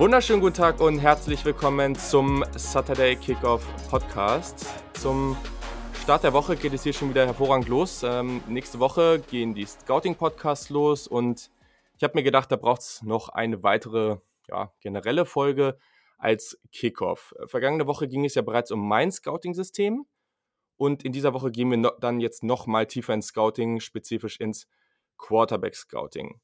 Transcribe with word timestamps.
Wunderschönen 0.00 0.40
guten 0.40 0.54
Tag 0.54 0.80
und 0.80 0.98
herzlich 0.98 1.44
willkommen 1.44 1.94
zum 1.94 2.42
Saturday 2.56 3.16
Kickoff 3.16 3.62
Podcast. 3.90 4.66
Zum 4.94 5.36
Start 5.92 6.24
der 6.24 6.32
Woche 6.32 6.56
geht 6.56 6.72
es 6.72 6.84
hier 6.84 6.94
schon 6.94 7.10
wieder 7.10 7.26
hervorragend 7.26 7.68
los. 7.68 8.02
Ähm, 8.02 8.40
nächste 8.48 8.80
Woche 8.80 9.20
gehen 9.30 9.54
die 9.54 9.66
Scouting-Podcasts 9.66 10.70
los 10.70 11.06
und 11.06 11.50
ich 11.98 12.02
habe 12.02 12.14
mir 12.14 12.22
gedacht, 12.22 12.50
da 12.50 12.56
braucht 12.56 12.80
es 12.80 13.02
noch 13.02 13.28
eine 13.28 13.62
weitere 13.62 14.16
ja, 14.48 14.72
generelle 14.80 15.26
Folge 15.26 15.76
als 16.16 16.58
Kickoff. 16.72 17.34
Vergangene 17.44 17.86
Woche 17.86 18.08
ging 18.08 18.24
es 18.24 18.34
ja 18.34 18.40
bereits 18.40 18.70
um 18.70 18.88
mein 18.88 19.12
Scouting-System 19.12 20.06
und 20.78 21.04
in 21.04 21.12
dieser 21.12 21.34
Woche 21.34 21.50
gehen 21.50 21.68
wir 21.68 21.76
no 21.76 21.90
dann 22.00 22.20
jetzt 22.20 22.42
noch 22.42 22.66
mal 22.66 22.86
tiefer 22.86 23.12
ins 23.12 23.26
Scouting, 23.26 23.80
spezifisch 23.80 24.40
ins 24.40 24.66
Quarterback-Scouting. 25.18 26.40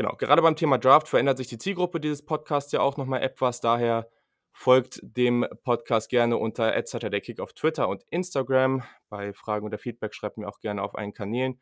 Genau, 0.00 0.16
gerade 0.16 0.40
beim 0.40 0.56
Thema 0.56 0.78
Draft 0.78 1.08
verändert 1.08 1.36
sich 1.36 1.48
die 1.48 1.58
Zielgruppe 1.58 2.00
dieses 2.00 2.24
Podcasts 2.24 2.72
ja 2.72 2.80
auch 2.80 2.96
nochmal 2.96 3.20
etwas. 3.20 3.60
Daher 3.60 4.08
folgt 4.50 4.98
dem 5.02 5.46
Podcast 5.62 6.08
gerne 6.08 6.38
unter 6.38 6.72
@saturdaykick 6.86 7.38
auf 7.38 7.52
Twitter 7.52 7.86
und 7.86 8.02
Instagram. 8.08 8.82
Bei 9.10 9.34
Fragen 9.34 9.66
oder 9.66 9.76
Feedback 9.76 10.14
schreibt 10.14 10.38
mir 10.38 10.48
auch 10.48 10.60
gerne 10.60 10.82
auf 10.82 10.94
einen 10.94 11.12
Kanälen 11.12 11.60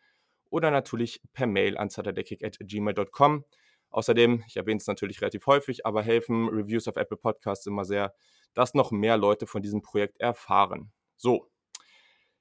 oder 0.51 0.71
natürlich 0.71 1.21
per 1.33 1.49
Mail 1.49 1.77
an 1.77 1.91
saturdaykick@gmail.com. 1.91 3.45
Außerdem, 3.91 4.45
ich 4.47 4.57
erwähne 4.57 4.79
es 4.79 4.87
natürlich 4.87 5.21
relativ 5.21 5.45
häufig, 5.49 5.85
aber 5.85 6.05
helfen 6.05 6.49
Reviews 6.49 6.87
auf 6.87 6.95
Apple 6.95 7.17
Podcasts 7.17 7.67
immer 7.67 7.85
sehr, 7.85 8.15
dass 8.55 8.73
noch 8.73 8.93
mehr 8.93 9.17
Leute 9.17 9.49
von 9.49 9.63
diesem 9.63 9.83
Projekt 9.83 10.21
erfahren. 10.21 10.93
So, 11.17 11.51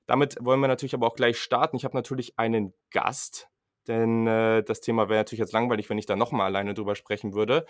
damit 0.06 0.38
wollen 0.42 0.59
wir 0.59 0.68
natürlich 0.68 0.94
aber 0.94 1.08
auch 1.08 1.16
gleich 1.16 1.40
starten. 1.40 1.75
Ich 1.75 1.86
habe 1.86 1.98
natürlich 1.98 2.38
einen 2.38 2.75
Gast, 2.92 3.50
denn 3.88 4.28
äh, 4.28 4.64
das 4.64 4.82
Thema 4.82 5.10
wäre 5.10 5.20
natürlich 5.20 5.40
jetzt 5.40 5.54
langweilig, 5.54 5.90
wenn 5.90 5.98
ich 5.98 6.06
da 6.06 6.16
nochmal 6.16 6.48
alleine 6.48 6.74
drüber 6.74 6.96
sprechen 6.96 7.34
würde. 7.34 7.66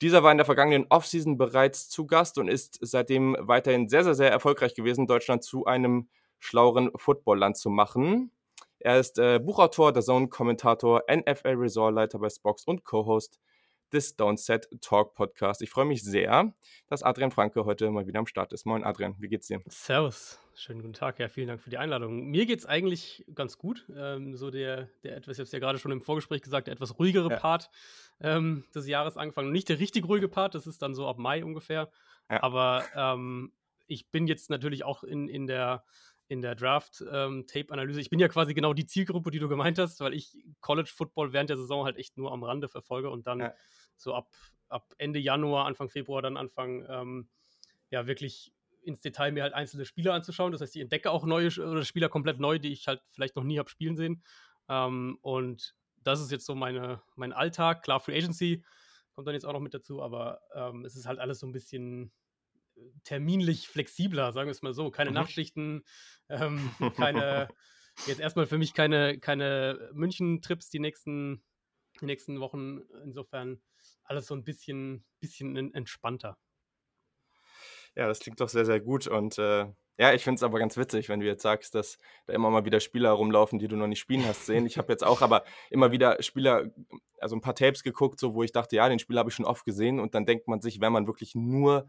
Dieser 0.00 0.22
war 0.22 0.30
in 0.30 0.38
der 0.38 0.46
vergangenen 0.46 0.86
Offseason 0.90 1.36
bereits 1.36 1.88
zu 1.88 2.06
Gast 2.06 2.38
und 2.38 2.48
ist 2.48 2.78
seitdem 2.80 3.36
weiterhin 3.40 3.88
sehr, 3.88 4.04
sehr, 4.04 4.14
sehr 4.14 4.30
erfolgreich 4.30 4.74
gewesen, 4.74 5.06
Deutschland 5.06 5.42
zu 5.42 5.66
einem 5.66 6.08
schlaueren 6.38 6.90
Footballland 6.96 7.56
zu 7.56 7.68
machen. 7.68 8.30
Er 8.78 9.00
ist 9.00 9.18
äh, 9.18 9.40
Buchautor, 9.40 9.92
der 9.92 10.02
Zone-Kommentator, 10.02 11.02
NFL-Resortleiter 11.10 12.20
bei 12.20 12.30
Spox 12.30 12.64
und 12.64 12.84
Co-Host 12.84 13.40
des 13.92 14.16
Downset 14.16 14.68
Talk 14.80 15.14
Podcast. 15.14 15.62
Ich 15.62 15.70
freue 15.70 15.84
mich 15.84 16.02
sehr, 16.02 16.52
dass 16.88 17.02
Adrian 17.02 17.30
Franke 17.30 17.64
heute 17.64 17.90
mal 17.90 18.06
wieder 18.06 18.18
am 18.18 18.26
Start 18.26 18.52
ist. 18.52 18.66
Moin 18.66 18.84
Adrian, 18.84 19.14
wie 19.18 19.28
geht's 19.28 19.46
dir? 19.46 19.60
Servus, 19.66 20.38
schönen 20.54 20.80
guten 20.80 20.92
Tag. 20.92 21.18
Ja, 21.18 21.28
vielen 21.28 21.48
Dank 21.48 21.60
für 21.60 21.70
die 21.70 21.78
Einladung. 21.78 22.26
Mir 22.26 22.46
geht's 22.46 22.66
eigentlich 22.66 23.24
ganz 23.34 23.58
gut. 23.58 23.86
Ähm, 23.96 24.36
so 24.36 24.50
der, 24.50 24.88
der 25.02 25.16
etwas, 25.16 25.36
ich 25.36 25.40
habe 25.40 25.46
es 25.46 25.52
ja 25.52 25.58
gerade 25.58 25.78
schon 25.78 25.92
im 25.92 26.02
Vorgespräch 26.02 26.42
gesagt, 26.42 26.66
der 26.66 26.74
etwas 26.74 26.98
ruhigere 26.98 27.30
ja. 27.30 27.36
Part 27.38 27.70
ähm, 28.20 28.64
des 28.74 28.86
Jahres 28.86 29.16
angefangen. 29.16 29.52
Nicht 29.52 29.68
der 29.68 29.78
richtig 29.78 30.06
ruhige 30.06 30.28
Part, 30.28 30.54
das 30.54 30.66
ist 30.66 30.82
dann 30.82 30.94
so 30.94 31.06
ab 31.06 31.18
Mai 31.18 31.44
ungefähr. 31.44 31.90
Ja. 32.30 32.42
Aber 32.42 32.84
ähm, 32.94 33.52
ich 33.86 34.10
bin 34.10 34.26
jetzt 34.26 34.50
natürlich 34.50 34.84
auch 34.84 35.02
in, 35.02 35.28
in 35.28 35.46
der 35.46 35.84
in 36.28 36.42
der 36.42 36.54
Draft-Tape-Analyse. 36.54 37.98
Ähm, 37.98 38.02
ich 38.02 38.10
bin 38.10 38.20
ja 38.20 38.28
quasi 38.28 38.54
genau 38.54 38.74
die 38.74 38.86
Zielgruppe, 38.86 39.30
die 39.30 39.38
du 39.38 39.48
gemeint 39.48 39.78
hast, 39.78 40.00
weil 40.00 40.14
ich 40.14 40.36
College 40.60 40.90
Football 40.94 41.32
während 41.32 41.50
der 41.50 41.56
Saison 41.56 41.84
halt 41.84 41.96
echt 41.96 42.16
nur 42.16 42.32
am 42.32 42.44
Rande 42.44 42.68
verfolge 42.68 43.10
und 43.10 43.26
dann 43.26 43.40
ja. 43.40 43.54
so 43.96 44.14
ab, 44.14 44.30
ab 44.68 44.94
Ende 44.98 45.18
Januar, 45.18 45.66
Anfang 45.66 45.88
Februar 45.88 46.20
dann 46.22 46.36
anfangen, 46.36 46.86
ähm, 46.88 47.28
ja, 47.90 48.06
wirklich 48.06 48.52
ins 48.82 49.00
Detail 49.00 49.32
mir 49.32 49.42
halt 49.42 49.54
einzelne 49.54 49.86
Spieler 49.86 50.14
anzuschauen. 50.14 50.52
Das 50.52 50.60
heißt, 50.60 50.76
ich 50.76 50.82
entdecke 50.82 51.10
auch 51.10 51.24
neue 51.24 51.48
oder 51.48 51.84
Spieler 51.84 52.08
komplett 52.08 52.40
neu, 52.40 52.58
die 52.58 52.72
ich 52.72 52.86
halt 52.86 53.00
vielleicht 53.06 53.36
noch 53.36 53.44
nie 53.44 53.58
habe 53.58 53.70
spielen 53.70 53.96
sehen. 53.96 54.22
Ähm, 54.68 55.18
und 55.22 55.74
das 56.04 56.20
ist 56.20 56.30
jetzt 56.30 56.46
so 56.46 56.54
meine, 56.54 57.02
mein 57.16 57.32
Alltag. 57.32 57.82
Klar, 57.82 58.00
Free 58.00 58.16
Agency 58.16 58.64
kommt 59.12 59.26
dann 59.26 59.34
jetzt 59.34 59.44
auch 59.44 59.52
noch 59.52 59.60
mit 59.60 59.74
dazu, 59.74 60.02
aber 60.02 60.40
ähm, 60.54 60.84
es 60.84 60.94
ist 60.94 61.06
halt 61.06 61.18
alles 61.18 61.40
so 61.40 61.46
ein 61.46 61.52
bisschen 61.52 62.12
terminlich 63.04 63.68
flexibler, 63.68 64.32
sagen 64.32 64.48
wir 64.48 64.52
es 64.52 64.62
mal 64.62 64.74
so. 64.74 64.90
Keine 64.90 65.10
mhm. 65.10 65.14
Nachtschichten, 65.14 65.84
ähm, 66.28 66.70
keine, 66.96 67.48
jetzt 68.06 68.20
erstmal 68.20 68.46
für 68.46 68.58
mich 68.58 68.74
keine, 68.74 69.18
keine 69.18 69.90
München-Trips 69.92 70.70
die 70.70 70.80
nächsten, 70.80 71.42
die 72.00 72.06
nächsten 72.06 72.40
Wochen. 72.40 72.80
Insofern 73.04 73.60
alles 74.04 74.26
so 74.26 74.34
ein 74.34 74.44
bisschen, 74.44 75.04
bisschen 75.20 75.74
entspannter. 75.74 76.38
Ja, 77.94 78.06
das 78.06 78.20
klingt 78.20 78.40
doch 78.40 78.48
sehr, 78.48 78.64
sehr 78.64 78.80
gut. 78.80 79.06
Und 79.06 79.38
äh, 79.38 79.66
ja, 79.98 80.14
ich 80.14 80.22
finde 80.22 80.36
es 80.36 80.44
aber 80.44 80.60
ganz 80.60 80.76
witzig, 80.76 81.08
wenn 81.08 81.18
du 81.18 81.26
jetzt 81.26 81.42
sagst, 81.42 81.74
dass 81.74 81.98
da 82.26 82.32
immer 82.32 82.50
mal 82.50 82.64
wieder 82.64 82.78
Spieler 82.78 83.10
rumlaufen, 83.10 83.58
die 83.58 83.66
du 83.66 83.74
noch 83.74 83.88
nicht 83.88 83.98
spielen 83.98 84.24
hast 84.24 84.46
sehen. 84.46 84.66
Ich 84.66 84.78
habe 84.78 84.92
jetzt 84.92 85.04
auch 85.04 85.22
aber 85.22 85.42
immer 85.70 85.90
wieder 85.90 86.22
Spieler, 86.22 86.70
also 87.20 87.34
ein 87.34 87.40
paar 87.40 87.56
Tapes 87.56 87.82
geguckt, 87.82 88.20
so 88.20 88.34
wo 88.34 88.44
ich 88.44 88.52
dachte, 88.52 88.76
ja, 88.76 88.88
den 88.88 89.00
Spieler 89.00 89.18
habe 89.18 89.30
ich 89.30 89.34
schon 89.34 89.44
oft 89.44 89.64
gesehen. 89.64 89.98
Und 89.98 90.14
dann 90.14 90.26
denkt 90.26 90.46
man 90.46 90.60
sich, 90.60 90.80
wenn 90.80 90.92
man 90.92 91.08
wirklich 91.08 91.34
nur 91.34 91.88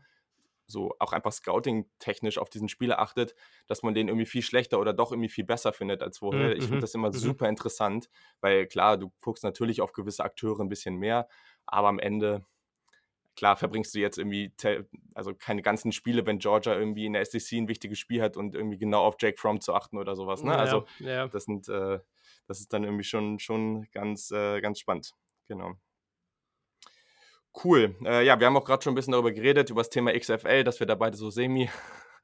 so 0.70 0.96
auch 1.00 1.14
einfach 1.14 1.32
scouting-technisch 1.32 2.38
auf 2.38 2.50
diesen 2.50 2.70
Spieler 2.70 3.00
achtet, 3.00 3.36
dass 3.68 3.84
man 3.84 3.94
den 3.94 4.08
irgendwie 4.08 4.26
viel 4.26 4.42
schlechter 4.42 4.80
oder 4.80 4.94
doch 4.94 5.12
irgendwie 5.12 5.30
viel 5.30 5.44
besser 5.44 5.74
findet 5.74 6.04
als 6.04 6.20
vorher. 6.20 6.50
Mhm. 6.50 6.54
Ich 6.54 6.64
finde 6.64 6.78
mhm, 6.78 6.82
das 6.82 6.96
immer 6.96 7.10
mhm. 7.10 7.14
super 7.14 7.50
interessant, 7.50 8.10
weil 8.40 8.68
klar, 8.68 8.98
du 8.98 9.12
guckst 9.22 9.44
natürlich 9.44 9.82
auf 9.82 9.94
gewisse 9.94 10.24
Akteure 10.24 10.60
ein 10.62 10.70
bisschen 10.70 10.96
mehr, 10.96 11.28
aber 11.66 11.88
am 11.88 12.00
Ende, 12.00 12.46
klar, 13.36 13.58
verbringst 13.58 13.96
du 13.96 14.00
jetzt 14.00 14.18
irgendwie, 14.18 14.54
also 15.14 15.34
keine 15.34 15.62
ganzen 15.62 15.92
Spiele, 15.92 16.26
wenn 16.26 16.40
Georgia 16.40 16.76
irgendwie 16.76 17.06
in 17.06 17.14
der 17.14 17.26
SEC 17.26 17.58
ein 17.58 17.68
wichtiges 17.68 17.98
Spiel 17.98 18.22
hat 18.22 18.38
und 18.38 18.56
irgendwie 18.56 18.78
genau 18.78 19.04
auf 19.04 19.16
Jake 19.20 19.40
Fromm 19.40 19.62
zu 19.62 19.74
achten 19.74 19.98
oder 19.98 20.16
sowas. 20.16 20.44
Ne? 20.44 20.52
Ja, 20.52 20.58
also 20.58 20.86
ja. 21.00 21.28
das 21.28 21.46
sind, 21.46 21.68
äh, 21.68 22.00
das 22.48 22.60
ist 22.60 22.74
dann 22.74 22.84
irgendwie 22.84 23.04
schon, 23.04 23.40
schon 23.40 23.88
ganz, 23.92 24.32
äh, 24.32 24.62
ganz 24.62 24.80
spannend. 24.80 25.14
Genau. 25.48 25.74
Cool. 27.64 27.96
Äh, 28.06 28.26
ja, 28.26 28.40
wir 28.40 28.48
haben 28.48 28.58
auch 28.58 28.66
gerade 28.66 28.84
schon 28.84 28.94
ein 28.94 28.96
bisschen 28.96 29.12
darüber 29.12 29.32
geredet, 29.32 29.70
über 29.70 29.82
das 29.82 29.90
Thema 29.90 30.18
XFL, 30.18 30.64
dass 30.64 30.80
wir 30.80 30.88
da 30.88 30.96
beide 30.96 31.18
so 31.18 31.30
semi 31.30 31.70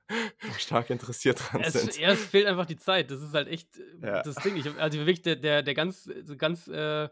stark 0.60 0.90
interessiert 0.90 1.40
dran 1.40 1.62
es, 1.62 1.74
sind. 1.74 1.98
Ja, 1.98 2.10
es 2.10 2.26
fehlt 2.26 2.46
einfach 2.46 2.66
die 2.66 2.78
Zeit. 2.78 3.12
Das 3.12 3.22
ist 3.22 3.34
halt 3.34 3.48
echt 3.48 3.78
äh, 3.78 4.06
ja. 4.08 4.24
das 4.24 4.36
Ding. 4.36 4.56
Ich, 4.56 4.68
also 4.78 5.00
wirklich 5.00 5.24
der, 5.24 5.36
der, 5.36 5.64
der 5.64 5.74
ganz, 5.74 6.10
ganz, 6.38 6.68
äh, 6.68 7.10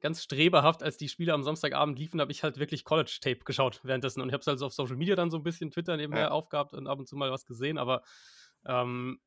ganz 0.00 0.22
streberhaft, 0.22 0.82
als 0.82 0.96
die 0.96 1.08
Spiele 1.08 1.32
am 1.32 1.44
Samstagabend 1.44 1.98
liefen, 1.98 2.20
habe 2.20 2.32
ich 2.32 2.42
halt 2.42 2.58
wirklich 2.58 2.84
College-Tape 2.84 3.44
geschaut 3.44 3.80
währenddessen. 3.84 4.20
Und 4.20 4.28
ich 4.28 4.32
habe 4.32 4.40
es 4.40 4.48
also 4.48 4.66
auf 4.66 4.72
Social 4.72 4.96
Media 4.96 5.14
dann 5.14 5.30
so 5.30 5.36
ein 5.36 5.44
bisschen 5.44 5.70
Twitter 5.70 5.96
nebenher 5.96 6.24
ja. 6.24 6.30
aufgehabt 6.30 6.74
und 6.74 6.88
ab 6.88 6.98
und 6.98 7.08
zu 7.08 7.16
mal 7.16 7.30
was 7.30 7.46
gesehen. 7.46 7.78
Aber 7.78 8.02
ähm, 8.66 9.20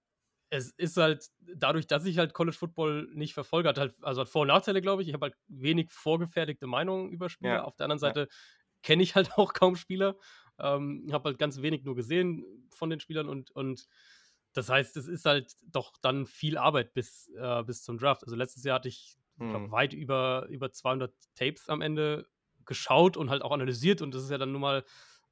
es 0.50 0.72
ist 0.72 0.98
halt 0.98 1.30
dadurch, 1.40 1.88
dass 1.88 2.06
ich 2.06 2.18
halt 2.18 2.34
College 2.34 2.56
Football 2.58 3.10
nicht 3.14 3.34
verfolge, 3.34 3.70
hat 3.70 3.78
halt, 3.78 3.94
also 4.02 4.22
hat 4.22 4.30
Vor- 4.30 4.44
und 4.44 4.50
Nachteile, 4.50 4.82
glaube 4.82 5.02
ich. 5.02 5.08
Ich 5.08 5.14
habe 5.14 5.26
halt 5.26 5.36
wenig 5.48 5.92
vorgefertigte 5.92 6.68
Meinungen 6.68 7.10
über 7.10 7.30
Spieler. 7.30 7.56
Ja. 7.56 7.64
Auf 7.64 7.76
der 7.76 7.86
anderen 7.86 8.00
Seite 8.00 8.20
ja. 8.22 8.28
kenne 8.84 9.04
ich 9.04 9.16
halt 9.16 9.32
auch 9.38 9.54
kaum 9.54 9.76
Spieler. 9.76 10.18
Ähm, 10.58 11.08
habe 11.12 11.30
halt 11.30 11.40
ganz 11.40 11.62
wenig 11.62 11.84
nur 11.84 11.96
gesehen 11.96 12.46
von 12.70 12.90
den 12.90 13.00
Spielern 13.00 13.28
und, 13.28 13.52
und 13.52 13.88
das 14.54 14.70
heißt, 14.70 14.96
es 14.96 15.08
ist 15.08 15.26
halt 15.26 15.54
doch 15.64 15.94
dann 16.02 16.26
viel 16.26 16.58
Arbeit 16.58 16.94
bis, 16.94 17.30
äh, 17.38 17.64
bis 17.64 17.84
zum 17.84 17.98
Draft. 17.98 18.24
Also 18.24 18.38
letztes 18.38 18.64
Jahr 18.64 18.76
hatte 18.76 18.88
ich, 18.88 19.18
hm. 19.38 19.50
glaube 19.50 19.72
weit 19.72 19.94
über, 19.94 20.48
über 20.50 20.72
200 20.72 21.14
Tapes 21.36 21.68
am 21.68 21.82
Ende 21.82 22.26
geschaut 22.64 23.18
und 23.18 23.30
halt 23.30 23.42
auch 23.42 23.52
analysiert 23.52 24.02
und 24.02 24.14
das 24.14 24.24
ist 24.24 24.32
ja 24.32 24.38
dann 24.38 24.54
nun 24.54 24.62
mal, 24.62 24.86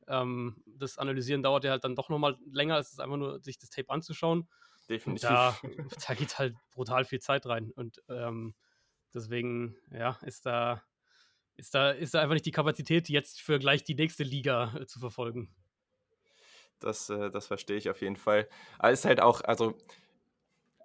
ähm, 0.07 0.61
das 0.65 0.97
Analysieren 0.97 1.41
dauert 1.41 1.63
ja 1.63 1.71
halt 1.71 1.85
dann 1.85 1.95
doch 1.95 2.09
nochmal 2.09 2.37
länger, 2.51 2.75
als 2.75 2.91
es 2.91 2.99
einfach 2.99 3.15
nur 3.15 3.39
sich 3.39 3.57
das 3.57 3.69
Tape 3.69 3.89
anzuschauen. 3.89 4.49
Definitiv. 4.89 5.29
Da, 5.29 5.57
da 6.07 6.13
geht 6.13 6.37
halt 6.37 6.55
brutal 6.71 7.05
viel 7.05 7.19
Zeit 7.19 7.45
rein. 7.45 7.71
Und 7.71 8.01
ähm, 8.09 8.53
deswegen, 9.13 9.75
ja, 9.91 10.17
ist 10.23 10.45
da, 10.45 10.83
ist, 11.55 11.73
da, 11.73 11.91
ist 11.91 12.13
da 12.13 12.21
einfach 12.21 12.33
nicht 12.33 12.45
die 12.45 12.51
Kapazität, 12.51 13.09
jetzt 13.09 13.41
für 13.41 13.59
gleich 13.59 13.83
die 13.83 13.95
nächste 13.95 14.23
Liga 14.23 14.75
äh, 14.75 14.85
zu 14.85 14.99
verfolgen. 14.99 15.53
Das, 16.79 17.09
äh, 17.09 17.31
das 17.31 17.47
verstehe 17.47 17.77
ich 17.77 17.89
auf 17.89 18.01
jeden 18.01 18.17
Fall. 18.17 18.49
Aber 18.77 18.91
ist 18.91 19.05
halt 19.05 19.21
auch, 19.21 19.41
also, 19.41 19.77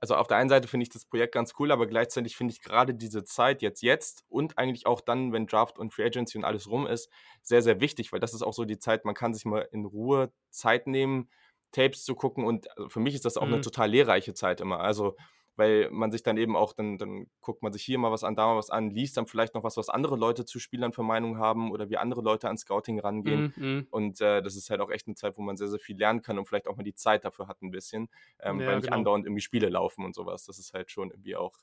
also 0.00 0.14
auf 0.14 0.28
der 0.28 0.36
einen 0.36 0.48
Seite 0.48 0.68
finde 0.68 0.84
ich 0.84 0.90
das 0.90 1.04
Projekt 1.04 1.34
ganz 1.34 1.54
cool, 1.58 1.72
aber 1.72 1.86
gleichzeitig 1.86 2.36
finde 2.36 2.52
ich 2.52 2.62
gerade 2.62 2.94
diese 2.94 3.24
Zeit 3.24 3.62
jetzt, 3.62 3.82
jetzt 3.82 4.24
und 4.28 4.56
eigentlich 4.56 4.86
auch 4.86 5.00
dann, 5.00 5.32
wenn 5.32 5.46
Draft 5.46 5.78
und 5.78 5.92
Free 5.92 6.04
Agency 6.04 6.38
und 6.38 6.44
alles 6.44 6.68
rum 6.68 6.86
ist, 6.86 7.10
sehr, 7.42 7.62
sehr 7.62 7.80
wichtig, 7.80 8.12
weil 8.12 8.20
das 8.20 8.34
ist 8.34 8.42
auch 8.42 8.54
so 8.54 8.64
die 8.64 8.78
Zeit, 8.78 9.04
man 9.04 9.16
kann 9.16 9.34
sich 9.34 9.44
mal 9.44 9.68
in 9.72 9.84
Ruhe 9.84 10.32
Zeit 10.50 10.86
nehmen, 10.86 11.28
Tapes 11.72 12.04
zu 12.04 12.14
gucken 12.14 12.44
und 12.44 12.70
also 12.76 12.88
für 12.88 13.00
mich 13.00 13.14
ist 13.14 13.24
das 13.24 13.36
auch 13.36 13.46
mhm. 13.46 13.54
eine 13.54 13.62
total 13.62 13.90
lehrreiche 13.90 14.34
Zeit 14.34 14.60
immer. 14.60 14.80
Also, 14.80 15.16
weil 15.56 15.90
man 15.90 16.12
sich 16.12 16.22
dann 16.22 16.36
eben 16.36 16.54
auch, 16.54 16.72
dann, 16.72 16.98
dann 16.98 17.26
guckt 17.40 17.64
man 17.64 17.72
sich 17.72 17.82
hier 17.82 17.98
mal 17.98 18.12
was 18.12 18.22
an, 18.22 18.36
da 18.36 18.46
mal 18.46 18.56
was 18.56 18.70
an, 18.70 18.90
liest 18.90 19.16
dann 19.16 19.26
vielleicht 19.26 19.54
noch 19.54 19.64
was, 19.64 19.76
was 19.76 19.88
andere 19.88 20.16
Leute 20.16 20.44
zu 20.44 20.60
Spielern 20.60 20.92
für 20.92 21.02
Meinung 21.02 21.38
haben 21.38 21.72
oder 21.72 21.90
wie 21.90 21.96
andere 21.96 22.22
Leute 22.22 22.48
an 22.48 22.56
Scouting 22.56 23.00
rangehen. 23.00 23.52
Mhm. 23.56 23.64
mhm. 23.64 23.86
Und 23.90 24.20
äh, 24.20 24.40
das 24.40 24.54
ist 24.54 24.70
halt 24.70 24.80
auch 24.80 24.90
echt 24.90 25.08
eine 25.08 25.16
Zeit, 25.16 25.36
wo 25.36 25.42
man 25.42 25.56
sehr, 25.56 25.68
sehr 25.68 25.80
viel 25.80 25.98
lernen 25.98 26.22
kann 26.22 26.38
und 26.38 26.46
vielleicht 26.46 26.68
auch 26.68 26.76
mal 26.76 26.84
die 26.84 26.94
Zeit 26.94 27.24
dafür 27.24 27.48
hat 27.48 27.60
ein 27.60 27.72
bisschen, 27.72 28.08
ähm, 28.38 28.60
ja, 28.60 28.68
weil 28.68 28.76
nicht 28.76 28.84
genau. 28.84 28.98
andauernd 28.98 29.26
irgendwie 29.26 29.42
Spiele 29.42 29.68
laufen 29.68 30.04
und 30.04 30.14
sowas. 30.14 30.44
Das 30.44 30.60
ist 30.60 30.74
halt 30.74 30.92
schon 30.92 31.10
irgendwie 31.10 31.34
auch 31.34 31.56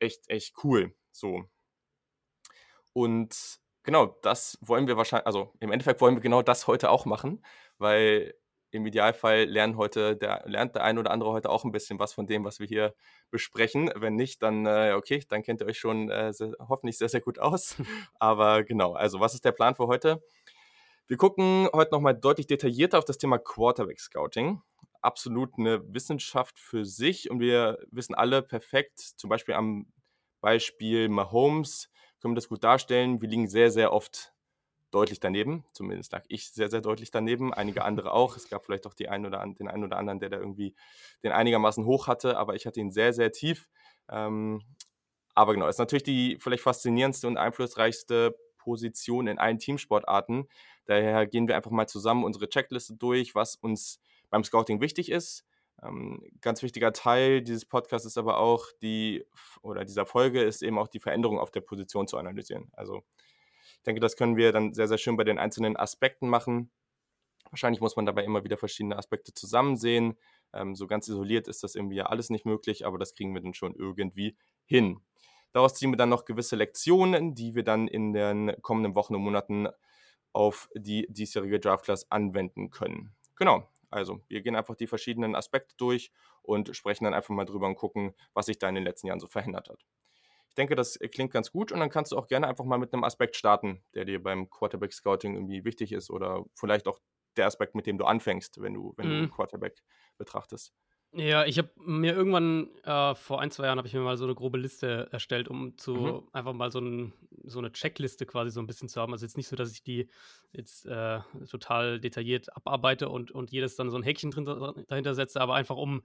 echt, 0.00 0.28
echt 0.28 0.54
cool. 0.62 0.94
So. 1.10 1.44
Und 2.92 3.60
genau, 3.82 4.18
das 4.22 4.58
wollen 4.60 4.86
wir 4.86 4.96
wahrscheinlich, 4.98 5.26
also 5.26 5.54
im 5.60 5.72
Endeffekt 5.72 6.00
wollen 6.00 6.16
wir 6.16 6.22
genau 6.22 6.42
das 6.42 6.66
heute 6.66 6.90
auch 6.90 7.06
machen, 7.06 7.42
weil 7.78 8.34
im 8.70 8.86
Idealfall 8.86 9.44
lernen 9.44 9.76
heute 9.76 10.16
der, 10.16 10.42
lernt 10.46 10.74
der 10.74 10.84
ein 10.84 10.98
oder 10.98 11.10
andere 11.10 11.30
heute 11.30 11.50
auch 11.50 11.64
ein 11.64 11.72
bisschen 11.72 11.98
was 11.98 12.12
von 12.12 12.26
dem, 12.26 12.44
was 12.44 12.60
wir 12.60 12.66
hier 12.66 12.94
besprechen. 13.30 13.90
Wenn 13.96 14.16
nicht, 14.16 14.42
dann 14.42 14.66
äh, 14.66 14.94
okay, 14.96 15.22
dann 15.28 15.42
kennt 15.42 15.60
ihr 15.60 15.66
euch 15.66 15.78
schon 15.78 16.10
äh, 16.10 16.32
sehr, 16.32 16.52
hoffentlich 16.58 16.98
sehr, 16.98 17.08
sehr 17.08 17.20
gut 17.20 17.38
aus. 17.38 17.76
Aber 18.18 18.64
genau, 18.64 18.94
also 18.94 19.20
was 19.20 19.34
ist 19.34 19.44
der 19.44 19.52
Plan 19.52 19.74
für 19.74 19.86
heute? 19.86 20.22
Wir 21.06 21.16
gucken 21.16 21.68
heute 21.72 21.92
nochmal 21.92 22.14
deutlich 22.14 22.46
detaillierter 22.46 22.98
auf 22.98 23.04
das 23.04 23.18
Thema 23.18 23.38
Quarterback 23.38 23.98
Scouting. 23.98 24.62
Absolut 25.02 25.58
eine 25.58 25.82
Wissenschaft 25.92 26.58
für 26.58 26.84
sich 26.84 27.30
und 27.30 27.40
wir 27.40 27.78
wissen 27.90 28.14
alle 28.14 28.42
perfekt, 28.42 29.00
zum 29.00 29.28
Beispiel 29.30 29.54
am 29.54 29.86
Beispiel 30.40 31.08
Mahomes, 31.08 31.90
können 32.20 32.32
wir 32.32 32.36
das 32.36 32.48
gut 32.48 32.62
darstellen. 32.62 33.20
Wir 33.20 33.28
liegen 33.28 33.48
sehr, 33.48 33.70
sehr 33.70 33.92
oft 33.92 34.32
deutlich 34.90 35.20
daneben. 35.20 35.64
Zumindest 35.72 36.12
lag 36.12 36.24
ich 36.28 36.50
sehr, 36.50 36.70
sehr 36.70 36.80
deutlich 36.80 37.10
daneben. 37.10 37.52
Einige 37.54 37.84
andere 37.84 38.12
auch. 38.12 38.36
Es 38.36 38.48
gab 38.48 38.64
vielleicht 38.64 38.86
auch 38.86 38.94
die 38.94 39.08
ein 39.08 39.26
oder 39.26 39.40
an, 39.40 39.54
den 39.54 39.68
einen 39.68 39.84
oder 39.84 39.96
anderen, 39.96 40.20
der 40.20 40.30
da 40.30 40.38
irgendwie 40.38 40.74
den 41.22 41.32
einigermaßen 41.32 41.84
hoch 41.84 42.06
hatte, 42.06 42.36
aber 42.36 42.54
ich 42.54 42.66
hatte 42.66 42.80
ihn 42.80 42.90
sehr, 42.90 43.12
sehr 43.12 43.32
tief. 43.32 43.68
Ähm, 44.08 44.62
aber 45.34 45.54
genau, 45.54 45.68
ist 45.68 45.78
natürlich 45.78 46.02
die 46.02 46.36
vielleicht 46.40 46.62
faszinierendste 46.62 47.26
und 47.26 47.36
einflussreichste 47.36 48.36
Position 48.58 49.26
in 49.26 49.38
allen 49.38 49.58
Teamsportarten. 49.58 50.48
Daher 50.84 51.26
gehen 51.26 51.48
wir 51.48 51.56
einfach 51.56 51.70
mal 51.70 51.86
zusammen 51.86 52.24
unsere 52.24 52.48
Checkliste 52.48 52.94
durch, 52.94 53.34
was 53.34 53.56
uns 53.56 54.00
beim 54.28 54.44
Scouting 54.44 54.80
wichtig 54.80 55.10
ist. 55.10 55.44
Ähm, 55.82 56.22
ganz 56.40 56.62
wichtiger 56.62 56.92
Teil 56.92 57.42
dieses 57.42 57.64
Podcasts 57.64 58.06
ist 58.06 58.18
aber 58.18 58.38
auch 58.38 58.66
die, 58.82 59.24
oder 59.62 59.84
dieser 59.84 60.04
Folge 60.04 60.42
ist 60.42 60.62
eben 60.62 60.78
auch 60.78 60.88
die 60.88 61.00
Veränderung 61.00 61.38
auf 61.38 61.50
der 61.50 61.62
Position 61.62 62.06
zu 62.06 62.18
analysieren. 62.18 62.68
Also 62.72 63.02
ich 63.80 63.84
denke, 63.84 64.00
das 64.00 64.16
können 64.16 64.36
wir 64.36 64.52
dann 64.52 64.74
sehr, 64.74 64.88
sehr 64.88 64.98
schön 64.98 65.16
bei 65.16 65.24
den 65.24 65.38
einzelnen 65.38 65.74
Aspekten 65.74 66.28
machen. 66.28 66.70
Wahrscheinlich 67.48 67.80
muss 67.80 67.96
man 67.96 68.04
dabei 68.04 68.24
immer 68.24 68.44
wieder 68.44 68.58
verschiedene 68.58 68.98
Aspekte 68.98 69.32
zusammen 69.32 69.78
sehen. 69.78 70.18
Ähm, 70.52 70.74
so 70.74 70.86
ganz 70.86 71.08
isoliert 71.08 71.48
ist 71.48 71.62
das 71.62 71.74
irgendwie 71.74 71.96
ja 71.96 72.06
alles 72.06 72.28
nicht 72.28 72.44
möglich, 72.44 72.84
aber 72.84 72.98
das 72.98 73.14
kriegen 73.14 73.32
wir 73.32 73.40
dann 73.40 73.54
schon 73.54 73.74
irgendwie 73.74 74.36
hin. 74.66 75.00
Daraus 75.52 75.74
ziehen 75.74 75.90
wir 75.90 75.96
dann 75.96 76.10
noch 76.10 76.26
gewisse 76.26 76.56
Lektionen, 76.56 77.34
die 77.34 77.54
wir 77.54 77.64
dann 77.64 77.88
in 77.88 78.12
den 78.12 78.54
kommenden 78.60 78.94
Wochen 78.94 79.14
und 79.14 79.22
Monaten 79.22 79.68
auf 80.34 80.68
die 80.74 81.06
diesjährige 81.08 81.58
Draft 81.58 81.86
Class 81.86 82.10
anwenden 82.10 82.68
können. 82.68 83.14
Genau, 83.36 83.66
also 83.88 84.20
wir 84.28 84.42
gehen 84.42 84.56
einfach 84.56 84.76
die 84.76 84.86
verschiedenen 84.86 85.34
Aspekte 85.34 85.74
durch 85.78 86.12
und 86.42 86.76
sprechen 86.76 87.04
dann 87.04 87.14
einfach 87.14 87.34
mal 87.34 87.46
drüber 87.46 87.66
und 87.66 87.76
gucken, 87.76 88.14
was 88.34 88.44
sich 88.44 88.58
da 88.58 88.68
in 88.68 88.74
den 88.74 88.84
letzten 88.84 89.06
Jahren 89.06 89.20
so 89.20 89.26
verändert 89.26 89.70
hat. 89.70 89.86
Ich 90.50 90.54
denke, 90.56 90.74
das 90.74 90.98
klingt 91.12 91.32
ganz 91.32 91.50
gut 91.50 91.72
und 91.72 91.80
dann 91.80 91.90
kannst 91.90 92.12
du 92.12 92.18
auch 92.18 92.26
gerne 92.26 92.46
einfach 92.46 92.64
mal 92.64 92.78
mit 92.78 92.92
einem 92.92 93.04
Aspekt 93.04 93.36
starten, 93.36 93.82
der 93.94 94.04
dir 94.04 94.22
beim 94.22 94.50
Quarterback 94.50 94.92
Scouting 94.92 95.34
irgendwie 95.34 95.64
wichtig 95.64 95.92
ist 95.92 96.10
oder 96.10 96.44
vielleicht 96.54 96.86
auch 96.86 97.00
der 97.36 97.46
Aspekt, 97.46 97.74
mit 97.74 97.86
dem 97.86 97.98
du 97.98 98.04
anfängst, 98.04 98.60
wenn 98.60 98.74
du, 98.74 98.92
wenn 98.96 99.08
mhm. 99.08 99.22
du 99.22 99.28
Quarterback 99.28 99.82
betrachtest. 100.18 100.74
Ja, 101.12 101.44
ich 101.44 101.58
habe 101.58 101.70
mir 101.76 102.14
irgendwann 102.14 102.68
äh, 102.84 103.16
vor 103.16 103.40
ein, 103.40 103.50
zwei 103.50 103.64
Jahren 103.64 103.78
habe 103.78 103.88
ich 103.88 103.94
mir 103.94 104.00
mal 104.00 104.16
so 104.16 104.24
eine 104.24 104.36
grobe 104.36 104.58
Liste 104.58 105.08
erstellt, 105.10 105.48
um 105.48 105.76
zu 105.76 105.94
mhm. 105.94 106.28
einfach 106.32 106.52
mal 106.52 106.70
so, 106.70 106.78
ein, 106.78 107.12
so, 107.42 107.58
eine 107.58 107.72
Checkliste 107.72 108.26
quasi 108.26 108.52
so 108.52 108.60
ein 108.60 108.68
bisschen 108.68 108.88
zu 108.88 109.00
haben. 109.00 109.12
Also 109.12 109.26
jetzt 109.26 109.36
nicht 109.36 109.48
so, 109.48 109.56
dass 109.56 109.72
ich 109.72 109.82
die 109.82 110.08
jetzt 110.52 110.86
äh, 110.86 111.18
total 111.50 111.98
detailliert 111.98 112.56
abarbeite 112.56 113.08
und, 113.08 113.32
und 113.32 113.50
jedes 113.50 113.74
dann 113.74 113.90
so 113.90 113.96
ein 113.96 114.04
Häkchen 114.04 114.30
drin, 114.30 114.46
dahinter 114.86 115.16
setze, 115.16 115.40
aber 115.40 115.54
einfach 115.54 115.76
um 115.76 116.02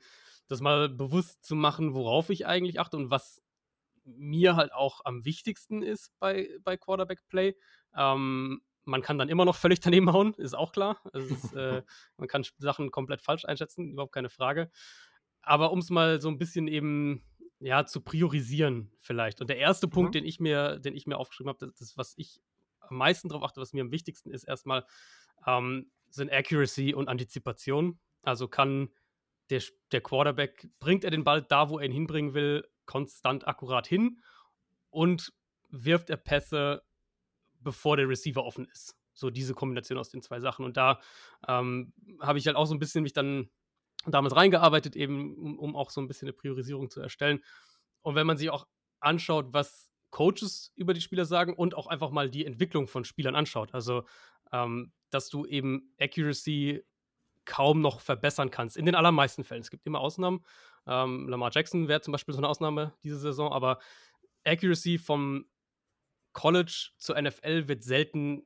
das 0.48 0.62
mal 0.62 0.90
bewusst 0.90 1.46
zu 1.46 1.56
machen, 1.56 1.94
worauf 1.94 2.32
ich 2.32 2.48
eigentlich 2.48 2.80
achte 2.80 2.98
und 2.98 3.12
was 3.12 3.44
mir 4.06 4.56
halt 4.56 4.74
auch 4.74 5.02
am 5.04 5.26
wichtigsten 5.26 5.82
ist 5.82 6.12
bei, 6.20 6.50
bei 6.64 6.78
Quarterback 6.78 7.28
Play. 7.28 7.56
Ähm, 7.96 8.62
man 8.86 9.02
kann 9.02 9.18
dann 9.18 9.30
immer 9.30 9.46
noch 9.46 9.56
völlig 9.56 9.80
daneben 9.80 10.14
hauen, 10.14 10.34
ist 10.36 10.56
auch 10.56 10.72
klar. 10.72 11.02
Ist, 11.14 11.54
äh, 11.54 11.82
man 12.18 12.28
kann 12.28 12.46
Sachen 12.58 12.92
komplett 12.92 13.22
falsch 13.22 13.46
einschätzen, 13.46 13.90
überhaupt 13.90 14.14
keine 14.14 14.30
Frage. 14.30 14.70
Aber 15.42 15.72
um 15.72 15.80
es 15.80 15.90
mal 15.90 16.22
so 16.22 16.30
ein 16.30 16.38
bisschen 16.38 16.68
eben 16.68 17.24
ja, 17.60 17.86
zu 17.86 18.02
priorisieren, 18.02 18.92
vielleicht. 19.00 19.42
Und 19.42 19.50
der 19.50 19.58
erste 19.58 19.88
mhm. 19.88 19.92
Punkt, 19.92 20.16
den 20.16 20.26
ich 20.26 20.40
mir, 20.40 20.80
den 20.80 20.96
ich 20.96 21.08
mir 21.08 21.18
aufgeschrieben 21.18 21.50
habe, 21.50 21.66
das, 21.66 21.76
das, 21.76 21.98
was 21.98 22.14
ich 22.18 22.42
am 22.80 22.98
meisten 22.98 23.30
darauf 23.30 23.44
achte, 23.44 23.62
was 23.62 23.74
mir 23.74 23.82
am 23.82 23.92
wichtigsten 23.92 24.32
ist, 24.32 24.44
erstmal, 24.44 24.86
ähm, 25.48 25.92
sind 26.10 26.32
Accuracy 26.32 26.94
und 26.94 27.08
Antizipation. 27.08 28.00
Also 28.22 28.48
kann 28.48 28.90
der, 29.50 29.62
der 29.92 30.02
Quarterback, 30.02 30.68
bringt 30.80 31.04
er 31.04 31.12
den 31.12 31.24
Ball 31.24 31.42
da, 31.42 31.70
wo 31.70 31.80
er 31.80 31.86
ihn 31.86 31.92
hinbringen 31.92 32.34
will, 32.34 32.68
konstant 32.86 33.48
akkurat 33.48 33.88
hin 33.88 34.22
und 34.90 35.34
wirft 35.70 36.10
er 36.10 36.18
Pässe, 36.18 36.84
bevor 37.60 37.98
der 37.98 38.08
Receiver 38.08 38.44
offen 38.44 38.66
ist. 38.66 38.96
So 39.14 39.30
diese 39.30 39.54
Kombination 39.54 39.98
aus 39.98 40.10
den 40.10 40.22
zwei 40.22 40.40
Sachen. 40.40 40.66
Und 40.66 40.78
da 40.78 41.00
ähm, 41.48 41.94
habe 42.22 42.38
ich 42.38 42.48
halt 42.48 42.58
auch 42.58 42.66
so 42.66 42.76
ein 42.76 42.80
bisschen 42.80 43.04
mich 43.04 43.14
dann 43.14 43.50
damals 44.06 44.36
reingearbeitet, 44.36 44.96
eben 44.96 45.36
um, 45.36 45.60
um, 45.60 45.76
auch 45.76 45.90
so 45.90 46.02
ein 46.02 46.08
bisschen 46.08 46.28
eine 46.28 46.34
Priorisierung 46.34 46.90
zu 46.90 47.02
erstellen. 47.02 47.44
Und 48.02 48.16
wenn 48.16 48.28
man 48.28 48.38
sich 48.38 48.50
auch 48.50 48.68
anschaut, 49.00 49.48
was 49.54 49.90
Coaches 50.16 50.72
über 50.76 50.94
die 50.94 51.02
Spieler 51.02 51.26
sagen 51.26 51.54
und 51.54 51.76
auch 51.76 51.88
einfach 51.88 52.10
mal 52.10 52.30
die 52.30 52.46
Entwicklung 52.46 52.88
von 52.88 53.04
Spielern 53.04 53.36
anschaut. 53.36 53.74
Also, 53.74 54.06
ähm, 54.54 54.94
dass 55.10 55.28
du 55.28 55.46
eben 55.46 55.94
Accuracy 56.00 56.86
kaum 57.46 57.82
noch 57.82 58.00
verbessern 58.00 58.52
kannst. 58.52 58.78
In 58.78 58.86
den 58.86 58.96
allermeisten 58.96 59.44
Fällen. 59.44 59.62
Es 59.62 59.72
gibt 59.72 59.86
immer 59.86 60.00
Ausnahmen. 60.00 60.44
Ähm, 60.88 61.30
Lamar 61.30 61.52
Jackson 61.54 61.88
wäre 61.88 62.02
zum 62.02 62.12
Beispiel 62.12 62.34
so 62.34 62.40
eine 62.40 62.50
Ausnahme 62.50 62.94
diese 63.04 63.20
Saison, 63.20 63.52
aber 63.52 63.80
Accuracy 64.44 64.98
vom 64.98 65.46
College 66.34 66.90
zur 66.98 67.20
NFL 67.20 67.68
wird 67.68 67.84
selten 67.84 68.46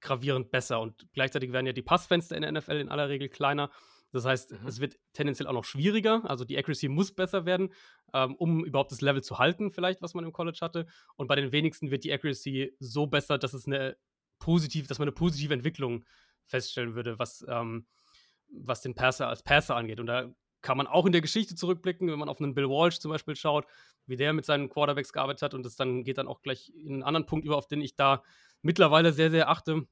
gravierend 0.00 0.50
besser 0.50 0.80
und 0.80 1.06
gleichzeitig 1.12 1.52
werden 1.52 1.66
ja 1.66 1.72
die 1.72 1.82
Passfenster 1.82 2.36
in 2.36 2.42
der 2.42 2.52
NFL 2.52 2.72
in 2.72 2.88
aller 2.88 3.08
Regel 3.08 3.28
kleiner. 3.28 3.70
Das 4.12 4.24
heißt, 4.24 4.52
mhm. 4.52 4.66
es 4.66 4.80
wird 4.80 4.98
tendenziell 5.12 5.46
auch 5.46 5.52
noch 5.52 5.64
schwieriger. 5.64 6.22
Also 6.24 6.44
die 6.44 6.56
Accuracy 6.56 6.88
muss 6.88 7.14
besser 7.14 7.44
werden, 7.44 7.72
ähm, 8.12 8.34
um 8.36 8.64
überhaupt 8.64 8.92
das 8.92 9.00
Level 9.00 9.22
zu 9.22 9.38
halten, 9.38 9.70
vielleicht, 9.70 10.02
was 10.02 10.14
man 10.14 10.24
im 10.24 10.32
College 10.32 10.58
hatte. 10.60 10.86
Und 11.16 11.26
bei 11.26 11.36
den 11.36 11.52
wenigsten 11.52 11.90
wird 11.90 12.04
die 12.04 12.12
Accuracy 12.12 12.74
so 12.78 13.06
besser, 13.06 13.38
dass 13.38 13.52
es 13.52 13.66
eine 13.66 13.96
positive, 14.38 14.86
dass 14.86 14.98
man 14.98 15.08
eine 15.08 15.14
positive 15.14 15.52
Entwicklung 15.52 16.04
feststellen 16.44 16.94
würde, 16.94 17.18
was 17.18 17.44
ähm, 17.48 17.86
was 18.48 18.82
den 18.82 18.94
Passer 18.94 19.28
als 19.28 19.42
Passer 19.42 19.76
angeht. 19.76 20.00
Und 20.00 20.06
da 20.06 20.30
kann 20.62 20.76
man 20.76 20.86
auch 20.86 21.06
in 21.06 21.12
der 21.12 21.20
Geschichte 21.20 21.54
zurückblicken, 21.54 22.10
wenn 22.10 22.18
man 22.18 22.28
auf 22.28 22.40
einen 22.40 22.54
Bill 22.54 22.68
Walsh 22.68 22.98
zum 22.98 23.10
Beispiel 23.10 23.36
schaut, 23.36 23.66
wie 24.06 24.16
der 24.16 24.32
mit 24.32 24.44
seinen 24.44 24.68
Quarterbacks 24.68 25.12
gearbeitet 25.12 25.42
hat. 25.42 25.54
Und 25.54 25.64
das 25.64 25.76
dann 25.76 26.04
geht 26.04 26.18
dann 26.18 26.28
auch 26.28 26.42
gleich 26.42 26.72
in 26.74 26.94
einen 26.94 27.02
anderen 27.02 27.26
Punkt 27.26 27.44
über, 27.44 27.56
auf 27.56 27.68
den 27.68 27.80
ich 27.80 27.96
da 27.96 28.22
mittlerweile 28.62 29.12
sehr, 29.12 29.30
sehr 29.30 29.48
achte, 29.48 29.86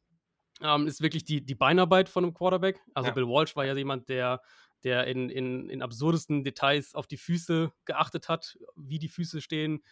ähm, 0.60 0.86
ist 0.86 1.00
wirklich 1.00 1.24
die, 1.24 1.44
die 1.44 1.54
Beinarbeit 1.54 2.08
von 2.08 2.24
einem 2.24 2.34
Quarterback. 2.34 2.80
Also 2.94 3.08
ja. 3.08 3.14
Bill 3.14 3.26
Walsh 3.26 3.56
war 3.56 3.64
ja 3.64 3.76
jemand, 3.76 4.08
der, 4.08 4.40
der 4.82 5.06
in, 5.06 5.30
in, 5.30 5.68
in 5.68 5.82
absurdesten 5.82 6.44
Details 6.44 6.94
auf 6.94 7.06
die 7.06 7.16
Füße 7.16 7.72
geachtet 7.84 8.28
hat, 8.28 8.58
wie 8.76 8.98
die 8.98 9.08
Füße 9.08 9.40
stehen, 9.40 9.82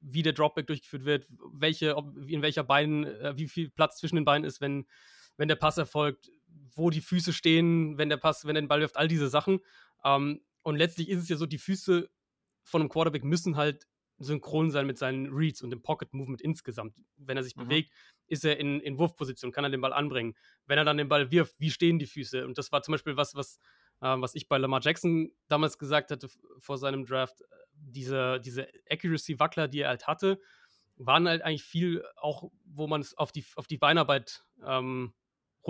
wie 0.00 0.22
der 0.22 0.32
Dropback 0.32 0.66
durchgeführt 0.66 1.04
wird, 1.04 1.26
welche, 1.52 1.96
ob, 1.96 2.16
in 2.26 2.42
welcher 2.42 2.64
Bein, 2.64 3.04
äh, 3.04 3.36
wie 3.36 3.48
viel 3.48 3.70
Platz 3.70 3.98
zwischen 3.98 4.16
den 4.16 4.24
Beinen 4.24 4.44
ist, 4.44 4.60
wenn, 4.60 4.86
wenn 5.36 5.48
der 5.48 5.56
Pass 5.56 5.78
erfolgt, 5.78 6.30
wo 6.74 6.90
die 6.90 7.00
Füße 7.00 7.32
stehen, 7.32 7.98
wenn 7.98 8.08
der 8.08 8.16
Pass, 8.16 8.44
wenn 8.44 8.56
er 8.56 8.62
den 8.62 8.68
Ball 8.68 8.80
wirft, 8.80 8.96
all 8.96 9.08
diese 9.08 9.28
Sachen. 9.28 9.60
Ähm, 10.04 10.40
und 10.62 10.76
letztlich 10.76 11.08
ist 11.08 11.22
es 11.22 11.28
ja 11.28 11.36
so, 11.36 11.46
die 11.46 11.58
Füße 11.58 12.08
von 12.64 12.82
einem 12.82 12.90
Quarterback 12.90 13.24
müssen 13.24 13.56
halt 13.56 13.86
synchron 14.18 14.70
sein 14.70 14.86
mit 14.86 14.98
seinen 14.98 15.32
Reads 15.32 15.62
und 15.62 15.70
dem 15.70 15.82
Pocket 15.82 16.12
Movement 16.12 16.42
insgesamt. 16.42 16.94
Wenn 17.16 17.36
er 17.36 17.42
sich 17.42 17.56
mhm. 17.56 17.62
bewegt, 17.62 17.92
ist 18.26 18.44
er 18.44 18.58
in, 18.58 18.80
in 18.80 18.98
Wurfposition, 18.98 19.50
kann 19.50 19.64
er 19.64 19.70
den 19.70 19.80
Ball 19.80 19.92
anbringen. 19.92 20.36
Wenn 20.66 20.78
er 20.78 20.84
dann 20.84 20.98
den 20.98 21.08
Ball 21.08 21.30
wirft, 21.30 21.58
wie 21.58 21.70
stehen 21.70 21.98
die 21.98 22.06
Füße? 22.06 22.46
Und 22.46 22.58
das 22.58 22.70
war 22.70 22.82
zum 22.82 22.92
Beispiel 22.92 23.16
was, 23.16 23.34
was, 23.34 23.58
äh, 24.00 24.16
was 24.18 24.34
ich 24.34 24.46
bei 24.46 24.58
Lamar 24.58 24.80
Jackson 24.82 25.32
damals 25.48 25.78
gesagt 25.78 26.10
hatte 26.10 26.28
vor 26.58 26.76
seinem 26.76 27.06
Draft. 27.06 27.42
Diese, 27.72 28.40
diese 28.40 28.68
Accuracy-Wackler, 28.90 29.68
die 29.68 29.80
er 29.80 29.88
halt 29.88 30.06
hatte, 30.06 30.38
waren 30.96 31.26
halt 31.26 31.40
eigentlich 31.40 31.64
viel 31.64 32.04
auch, 32.16 32.50
wo 32.66 32.86
man 32.86 33.00
es 33.00 33.16
auf 33.16 33.32
die, 33.32 33.44
auf 33.56 33.66
die 33.66 33.78
Beinarbeit 33.78 34.44
ähm, 34.62 35.14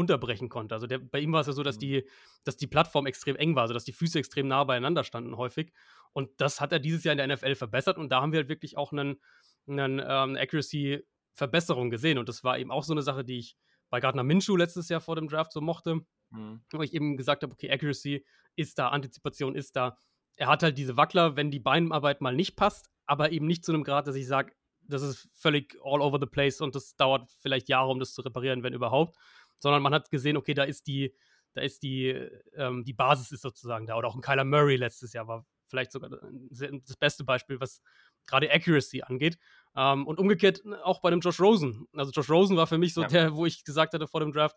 runterbrechen 0.00 0.48
konnte. 0.48 0.74
Also 0.74 0.86
der, 0.86 0.98
bei 0.98 1.20
ihm 1.20 1.32
war 1.32 1.42
es 1.42 1.46
ja 1.46 1.52
so, 1.52 1.62
dass 1.62 1.76
mhm. 1.76 1.80
die, 1.80 2.08
dass 2.44 2.56
die 2.56 2.66
Plattform 2.66 3.06
extrem 3.06 3.36
eng 3.36 3.54
war, 3.54 3.62
also 3.62 3.74
dass 3.74 3.84
die 3.84 3.92
Füße 3.92 4.18
extrem 4.18 4.48
nah 4.48 4.64
beieinander 4.64 5.04
standen 5.04 5.36
häufig. 5.36 5.72
Und 6.12 6.30
das 6.40 6.60
hat 6.60 6.72
er 6.72 6.78
dieses 6.78 7.04
Jahr 7.04 7.12
in 7.12 7.18
der 7.18 7.36
NFL 7.36 7.54
verbessert 7.54 7.98
und 7.98 8.10
da 8.10 8.22
haben 8.22 8.32
wir 8.32 8.38
halt 8.38 8.48
wirklich 8.48 8.76
auch 8.76 8.92
einen, 8.92 9.20
einen 9.68 10.00
ähm, 10.04 10.36
Accuracy-Verbesserung 10.36 11.90
gesehen. 11.90 12.18
Und 12.18 12.28
das 12.28 12.42
war 12.42 12.58
eben 12.58 12.70
auch 12.70 12.82
so 12.82 12.94
eine 12.94 13.02
Sache, 13.02 13.24
die 13.24 13.38
ich 13.38 13.56
bei 13.90 14.00
Gardner 14.00 14.24
Minshew 14.24 14.56
letztes 14.56 14.88
Jahr 14.88 15.00
vor 15.00 15.16
dem 15.16 15.28
Draft 15.28 15.52
so 15.52 15.60
mochte, 15.60 16.00
mhm. 16.30 16.62
wo 16.72 16.82
ich 16.82 16.94
eben 16.94 17.16
gesagt 17.16 17.42
habe, 17.42 17.52
okay, 17.52 17.70
Accuracy 17.70 18.24
ist 18.56 18.78
da, 18.78 18.88
Antizipation 18.88 19.54
ist 19.54 19.76
da. 19.76 19.96
Er 20.36 20.48
hat 20.48 20.62
halt 20.62 20.78
diese 20.78 20.96
Wackler, 20.96 21.36
wenn 21.36 21.50
die 21.50 21.60
Beinarbeit 21.60 22.22
mal 22.22 22.34
nicht 22.34 22.56
passt, 22.56 22.88
aber 23.06 23.32
eben 23.32 23.46
nicht 23.46 23.64
zu 23.64 23.72
einem 23.72 23.84
Grad, 23.84 24.06
dass 24.06 24.16
ich 24.16 24.26
sage, 24.26 24.54
das 24.90 25.02
ist 25.02 25.28
völlig 25.34 25.76
all 25.84 26.00
over 26.00 26.18
the 26.20 26.26
place 26.26 26.60
und 26.60 26.74
das 26.74 26.96
dauert 26.96 27.30
vielleicht 27.40 27.68
Jahre, 27.68 27.90
um 27.90 27.98
das 27.98 28.12
zu 28.12 28.22
reparieren, 28.22 28.62
wenn 28.62 28.72
überhaupt 28.72 29.16
sondern 29.60 29.82
man 29.82 29.94
hat 29.94 30.10
gesehen, 30.10 30.36
okay, 30.36 30.54
da 30.54 30.64
ist 30.64 30.86
die, 30.86 31.14
da 31.52 31.60
ist 31.60 31.82
die, 31.82 32.08
ähm, 32.54 32.84
die 32.84 32.92
Basis 32.92 33.30
ist 33.32 33.42
sozusagen 33.42 33.86
da. 33.86 33.96
Oder 33.96 34.08
auch 34.08 34.14
ein 34.14 34.20
Kyler 34.20 34.44
Murray 34.44 34.76
letztes 34.76 35.12
Jahr 35.12 35.28
war 35.28 35.46
vielleicht 35.66 35.92
sogar 35.92 36.10
das 36.10 36.96
beste 36.96 37.24
Beispiel, 37.24 37.60
was 37.60 37.80
gerade 38.26 38.50
Accuracy 38.50 39.02
angeht. 39.02 39.38
Ähm, 39.76 40.06
und 40.06 40.18
umgekehrt 40.18 40.62
auch 40.82 41.00
bei 41.00 41.08
einem 41.08 41.20
Josh 41.20 41.40
Rosen. 41.40 41.86
Also 41.94 42.10
Josh 42.10 42.28
Rosen 42.28 42.56
war 42.56 42.66
für 42.66 42.78
mich 42.78 42.94
so 42.94 43.02
ja. 43.02 43.08
der, 43.08 43.36
wo 43.36 43.46
ich 43.46 43.64
gesagt 43.64 43.94
hatte 43.94 44.08
vor 44.08 44.20
dem 44.20 44.32
Draft, 44.32 44.56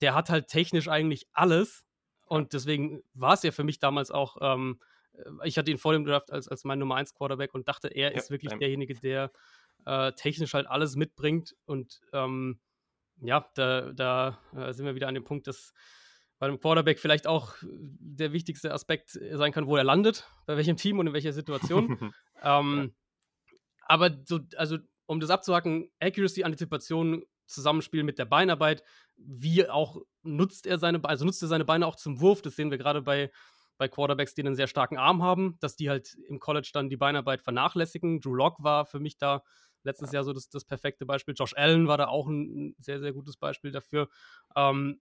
der 0.00 0.14
hat 0.14 0.30
halt 0.30 0.48
technisch 0.48 0.88
eigentlich 0.88 1.26
alles. 1.32 1.84
Und 2.26 2.52
deswegen 2.52 3.02
war 3.14 3.34
es 3.34 3.42
ja 3.42 3.52
für 3.52 3.64
mich 3.64 3.78
damals 3.78 4.10
auch, 4.10 4.36
ähm, 4.40 4.80
äh, 5.14 5.48
ich 5.48 5.58
hatte 5.58 5.70
ihn 5.70 5.78
vor 5.78 5.92
dem 5.92 6.04
Draft 6.04 6.30
als, 6.30 6.48
als 6.48 6.64
mein 6.64 6.78
Nummer 6.78 6.96
1 6.96 7.14
Quarterback 7.14 7.54
und 7.54 7.68
dachte, 7.68 7.88
er 7.88 8.12
ja, 8.12 8.18
ist 8.18 8.30
wirklich 8.30 8.52
derjenige, 8.52 8.94
der 8.94 9.30
äh, 9.86 10.12
technisch 10.12 10.54
halt 10.54 10.66
alles 10.66 10.96
mitbringt 10.96 11.54
und 11.66 12.00
ähm, 12.12 12.60
ja, 13.20 13.48
da, 13.54 13.92
da 13.92 14.38
äh, 14.56 14.72
sind 14.72 14.86
wir 14.86 14.94
wieder 14.94 15.08
an 15.08 15.14
dem 15.14 15.24
Punkt, 15.24 15.46
dass 15.46 15.72
bei 16.38 16.46
einem 16.46 16.60
Quarterback 16.60 16.98
vielleicht 16.98 17.26
auch 17.26 17.54
der 17.62 18.32
wichtigste 18.32 18.72
Aspekt 18.72 19.10
sein 19.10 19.52
kann, 19.52 19.66
wo 19.66 19.76
er 19.76 19.84
landet, 19.84 20.28
bei 20.46 20.56
welchem 20.56 20.76
Team 20.76 20.98
und 20.98 21.06
in 21.06 21.12
welcher 21.12 21.32
Situation. 21.32 22.12
ähm, 22.42 22.94
aber 23.86 24.10
so, 24.24 24.40
also 24.56 24.78
um 25.06 25.20
das 25.20 25.30
abzuhacken, 25.30 25.90
Accuracy, 26.00 26.44
Antizipation, 26.44 27.24
Zusammenspiel 27.46 28.02
mit 28.02 28.18
der 28.18 28.24
Beinarbeit, 28.24 28.82
wie 29.16 29.68
auch 29.68 29.98
nutzt 30.22 30.66
er 30.66 30.78
seine, 30.78 31.04
also 31.04 31.24
nutzt 31.24 31.42
er 31.42 31.48
seine 31.48 31.64
Beine 31.64 31.86
auch 31.86 31.96
zum 31.96 32.20
Wurf. 32.20 32.42
Das 32.42 32.56
sehen 32.56 32.70
wir 32.70 32.78
gerade 32.78 33.02
bei, 33.02 33.30
bei 33.76 33.88
Quarterbacks, 33.88 34.34
die 34.34 34.42
einen 34.42 34.54
sehr 34.54 34.66
starken 34.66 34.96
Arm 34.96 35.22
haben, 35.22 35.56
dass 35.60 35.76
die 35.76 35.90
halt 35.90 36.16
im 36.28 36.40
College 36.40 36.70
dann 36.72 36.88
die 36.88 36.96
Beinarbeit 36.96 37.42
vernachlässigen. 37.42 38.20
Drew 38.20 38.34
Lock 38.34 38.62
war 38.62 38.86
für 38.86 38.98
mich 38.98 39.18
da 39.18 39.42
letztes 39.84 40.12
Jahr 40.12 40.24
so 40.24 40.32
das, 40.32 40.48
das 40.48 40.64
perfekte 40.64 41.06
Beispiel. 41.06 41.34
Josh 41.36 41.54
Allen 41.54 41.86
war 41.86 41.98
da 41.98 42.08
auch 42.08 42.26
ein 42.26 42.74
sehr, 42.78 43.00
sehr 43.00 43.12
gutes 43.12 43.36
Beispiel 43.36 43.70
dafür. 43.70 44.08
Ähm, 44.56 45.00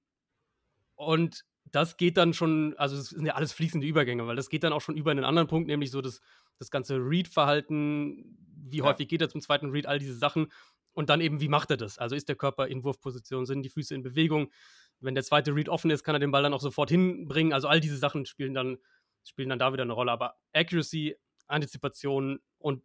und 0.96 1.44
das 1.72 1.98
geht 1.98 2.18
dann 2.18 2.34
schon, 2.34 2.76
also 2.78 2.96
es 2.98 3.10
sind 3.10 3.26
ja 3.26 3.34
alles 3.34 3.54
fließende 3.54 3.88
Übergänge, 3.88 4.28
weil 4.28 4.36
das 4.36 4.50
geht 4.50 4.64
dann 4.64 4.74
auch 4.74 4.82
schon 4.82 4.98
über 4.98 5.12
einen 5.12 5.26
anderen 5.26 5.48
Punkt, 5.48 5.68
nämlich 5.68 5.92
so 5.92 6.02
das, 6.02 6.22
das 6.60 6.70
ganze 6.70 6.98
Read-Verhalten, 6.98 8.38
wie 8.56 8.78
ja. 8.78 8.84
häufig 8.84 9.08
geht 9.08 9.22
er 9.22 9.30
zum 9.30 9.42
zweiten 9.42 9.72
Read, 9.72 9.88
all 9.88 10.00
diese 10.00 10.16
Sachen. 10.16 10.52
Und 10.94 11.10
dann 11.10 11.22
eben, 11.22 11.42
wie 11.42 11.48
macht 11.48 11.72
er 11.72 11.78
das? 11.78 11.98
Also 11.98 12.16
ist 12.16 12.30
der 12.30 12.36
Körper 12.36 12.68
in 12.68 12.84
Wurfposition, 12.84 13.46
sind 13.46 13.64
die 13.64 13.70
Füße 13.70 13.96
in 13.96 14.04
Bewegung? 14.04 14.52
Wenn 15.00 15.16
der 15.16 15.24
zweite 15.24 15.56
Read 15.56 15.70
offen 15.70 15.90
ist, 15.90 16.04
kann 16.04 16.16
er 16.16 16.20
den 16.20 16.32
Ball 16.32 16.44
dann 16.44 16.54
auch 16.54 16.62
sofort 16.62 16.90
hinbringen. 16.90 17.52
Also 17.52 17.68
all 17.68 17.80
diese 17.80 17.98
Sachen 17.98 18.26
spielen 18.26 18.54
dann, 18.54 18.78
spielen 19.24 19.50
dann 19.50 19.60
da 19.60 19.74
wieder 19.74 19.84
eine 19.84 19.94
Rolle. 19.94 20.12
Aber 20.12 20.36
Accuracy, 20.54 21.16
Antizipation 21.48 22.40
und 22.60 22.84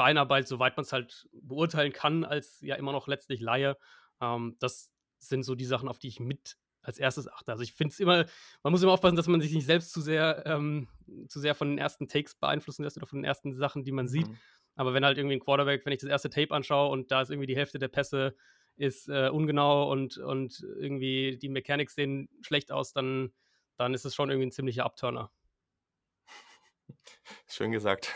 Beinarbeit, 0.00 0.48
soweit 0.48 0.78
man 0.78 0.84
es 0.84 0.94
halt 0.94 1.28
beurteilen 1.42 1.92
kann, 1.92 2.24
als 2.24 2.58
ja 2.62 2.76
immer 2.76 2.92
noch 2.92 3.06
letztlich 3.06 3.42
Laie, 3.42 3.76
ähm, 4.22 4.56
das 4.58 4.90
sind 5.18 5.42
so 5.42 5.54
die 5.54 5.66
Sachen, 5.66 5.90
auf 5.90 5.98
die 5.98 6.08
ich 6.08 6.20
mit 6.20 6.56
als 6.80 6.98
erstes 6.98 7.28
achte. 7.28 7.52
Also 7.52 7.62
ich 7.62 7.74
finde 7.74 7.92
es 7.92 8.00
immer, 8.00 8.24
man 8.62 8.72
muss 8.72 8.82
immer 8.82 8.92
aufpassen, 8.92 9.16
dass 9.16 9.26
man 9.26 9.42
sich 9.42 9.52
nicht 9.52 9.66
selbst 9.66 9.92
zu 9.92 10.00
sehr, 10.00 10.42
ähm, 10.46 10.88
zu 11.28 11.38
sehr 11.38 11.54
von 11.54 11.68
den 11.68 11.76
ersten 11.76 12.08
Takes 12.08 12.34
beeinflussen 12.34 12.82
lässt 12.82 12.96
oder 12.96 13.06
von 13.06 13.18
den 13.18 13.26
ersten 13.26 13.52
Sachen, 13.52 13.84
die 13.84 13.92
man 13.92 14.06
mhm. 14.06 14.08
sieht. 14.08 14.26
Aber 14.74 14.94
wenn 14.94 15.04
halt 15.04 15.18
irgendwie 15.18 15.36
ein 15.36 15.40
Quarterback, 15.40 15.84
wenn 15.84 15.92
ich 15.92 16.00
das 16.00 16.08
erste 16.08 16.30
Tape 16.30 16.54
anschaue 16.54 16.90
und 16.90 17.10
da 17.10 17.20
ist 17.20 17.28
irgendwie 17.28 17.48
die 17.48 17.56
Hälfte 17.56 17.78
der 17.78 17.88
Pässe 17.88 18.34
ist 18.76 19.06
äh, 19.10 19.28
ungenau 19.28 19.92
und, 19.92 20.16
und 20.16 20.64
irgendwie 20.78 21.36
die 21.36 21.50
Mechanics 21.50 21.94
sehen 21.94 22.30
schlecht 22.40 22.72
aus, 22.72 22.94
dann, 22.94 23.34
dann 23.76 23.92
ist 23.92 24.06
es 24.06 24.14
schon 24.14 24.30
irgendwie 24.30 24.46
ein 24.46 24.52
ziemlicher 24.52 24.86
Abturner. 24.86 25.30
Schön 27.48 27.72
gesagt. 27.72 28.14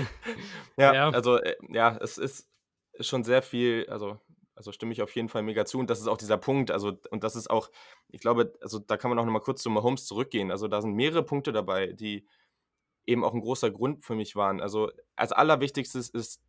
ja, 0.76 0.94
ja, 0.94 1.10
also 1.10 1.36
äh, 1.38 1.56
ja, 1.68 1.96
es 2.00 2.18
ist 2.18 2.48
schon 3.00 3.24
sehr 3.24 3.42
viel, 3.42 3.86
also 3.88 4.20
also 4.54 4.70
stimme 4.70 4.92
ich 4.92 5.02
auf 5.02 5.14
jeden 5.16 5.28
Fall 5.28 5.42
mega 5.42 5.64
zu. 5.64 5.78
Und 5.78 5.90
das 5.90 6.00
ist 6.00 6.06
auch 6.06 6.18
dieser 6.18 6.38
Punkt. 6.38 6.70
Also, 6.70 6.92
und 7.10 7.24
das 7.24 7.36
ist 7.36 7.50
auch, 7.50 7.70
ich 8.08 8.20
glaube, 8.20 8.52
also 8.60 8.78
da 8.78 8.96
kann 8.96 9.08
man 9.08 9.18
auch 9.18 9.24
nochmal 9.24 9.40
kurz 9.40 9.62
zu 9.62 9.70
Mahomes 9.70 10.06
zurückgehen. 10.06 10.50
Also 10.50 10.68
da 10.68 10.80
sind 10.80 10.94
mehrere 10.94 11.24
Punkte 11.24 11.52
dabei, 11.52 11.88
die 11.88 12.26
eben 13.06 13.24
auch 13.24 13.32
ein 13.32 13.40
großer 13.40 13.70
Grund 13.70 14.04
für 14.04 14.14
mich 14.14 14.36
waren. 14.36 14.60
Also 14.60 14.90
als 15.16 15.32
allerwichtigstes 15.32 16.10
ist 16.10 16.42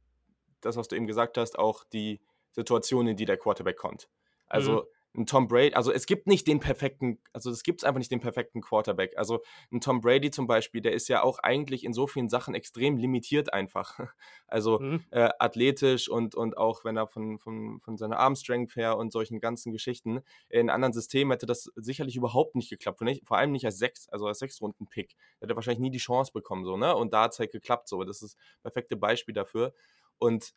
das, 0.61 0.75
was 0.75 0.89
du 0.89 0.95
eben 0.95 1.07
gesagt 1.07 1.37
hast, 1.37 1.57
auch 1.57 1.85
die 1.85 2.21
Situation, 2.51 3.07
in 3.07 3.17
die 3.17 3.25
der 3.25 3.37
Quarterback 3.37 3.77
kommt. 3.77 4.09
Also 4.47 4.73
mhm 4.73 4.92
ein 5.15 5.25
Tom 5.25 5.47
Brady, 5.47 5.75
also 5.75 5.91
es 5.91 6.05
gibt 6.05 6.27
nicht 6.27 6.47
den 6.47 6.59
perfekten, 6.59 7.19
also 7.33 7.51
es 7.51 7.63
gibt 7.63 7.83
einfach 7.83 7.99
nicht 7.99 8.11
den 8.11 8.19
perfekten 8.19 8.61
Quarterback. 8.61 9.17
Also 9.17 9.43
ein 9.71 9.79
Tom 9.79 10.01
Brady 10.01 10.31
zum 10.31 10.47
Beispiel, 10.47 10.81
der 10.81 10.93
ist 10.93 11.07
ja 11.07 11.21
auch 11.21 11.39
eigentlich 11.39 11.83
in 11.83 11.93
so 11.93 12.07
vielen 12.07 12.29
Sachen 12.29 12.55
extrem 12.55 12.97
limitiert 12.97 13.53
einfach. 13.53 13.99
Also 14.47 14.79
mhm. 14.79 15.03
äh, 15.09 15.29
athletisch 15.39 16.07
und, 16.09 16.35
und 16.35 16.57
auch 16.57 16.85
wenn 16.85 16.95
er 16.95 17.07
von, 17.07 17.39
von, 17.39 17.79
von 17.81 17.97
seiner 17.97 18.19
Armstrength 18.19 18.75
her 18.75 18.97
und 18.97 19.11
solchen 19.11 19.39
ganzen 19.39 19.71
Geschichten, 19.71 20.21
in 20.47 20.69
anderen 20.69 20.93
Systemen 20.93 21.31
hätte 21.31 21.47
das 21.47 21.71
sicherlich 21.75 22.15
überhaupt 22.15 22.53
nicht 22.53 22.69
geklappt. 22.69 23.01
Vor 23.23 23.37
allem 23.37 23.51
nicht 23.51 23.65
als 23.65 23.79
sechs, 23.79 24.07
also 24.09 24.27
als 24.27 24.37
Sechs-Runden-Pick. 24.39 25.15
Hätte 25.39 25.55
wahrscheinlich 25.55 25.79
nie 25.79 25.89
die 25.89 25.97
Chance 25.97 26.31
bekommen, 26.33 26.65
so, 26.65 26.77
ne? 26.77 26.95
Und 26.95 27.13
da 27.13 27.23
hat 27.23 27.33
es 27.33 27.39
halt 27.39 27.51
geklappt, 27.51 27.87
so. 27.87 28.03
Das 28.03 28.21
ist 28.21 28.35
das 28.35 28.61
perfekte 28.61 28.95
Beispiel 28.95 29.33
dafür. 29.33 29.73
Und 30.19 30.53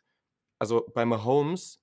also 0.59 0.85
bei 0.93 1.05
Mahomes, 1.05 1.79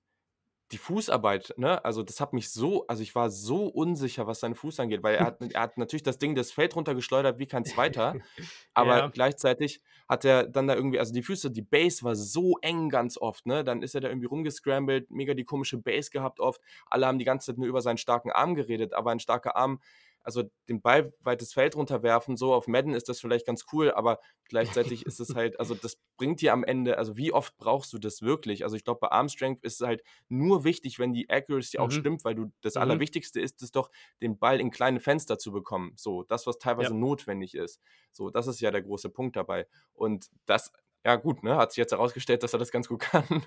die 0.71 0.77
Fußarbeit, 0.77 1.53
ne, 1.57 1.83
also 1.85 2.01
das 2.01 2.19
hat 2.19 2.33
mich 2.33 2.49
so, 2.49 2.87
also 2.87 3.03
ich 3.03 3.13
war 3.13 3.29
so 3.29 3.67
unsicher, 3.67 4.25
was 4.25 4.39
seinen 4.39 4.55
Fuß 4.55 4.79
angeht, 4.79 5.03
weil 5.03 5.15
er 5.15 5.25
hat, 5.25 5.41
er 5.41 5.61
hat 5.61 5.77
natürlich 5.77 6.01
das 6.01 6.17
Ding 6.17 6.33
das 6.33 6.51
Feld 6.51 6.75
runtergeschleudert 6.75 7.37
wie 7.37 7.45
kein 7.45 7.65
zweiter, 7.65 8.15
aber 8.73 8.97
ja. 8.97 9.07
gleichzeitig 9.07 9.81
hat 10.09 10.25
er 10.25 10.47
dann 10.47 10.67
da 10.67 10.75
irgendwie, 10.75 10.97
also 10.97 11.13
die 11.13 11.21
Füße, 11.21 11.51
die 11.51 11.61
Base 11.61 12.03
war 12.03 12.15
so 12.15 12.57
eng 12.61 12.89
ganz 12.89 13.17
oft, 13.17 13.45
ne, 13.45 13.63
dann 13.63 13.83
ist 13.83 13.93
er 13.93 14.01
da 14.01 14.07
irgendwie 14.07 14.27
rumgescrambled, 14.27 15.11
mega 15.11 15.35
die 15.35 15.45
komische 15.45 15.77
Base 15.77 16.09
gehabt 16.09 16.39
oft, 16.39 16.59
alle 16.87 17.05
haben 17.05 17.19
die 17.19 17.25
ganze 17.25 17.47
Zeit 17.47 17.59
nur 17.59 17.67
über 17.67 17.81
seinen 17.81 17.97
starken 17.97 18.31
Arm 18.31 18.55
geredet, 18.55 18.93
aber 18.93 19.11
ein 19.11 19.19
starker 19.19 19.55
Arm 19.55 19.79
also 20.25 20.43
den 20.67 20.81
Ball 20.81 21.13
weites 21.19 21.53
Feld 21.53 21.75
runterwerfen, 21.75 22.35
so 22.35 22.53
auf 22.53 22.67
Madden 22.67 22.93
ist 22.93 23.07
das 23.07 23.19
vielleicht 23.19 23.45
ganz 23.45 23.65
cool, 23.71 23.91
aber 23.91 24.19
gleichzeitig 24.49 25.05
ist 25.05 25.19
es 25.19 25.35
halt, 25.35 25.59
also 25.59 25.75
das 25.75 25.97
bringt 26.17 26.41
dir 26.41 26.51
am 26.51 26.63
Ende, 26.63 26.97
also 26.97 27.15
wie 27.15 27.31
oft 27.31 27.55
brauchst 27.57 27.93
du 27.93 27.99
das 27.99 28.21
wirklich? 28.21 28.63
Also 28.63 28.75
ich 28.75 28.83
glaube, 28.83 28.99
bei 29.01 29.11
Arm 29.11 29.29
Strength 29.29 29.63
ist 29.63 29.81
es 29.81 29.87
halt 29.87 30.03
nur 30.27 30.63
wichtig, 30.63 30.97
wenn 30.97 31.13
die 31.13 31.29
Accuracy 31.29 31.77
mhm. 31.77 31.83
auch 31.83 31.91
stimmt, 31.91 32.25
weil 32.25 32.35
du 32.35 32.51
das 32.61 32.75
mhm. 32.75 32.81
Allerwichtigste 32.81 33.39
ist 33.39 33.61
es 33.61 33.71
doch, 33.71 33.91
den 34.21 34.39
Ball 34.39 34.59
in 34.59 34.71
kleine 34.71 34.99
Fenster 34.99 35.37
zu 35.37 35.51
bekommen. 35.51 35.93
So, 35.95 36.23
das, 36.23 36.47
was 36.47 36.57
teilweise 36.57 36.89
ja. 36.89 36.95
notwendig 36.95 37.53
ist. 37.53 37.79
So, 38.11 38.31
das 38.31 38.47
ist 38.47 38.59
ja 38.61 38.71
der 38.71 38.81
große 38.81 39.09
Punkt 39.09 39.35
dabei. 39.35 39.67
Und 39.93 40.27
das 40.45 40.71
ja, 41.05 41.17
gut, 41.17 41.43
ne? 41.43 41.55
Hat 41.55 41.71
sich 41.71 41.77
jetzt 41.77 41.91
herausgestellt, 41.91 42.41
dass 42.41 42.53
er 42.53 42.57
das 42.57 42.71
ganz 42.71 42.87
gut 42.87 43.01
kann. 43.01 43.45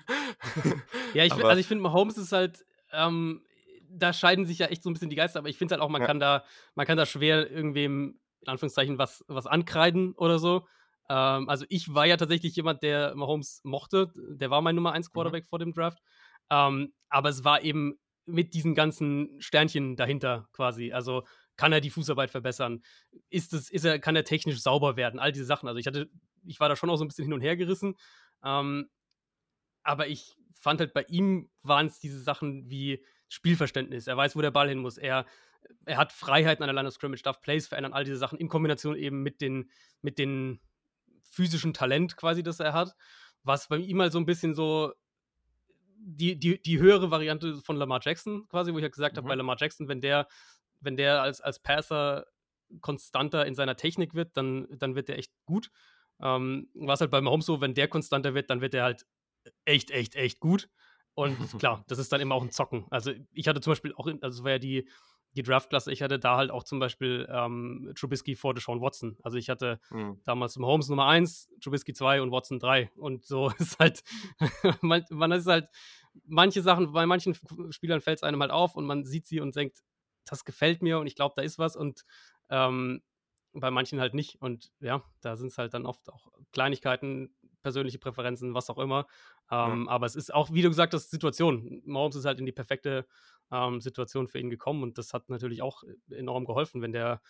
ja, 1.13 1.25
ich, 1.25 1.33
also 1.43 1.59
ich 1.59 1.67
finde, 1.67 1.81
Mahomes 1.81 2.17
ist 2.17 2.31
halt, 2.31 2.65
ähm, 2.93 3.43
da 3.89 4.13
scheiden 4.13 4.45
sich 4.45 4.59
ja 4.59 4.67
echt 4.67 4.83
so 4.83 4.89
ein 4.89 4.93
bisschen 4.93 5.09
die 5.09 5.15
Geister, 5.15 5.39
aber 5.39 5.49
ich 5.49 5.57
finde 5.57 5.73
halt 5.73 5.81
auch, 5.81 5.89
man 5.89 6.01
ja. 6.01 6.07
kann 6.07 6.19
da, 6.19 6.43
man 6.75 6.85
kann 6.85 6.97
da 6.97 7.05
schwer 7.05 7.49
irgendwem, 7.49 8.19
in 8.41 8.47
Anführungszeichen, 8.47 8.97
was, 8.97 9.23
was 9.27 9.47
ankreiden 9.47 10.13
oder 10.13 10.39
so. 10.39 10.65
Ähm, 11.09 11.49
also 11.49 11.65
ich 11.69 11.93
war 11.93 12.05
ja 12.05 12.17
tatsächlich 12.17 12.55
jemand, 12.55 12.83
der 12.83 13.15
Mahomes 13.15 13.61
mochte. 13.63 14.11
Der 14.15 14.49
war 14.49 14.61
mein 14.61 14.75
Nummer 14.75 14.93
1 14.93 15.09
mhm. 15.09 15.13
Quarterback 15.13 15.43
mhm. 15.45 15.47
vor 15.47 15.59
dem 15.59 15.73
Draft. 15.73 15.99
Ähm, 16.49 16.93
aber 17.09 17.29
es 17.29 17.43
war 17.43 17.63
eben 17.63 17.99
mit 18.25 18.53
diesen 18.53 18.75
ganzen 18.75 19.41
Sternchen 19.41 19.95
dahinter 19.95 20.47
quasi. 20.53 20.91
Also 20.93 21.23
kann 21.57 21.73
er 21.73 21.81
die 21.81 21.89
Fußarbeit 21.89 22.29
verbessern? 22.29 22.83
Ist 23.29 23.53
es, 23.53 23.69
ist 23.69 23.85
er, 23.85 23.99
kann 23.99 24.15
er 24.15 24.23
technisch 24.23 24.61
sauber 24.61 24.95
werden? 24.95 25.19
All 25.19 25.31
diese 25.31 25.45
Sachen. 25.45 25.67
Also 25.67 25.79
ich 25.79 25.87
hatte, 25.87 26.09
ich 26.45 26.59
war 26.59 26.69
da 26.69 26.75
schon 26.75 26.89
auch 26.89 26.95
so 26.95 27.03
ein 27.03 27.07
bisschen 27.07 27.25
hin 27.25 27.33
und 27.33 27.41
her 27.41 27.57
gerissen. 27.57 27.95
Ähm, 28.43 28.89
aber 29.83 30.07
ich 30.07 30.35
fand 30.53 30.79
halt 30.79 30.93
bei 30.93 31.03
ihm 31.07 31.49
waren 31.63 31.87
es 31.87 31.99
diese 31.99 32.21
Sachen 32.21 32.69
wie 32.69 33.03
Spielverständnis. 33.29 34.07
Er 34.07 34.17
weiß, 34.17 34.35
wo 34.35 34.41
der 34.41 34.51
Ball 34.51 34.67
hin 34.67 34.79
muss. 34.79 34.97
Er, 34.97 35.25
er 35.85 35.97
hat 35.97 36.11
Freiheiten 36.11 36.63
an 36.63 36.67
der 36.67 36.75
Line 36.75 36.87
of 36.87 36.93
Scrimmage, 36.93 37.21
darf 37.23 37.41
Plays 37.41 37.67
verändern, 37.67 37.93
all 37.93 38.03
diese 38.03 38.17
Sachen 38.17 38.39
in 38.39 38.49
Kombination 38.49 38.95
eben 38.95 39.21
mit 39.23 39.39
den, 39.39 39.69
mit 40.01 40.17
den 40.17 40.59
physischen 41.23 41.73
Talent 41.73 42.17
quasi, 42.17 42.43
das 42.43 42.59
er 42.59 42.73
hat. 42.73 42.95
Was 43.43 43.67
bei 43.67 43.77
ihm 43.77 44.01
halt 44.01 44.11
so 44.11 44.19
ein 44.19 44.25
bisschen 44.25 44.55
so 44.55 44.93
die, 46.01 46.37
die, 46.37 46.61
die 46.61 46.79
höhere 46.79 47.11
Variante 47.11 47.57
von 47.57 47.77
Lamar 47.77 47.99
Jackson 48.03 48.47
quasi, 48.47 48.73
wo 48.73 48.77
ich 48.77 48.81
ja 48.81 48.85
halt 48.85 48.93
gesagt 48.93 49.15
mhm. 49.15 49.17
habe, 49.17 49.27
bei 49.29 49.35
Lamar 49.35 49.57
Jackson, 49.59 49.87
wenn 49.87 50.01
der, 50.01 50.27
wenn 50.79 50.97
der 50.97 51.21
als, 51.21 51.41
als 51.41 51.59
Passer 51.59 52.25
konstanter 52.81 53.45
in 53.45 53.55
seiner 53.55 53.75
Technik 53.75 54.13
wird, 54.13 54.35
dann, 54.35 54.67
dann 54.71 54.95
wird 54.95 55.07
der 55.07 55.17
echt 55.17 55.33
gut. 55.45 55.69
Ähm, 56.21 56.69
was 56.73 57.01
halt 57.01 57.11
bei 57.11 57.21
Mahomes 57.21 57.45
so, 57.45 57.61
wenn 57.61 57.73
der 57.73 57.87
konstanter 57.87 58.33
wird, 58.33 58.49
dann 58.49 58.61
wird 58.61 58.73
er 58.73 58.83
halt 58.83 59.05
echt, 59.65 59.91
echt, 59.91 60.15
echt 60.15 60.39
gut. 60.39 60.69
Und 61.19 61.37
klar, 61.59 61.83
das 61.87 61.99
ist 61.99 62.13
dann 62.13 62.21
immer 62.21 62.35
auch 62.35 62.43
ein 62.43 62.51
Zocken. 62.51 62.85
Also 62.89 63.11
ich 63.33 63.47
hatte 63.49 63.59
zum 63.59 63.71
Beispiel 63.71 63.93
auch, 63.93 64.07
also 64.21 64.43
war 64.45 64.51
ja 64.51 64.59
die, 64.59 64.87
die 65.35 65.43
Draftklasse, 65.43 65.91
ich 65.91 66.01
hatte 66.01 66.17
da 66.17 66.37
halt 66.37 66.49
auch 66.49 66.63
zum 66.63 66.79
Beispiel 66.79 67.27
ähm, 67.29 67.91
Trubisky 67.93 68.35
vor 68.35 68.53
Deshaun 68.53 68.81
Watson. 68.81 69.17
Also 69.21 69.37
ich 69.37 69.49
hatte 69.49 69.81
mhm. 69.89 70.21
damals 70.23 70.55
Holmes 70.55 70.87
Nummer 70.87 71.07
1, 71.07 71.49
Trubisky 71.61 71.93
2 71.93 72.21
und 72.21 72.31
Watson 72.31 72.57
3. 72.57 72.91
Und 72.95 73.25
so 73.25 73.49
ist 73.59 73.77
halt, 73.79 74.01
man, 74.81 75.03
man 75.09 75.33
ist 75.33 75.47
halt, 75.47 75.67
manche 76.23 76.61
Sachen, 76.61 76.93
bei 76.93 77.05
manchen 77.05 77.35
Spielern 77.69 77.99
fällt 77.99 78.19
es 78.19 78.23
einem 78.23 78.41
halt 78.41 78.51
auf 78.51 78.75
und 78.75 78.85
man 78.85 79.03
sieht 79.03 79.27
sie 79.27 79.41
und 79.41 79.55
denkt, 79.57 79.83
das 80.25 80.45
gefällt 80.45 80.81
mir 80.81 80.99
und 80.99 81.07
ich 81.07 81.15
glaube, 81.15 81.33
da 81.35 81.41
ist 81.41 81.59
was. 81.59 81.75
Und 81.75 82.05
ähm, 82.49 83.01
bei 83.51 83.71
manchen 83.71 83.99
halt 83.99 84.13
nicht. 84.13 84.41
Und 84.41 84.71
ja, 84.79 85.03
da 85.19 85.35
sind 85.35 85.47
es 85.47 85.57
halt 85.57 85.73
dann 85.73 85.85
oft 85.85 86.09
auch 86.09 86.31
Kleinigkeiten, 86.53 87.35
persönliche 87.61 87.99
Präferenzen, 87.99 88.53
was 88.53 88.69
auch 88.69 88.77
immer. 88.77 89.07
Ähm, 89.51 89.85
ja. 89.85 89.91
Aber 89.91 90.05
es 90.05 90.15
ist 90.15 90.33
auch, 90.33 90.51
wie 90.51 90.61
du 90.61 90.69
gesagt 90.69 90.93
hast, 90.93 91.09
Situation. 91.09 91.81
Mahomes 91.85 92.15
ist 92.15 92.25
halt 92.25 92.39
in 92.39 92.45
die 92.45 92.51
perfekte 92.51 93.05
ähm, 93.51 93.81
Situation 93.81 94.27
für 94.27 94.39
ihn 94.39 94.49
gekommen 94.49 94.83
und 94.83 94.97
das 94.97 95.13
hat 95.13 95.29
natürlich 95.29 95.61
auch 95.61 95.83
enorm 96.09 96.45
geholfen. 96.45 96.81
Wenn 96.81 96.93
der, 96.93 97.21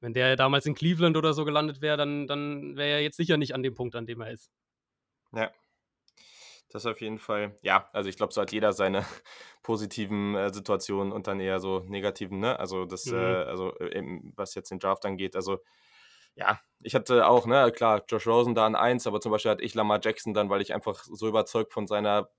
wenn 0.00 0.12
der 0.12 0.36
damals 0.36 0.66
in 0.66 0.74
Cleveland 0.74 1.16
oder 1.16 1.32
so 1.32 1.44
gelandet 1.44 1.80
wäre, 1.80 1.96
dann, 1.96 2.26
dann 2.26 2.76
wäre 2.76 2.90
er 2.90 3.02
jetzt 3.02 3.16
sicher 3.16 3.36
nicht 3.36 3.54
an 3.54 3.62
dem 3.62 3.74
Punkt, 3.74 3.94
an 3.94 4.06
dem 4.06 4.20
er 4.20 4.30
ist. 4.30 4.50
Ja. 5.32 5.50
Das 6.70 6.84
auf 6.84 7.00
jeden 7.00 7.18
Fall, 7.18 7.56
ja, 7.62 7.88
also 7.92 8.08
ich 8.08 8.16
glaube, 8.16 8.32
so 8.32 8.40
hat 8.40 8.52
jeder 8.52 8.72
seine 8.72 9.04
positiven 9.62 10.34
äh, 10.34 10.52
Situationen 10.52 11.12
und 11.12 11.28
dann 11.28 11.38
eher 11.38 11.60
so 11.60 11.84
negativen, 11.86 12.40
ne? 12.40 12.58
Also 12.58 12.84
das, 12.84 13.06
mhm. 13.06 13.18
äh, 13.18 13.34
also 13.44 13.78
äh, 13.78 13.96
eben, 13.96 14.32
was 14.36 14.54
jetzt 14.54 14.70
den 14.70 14.80
Draft 14.80 15.06
angeht, 15.06 15.36
also 15.36 15.62
ja, 16.36 16.60
ich 16.82 16.94
hatte 16.94 17.26
auch, 17.26 17.46
ne, 17.46 17.72
klar, 17.72 18.04
Josh 18.08 18.26
Rosen 18.26 18.54
da 18.54 18.66
an 18.66 18.76
1, 18.76 19.06
aber 19.06 19.20
zum 19.20 19.32
Beispiel 19.32 19.50
hatte 19.50 19.64
ich 19.64 19.74
Lamar 19.74 20.00
Jackson 20.02 20.34
dann, 20.34 20.50
weil 20.50 20.60
ich 20.60 20.72
einfach 20.72 21.02
so 21.02 21.26
überzeugt 21.26 21.72
von 21.72 21.86
seiner 21.86 22.30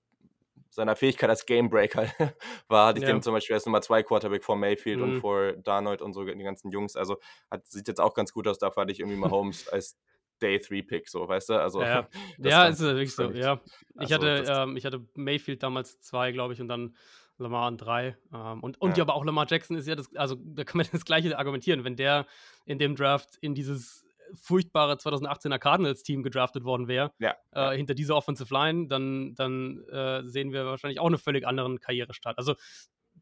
seiner 0.70 0.96
Fähigkeit 0.96 1.30
als 1.30 1.46
Gamebreaker 1.46 2.08
war, 2.68 2.88
hatte 2.88 3.00
ich 3.00 3.08
ja. 3.08 3.12
den 3.12 3.22
zum 3.22 3.34
Beispiel 3.34 3.56
als 3.56 3.66
Nummer 3.66 3.82
2 3.82 4.04
Quarterback 4.04 4.44
vor 4.44 4.56
Mayfield 4.56 5.00
mhm. 5.00 5.04
und 5.04 5.22
vor 5.22 5.54
Darnold 5.54 6.02
und 6.02 6.14
so 6.14 6.24
die 6.24 6.44
ganzen 6.44 6.72
Jungs. 6.72 6.96
Also 6.96 7.18
hat, 7.50 7.66
sieht 7.68 7.88
jetzt 7.88 8.00
auch 8.00 8.14
ganz 8.14 8.32
gut 8.32 8.48
aus. 8.48 8.60
Dafür 8.60 8.82
hatte 8.82 8.92
ich 8.92 9.00
irgendwie 9.00 9.18
mal 9.18 9.32
Holmes 9.32 9.68
als 9.72 9.98
Day 10.42 10.60
3 10.60 10.84
Pick, 10.84 11.10
so, 11.10 11.28
weißt 11.28 11.50
du? 11.50 11.54
Also, 11.56 11.82
ja, 11.82 12.08
ja 12.38 12.68
ist 12.68 12.80
wirklich 12.80 13.16
so, 13.16 13.32
ja. 13.32 13.60
Ich, 13.96 14.14
also, 14.14 14.16
hatte, 14.16 14.44
ähm, 14.48 14.78
ich 14.78 14.86
hatte 14.86 15.04
Mayfield 15.16 15.64
damals 15.64 16.00
zwei, 16.00 16.32
glaube 16.32 16.54
ich, 16.54 16.62
und 16.62 16.68
dann 16.68 16.96
Lamar 17.38 17.68
an 17.68 17.78
drei. 17.78 18.18
Ähm, 18.34 18.62
und 18.62 18.80
und 18.82 18.98
ja. 18.98 19.04
aber 19.04 19.16
auch 19.16 19.26
Lamar 19.26 19.46
Jackson 19.50 19.78
ist 19.78 19.88
ja 19.88 19.96
das, 19.96 20.14
also 20.16 20.36
da 20.36 20.64
kann 20.64 20.78
man 20.78 20.88
das 20.92 21.06
Gleiche 21.06 21.38
argumentieren. 21.38 21.84
Wenn 21.84 21.96
der 21.96 22.26
in 22.66 22.80
dem 22.80 22.96
Draft 22.96 23.38
in 23.42 23.56
dieses 23.56 24.06
furchtbare 24.34 24.96
2018er 24.96 25.60
Cardinals-Team 25.60 26.24
gedraftet 26.24 26.64
worden 26.64 26.88
wäre, 26.88 27.14
ja. 27.20 27.36
äh, 27.52 27.76
hinter 27.76 27.94
dieser 27.94 28.16
Offensive 28.16 28.54
Line, 28.54 28.88
dann, 28.88 29.36
dann 29.36 29.84
äh, 29.90 30.24
sehen 30.26 30.52
wir 30.52 30.66
wahrscheinlich 30.66 31.00
auch 31.00 31.08
eine 31.08 31.18
völlig 31.18 31.48
anderen 31.48 31.80
Karrierestart. 31.80 32.38
Also 32.38 32.56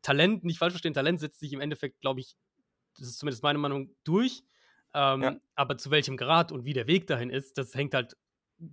Talent, 0.02 0.44
nicht 0.44 0.60
falsch 0.60 0.74
verstehen, 0.74 0.94
Talent 0.94 1.20
setzt 1.20 1.40
sich 1.40 1.54
im 1.54 1.62
Endeffekt, 1.62 2.02
glaube 2.02 2.20
ich, 2.20 2.36
das 2.98 3.08
ist 3.08 3.20
zumindest 3.20 3.44
meine 3.44 3.60
Meinung, 3.60 3.96
durch. 4.04 4.44
Ähm, 4.94 5.22
ja. 5.22 5.36
Aber 5.56 5.78
zu 5.78 5.92
welchem 5.92 6.18
Grad 6.18 6.52
und 6.52 6.66
wie 6.66 6.74
der 6.74 6.88
Weg 6.88 7.08
dahin 7.08 7.30
ist, 7.30 7.58
das 7.58 7.76
hängt 7.76 7.94
halt 7.94 8.16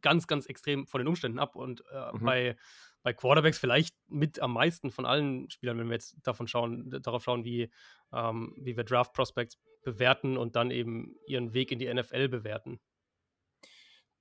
ganz, 0.00 0.26
ganz 0.26 0.46
extrem 0.46 0.86
von 0.86 1.00
den 1.00 1.08
Umständen 1.08 1.38
ab. 1.38 1.56
Und 1.56 1.82
äh, 1.92 2.12
mhm. 2.12 2.24
bei, 2.24 2.56
bei 3.02 3.12
Quarterbacks 3.12 3.58
vielleicht 3.58 3.94
mit 4.08 4.40
am 4.40 4.52
meisten 4.52 4.90
von 4.90 5.06
allen 5.06 5.50
Spielern, 5.50 5.78
wenn 5.78 5.88
wir 5.88 5.94
jetzt 5.94 6.16
davon 6.22 6.46
schauen, 6.46 6.90
darauf 7.02 7.24
schauen, 7.24 7.44
wie, 7.44 7.70
ähm, 8.12 8.54
wie 8.58 8.76
wir 8.76 8.84
Draft 8.84 9.12
Prospects 9.12 9.58
bewerten 9.82 10.36
und 10.36 10.56
dann 10.56 10.70
eben 10.70 11.16
ihren 11.26 11.54
Weg 11.54 11.72
in 11.72 11.78
die 11.78 11.92
NFL 11.92 12.28
bewerten. 12.28 12.80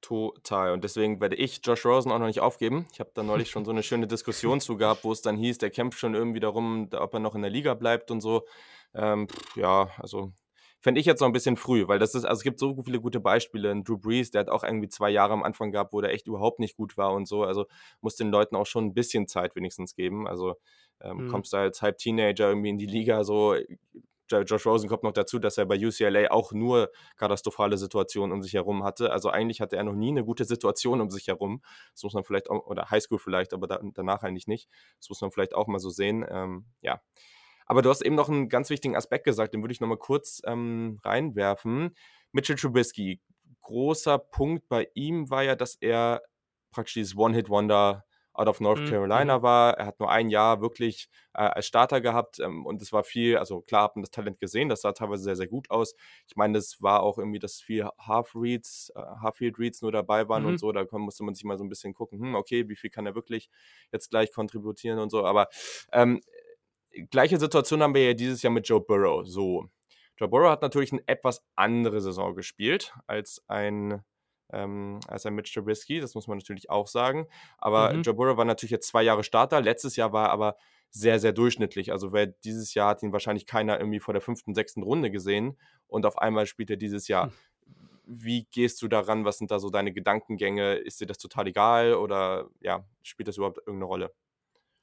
Total. 0.01 0.71
Und 0.71 0.83
deswegen 0.83 1.21
werde 1.21 1.35
ich 1.35 1.61
Josh 1.63 1.85
Rosen 1.85 2.11
auch 2.11 2.17
noch 2.17 2.25
nicht 2.25 2.39
aufgeben. 2.39 2.87
Ich 2.91 2.99
habe 2.99 3.11
da 3.13 3.21
neulich 3.21 3.51
schon 3.51 3.65
so 3.65 3.71
eine 3.71 3.83
schöne 3.83 4.07
Diskussion 4.07 4.59
zu 4.59 4.75
gehabt, 4.75 5.03
wo 5.03 5.11
es 5.11 5.21
dann 5.21 5.37
hieß, 5.37 5.59
der 5.59 5.69
kämpft 5.69 5.99
schon 5.99 6.15
irgendwie 6.15 6.39
darum, 6.39 6.89
ob 6.91 7.13
er 7.13 7.19
noch 7.19 7.35
in 7.35 7.43
der 7.43 7.51
Liga 7.51 7.75
bleibt 7.75 8.09
und 8.09 8.19
so. 8.19 8.47
Ähm, 8.95 9.27
ja, 9.55 9.91
also 9.97 10.33
fände 10.81 10.99
ich 10.99 11.05
jetzt 11.05 11.21
noch 11.21 11.27
ein 11.27 11.33
bisschen 11.33 11.55
früh, 11.55 11.87
weil 11.87 11.99
das 11.99 12.15
ist, 12.15 12.25
also 12.25 12.39
es 12.39 12.43
gibt 12.43 12.59
so 12.59 12.75
viele 12.83 12.99
gute 12.99 13.19
Beispiele. 13.19 13.81
Drew 13.83 13.97
Brees, 13.97 14.31
der 14.31 14.41
hat 14.41 14.49
auch 14.49 14.63
irgendwie 14.63 14.89
zwei 14.89 15.09
Jahre 15.09 15.33
am 15.33 15.43
Anfang 15.43 15.71
gehabt, 15.71 15.93
wo 15.93 16.01
der 16.01 16.11
echt 16.11 16.27
überhaupt 16.27 16.59
nicht 16.59 16.75
gut 16.75 16.97
war 16.97 17.13
und 17.13 17.27
so. 17.27 17.43
Also 17.43 17.67
muss 18.01 18.15
den 18.15 18.31
Leuten 18.31 18.55
auch 18.55 18.65
schon 18.65 18.85
ein 18.85 18.93
bisschen 18.93 19.27
Zeit 19.27 19.55
wenigstens 19.55 19.95
geben. 19.95 20.27
Also 20.27 20.55
ähm, 20.99 21.25
mhm. 21.25 21.27
kommst 21.29 21.53
du 21.53 21.57
als 21.57 21.81
halb 21.81 21.99
Teenager 21.99 22.49
irgendwie 22.49 22.69
in 22.69 22.77
die 22.77 22.87
Liga, 22.87 23.23
so 23.23 23.55
Josh 24.31 24.65
Rosen 24.65 24.87
kommt 24.87 25.03
noch 25.03 25.11
dazu, 25.11 25.39
dass 25.39 25.57
er 25.57 25.65
bei 25.65 25.75
UCLA 25.75 26.31
auch 26.31 26.53
nur 26.53 26.89
katastrophale 27.17 27.77
Situationen 27.77 28.31
um 28.31 28.41
sich 28.41 28.53
herum 28.53 28.83
hatte. 28.83 29.11
Also 29.11 29.29
eigentlich 29.29 29.59
hatte 29.61 29.75
er 29.75 29.83
noch 29.83 29.93
nie 29.93 30.09
eine 30.09 30.23
gute 30.23 30.45
Situation 30.45 31.01
um 31.01 31.09
sich 31.09 31.27
herum. 31.27 31.61
Das 31.93 32.03
muss 32.03 32.13
man 32.13 32.23
vielleicht 32.23 32.49
auch, 32.49 32.65
oder 32.65 32.89
Highschool 32.89 33.19
vielleicht, 33.19 33.53
aber 33.53 33.67
da, 33.67 33.81
danach 33.93 34.23
eigentlich 34.23 34.47
nicht. 34.47 34.69
Das 34.99 35.09
muss 35.09 35.21
man 35.21 35.31
vielleicht 35.31 35.53
auch 35.53 35.67
mal 35.67 35.79
so 35.79 35.89
sehen. 35.89 36.25
Ähm, 36.29 36.65
ja. 36.81 37.01
Aber 37.65 37.81
du 37.81 37.89
hast 37.89 38.01
eben 38.01 38.15
noch 38.15 38.29
einen 38.29 38.49
ganz 38.49 38.69
wichtigen 38.69 38.95
Aspekt 38.95 39.25
gesagt, 39.25 39.53
den 39.53 39.61
würde 39.61 39.71
ich 39.73 39.81
nochmal 39.81 39.97
kurz 39.97 40.41
ähm, 40.45 40.99
reinwerfen. 41.03 41.95
Mitchell 42.31 42.55
Trubisky, 42.55 43.21
großer 43.61 44.17
Punkt 44.17 44.67
bei 44.67 44.87
ihm 44.93 45.29
war 45.29 45.43
ja, 45.43 45.55
dass 45.55 45.75
er 45.75 46.21
praktisch 46.71 46.95
dieses 46.95 47.17
One-Hit-Wonder 47.17 48.05
out 48.33 48.47
of 48.47 48.61
North 48.61 48.79
mhm, 48.79 48.87
Carolina 48.87 49.39
mhm. 49.39 49.43
war. 49.43 49.77
Er 49.77 49.85
hat 49.85 49.99
nur 49.99 50.09
ein 50.09 50.29
Jahr 50.29 50.61
wirklich 50.61 51.09
äh, 51.33 51.41
als 51.41 51.67
Starter 51.67 52.01
gehabt 52.01 52.39
ähm, 52.39 52.65
und 52.65 52.81
es 52.81 52.93
war 52.93 53.03
viel, 53.03 53.37
also 53.37 53.61
klar 53.61 53.83
hat 53.83 53.95
man 53.95 54.03
das 54.03 54.11
Talent 54.11 54.39
gesehen, 54.39 54.69
das 54.69 54.81
sah 54.81 54.93
teilweise 54.93 55.23
sehr, 55.23 55.35
sehr 55.35 55.47
gut 55.47 55.69
aus. 55.69 55.95
Ich 56.27 56.35
meine, 56.35 56.53
das 56.53 56.81
war 56.81 57.03
auch 57.03 57.17
irgendwie, 57.17 57.39
dass 57.39 57.59
vier 57.59 57.91
Half-Reads, 57.99 58.93
äh, 58.95 59.01
Half-Field-Reads 59.21 59.81
nur 59.81 59.91
dabei 59.91 60.29
waren 60.29 60.43
mhm. 60.43 60.49
und 60.49 60.57
so, 60.59 60.71
da 60.71 60.85
musste 60.97 61.23
man 61.23 61.35
sich 61.35 61.43
mal 61.43 61.57
so 61.57 61.63
ein 61.63 61.69
bisschen 61.69 61.93
gucken, 61.93 62.19
hm, 62.19 62.35
okay, 62.35 62.69
wie 62.69 62.75
viel 62.75 62.89
kann 62.89 63.05
er 63.05 63.15
wirklich 63.15 63.49
jetzt 63.91 64.09
gleich 64.09 64.31
kontributieren 64.31 64.99
und 64.99 65.09
so, 65.09 65.25
aber 65.25 65.47
ähm, 65.91 66.21
gleiche 67.09 67.39
Situation 67.39 67.81
haben 67.81 67.93
wir 67.95 68.05
ja 68.05 68.13
dieses 68.13 68.41
Jahr 68.41 68.53
mit 68.53 68.67
Joe 68.67 68.81
Burrow. 68.81 69.25
So, 69.25 69.69
Joe 70.17 70.29
Burrow 70.29 70.49
hat 70.49 70.61
natürlich 70.61 70.91
eine 70.91 71.01
etwas 71.07 71.43
andere 71.55 72.01
Saison 72.01 72.35
gespielt 72.35 72.93
als 73.07 73.43
ein 73.47 74.03
ähm, 74.53 74.99
als 75.07 75.25
ein 75.25 75.33
Mitch 75.33 75.53
Trubisky, 75.53 75.99
das 75.99 76.15
muss 76.15 76.27
man 76.27 76.37
natürlich 76.37 76.69
auch 76.69 76.87
sagen. 76.87 77.27
Aber 77.57 77.93
mhm. 77.93 78.01
Joe 78.01 78.13
Burrow 78.13 78.37
war 78.37 78.45
natürlich 78.45 78.71
jetzt 78.71 78.87
zwei 78.87 79.03
Jahre 79.03 79.23
Starter. 79.23 79.61
Letztes 79.61 79.95
Jahr 79.95 80.13
war 80.13 80.27
er 80.27 80.31
aber 80.31 80.57
sehr, 80.89 81.19
sehr 81.19 81.31
durchschnittlich. 81.31 81.91
Also 81.91 82.11
wer 82.11 82.27
dieses 82.27 82.73
Jahr 82.73 82.89
hat 82.89 83.03
ihn 83.03 83.13
wahrscheinlich 83.13 83.45
keiner 83.45 83.79
irgendwie 83.79 83.99
vor 83.99 84.13
der 84.13 84.21
fünften, 84.21 84.53
sechsten 84.53 84.83
Runde 84.83 85.09
gesehen 85.09 85.57
und 85.87 86.05
auf 86.05 86.17
einmal 86.17 86.45
spielt 86.45 86.69
er 86.69 86.77
dieses 86.77 87.07
Jahr. 87.07 87.27
Mhm. 87.27 87.31
Wie 88.05 88.43
gehst 88.51 88.81
du 88.81 88.89
daran? 88.89 89.23
Was 89.23 89.37
sind 89.37 89.51
da 89.51 89.59
so 89.59 89.69
deine 89.69 89.93
Gedankengänge? 89.93 90.73
Ist 90.73 90.99
dir 90.99 91.05
das 91.05 91.17
total 91.17 91.47
egal 91.47 91.93
oder 91.93 92.49
ja, 92.59 92.83
spielt 93.03 93.29
das 93.29 93.37
überhaupt 93.37 93.59
irgendeine 93.59 93.85
Rolle? 93.85 94.13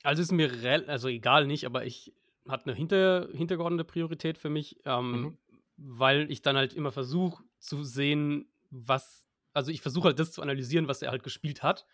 Also 0.03 0.23
ist 0.23 0.33
mir 0.33 0.51
also 0.89 1.09
egal 1.09 1.47
nicht, 1.47 1.67
aber 1.67 1.85
ich 1.85 2.15
hat 2.49 2.67
eine 2.67 2.75
hinter, 2.75 3.29
hintergeordnete 3.33 3.85
Priorität 3.85 4.39
für 4.39 4.49
mich, 4.49 4.81
ähm, 4.85 5.11
mhm. 5.11 5.39
weil 5.77 6.31
ich 6.31 6.43
dann 6.43 6.57
halt 6.57 6.73
immer 6.73 6.93
versuche 6.93 7.43
zu 7.59 7.85
sehen, 7.85 8.51
was, 8.71 9.29
also 9.53 9.71
ich 9.71 9.83
versuche 9.83 10.09
halt 10.09 10.19
das 10.19 10.33
zu 10.33 10.43
analysieren, 10.43 10.89
was 10.89 11.03
er 11.03 11.11
halt 11.11 11.23
gespielt 11.23 11.63
hat. 11.63 11.87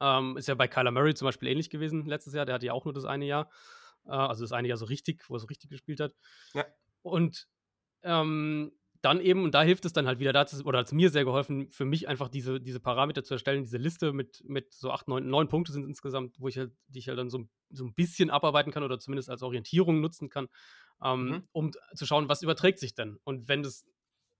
Ähm, 0.00 0.36
ist 0.36 0.48
ja 0.48 0.54
bei 0.54 0.68
Kyler 0.68 0.90
Murray 0.90 1.14
zum 1.14 1.26
Beispiel 1.26 1.48
ähnlich 1.48 1.70
gewesen 1.70 2.06
letztes 2.06 2.34
Jahr, 2.34 2.44
der 2.44 2.56
hatte 2.56 2.66
ja 2.66 2.72
auch 2.72 2.84
nur 2.84 2.94
das 2.94 3.04
eine 3.04 3.24
Jahr, 3.24 3.48
äh, 4.06 4.10
also 4.10 4.42
das 4.42 4.52
eine 4.52 4.68
Jahr 4.68 4.76
so 4.76 4.86
richtig, 4.86 5.28
wo 5.28 5.36
er 5.36 5.40
so 5.40 5.46
richtig 5.46 5.70
gespielt 5.70 6.00
hat. 6.00 6.14
Ja. 6.54 6.66
Und 7.02 7.48
ähm, 8.02 8.72
dann 9.02 9.20
eben, 9.20 9.42
und 9.42 9.52
da 9.52 9.62
hilft 9.62 9.84
es 9.84 9.92
dann 9.92 10.06
halt 10.06 10.20
wieder, 10.20 10.32
dazu, 10.32 10.64
oder 10.64 10.78
hat 10.78 10.86
es 10.86 10.92
mir 10.92 11.10
sehr 11.10 11.24
geholfen, 11.24 11.70
für 11.70 11.84
mich 11.84 12.08
einfach 12.08 12.28
diese, 12.28 12.60
diese 12.60 12.78
Parameter 12.78 13.24
zu 13.24 13.34
erstellen, 13.34 13.64
diese 13.64 13.76
Liste 13.76 14.12
mit, 14.12 14.42
mit 14.46 14.72
so 14.72 14.92
acht, 14.92 15.08
neun, 15.08 15.28
neun 15.28 15.48
Punkte 15.48 15.72
sind 15.72 15.84
insgesamt, 15.84 16.38
wo 16.38 16.48
ich 16.48 16.56
halt, 16.56 16.72
die 16.86 17.00
ich 17.00 17.08
halt 17.08 17.18
dann 17.18 17.28
so, 17.28 17.44
so 17.70 17.84
ein 17.84 17.94
bisschen 17.94 18.30
abarbeiten 18.30 18.72
kann 18.72 18.84
oder 18.84 19.00
zumindest 19.00 19.28
als 19.28 19.42
Orientierung 19.42 20.00
nutzen 20.00 20.28
kann, 20.28 20.48
ähm, 21.02 21.24
mhm. 21.24 21.48
um 21.50 21.72
zu 21.94 22.06
schauen, 22.06 22.28
was 22.28 22.42
überträgt 22.42 22.78
sich 22.78 22.94
denn. 22.94 23.18
Und 23.24 23.48
wenn 23.48 23.64
das, 23.64 23.84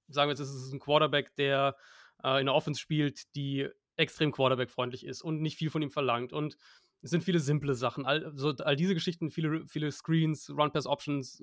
sagen 0.09 0.29
wir 0.29 0.33
jetzt, 0.33 0.41
es 0.41 0.55
ist 0.55 0.73
ein 0.73 0.81
Quarterback, 0.81 1.35
der 1.35 1.77
äh, 2.23 2.39
in 2.39 2.47
der 2.47 2.55
Offense 2.55 2.81
spielt, 2.81 3.35
die 3.35 3.69
extrem 3.97 4.31
Quarterback-freundlich 4.31 5.05
ist 5.05 5.23
und 5.23 5.43
nicht 5.43 5.59
viel 5.59 5.71
von 5.71 5.83
ihm 5.83 5.91
verlangt 5.91 6.33
und 6.33 6.57
es 7.03 7.11
sind 7.11 7.25
viele 7.25 7.41
simple 7.41 7.75
Sachen, 7.75 8.07
all, 8.07 8.33
so, 8.37 8.51
all 8.51 8.77
diese 8.77 8.95
Geschichten, 8.95 9.31
viele, 9.31 9.67
viele 9.67 9.91
Screens, 9.91 10.49
Run-Pass-Options, 10.51 11.43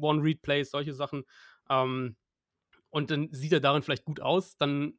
One-Read-Plays, 0.00 0.72
solche 0.72 0.94
Sachen. 0.94 1.24
Ähm, 1.70 2.16
und 2.90 3.10
dann 3.10 3.28
sieht 3.32 3.52
er 3.52 3.60
darin 3.60 3.82
vielleicht 3.82 4.04
gut 4.04 4.20
aus, 4.20 4.56
dann 4.56 4.98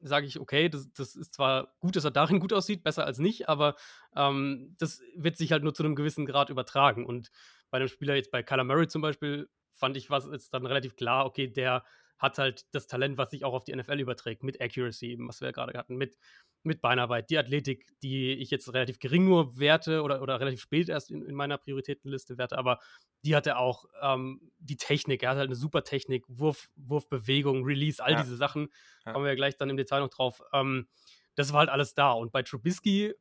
sage 0.00 0.26
ich, 0.26 0.38
okay, 0.38 0.68
das, 0.68 0.92
das, 0.92 1.16
ist 1.16 1.34
zwar 1.34 1.74
gut, 1.80 1.96
dass 1.96 2.04
er 2.04 2.10
darin 2.10 2.38
gut 2.40 2.52
aussieht, 2.52 2.84
besser 2.84 3.04
als 3.04 3.18
nicht, 3.18 3.48
aber 3.48 3.74
ähm, 4.14 4.74
das 4.78 5.00
wird 5.16 5.36
sich 5.36 5.52
halt 5.52 5.64
nur 5.64 5.74
zu 5.74 5.82
einem 5.82 5.96
gewissen 5.96 6.26
Grad 6.26 6.50
übertragen. 6.50 7.04
Und 7.04 7.30
bei 7.70 7.78
einem 7.78 7.88
Spieler 7.88 8.14
jetzt 8.14 8.30
bei 8.30 8.42
Kyler 8.42 8.64
Murray 8.64 8.86
zum 8.88 9.02
Beispiel 9.02 9.48
fand 9.72 9.96
ich, 9.96 10.10
was 10.10 10.28
jetzt 10.30 10.54
dann 10.54 10.66
relativ 10.66 10.96
klar, 10.96 11.26
okay, 11.26 11.48
der 11.48 11.84
hat 12.18 12.38
halt 12.38 12.66
das 12.72 12.86
Talent, 12.86 13.16
was 13.16 13.30
sich 13.30 13.44
auch 13.44 13.54
auf 13.54 13.64
die 13.64 13.74
NFL 13.74 14.00
überträgt, 14.00 14.42
mit 14.42 14.60
Accuracy, 14.60 15.16
was 15.20 15.40
wir 15.40 15.48
ja 15.48 15.52
gerade 15.52 15.78
hatten, 15.78 15.96
mit 15.96 16.16
mit 16.62 16.80
Beinarbeit, 16.80 17.30
die 17.30 17.38
Athletik, 17.38 17.86
die 18.02 18.32
ich 18.32 18.50
jetzt 18.50 18.72
relativ 18.72 18.98
gering 18.98 19.24
nur 19.24 19.58
werte 19.58 20.02
oder, 20.02 20.22
oder 20.22 20.40
relativ 20.40 20.60
spät 20.60 20.88
erst 20.88 21.10
in, 21.10 21.24
in 21.24 21.34
meiner 21.34 21.56
Prioritätenliste 21.56 22.36
werte, 22.36 22.58
aber 22.58 22.80
die 23.24 23.34
hat 23.34 23.46
er 23.46 23.58
auch. 23.58 23.86
Ähm, 24.02 24.40
die 24.58 24.76
Technik, 24.76 25.22
er 25.22 25.30
hat 25.30 25.38
halt 25.38 25.48
eine 25.48 25.56
super 25.56 25.84
Technik, 25.84 26.24
Wurf, 26.28 26.68
Wurfbewegung, 26.76 27.64
Release, 27.64 28.02
all 28.02 28.12
ja. 28.12 28.22
diese 28.22 28.36
Sachen, 28.36 28.68
ja. 29.06 29.12
kommen 29.12 29.24
wir 29.24 29.36
gleich 29.36 29.56
dann 29.56 29.70
im 29.70 29.76
Detail 29.76 30.00
noch 30.00 30.10
drauf. 30.10 30.42
Ähm, 30.52 30.88
das 31.34 31.52
war 31.52 31.60
halt 31.60 31.70
alles 31.70 31.94
da. 31.94 32.12
Und 32.12 32.32
bei 32.32 32.42
Trubisky, 32.42 33.14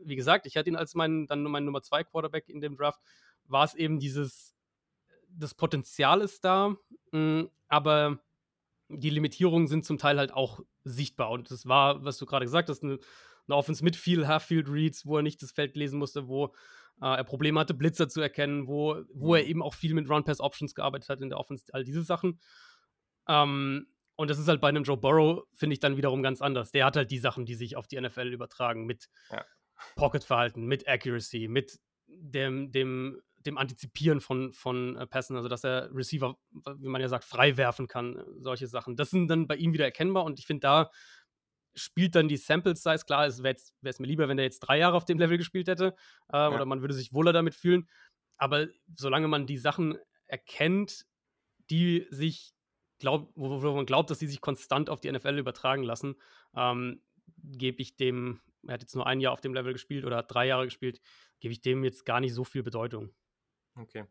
wie 0.00 0.16
gesagt, 0.16 0.46
ich 0.46 0.56
hatte 0.56 0.68
ihn 0.68 0.76
als 0.76 0.94
mein, 0.94 1.26
dann 1.26 1.42
mein 1.42 1.64
Nummer 1.64 1.82
2 1.82 2.04
Quarterback 2.04 2.48
in 2.48 2.60
dem 2.60 2.76
Draft, 2.76 3.00
war 3.44 3.64
es 3.64 3.74
eben 3.74 3.98
dieses, 3.98 4.54
das 5.28 5.54
Potenzial 5.54 6.20
ist 6.20 6.44
da, 6.44 6.76
mh, 7.12 7.18
mm, 7.42 7.50
aber 7.68 8.18
die 8.88 9.10
Limitierungen 9.10 9.68
sind 9.68 9.84
zum 9.84 9.98
Teil 9.98 10.18
halt 10.18 10.32
auch 10.32 10.60
sichtbar. 10.84 11.30
Und 11.30 11.50
das 11.50 11.66
war, 11.66 12.04
was 12.04 12.18
du 12.18 12.26
gerade 12.26 12.44
gesagt 12.44 12.68
hast, 12.68 12.82
eine, 12.82 12.98
eine 13.48 13.56
Offense 13.56 13.84
mit 13.84 13.96
viel 13.96 14.26
Half-Field-Reads, 14.26 15.06
wo 15.06 15.16
er 15.16 15.22
nicht 15.22 15.42
das 15.42 15.52
Feld 15.52 15.76
lesen 15.76 15.98
musste, 15.98 16.28
wo 16.28 16.54
äh, 17.00 17.16
er 17.16 17.24
Probleme 17.24 17.60
hatte, 17.60 17.74
Blitzer 17.74 18.08
zu 18.08 18.20
erkennen, 18.20 18.66
wo, 18.66 19.02
wo 19.12 19.34
er 19.34 19.42
mhm. 19.42 19.50
eben 19.50 19.62
auch 19.62 19.74
viel 19.74 19.94
mit 19.94 20.08
Run-Pass-Options 20.08 20.74
gearbeitet 20.74 21.08
hat 21.08 21.20
in 21.20 21.28
der 21.28 21.38
Offense, 21.38 21.64
all 21.72 21.84
diese 21.84 22.02
Sachen. 22.02 22.40
Ähm, 23.28 23.86
und 24.16 24.30
das 24.30 24.38
ist 24.38 24.48
halt 24.48 24.60
bei 24.60 24.68
einem 24.68 24.84
Joe 24.84 24.96
Burrow, 24.96 25.44
finde 25.52 25.74
ich 25.74 25.80
dann 25.80 25.96
wiederum 25.96 26.22
ganz 26.22 26.40
anders. 26.40 26.70
Der 26.70 26.86
hat 26.86 26.96
halt 26.96 27.10
die 27.10 27.18
Sachen, 27.18 27.44
die 27.44 27.54
sich 27.54 27.76
auf 27.76 27.86
die 27.86 28.00
NFL 28.00 28.32
übertragen, 28.32 28.86
mit 28.86 29.08
ja. 29.30 29.44
Pocket-Verhalten, 29.96 30.64
mit 30.64 30.88
Accuracy, 30.88 31.48
mit 31.48 31.78
dem, 32.06 32.70
dem 32.72 33.20
dem 33.46 33.58
Antizipieren 33.58 34.20
von, 34.20 34.52
von 34.52 34.96
äh, 34.96 35.06
Pässen, 35.06 35.36
also 35.36 35.48
dass 35.48 35.64
er 35.64 35.94
Receiver, 35.94 36.36
wie 36.78 36.88
man 36.88 37.00
ja 37.00 37.08
sagt, 37.08 37.24
frei 37.24 37.56
werfen 37.56 37.88
kann, 37.88 38.22
solche 38.40 38.66
Sachen. 38.66 38.96
Das 38.96 39.10
sind 39.10 39.28
dann 39.28 39.46
bei 39.46 39.56
ihm 39.56 39.72
wieder 39.72 39.84
erkennbar 39.84 40.24
und 40.24 40.38
ich 40.38 40.46
finde, 40.46 40.60
da 40.60 40.90
spielt 41.74 42.14
dann 42.14 42.28
die 42.28 42.36
Sample 42.36 42.74
Size. 42.74 43.04
Klar, 43.06 43.26
es 43.26 43.42
wäre 43.42 43.56
es 43.82 44.00
mir 44.00 44.06
lieber, 44.06 44.28
wenn 44.28 44.38
er 44.38 44.44
jetzt 44.44 44.60
drei 44.60 44.78
Jahre 44.78 44.96
auf 44.96 45.04
dem 45.04 45.18
Level 45.18 45.38
gespielt 45.38 45.68
hätte 45.68 45.94
äh, 46.32 46.36
ja. 46.36 46.50
oder 46.50 46.64
man 46.64 46.80
würde 46.80 46.94
sich 46.94 47.12
wohler 47.12 47.32
damit 47.32 47.54
fühlen. 47.54 47.88
Aber 48.38 48.66
solange 48.94 49.28
man 49.28 49.46
die 49.46 49.58
Sachen 49.58 49.98
erkennt, 50.26 51.06
die 51.70 52.06
sich, 52.10 52.52
glaub, 52.98 53.30
wo, 53.34 53.62
wo 53.62 53.74
man 53.74 53.86
glaubt, 53.86 54.10
dass 54.10 54.18
die 54.18 54.26
sich 54.26 54.40
konstant 54.40 54.90
auf 54.90 55.00
die 55.00 55.10
NFL 55.10 55.38
übertragen 55.38 55.82
lassen, 55.82 56.16
ähm, 56.54 57.02
gebe 57.42 57.82
ich 57.82 57.96
dem 57.96 58.40
er 58.68 58.74
hat 58.74 58.82
jetzt 58.82 58.94
nur 58.94 59.06
ein 59.06 59.20
Jahr 59.20 59.32
auf 59.32 59.40
dem 59.40 59.54
Level 59.54 59.72
gespielt 59.72 60.04
oder 60.04 60.16
hat 60.16 60.32
drei 60.32 60.46
Jahre 60.46 60.64
gespielt, 60.64 61.00
gebe 61.40 61.52
ich 61.52 61.60
dem 61.60 61.84
jetzt 61.84 62.04
gar 62.04 62.20
nicht 62.20 62.34
so 62.34 62.44
viel 62.44 62.62
Bedeutung. 62.62 63.10
Okay. 63.78 64.04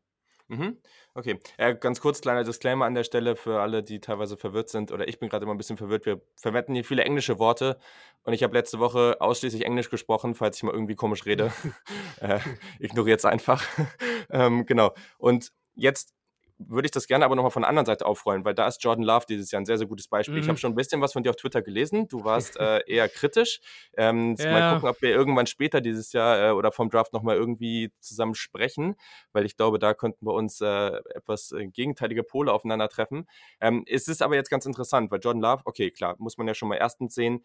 Mhm. 0.48 0.78
Okay, 1.16 1.40
äh, 1.58 1.74
ganz 1.76 2.00
kurz, 2.02 2.22
kleiner 2.22 2.44
Disclaimer 2.44 2.86
an 2.86 2.94
der 2.94 3.04
Stelle 3.04 3.36
für 3.36 3.62
alle, 3.62 3.82
die 3.82 4.00
teilweise 4.00 4.38
verwirrt 4.38 4.70
sind, 4.70 4.92
oder 4.92 5.08
ich 5.08 5.18
bin 5.18 5.28
gerade 5.28 5.44
immer 5.44 5.56
ein 5.56 5.58
bisschen 5.58 5.78
verwirrt. 5.78 6.06
Wir 6.06 6.22
verwenden 6.36 6.76
hier 6.76 6.86
viele 6.86 7.04
englische 7.04 7.40
Worte 7.40 7.80
und 8.24 8.34
ich 8.34 8.44
habe 8.44 8.54
letzte 8.54 8.80
Woche 8.80 9.18
ausschließlich 9.22 9.66
Englisch 9.66 9.90
gesprochen, 9.90 10.36
falls 10.36 10.58
ich 10.58 10.64
mal 10.64 10.74
irgendwie 10.74 10.96
komisch 10.96 11.26
rede. 11.26 11.52
äh, 12.22 12.40
Ignoriert 12.80 13.20
es 13.20 13.26
einfach. 13.26 13.64
ähm, 14.30 14.66
genau. 14.68 14.94
Und 15.18 15.52
jetzt 15.74 16.15
würde 16.58 16.86
ich 16.86 16.92
das 16.92 17.08
gerne 17.08 17.26
aber 17.26 17.36
nochmal 17.36 17.52
von 17.52 17.64
der 17.64 17.70
anderen 17.70 17.86
Seite 17.86 18.06
aufrollen, 18.06 18.46
weil 18.46 18.56
da 18.56 18.68
ist 18.68 18.82
Jordan 18.84 19.04
Love 19.04 19.26
dieses 19.28 19.52
Jahr 19.52 19.62
ein 19.62 19.66
sehr, 19.66 19.78
sehr 19.78 19.88
gutes 19.88 20.08
Beispiel. 20.08 20.36
Mhm. 20.36 20.42
Ich 20.42 20.48
habe 20.48 20.58
schon 20.58 20.72
ein 20.72 20.76
bisschen 20.76 21.02
was 21.02 21.14
von 21.14 21.24
dir 21.24 21.32
auf 21.32 21.36
Twitter 21.36 21.62
gelesen. 21.62 22.08
Du 22.08 22.24
warst 22.24 22.58
äh, 22.58 22.82
eher 22.88 23.10
kritisch. 23.10 23.60
Ähm, 23.98 24.36
ja. 24.38 24.52
Mal 24.52 24.74
gucken, 24.74 24.90
ob 24.90 25.02
wir 25.02 25.10
irgendwann 25.10 25.48
später 25.48 25.82
dieses 25.82 26.14
Jahr 26.14 26.50
äh, 26.50 26.52
oder 26.52 26.72
vom 26.72 26.90
Draft 26.90 27.14
nochmal 27.14 27.36
irgendwie 27.36 27.92
zusammen 28.00 28.36
sprechen, 28.36 28.96
weil 29.34 29.46
ich 29.46 29.58
glaube, 29.58 29.80
da 29.80 29.94
könnten 29.94 30.26
wir 30.26 30.34
uns 30.34 30.62
äh, 30.62 30.92
etwas 31.14 31.52
äh, 31.52 31.68
gegenteilige 31.68 32.24
Pole 32.24 32.52
aufeinandertreffen. 32.52 33.28
Ähm, 33.60 33.84
es 33.88 34.08
ist 34.08 34.22
aber 34.22 34.36
jetzt 34.36 34.50
ganz 34.50 34.66
interessant, 34.66 35.12
weil 35.12 35.20
Jordan 35.20 35.42
Love, 35.42 35.62
okay, 35.66 35.92
klar, 35.92 36.16
muss 36.20 36.38
man 36.38 36.48
ja 36.48 36.54
schon 36.54 36.70
mal 36.70 36.76
erstens 36.76 37.16
sehen, 37.16 37.44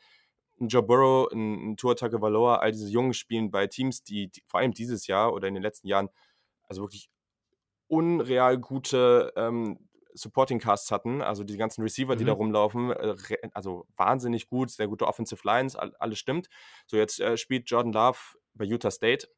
ein 0.61 0.69
Joe 0.69 0.83
Burrow, 0.83 1.33
ein, 1.33 1.73
ein 1.73 1.77
Tua 1.77 1.95
Tagovailoa, 1.95 2.57
all 2.57 2.71
diese 2.71 2.89
Jungen 2.89 3.15
spielen 3.15 3.51
bei 3.51 3.67
Teams, 3.67 4.05
die, 4.05 4.29
die 4.29 4.43
vor 4.47 4.61
allem 4.61 4.73
dieses 4.73 5.07
Jahr 5.07 5.33
oder 5.33 5.49
in 5.49 5.55
den 5.55 5.63
letzten 5.63 5.89
Jahren 5.89 6.11
also 6.71 6.83
wirklich 6.83 7.11
unreal 7.91 8.59
gute 8.59 9.33
ähm, 9.37 9.79
Supporting 10.15 10.59
Casts 10.59 10.91
hatten, 10.91 11.23
also 11.23 11.45
die 11.45 11.57
ganzen 11.57 11.83
Receiver, 11.83 12.17
die 12.17 12.25
mhm. 12.25 12.29
da 12.29 12.33
rumlaufen, 12.35 12.91
äh, 12.91 13.17
also 13.53 13.87
wahnsinnig 13.97 14.49
gut, 14.49 14.71
sehr 14.71 14.89
gute 14.89 15.07
Offensive 15.07 15.41
Lines, 15.45 15.77
alles 15.77 16.19
stimmt. 16.19 16.49
So, 16.87 16.97
jetzt 16.97 17.21
äh, 17.21 17.37
spielt 17.37 17.71
Jordan 17.71 17.93
Love 17.93 18.19
bei 18.55 18.65
Utah 18.65 18.91
State. 18.91 19.29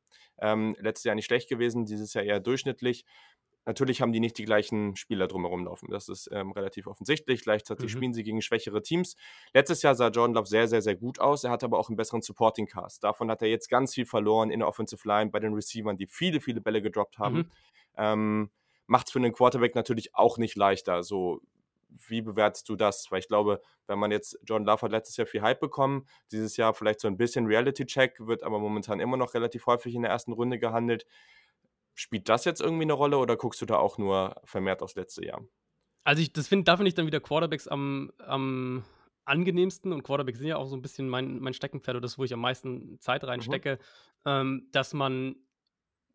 Ähm, 0.40 0.74
letztes 0.80 1.04
Jahr 1.04 1.14
nicht 1.14 1.26
schlecht 1.26 1.48
gewesen, 1.48 1.84
dieses 1.84 2.14
Jahr 2.14 2.24
eher 2.24 2.40
durchschnittlich. 2.40 3.04
Natürlich 3.64 4.02
haben 4.02 4.12
die 4.12 4.20
nicht 4.20 4.38
die 4.38 4.44
gleichen 4.44 4.96
Spieler 4.96 5.28
drumherum 5.28 5.64
laufen. 5.64 5.88
Das 5.90 6.08
ist 6.08 6.28
ähm, 6.32 6.52
relativ 6.52 6.86
offensichtlich. 6.86 7.42
Gleichzeitig 7.42 7.86
mhm. 7.86 7.96
spielen 7.96 8.14
sie 8.14 8.24
gegen 8.24 8.42
schwächere 8.42 8.82
Teams. 8.82 9.16
Letztes 9.54 9.82
Jahr 9.82 9.94
sah 9.94 10.08
Jordan 10.08 10.34
Love 10.34 10.48
sehr, 10.48 10.66
sehr, 10.66 10.82
sehr 10.82 10.96
gut 10.96 11.20
aus. 11.20 11.44
Er 11.44 11.50
hat 11.50 11.62
aber 11.62 11.78
auch 11.78 11.88
einen 11.88 11.96
besseren 11.96 12.22
Supporting 12.22 12.66
Cast. 12.66 13.04
Davon 13.04 13.30
hat 13.30 13.42
er 13.42 13.48
jetzt 13.48 13.68
ganz 13.68 13.94
viel 13.94 14.06
verloren 14.06 14.50
in 14.50 14.60
der 14.60 14.68
Offensive 14.68 15.06
Line 15.06 15.30
bei 15.30 15.38
den 15.38 15.54
Receivern, 15.54 15.96
die 15.96 16.06
viele, 16.06 16.40
viele 16.40 16.60
Bälle 16.60 16.82
gedroppt 16.82 17.18
haben. 17.18 17.36
Mhm 17.36 17.50
ähm, 17.96 18.50
macht 18.86 19.06
es 19.06 19.12
für 19.12 19.18
einen 19.18 19.32
Quarterback 19.32 19.74
natürlich 19.74 20.14
auch 20.14 20.38
nicht 20.38 20.56
leichter. 20.56 21.02
So, 21.02 21.40
wie 22.08 22.22
bewertest 22.22 22.68
du 22.68 22.76
das? 22.76 23.10
Weil 23.10 23.20
ich 23.20 23.28
glaube, 23.28 23.60
wenn 23.86 23.98
man 23.98 24.10
jetzt, 24.10 24.38
John 24.44 24.64
Love 24.64 24.82
hat 24.82 24.92
letztes 24.92 25.16
Jahr 25.16 25.26
viel 25.26 25.42
Hype 25.42 25.60
bekommen, 25.60 26.06
dieses 26.30 26.56
Jahr 26.56 26.74
vielleicht 26.74 27.00
so 27.00 27.08
ein 27.08 27.16
bisschen 27.16 27.46
Reality-Check, 27.46 28.26
wird 28.26 28.42
aber 28.42 28.58
momentan 28.58 29.00
immer 29.00 29.16
noch 29.16 29.34
relativ 29.34 29.66
häufig 29.66 29.94
in 29.94 30.02
der 30.02 30.10
ersten 30.10 30.32
Runde 30.32 30.58
gehandelt. 30.58 31.06
Spielt 31.94 32.28
das 32.28 32.44
jetzt 32.44 32.60
irgendwie 32.60 32.84
eine 32.84 32.94
Rolle 32.94 33.18
oder 33.18 33.36
guckst 33.36 33.60
du 33.60 33.66
da 33.66 33.76
auch 33.76 33.98
nur 33.98 34.40
vermehrt 34.44 34.82
aufs 34.82 34.94
letzte 34.94 35.24
Jahr? 35.24 35.44
Also 36.04 36.22
ich, 36.22 36.32
das 36.32 36.48
finde, 36.48 36.64
da 36.64 36.76
finde 36.76 36.88
ich 36.88 36.94
dann 36.94 37.06
wieder 37.06 37.20
Quarterbacks 37.20 37.68
am, 37.68 38.10
am 38.18 38.84
angenehmsten 39.24 39.92
und 39.92 40.02
Quarterbacks 40.02 40.38
sind 40.38 40.48
ja 40.48 40.56
auch 40.56 40.66
so 40.66 40.76
ein 40.76 40.82
bisschen 40.82 41.08
mein, 41.08 41.38
mein 41.38 41.54
Steckenpferd 41.54 41.96
oder 41.96 42.02
das, 42.02 42.18
wo 42.18 42.24
ich 42.24 42.32
am 42.32 42.40
meisten 42.40 42.98
Zeit 43.00 43.24
reinstecke, 43.24 43.78
mhm. 44.24 44.30
ähm, 44.30 44.68
dass 44.72 44.94
man 44.94 45.36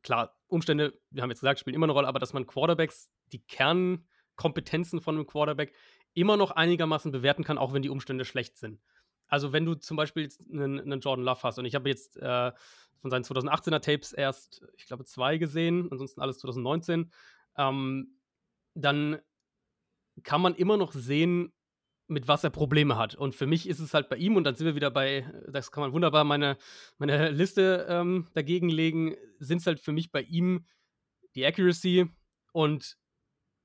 klar, 0.02 0.38
Umstände, 0.48 1.00
wir 1.10 1.24
haben 1.24 1.30
jetzt 1.30 1.42
gesagt, 1.42 1.60
spielen 1.60 1.76
immer 1.76 1.86
eine 1.86 1.94
Rolle, 1.94 2.08
aber 2.08 2.20
dass 2.20 2.34
man 2.34 2.48
Quarterbacks, 2.48 3.10
die 3.32 3.46
Kernkompetenzen 3.46 5.02
von 5.02 5.16
einem 5.16 5.28
Quarterback 5.28 5.74
immer 6.14 6.38
noch 6.38 6.52
einigermaßen 6.52 7.12
bewerten 7.12 7.44
kann, 7.44 7.58
auch 7.58 7.74
wenn 7.74 7.82
die 7.82 7.90
Umstände 7.90 8.26
schlecht 8.26 8.58
sind. 8.58 8.82
Also 9.28 9.54
wenn 9.54 9.66
du 9.66 9.76
zum 9.76 9.98
Beispiel 9.98 10.30
einen, 10.52 10.80
einen 10.80 11.02
Jordan 11.02 11.26
Love 11.26 11.44
hast 11.44 11.60
und 11.60 11.66
ich 11.66 11.76
habe 11.76 11.90
jetzt 11.90 12.18
äh, 12.18 12.52
von 12.98 13.12
seinen 13.12 13.24
2018er 13.24 13.80
Tapes 13.80 14.14
erst, 14.14 14.66
ich 14.78 14.86
glaube, 14.86 15.06
zwei 15.06 15.38
gesehen, 15.38 15.88
ansonsten 15.92 16.22
alles 16.22 16.40
2019, 16.40 17.12
ähm, 17.58 18.20
dann 18.74 19.20
kann 20.24 20.42
man 20.42 20.56
immer 20.56 20.78
noch 20.78 20.94
sehen, 20.94 21.54
mit 22.08 22.28
was 22.28 22.44
er 22.44 22.50
Probleme 22.50 22.98
hat. 22.98 23.16
Und 23.16 23.36
für 23.36 23.48
mich 23.48 23.68
ist 23.68 23.80
es 23.80 23.94
halt 23.94 24.10
bei 24.10 24.16
ihm, 24.16 24.36
und 24.36 24.46
dann 24.46 24.56
sind 24.56 24.66
wir 24.66 24.76
wieder 24.76 24.92
bei, 24.92 25.30
das 25.48 25.72
kann 25.72 25.82
man 25.82 25.92
wunderbar 25.92 26.24
meine, 26.24 26.58
meine 26.98 27.32
Liste 27.32 27.86
ähm, 27.90 28.28
dagegen 28.34 28.70
legen, 28.70 29.16
sind 29.40 29.60
es 29.60 29.68
halt 29.68 29.80
für 29.80 29.92
mich 29.92 30.12
bei 30.12 30.22
ihm 30.22 30.66
die 31.36 31.46
Accuracy 31.46 32.10
und 32.54 32.98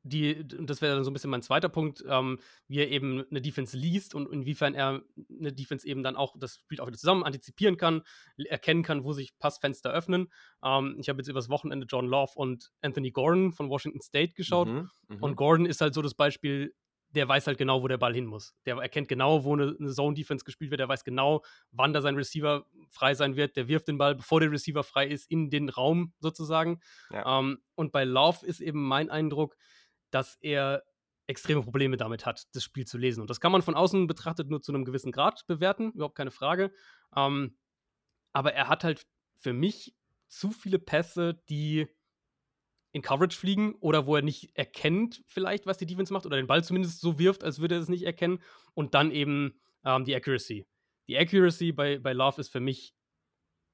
die, 0.05 0.45
und 0.59 0.69
das 0.69 0.83
wäre 0.83 0.95
dann 0.95 1.05
so 1.05 1.11
ein 1.11 1.13
bisschen 1.13 1.31
mein 1.31 1.43
zweiter 1.43 1.69
Punkt, 1.69 2.05
ähm, 2.09 2.39
wie 2.67 2.79
er 2.79 2.91
eben 2.91 3.25
eine 3.31 3.41
Defense 3.41 3.77
liest 3.77 4.15
und 4.15 4.33
inwiefern 4.33 4.75
er 4.75 5.03
eine 5.39 5.53
Defense 5.53 5.87
eben 5.87 6.03
dann 6.03 6.17
auch, 6.17 6.35
das 6.39 6.57
spielt 6.57 6.81
auch 6.81 6.87
wieder 6.87 6.99
zusammen, 6.99 7.23
antizipieren 7.23 7.77
kann, 7.77 8.03
erkennen 8.49 8.83
kann, 8.83 9.05
wo 9.05 9.13
sich 9.13 9.39
Passfenster 9.39 9.91
öffnen. 9.91 10.29
Ähm, 10.65 10.97
ich 10.99 11.09
habe 11.09 11.19
jetzt 11.19 11.29
übers 11.29 11.49
Wochenende 11.49 11.87
John 11.89 12.07
Love 12.07 12.33
und 12.35 12.71
Anthony 12.81 13.11
Gordon 13.13 13.53
von 13.53 13.69
Washington 13.69 14.01
State 14.01 14.35
geschaut. 14.35 14.69
Mhm, 14.69 14.91
und 15.21 15.33
mhm. 15.33 15.37
Gordon 15.37 15.67
ist 15.67 15.81
halt 15.81 15.95
so 15.95 16.03
das 16.03 16.15
Beispiel, 16.15 16.75
der 17.15 17.29
weiß 17.29 17.47
halt 17.47 17.59
genau, 17.59 17.83
wo 17.83 17.89
der 17.89 17.99
Ball 17.99 18.15
hin 18.15 18.27
muss. 18.27 18.55
Der 18.65 18.77
erkennt 18.77 19.09
genau, 19.09 19.45
wo 19.45 19.53
eine, 19.53 19.77
eine 19.79 19.93
Zone-Defense 19.93 20.45
gespielt 20.45 20.71
wird. 20.71 20.81
Der 20.81 20.89
weiß 20.89 21.05
genau, 21.05 21.43
wann 21.71 21.93
da 21.93 22.01
sein 22.01 22.17
Receiver 22.17 22.67
frei 22.91 23.15
sein 23.15 23.37
wird. 23.37 23.57
Der 23.57 23.69
wirft 23.69 23.89
den 23.89 23.99
Ball, 23.99 24.15
bevor 24.15 24.41
der 24.41 24.51
Receiver 24.51 24.83
frei 24.83 25.07
ist, 25.07 25.31
in 25.31 25.51
den 25.51 25.69
Raum 25.69 26.15
sozusagen. 26.21 26.81
Ja. 27.11 27.39
Ähm, 27.39 27.59
und 27.75 27.93
bei 27.93 28.05
Love 28.05 28.47
ist 28.47 28.61
eben 28.61 28.83
mein 28.83 29.11
Eindruck, 29.11 29.57
dass 30.13 30.37
er 30.41 30.85
extreme 31.27 31.63
Probleme 31.63 31.97
damit 31.97 32.27
hat, 32.27 32.47
das 32.55 32.63
Spiel 32.63 32.87
zu 32.87 32.99
lesen. 32.99 33.21
Und 33.21 33.31
das 33.31 33.41
kann 33.41 33.53
man 33.53 33.63
von 33.63 33.75
außen 33.75 34.07
betrachtet 34.07 34.49
nur 34.49 34.61
zu 34.61 34.73
einem 34.73 34.85
gewissen 34.85 35.13
Grad 35.13 35.47
bewerten, 35.47 35.93
überhaupt 35.93 36.17
keine 36.17 36.31
Frage. 36.31 36.73
Ähm, 37.17 37.57
aber 38.33 38.55
er 38.55 38.69
hat 38.69 38.85
halt 38.85 39.07
für 39.37 39.53
mich 39.53 39.95
zu 40.29 40.51
viele 40.51 40.79
Pässe, 40.79 41.43
die 41.49 41.87
in 42.93 43.03
Coverage 43.03 43.39
fliegen 43.39 43.75
oder 43.77 44.07
wo 44.07 44.17
er 44.17 44.23
nicht 44.23 44.57
erkennt, 44.57 45.23
vielleicht, 45.27 45.67
was 45.67 45.79
die 45.79 45.87
Defense 45.87 46.13
macht 46.13 46.27
oder 46.27 46.37
den 46.37 46.47
Ball 46.47 46.63
zumindest 46.63 47.01
so 47.01 47.19
wirft, 47.19 47.43
als 47.43 47.59
würde 47.59 47.77
er 47.77 47.81
es 47.81 47.89
nicht 47.89 48.05
erkennen. 48.05 48.43
Und 48.75 48.95
dann 48.95 49.11
eben 49.11 49.59
ähm, 49.85 50.05
die 50.05 50.15
Accuracy. 50.15 50.67
Die 51.09 51.17
Accuracy 51.17 51.73
bei, 51.73 51.99
bei 51.99 52.13
Love 52.13 52.41
ist 52.41 52.51
für 52.51 52.61
mich 52.61 52.95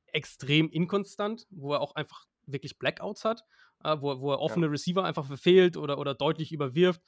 extrem 0.07 0.70
inkonstant, 0.70 1.46
wo 1.51 1.74
er 1.74 1.81
auch 1.81 1.94
einfach 1.94 2.27
wirklich 2.46 2.79
Blackouts 2.79 3.24
hat, 3.24 3.44
äh, 3.85 3.97
wo, 4.01 4.21
wo 4.21 4.33
er 4.33 4.41
offene 4.41 4.67
ja. 4.67 4.73
Receiver 4.73 5.05
einfach 5.05 5.27
verfehlt 5.27 5.77
oder, 5.77 5.99
oder 5.99 6.14
deutlich 6.14 6.53
überwirft. 6.53 7.03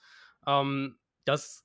Ähm, 0.46 0.98
das 1.24 1.64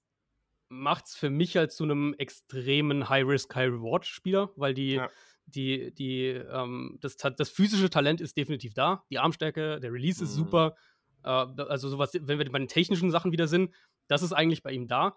macht 0.69 1.05
es 1.05 1.15
für 1.15 1.29
mich 1.29 1.55
halt 1.57 1.71
zu 1.71 1.83
einem 1.83 2.13
extremen 2.17 3.09
High-Risk, 3.09 3.55
High-Reward-Spieler, 3.55 4.51
weil 4.55 4.73
die, 4.73 4.93
ja 4.93 5.09
die, 5.47 5.93
die, 5.93 6.27
ähm, 6.27 6.97
das, 7.01 7.17
das 7.17 7.49
physische 7.49 7.89
Talent 7.89 8.21
ist 8.21 8.37
definitiv 8.37 8.73
da. 8.73 9.03
Die 9.09 9.19
Armstärke, 9.19 9.79
der 9.79 9.91
Release 9.91 10.23
mhm. 10.23 10.27
ist 10.27 10.35
super. 10.35 10.75
Äh, 11.23 11.29
also 11.29 11.89
sowas, 11.89 12.11
wenn 12.13 12.39
wir 12.39 12.51
bei 12.51 12.59
den 12.59 12.67
technischen 12.67 13.11
Sachen 13.11 13.31
wieder 13.31 13.47
sind, 13.47 13.73
das 14.07 14.23
ist 14.23 14.33
eigentlich 14.33 14.63
bei 14.63 14.71
ihm 14.71 14.87
da. 14.87 15.15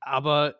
Aber 0.00 0.56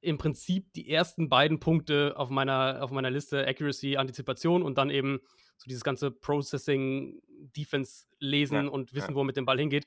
im 0.00 0.18
Prinzip 0.18 0.72
die 0.72 0.90
ersten 0.90 1.28
beiden 1.28 1.60
Punkte 1.60 2.14
auf 2.16 2.30
meiner, 2.30 2.82
auf 2.82 2.90
meiner 2.90 3.10
Liste, 3.10 3.46
Accuracy, 3.46 3.96
Antizipation 3.96 4.62
und 4.62 4.78
dann 4.78 4.90
eben 4.90 5.20
so 5.56 5.68
dieses 5.68 5.84
ganze 5.84 6.10
Processing, 6.10 7.20
Defense 7.56 8.06
lesen 8.18 8.64
ja, 8.64 8.70
und 8.70 8.94
wissen, 8.94 9.10
ja. 9.10 9.14
wo 9.14 9.24
mit 9.24 9.36
dem 9.36 9.44
Ball 9.44 9.58
hingeht, 9.58 9.86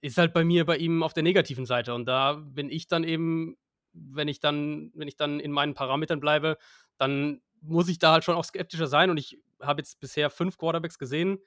ist 0.00 0.18
halt 0.18 0.32
bei 0.32 0.44
mir 0.44 0.64
bei 0.64 0.76
ihm 0.76 1.02
auf 1.02 1.12
der 1.12 1.22
negativen 1.22 1.66
Seite. 1.66 1.94
Und 1.94 2.06
da 2.06 2.34
bin 2.34 2.70
ich 2.70 2.88
dann 2.88 3.04
eben, 3.04 3.56
wenn 3.92 4.28
ich 4.28 4.40
dann, 4.40 4.90
wenn 4.94 5.08
ich 5.08 5.16
dann 5.16 5.40
in 5.40 5.52
meinen 5.52 5.74
Parametern 5.74 6.20
bleibe, 6.20 6.56
dann 6.96 7.40
muss 7.60 7.88
ich 7.88 7.98
da 7.98 8.12
halt 8.12 8.24
schon 8.24 8.34
auch 8.34 8.44
skeptischer 8.44 8.86
sein. 8.86 9.10
Und 9.10 9.18
ich 9.18 9.38
habe 9.60 9.80
jetzt 9.80 10.00
bisher 10.00 10.30
fünf 10.30 10.56
Quarterbacks 10.56 10.98
gesehen, 10.98 11.38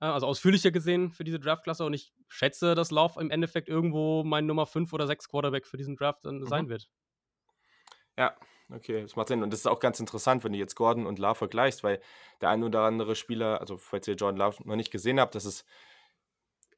äh, 0.00 0.06
also 0.06 0.26
ausführlicher 0.26 0.70
gesehen 0.70 1.10
für 1.10 1.24
diese 1.24 1.40
Draftklasse. 1.40 1.84
Und 1.84 1.94
ich 1.94 2.12
schätze, 2.28 2.74
dass 2.74 2.90
Lauf 2.90 3.16
im 3.16 3.30
Endeffekt 3.30 3.68
irgendwo 3.68 4.24
mein 4.24 4.46
Nummer 4.46 4.66
fünf 4.66 4.92
oder 4.92 5.06
sechs 5.06 5.28
Quarterback 5.28 5.66
für 5.66 5.78
diesen 5.78 5.96
Draft 5.96 6.26
dann 6.26 6.40
mhm. 6.40 6.46
sein 6.46 6.68
wird. 6.68 6.90
Ja, 8.18 8.36
okay, 8.70 9.02
das 9.02 9.16
macht 9.16 9.28
Sinn. 9.28 9.42
Und 9.42 9.52
das 9.52 9.60
ist 9.60 9.66
auch 9.66 9.80
ganz 9.80 10.00
interessant, 10.00 10.44
wenn 10.44 10.52
du 10.52 10.58
jetzt 10.58 10.74
Gordon 10.74 11.06
und 11.06 11.18
Love 11.18 11.36
vergleichst, 11.36 11.82
weil 11.82 12.00
der 12.40 12.50
ein 12.50 12.62
oder 12.62 12.82
andere 12.82 13.14
Spieler, 13.14 13.60
also 13.60 13.76
falls 13.76 14.08
ihr 14.08 14.14
Jordan 14.14 14.38
Love 14.38 14.66
noch 14.66 14.76
nicht 14.76 14.90
gesehen 14.90 15.20
habt, 15.20 15.34
das 15.34 15.44
ist 15.44 15.64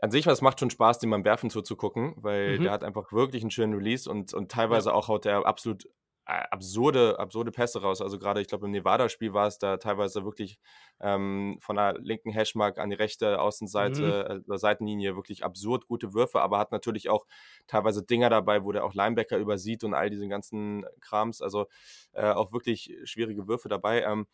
an 0.00 0.10
sich, 0.10 0.26
was 0.26 0.42
macht 0.42 0.60
schon 0.60 0.70
Spaß, 0.70 0.98
dem 0.98 1.10
beim 1.10 1.24
Werfen 1.24 1.50
zuzugucken, 1.50 2.14
weil 2.16 2.58
mhm. 2.58 2.64
der 2.64 2.72
hat 2.72 2.84
einfach 2.84 3.12
wirklich 3.12 3.42
einen 3.42 3.50
schönen 3.50 3.74
Release 3.74 4.10
und, 4.10 4.34
und 4.34 4.50
teilweise 4.50 4.90
ja. 4.90 4.94
auch 4.94 5.08
haut 5.08 5.24
der 5.24 5.46
absolut 5.46 5.88
absurde, 6.26 7.18
absurde 7.18 7.50
Pässe 7.50 7.82
raus. 7.82 8.00
Also 8.00 8.18
gerade, 8.18 8.40
ich 8.40 8.48
glaube, 8.48 8.66
im 8.66 8.72
Nevada-Spiel 8.72 9.34
war 9.34 9.46
es 9.46 9.58
da 9.58 9.76
teilweise 9.76 10.24
wirklich 10.24 10.58
ähm, 11.00 11.58
von 11.60 11.76
der 11.76 11.98
linken 11.98 12.30
Hashmark 12.30 12.78
an 12.78 12.90
die 12.90 12.96
rechte 12.96 13.40
Außenseite, 13.40 14.42
mhm. 14.46 14.52
äh, 14.52 14.58
Seitenlinie 14.58 15.16
wirklich 15.16 15.44
absurd 15.44 15.86
gute 15.86 16.14
Würfe, 16.14 16.40
aber 16.40 16.58
hat 16.58 16.72
natürlich 16.72 17.10
auch 17.10 17.26
teilweise 17.66 18.02
Dinger 18.02 18.30
dabei, 18.30 18.64
wo 18.64 18.72
der 18.72 18.84
auch 18.84 18.94
Linebacker 18.94 19.36
übersieht 19.36 19.84
und 19.84 19.92
all 19.94 20.08
diese 20.08 20.26
ganzen 20.28 20.86
Krams. 21.00 21.42
Also 21.42 21.66
äh, 22.12 22.30
auch 22.30 22.52
wirklich 22.52 22.96
schwierige 23.04 23.46
Würfe 23.46 23.68
dabei. 23.68 24.02
Ähm, 24.02 24.26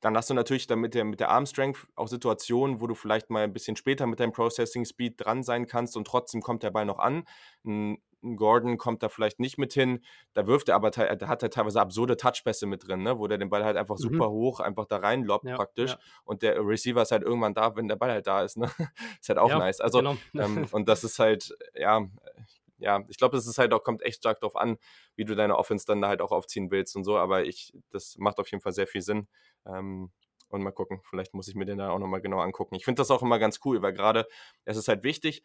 dann 0.00 0.16
hast 0.16 0.30
du 0.30 0.34
natürlich 0.34 0.66
dann 0.68 0.78
mit 0.78 0.94
der, 0.94 1.04
mit 1.04 1.18
der 1.20 1.30
Arm 1.30 1.46
Strength 1.46 1.88
auch 1.96 2.06
Situationen, 2.06 2.80
wo 2.80 2.86
du 2.86 2.94
vielleicht 2.94 3.30
mal 3.30 3.42
ein 3.42 3.52
bisschen 3.52 3.76
später 3.76 4.06
mit 4.06 4.20
deinem 4.20 4.32
Processing 4.32 4.84
Speed 4.84 5.14
dran 5.16 5.42
sein 5.42 5.66
kannst 5.66 5.96
und 5.96 6.06
trotzdem 6.06 6.42
kommt 6.42 6.62
der 6.62 6.70
Ball 6.70 6.84
noch 6.84 6.98
an. 7.00 7.24
Ein 7.64 7.98
Gordon 8.34 8.78
kommt 8.78 9.04
da 9.04 9.08
vielleicht 9.08 9.38
nicht 9.38 9.58
mit 9.58 9.72
hin. 9.72 10.04
Da 10.32 10.48
wirft 10.48 10.68
er 10.68 10.74
aber, 10.74 10.90
da 10.90 11.28
hat 11.28 11.42
er 11.42 11.50
teilweise 11.50 11.80
absurde 11.80 12.16
Touchpässe 12.16 12.66
mit 12.66 12.88
drin, 12.88 13.04
ne? 13.04 13.18
wo 13.18 13.28
der 13.28 13.38
den 13.38 13.48
Ball 13.48 13.64
halt 13.64 13.76
einfach 13.76 13.96
mhm. 13.98 14.02
super 14.02 14.30
hoch 14.30 14.58
einfach 14.58 14.86
da 14.86 14.96
rein 14.96 15.22
lobt 15.22 15.44
ja, 15.44 15.54
praktisch. 15.54 15.92
Ja. 15.92 15.98
Und 16.24 16.42
der 16.42 16.66
Receiver 16.66 17.02
ist 17.02 17.12
halt 17.12 17.22
irgendwann 17.22 17.54
da, 17.54 17.76
wenn 17.76 17.86
der 17.86 17.96
Ball 17.96 18.10
halt 18.10 18.26
da 18.26 18.42
ist. 18.42 18.56
Ne? 18.56 18.68
ist 19.20 19.28
halt 19.28 19.38
auch 19.38 19.50
ja, 19.50 19.58
nice. 19.58 19.80
Also, 19.80 19.98
genau. 19.98 20.16
ähm, 20.34 20.66
und 20.72 20.88
das 20.88 21.04
ist 21.04 21.18
halt, 21.18 21.56
ja, 21.74 22.06
ja, 22.78 23.04
ich 23.08 23.16
glaube, 23.16 23.36
das 23.36 23.46
ist 23.46 23.58
halt 23.58 23.72
auch, 23.72 23.82
kommt 23.82 24.02
echt 24.02 24.18
stark 24.18 24.40
darauf 24.40 24.56
an, 24.56 24.78
wie 25.14 25.24
du 25.24 25.34
deine 25.34 25.56
Offense 25.56 25.86
dann 25.86 26.00
da 26.00 26.08
halt 26.08 26.20
auch 26.20 26.32
aufziehen 26.32 26.70
willst 26.70 26.96
und 26.96 27.04
so. 27.04 27.16
Aber 27.16 27.44
ich, 27.44 27.72
das 27.90 28.16
macht 28.18 28.38
auf 28.38 28.50
jeden 28.50 28.62
Fall 28.62 28.72
sehr 28.72 28.86
viel 28.86 29.02
Sinn. 29.02 29.28
Ähm, 29.66 30.10
und 30.48 30.62
mal 30.62 30.70
gucken, 30.70 31.00
vielleicht 31.02 31.34
muss 31.34 31.48
ich 31.48 31.54
mir 31.54 31.64
den 31.64 31.78
da 31.78 31.90
auch 31.90 31.98
nochmal 31.98 32.20
genau 32.20 32.40
angucken. 32.40 32.76
Ich 32.76 32.84
finde 32.84 33.00
das 33.00 33.10
auch 33.10 33.22
immer 33.22 33.38
ganz 33.38 33.60
cool, 33.64 33.82
weil 33.82 33.92
gerade 33.92 34.28
es 34.64 34.76
ist 34.76 34.88
halt 34.88 35.02
wichtig, 35.02 35.42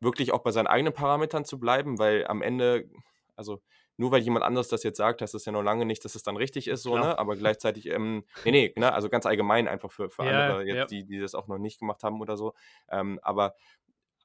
wirklich 0.00 0.32
auch 0.32 0.40
bei 0.40 0.50
seinen 0.50 0.66
eigenen 0.66 0.92
Parametern 0.92 1.44
zu 1.44 1.58
bleiben, 1.58 1.98
weil 1.98 2.26
am 2.26 2.42
Ende, 2.42 2.88
also 3.34 3.60
nur 3.96 4.10
weil 4.10 4.20
jemand 4.20 4.44
anderes 4.44 4.68
das 4.68 4.82
jetzt 4.82 4.98
sagt, 4.98 5.22
heißt 5.22 5.32
das 5.32 5.46
ja 5.46 5.52
noch 5.52 5.62
lange 5.62 5.86
nicht, 5.86 6.04
dass 6.04 6.14
es 6.14 6.22
dann 6.22 6.36
richtig 6.36 6.68
ist, 6.68 6.82
so, 6.82 6.98
ne? 6.98 7.18
Aber 7.18 7.36
gleichzeitig, 7.36 7.86
ähm, 7.86 8.24
nee, 8.44 8.50
nee, 8.50 8.72
ne? 8.76 8.92
also 8.92 9.08
ganz 9.08 9.24
allgemein 9.24 9.68
einfach 9.68 9.90
für, 9.90 10.10
für 10.10 10.24
ja, 10.24 10.48
andere, 10.48 10.64
jetzt, 10.64 10.76
ja. 10.76 10.86
die, 10.86 11.04
die 11.04 11.18
das 11.18 11.34
auch 11.34 11.46
noch 11.46 11.58
nicht 11.58 11.80
gemacht 11.80 12.02
haben 12.02 12.20
oder 12.20 12.36
so. 12.36 12.54
Ähm, 12.90 13.18
aber 13.22 13.54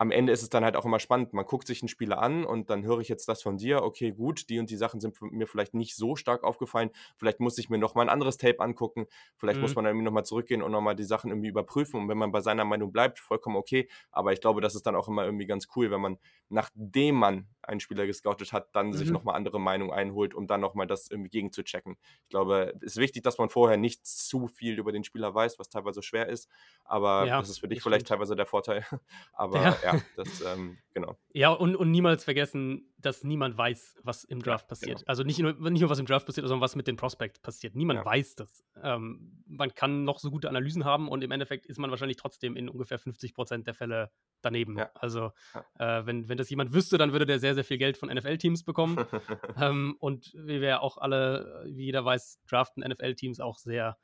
am 0.01 0.09
Ende 0.09 0.33
ist 0.33 0.41
es 0.41 0.49
dann 0.49 0.63
halt 0.63 0.75
auch 0.75 0.85
immer 0.85 0.97
spannend. 0.97 1.31
Man 1.31 1.45
guckt 1.45 1.67
sich 1.67 1.83
einen 1.83 1.87
Spieler 1.87 2.17
an 2.17 2.43
und 2.43 2.71
dann 2.71 2.83
höre 2.83 3.01
ich 3.01 3.07
jetzt 3.07 3.27
das 3.27 3.43
von 3.43 3.57
dir. 3.57 3.83
Okay, 3.83 4.11
gut, 4.11 4.49
die 4.49 4.57
und 4.57 4.71
die 4.71 4.75
Sachen 4.75 4.99
sind 4.99 5.21
mir 5.21 5.45
vielleicht 5.45 5.75
nicht 5.75 5.95
so 5.95 6.15
stark 6.15 6.43
aufgefallen. 6.43 6.89
Vielleicht 7.17 7.39
muss 7.39 7.59
ich 7.59 7.69
mir 7.69 7.77
noch 7.77 7.93
mal 7.93 8.01
ein 8.01 8.09
anderes 8.09 8.37
Tape 8.37 8.61
angucken. 8.61 9.05
Vielleicht 9.37 9.57
mhm. 9.57 9.61
muss 9.61 9.75
man 9.75 9.85
dann 9.85 9.91
irgendwie 9.91 10.05
noch 10.05 10.11
mal 10.11 10.23
zurückgehen 10.23 10.63
und 10.63 10.71
noch 10.71 10.81
mal 10.81 10.95
die 10.95 11.03
Sachen 11.03 11.29
irgendwie 11.29 11.49
überprüfen. 11.49 11.99
Und 11.99 12.09
wenn 12.09 12.17
man 12.17 12.31
bei 12.31 12.41
seiner 12.41 12.65
Meinung 12.65 12.91
bleibt, 12.91 13.19
vollkommen 13.19 13.55
okay. 13.55 13.87
Aber 14.09 14.33
ich 14.33 14.41
glaube, 14.41 14.59
das 14.59 14.73
ist 14.73 14.87
dann 14.87 14.95
auch 14.95 15.07
immer 15.07 15.23
irgendwie 15.23 15.45
ganz 15.45 15.67
cool, 15.75 15.91
wenn 15.91 16.01
man, 16.01 16.17
nachdem 16.49 17.17
man 17.17 17.47
einen 17.61 17.79
Spieler 17.79 18.07
gescoutet 18.07 18.53
hat, 18.53 18.75
dann 18.75 18.87
mhm. 18.87 18.93
sich 18.93 19.11
noch 19.11 19.23
mal 19.23 19.33
andere 19.33 19.59
Meinungen 19.59 19.91
einholt, 19.91 20.33
um 20.33 20.47
dann 20.47 20.61
noch 20.61 20.73
mal 20.73 20.87
das 20.87 21.11
irgendwie 21.11 21.29
gegen 21.29 21.51
zu 21.51 21.63
checken. 21.63 21.95
Ich 22.23 22.29
glaube, 22.29 22.73
es 22.77 22.93
ist 22.93 22.97
wichtig, 22.97 23.21
dass 23.21 23.37
man 23.37 23.49
vorher 23.49 23.77
nicht 23.77 24.03
zu 24.03 24.47
viel 24.47 24.79
über 24.79 24.91
den 24.91 25.03
Spieler 25.03 25.35
weiß, 25.35 25.59
was 25.59 25.69
teilweise 25.69 26.01
schwer 26.01 26.27
ist. 26.27 26.49
Aber 26.85 27.27
ja, 27.27 27.39
das 27.39 27.49
ist 27.49 27.59
für 27.59 27.67
dich 27.67 27.83
vielleicht 27.83 28.07
teilweise 28.07 28.35
der 28.35 28.47
Vorteil. 28.47 28.83
Aber 29.33 29.61
ja, 29.61 29.77
ja 29.83 29.90
ja, 29.93 30.01
das, 30.15 30.41
ähm, 30.41 30.77
genau. 30.93 31.17
Ja, 31.33 31.49
und, 31.51 31.75
und 31.75 31.91
niemals 31.91 32.23
vergessen, 32.23 32.93
dass 32.97 33.23
niemand 33.23 33.57
weiß, 33.57 33.99
was 34.03 34.23
im 34.23 34.41
Draft 34.41 34.65
ja, 34.65 34.69
passiert. 34.69 34.99
Genau. 34.99 35.09
Also 35.09 35.23
nicht 35.23 35.39
nur, 35.39 35.53
nicht 35.69 35.81
nur, 35.81 35.89
was 35.89 35.99
im 35.99 36.05
Draft 36.05 36.25
passiert, 36.25 36.47
sondern 36.47 36.61
was 36.61 36.75
mit 36.75 36.87
den 36.87 36.95
Prospects 36.95 37.39
passiert. 37.39 37.75
Niemand 37.75 37.99
ja. 37.99 38.05
weiß 38.05 38.35
das. 38.35 38.63
Ähm, 38.81 39.43
man 39.47 39.73
kann 39.73 40.03
noch 40.03 40.19
so 40.19 40.31
gute 40.31 40.49
Analysen 40.49 40.85
haben 40.85 41.07
und 41.09 41.23
im 41.23 41.31
Endeffekt 41.31 41.65
ist 41.65 41.79
man 41.79 41.89
wahrscheinlich 41.89 42.17
trotzdem 42.17 42.55
in 42.55 42.69
ungefähr 42.69 42.99
50 42.99 43.33
Prozent 43.33 43.67
der 43.67 43.73
Fälle 43.73 44.11
daneben. 44.41 44.77
Ja. 44.77 44.89
Also, 44.95 45.31
äh, 45.79 46.05
wenn, 46.05 46.29
wenn 46.29 46.37
das 46.37 46.49
jemand 46.49 46.73
wüsste, 46.73 46.97
dann 46.97 47.11
würde 47.11 47.25
der 47.25 47.39
sehr, 47.39 47.55
sehr 47.55 47.63
viel 47.63 47.77
Geld 47.77 47.97
von 47.97 48.09
NFL-Teams 48.09 48.63
bekommen. 48.63 48.97
ähm, 49.57 49.95
und 49.99 50.33
wie 50.33 50.61
wir 50.61 50.81
auch 50.81 50.97
alle, 50.97 51.63
wie 51.67 51.85
jeder 51.85 52.03
weiß, 52.05 52.39
draften 52.47 52.83
NFL-Teams 52.83 53.39
auch 53.39 53.57
sehr, 53.57 53.97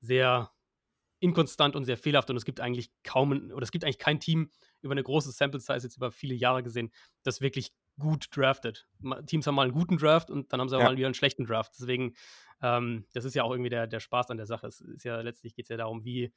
sehr 0.00 0.50
inkonstant 1.20 1.76
und 1.76 1.84
sehr 1.84 1.96
fehlerhaft 1.96 2.30
und 2.30 2.36
es 2.36 2.44
gibt 2.44 2.60
eigentlich 2.60 2.90
kaum, 3.02 3.50
oder 3.52 3.62
es 3.62 3.70
gibt 3.70 3.84
eigentlich 3.84 3.98
kein 3.98 4.20
Team 4.20 4.50
über 4.82 4.92
eine 4.92 5.02
große 5.02 5.30
Sample 5.32 5.60
Size 5.60 5.84
jetzt 5.84 5.96
über 5.96 6.10
viele 6.10 6.34
Jahre 6.34 6.62
gesehen, 6.62 6.92
das 7.22 7.40
wirklich 7.40 7.72
gut 7.98 8.26
draftet. 8.36 8.86
Teams 9.26 9.46
haben 9.46 9.54
mal 9.54 9.62
einen 9.62 9.72
guten 9.72 9.96
Draft 9.96 10.30
und 10.30 10.52
dann 10.52 10.60
haben 10.60 10.68
sie 10.68 10.76
auch 10.76 10.80
ja. 10.80 10.86
mal 10.86 10.96
wieder 10.96 11.06
einen 11.06 11.14
schlechten 11.14 11.44
Draft. 11.44 11.74
Deswegen, 11.78 12.14
ähm, 12.60 13.06
das 13.12 13.24
ist 13.24 13.34
ja 13.34 13.44
auch 13.44 13.52
irgendwie 13.52 13.70
der, 13.70 13.86
der 13.86 14.00
Spaß 14.00 14.30
an 14.30 14.36
der 14.36 14.46
Sache. 14.46 14.66
Es 14.66 14.80
ist 14.80 15.04
ja 15.04 15.20
letztlich 15.20 15.54
geht 15.54 15.66
es 15.66 15.68
ja 15.68 15.76
darum, 15.76 16.04
wie, 16.04 16.32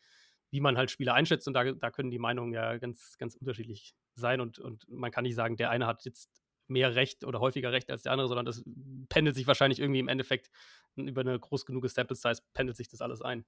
wie 0.52 0.62
man 0.62 0.78
halt 0.78 0.92
Spieler 0.92 1.14
einschätzt 1.14 1.48
und 1.48 1.54
da, 1.54 1.72
da 1.72 1.92
können 1.92 2.12
die 2.12 2.20
Meinungen 2.20 2.54
ja 2.54 2.78
ganz, 2.78 3.18
ganz 3.18 3.36
unterschiedlich 3.36 3.96
sein 4.16 4.40
und, 4.40 4.60
und 4.60 4.88
man 4.88 5.12
kann 5.12 5.24
nicht 5.24 5.36
sagen, 5.36 5.58
der 5.58 5.70
eine 5.70 5.88
hat 5.88 6.06
jetzt 6.06 6.30
mehr 6.68 6.96
Recht 6.96 7.24
oder 7.24 7.40
häufiger 7.40 7.72
Recht 7.72 7.90
als 7.90 8.04
der 8.04 8.12
andere, 8.12 8.28
sondern 8.28 8.46
das 8.46 8.64
pendelt 9.10 9.36
sich 9.36 9.48
wahrscheinlich 9.48 9.80
irgendwie 9.80 10.00
im 10.00 10.10
Endeffekt 10.10 10.50
über 10.96 11.22
eine 11.22 11.40
groß 11.40 11.66
genug 11.66 11.88
Sample 11.90 12.16
Size 12.16 12.42
pendelt 12.54 12.78
sich 12.78 12.90
das 12.90 13.02
alles 13.02 13.22
ein. 13.22 13.46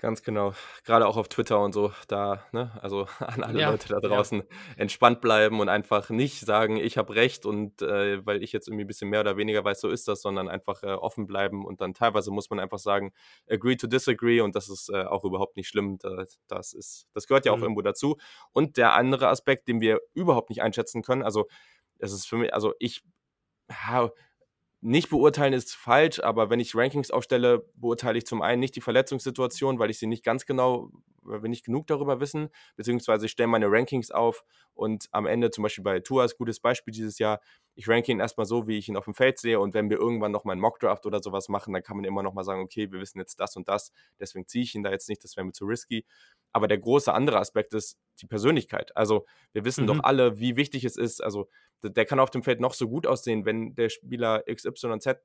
Ganz 0.00 0.22
genau. 0.22 0.52
Gerade 0.84 1.08
auch 1.08 1.16
auf 1.16 1.28
Twitter 1.28 1.60
und 1.60 1.72
so, 1.72 1.92
da, 2.06 2.44
ne, 2.52 2.70
also 2.82 3.08
an 3.18 3.42
alle 3.42 3.58
Ja, 3.58 3.62
Leute 3.62 3.88
da 3.88 3.98
ja. 4.08 4.08
draußen 4.08 4.44
entspannt 4.76 5.20
bleiben 5.20 5.58
und 5.58 5.68
einfach 5.68 6.08
nicht 6.10 6.38
sagen, 6.46 6.76
ich 6.76 6.96
habe 6.96 7.16
recht 7.16 7.44
und 7.44 7.82
äh, 7.82 8.24
weil 8.24 8.44
ich 8.44 8.52
jetzt 8.52 8.68
irgendwie 8.68 8.84
ein 8.84 8.86
bisschen 8.86 9.10
mehr 9.10 9.22
oder 9.22 9.36
weniger 9.36 9.64
weiß, 9.64 9.80
so 9.80 9.88
ist 9.88 10.06
das, 10.06 10.22
sondern 10.22 10.48
einfach 10.48 10.84
äh, 10.84 10.92
offen 10.92 11.26
bleiben 11.26 11.66
und 11.66 11.80
dann 11.80 11.94
teilweise 11.94 12.30
muss 12.30 12.48
man 12.48 12.60
einfach 12.60 12.78
sagen, 12.78 13.12
agree 13.50 13.74
to 13.74 13.88
disagree 13.88 14.40
und 14.40 14.54
das 14.54 14.68
ist 14.68 14.88
äh, 14.88 15.02
auch 15.02 15.24
überhaupt 15.24 15.56
nicht 15.56 15.66
schlimm. 15.68 15.98
Das, 15.98 16.38
das 16.46 16.74
ist, 16.74 17.08
das 17.12 17.26
gehört 17.26 17.44
ja 17.44 17.50
auch 17.52 17.60
Mhm. 17.60 17.62
irgendwo 17.62 17.82
dazu. 17.82 18.18
Und 18.52 18.76
der 18.76 18.92
andere 18.92 19.26
Aspekt, 19.28 19.66
den 19.66 19.80
wir 19.80 19.98
überhaupt 20.14 20.50
nicht 20.50 20.62
einschätzen 20.62 21.02
können, 21.02 21.24
also 21.24 21.48
es 21.98 22.12
ist 22.12 22.26
für 22.28 22.36
mich, 22.36 22.54
also 22.54 22.72
ich, 22.78 23.02
ja, 23.70 24.10
nicht 24.80 25.10
beurteilen 25.10 25.52
ist 25.52 25.74
falsch, 25.74 26.20
aber 26.20 26.50
wenn 26.50 26.60
ich 26.60 26.74
Rankings 26.74 27.10
aufstelle, 27.10 27.66
beurteile 27.74 28.18
ich 28.18 28.26
zum 28.26 28.42
einen 28.42 28.60
nicht 28.60 28.76
die 28.76 28.80
Verletzungssituation, 28.80 29.78
weil 29.78 29.90
ich 29.90 29.98
sie 29.98 30.06
nicht 30.06 30.24
ganz 30.24 30.46
genau, 30.46 30.90
weil 31.22 31.42
wir 31.42 31.48
nicht 31.48 31.64
genug 31.64 31.88
darüber 31.88 32.20
wissen, 32.20 32.48
beziehungsweise 32.76 33.26
ich 33.26 33.32
stelle 33.32 33.48
meine 33.48 33.66
Rankings 33.70 34.10
auf 34.12 34.44
und 34.74 35.08
am 35.10 35.26
Ende, 35.26 35.50
zum 35.50 35.62
Beispiel 35.62 35.82
bei 35.82 35.98
Tuas, 36.00 36.36
gutes 36.36 36.60
Beispiel 36.60 36.92
dieses 36.92 37.18
Jahr, 37.18 37.40
ich 37.74 37.88
ranke 37.88 38.12
ihn 38.12 38.20
erstmal 38.20 38.46
so, 38.46 38.68
wie 38.68 38.78
ich 38.78 38.88
ihn 38.88 38.96
auf 38.96 39.04
dem 39.04 39.14
Feld 39.14 39.38
sehe 39.38 39.58
und 39.58 39.74
wenn 39.74 39.90
wir 39.90 39.98
irgendwann 39.98 40.32
nochmal 40.32 40.52
einen 40.52 40.60
Mockdraft 40.60 41.06
oder 41.06 41.20
sowas 41.20 41.48
machen, 41.48 41.72
dann 41.74 41.82
kann 41.82 41.96
man 41.96 42.04
immer 42.04 42.22
nochmal 42.22 42.44
sagen, 42.44 42.62
okay, 42.62 42.90
wir 42.92 43.00
wissen 43.00 43.18
jetzt 43.18 43.40
das 43.40 43.56
und 43.56 43.68
das, 43.68 43.92
deswegen 44.20 44.46
ziehe 44.46 44.62
ich 44.62 44.74
ihn 44.76 44.84
da 44.84 44.90
jetzt 44.92 45.08
nicht, 45.08 45.24
das 45.24 45.36
wäre 45.36 45.44
mir 45.44 45.52
zu 45.52 45.64
risky. 45.66 46.04
Aber 46.52 46.68
der 46.68 46.78
große 46.78 47.12
andere 47.12 47.38
Aspekt 47.38 47.74
ist 47.74 47.98
die 48.20 48.26
Persönlichkeit. 48.26 48.96
Also 48.96 49.26
wir 49.52 49.64
wissen 49.64 49.82
mhm. 49.82 49.88
doch 49.88 50.04
alle, 50.04 50.38
wie 50.38 50.56
wichtig 50.56 50.84
es 50.84 50.96
ist. 50.96 51.22
Also 51.22 51.48
der 51.82 52.04
kann 52.04 52.20
auf 52.20 52.30
dem 52.30 52.42
Feld 52.42 52.60
noch 52.60 52.74
so 52.74 52.88
gut 52.88 53.06
aussehen, 53.06 53.44
wenn 53.44 53.74
der 53.74 53.88
Spieler 53.88 54.42
XYZ 54.52 55.16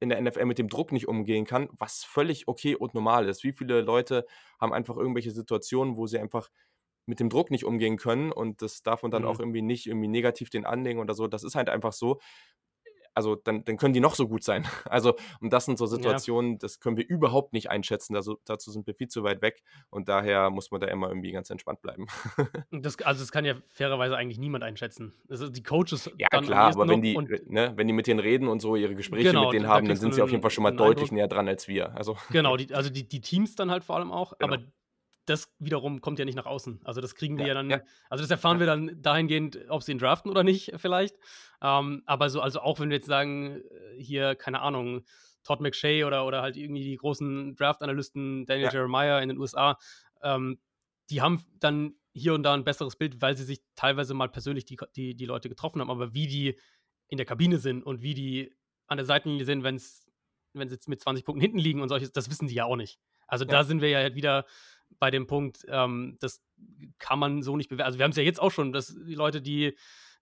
in 0.00 0.10
der 0.10 0.20
NFL 0.20 0.44
mit 0.44 0.58
dem 0.58 0.68
Druck 0.68 0.92
nicht 0.92 1.08
umgehen 1.08 1.44
kann, 1.44 1.68
was 1.72 2.04
völlig 2.04 2.46
okay 2.46 2.76
und 2.76 2.94
normal 2.94 3.28
ist. 3.28 3.42
Wie 3.42 3.52
viele 3.52 3.80
Leute 3.80 4.26
haben 4.60 4.72
einfach 4.72 4.96
irgendwelche 4.96 5.32
Situationen, 5.32 5.96
wo 5.96 6.06
sie 6.06 6.18
einfach 6.18 6.50
mit 7.06 7.20
dem 7.20 7.30
Druck 7.30 7.50
nicht 7.50 7.64
umgehen 7.64 7.96
können 7.96 8.30
und 8.30 8.62
das 8.62 8.82
darf 8.82 9.02
man 9.02 9.10
dann 9.10 9.22
mhm. 9.22 9.28
auch 9.28 9.40
irgendwie 9.40 9.62
nicht 9.62 9.86
irgendwie 9.86 10.08
negativ 10.08 10.50
den 10.50 10.66
anlegen 10.66 11.00
oder 11.00 11.14
so. 11.14 11.26
Das 11.26 11.42
ist 11.42 11.54
halt 11.54 11.68
einfach 11.68 11.92
so 11.92 12.20
also 13.18 13.34
dann, 13.34 13.64
dann 13.64 13.76
können 13.76 13.94
die 13.94 14.00
noch 14.00 14.14
so 14.14 14.28
gut 14.28 14.44
sein. 14.44 14.64
Also, 14.88 15.16
und 15.40 15.52
das 15.52 15.66
sind 15.66 15.76
so 15.76 15.86
Situationen, 15.86 16.52
ja. 16.52 16.58
das 16.60 16.80
können 16.80 16.96
wir 16.96 17.06
überhaupt 17.06 17.52
nicht 17.52 17.68
einschätzen. 17.68 18.16
Also, 18.16 18.38
dazu 18.44 18.70
sind 18.70 18.86
wir 18.86 18.94
viel 18.94 19.08
zu 19.08 19.22
weit 19.22 19.42
weg 19.42 19.62
und 19.90 20.08
daher 20.08 20.50
muss 20.50 20.70
man 20.70 20.80
da 20.80 20.86
immer 20.86 21.08
irgendwie 21.08 21.32
ganz 21.32 21.50
entspannt 21.50 21.82
bleiben. 21.82 22.06
Das, 22.70 22.98
also, 23.00 23.20
das 23.20 23.32
kann 23.32 23.44
ja 23.44 23.54
fairerweise 23.68 24.16
eigentlich 24.16 24.38
niemand 24.38 24.62
einschätzen. 24.62 25.12
Also, 25.28 25.48
die 25.48 25.62
Coaches. 25.62 26.10
Ja, 26.16 26.28
klar, 26.28 26.72
aber 26.74 26.88
wenn 26.88 27.02
die, 27.02 27.18
ne, 27.46 27.72
wenn 27.76 27.86
die 27.86 27.92
mit 27.92 28.06
denen 28.06 28.20
reden 28.20 28.48
und 28.48 28.60
so 28.60 28.76
ihre 28.76 28.94
Gespräche 28.94 29.30
genau, 29.30 29.44
mit 29.44 29.54
denen 29.54 29.66
haben, 29.66 29.88
dann 29.88 29.96
sind 29.96 30.14
sie 30.14 30.22
auf 30.22 30.30
jeden 30.30 30.42
Fall 30.42 30.50
schon 30.50 30.62
mal 30.62 30.70
deutlich 30.70 31.04
Eindruck. 31.04 31.12
näher 31.12 31.28
dran 31.28 31.48
als 31.48 31.68
wir. 31.68 31.94
Also. 31.96 32.16
Genau, 32.30 32.56
die, 32.56 32.72
also 32.72 32.88
die, 32.88 33.08
die 33.08 33.20
Teams 33.20 33.56
dann 33.56 33.70
halt 33.70 33.84
vor 33.84 33.96
allem 33.96 34.12
auch. 34.12 34.38
Genau. 34.38 34.54
Aber 34.54 34.62
das 35.28 35.52
wiederum 35.58 36.00
kommt 36.00 36.18
ja 36.18 36.24
nicht 36.24 36.36
nach 36.36 36.46
außen. 36.46 36.80
Also 36.84 37.00
das 37.00 37.14
kriegen 37.14 37.36
wir 37.36 37.44
ja, 37.44 37.48
ja 37.48 37.54
dann, 37.54 37.70
ja. 37.70 37.80
also 38.10 38.22
das 38.22 38.30
erfahren 38.30 38.56
ja. 38.56 38.60
wir 38.60 38.66
dann 38.66 39.02
dahingehend, 39.02 39.58
ob 39.68 39.82
sie 39.82 39.92
ihn 39.92 39.98
draften 39.98 40.30
oder 40.30 40.44
nicht, 40.44 40.72
vielleicht. 40.76 41.16
Ähm, 41.62 42.02
aber 42.06 42.30
so, 42.30 42.40
also 42.40 42.60
auch 42.60 42.80
wenn 42.80 42.90
wir 42.90 42.96
jetzt 42.96 43.06
sagen, 43.06 43.60
äh, 43.60 44.02
hier, 44.02 44.34
keine 44.34 44.60
Ahnung, 44.60 45.04
Todd 45.44 45.60
McShay 45.60 46.04
oder, 46.04 46.26
oder 46.26 46.42
halt 46.42 46.56
irgendwie 46.56 46.82
die 46.82 46.96
großen 46.96 47.56
Draft-Analysten, 47.56 48.46
Daniel 48.46 48.70
Jeremiah 48.72 49.20
in 49.20 49.28
den 49.28 49.38
USA, 49.38 49.78
ähm, 50.22 50.58
die 51.10 51.22
haben 51.22 51.44
dann 51.58 51.94
hier 52.12 52.34
und 52.34 52.42
da 52.42 52.54
ein 52.54 52.64
besseres 52.64 52.96
Bild, 52.96 53.22
weil 53.22 53.36
sie 53.36 53.44
sich 53.44 53.62
teilweise 53.76 54.14
mal 54.14 54.28
persönlich 54.28 54.64
die, 54.64 54.76
die, 54.96 55.14
die 55.14 55.26
Leute 55.26 55.48
getroffen 55.48 55.80
haben, 55.80 55.90
aber 55.90 56.12
wie 56.12 56.26
die 56.26 56.58
in 57.08 57.16
der 57.16 57.26
Kabine 57.26 57.58
sind 57.58 57.82
und 57.82 58.02
wie 58.02 58.14
die 58.14 58.54
an 58.86 58.98
der 58.98 59.06
Seitenlinie 59.06 59.44
sind, 59.44 59.62
wenn 59.62 59.80
wenn 60.54 60.68
sie 60.68 60.74
jetzt 60.74 60.88
mit 60.88 61.00
20 61.00 61.24
Punkten 61.24 61.40
hinten 61.40 61.58
liegen 61.58 61.82
und 61.82 61.88
solches, 61.88 62.12
das 62.12 62.30
wissen 62.30 62.48
sie 62.48 62.54
ja 62.54 62.64
auch 62.64 62.76
nicht. 62.76 62.98
Also 63.26 63.44
da 63.44 63.62
sind 63.62 63.82
wir 63.82 63.90
ja 63.90 63.98
halt 63.98 64.14
wieder 64.14 64.46
bei 64.98 65.10
dem 65.10 65.26
Punkt, 65.26 65.64
ähm, 65.68 66.16
das 66.20 66.42
kann 66.98 67.18
man 67.18 67.42
so 67.42 67.56
nicht 67.56 67.68
bewerten. 67.68 67.86
Also 67.86 67.98
wir 67.98 68.04
haben 68.04 68.10
es 68.10 68.16
ja 68.16 68.22
jetzt 68.22 68.40
auch 68.40 68.50
schon, 68.50 68.72
dass 68.72 68.94
die 68.94 69.14
Leute, 69.14 69.40
die, 69.40 69.76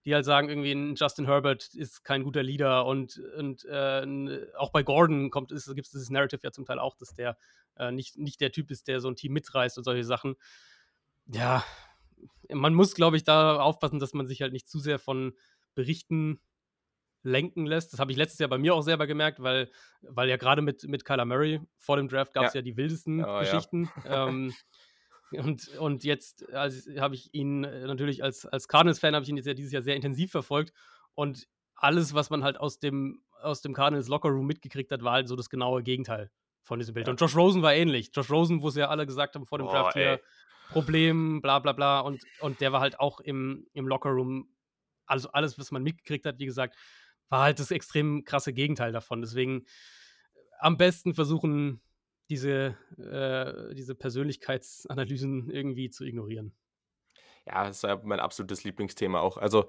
die 0.05 0.13
halt 0.13 0.25
sagen, 0.25 0.49
irgendwie 0.49 0.71
ein 0.71 0.95
Justin 0.95 1.25
Herbert 1.25 1.73
ist 1.73 2.03
kein 2.03 2.23
guter 2.23 2.43
Leader 2.43 2.85
und, 2.85 3.19
und 3.37 3.65
äh, 3.65 4.47
auch 4.57 4.71
bei 4.71 4.83
Gordon 4.83 5.31
kommt, 5.31 5.49
gibt 5.49 5.61
es 5.61 5.91
dieses 5.91 6.09
Narrative 6.09 6.41
ja 6.43 6.51
zum 6.51 6.65
Teil 6.65 6.79
auch, 6.79 6.95
dass 6.95 7.13
der 7.13 7.37
äh, 7.77 7.91
nicht, 7.91 8.17
nicht 8.17 8.39
der 8.41 8.51
Typ 8.51 8.71
ist, 8.71 8.87
der 8.87 8.99
so 8.99 9.09
ein 9.09 9.15
Team 9.15 9.33
mitreißt 9.33 9.77
und 9.77 9.83
solche 9.83 10.03
Sachen. 10.03 10.35
Ja, 11.25 11.63
man 12.49 12.73
muss, 12.73 12.93
glaube 12.93 13.17
ich, 13.17 13.23
da 13.23 13.59
aufpassen, 13.59 13.99
dass 13.99 14.13
man 14.13 14.27
sich 14.27 14.41
halt 14.41 14.53
nicht 14.53 14.69
zu 14.69 14.79
sehr 14.79 14.99
von 14.99 15.33
Berichten 15.75 16.39
lenken 17.27 17.65
lässt. 17.65 17.93
Das 17.93 17.99
habe 17.99 18.11
ich 18.11 18.17
letztes 18.17 18.39
Jahr 18.39 18.49
bei 18.49 18.57
mir 18.57 18.73
auch 18.73 18.81
selber 18.81 19.05
gemerkt, 19.05 19.41
weil, 19.41 19.69
weil 20.01 20.29
ja 20.29 20.37
gerade 20.37 20.61
mit, 20.61 20.87
mit 20.87 21.05
Kyler 21.05 21.25
Murray 21.25 21.61
vor 21.77 21.97
dem 21.97 22.07
Draft 22.07 22.33
gab 22.33 22.45
es 22.45 22.53
ja. 22.53 22.59
ja. 22.59 22.63
die 22.63 22.77
wildesten 22.77 23.23
oh, 23.23 23.39
Geschichten. 23.39 23.89
Ja. 24.05 24.27
ähm, 24.27 24.53
und, 25.31 25.67
und 25.77 26.03
jetzt 26.03 26.49
also, 26.53 26.99
habe 26.99 27.15
ich 27.15 27.33
ihn 27.33 27.63
äh, 27.63 27.85
natürlich 27.85 28.23
als, 28.23 28.45
als 28.45 28.67
Cardinals-Fan 28.67 29.13
habe 29.13 29.23
ich 29.23 29.29
ihn 29.29 29.37
jetzt 29.37 29.45
ja 29.45 29.53
dieses 29.53 29.71
Jahr 29.71 29.81
sehr 29.81 29.95
intensiv 29.95 30.31
verfolgt. 30.31 30.73
Und 31.15 31.47
alles, 31.75 32.13
was 32.13 32.29
man 32.29 32.43
halt 32.43 32.59
aus 32.59 32.79
dem, 32.79 33.21
aus 33.41 33.61
dem 33.61 33.73
Cardinals 33.73 34.07
Locker-Room 34.07 34.47
mitgekriegt 34.47 34.91
hat, 34.91 35.03
war 35.03 35.13
halt 35.13 35.27
so 35.27 35.35
das 35.35 35.49
genaue 35.49 35.83
Gegenteil 35.83 36.31
von 36.63 36.79
diesem 36.79 36.93
Bild. 36.93 37.07
Ja. 37.07 37.11
Und 37.11 37.21
Josh 37.21 37.35
Rosen 37.35 37.61
war 37.61 37.73
ähnlich. 37.73 38.11
Josh 38.13 38.29
Rosen, 38.29 38.61
wo 38.61 38.69
sie 38.69 38.79
ja 38.79 38.89
alle 38.89 39.05
gesagt 39.05 39.35
haben 39.35 39.45
vor 39.45 39.57
dem 39.57 39.67
oh, 39.67 39.71
Draft 39.71 39.93
hier, 39.93 40.19
Problem, 40.69 41.41
bla 41.41 41.59
bla 41.59 41.71
bla. 41.73 41.99
Und, 41.99 42.23
und 42.39 42.61
der 42.61 42.71
war 42.71 42.81
halt 42.81 42.99
auch 42.99 43.19
im, 43.19 43.67
im 43.73 43.87
Locker-Room 43.87 44.49
also 45.07 45.31
alles, 45.31 45.57
was 45.57 45.71
man 45.71 45.83
mitgekriegt 45.83 46.25
hat, 46.25 46.39
wie 46.39 46.45
gesagt, 46.45 46.75
war 47.29 47.43
halt 47.43 47.59
das 47.59 47.71
extrem 47.71 48.23
krasse 48.23 48.53
Gegenteil 48.53 48.91
davon. 48.91 49.21
Deswegen 49.21 49.65
am 50.59 50.77
besten 50.77 51.13
versuchen, 51.13 51.81
diese, 52.29 52.77
äh, 52.97 53.73
diese 53.75 53.95
Persönlichkeitsanalysen 53.95 55.49
irgendwie 55.49 55.89
zu 55.89 56.03
ignorieren. 56.03 56.53
Ja, 57.45 57.63
das 57.63 57.83
ist 57.83 58.03
mein 58.03 58.19
absolutes 58.19 58.63
Lieblingsthema 58.63 59.19
auch. 59.21 59.37
Also 59.37 59.67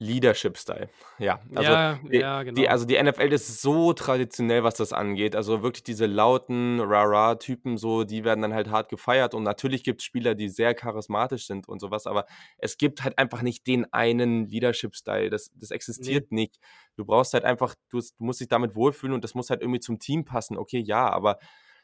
Leadership-Style. 0.00 0.88
Ja, 1.18 1.40
also, 1.54 1.70
Ja, 1.70 1.98
die, 2.02 2.16
ja, 2.16 2.44
die, 2.44 2.54
genau. 2.54 2.70
also 2.70 2.84
die 2.84 3.02
NFL 3.02 3.32
ist 3.32 3.60
so 3.60 3.92
traditionell, 3.92 4.62
was 4.62 4.74
das 4.74 4.92
angeht. 4.92 5.34
Also 5.34 5.62
wirklich 5.62 5.82
diese 5.82 6.06
lauten 6.06 6.80
Rah-Rah-Typen, 6.80 7.76
so, 7.76 8.04
die 8.04 8.22
werden 8.24 8.42
dann 8.42 8.54
halt 8.54 8.70
hart 8.70 8.88
gefeiert. 8.90 9.34
Und 9.34 9.42
natürlich 9.42 9.82
gibt 9.82 10.00
es 10.00 10.04
Spieler, 10.04 10.36
die 10.36 10.48
sehr 10.48 10.74
charismatisch 10.74 11.46
sind 11.46 11.68
und 11.68 11.80
sowas, 11.80 12.06
aber 12.06 12.26
es 12.58 12.78
gibt 12.78 13.02
halt 13.02 13.18
einfach 13.18 13.42
nicht 13.42 13.66
den 13.66 13.92
einen 13.92 14.46
Leadership-Style. 14.46 15.30
Das, 15.30 15.50
das 15.54 15.72
existiert 15.72 16.30
nicht. 16.30 16.58
Du 16.96 17.04
brauchst 17.04 17.34
halt 17.34 17.44
einfach, 17.44 17.74
du, 17.90 17.98
du 17.98 18.24
musst 18.24 18.40
dich 18.40 18.48
damit 18.48 18.76
wohlfühlen 18.76 19.14
und 19.14 19.24
das 19.24 19.34
muss 19.34 19.50
halt 19.50 19.62
irgendwie 19.62 19.80
zum 19.80 19.98
Team 19.98 20.24
passen. 20.24 20.56
Okay, 20.56 20.80
ja, 20.80 21.10
aber 21.10 21.38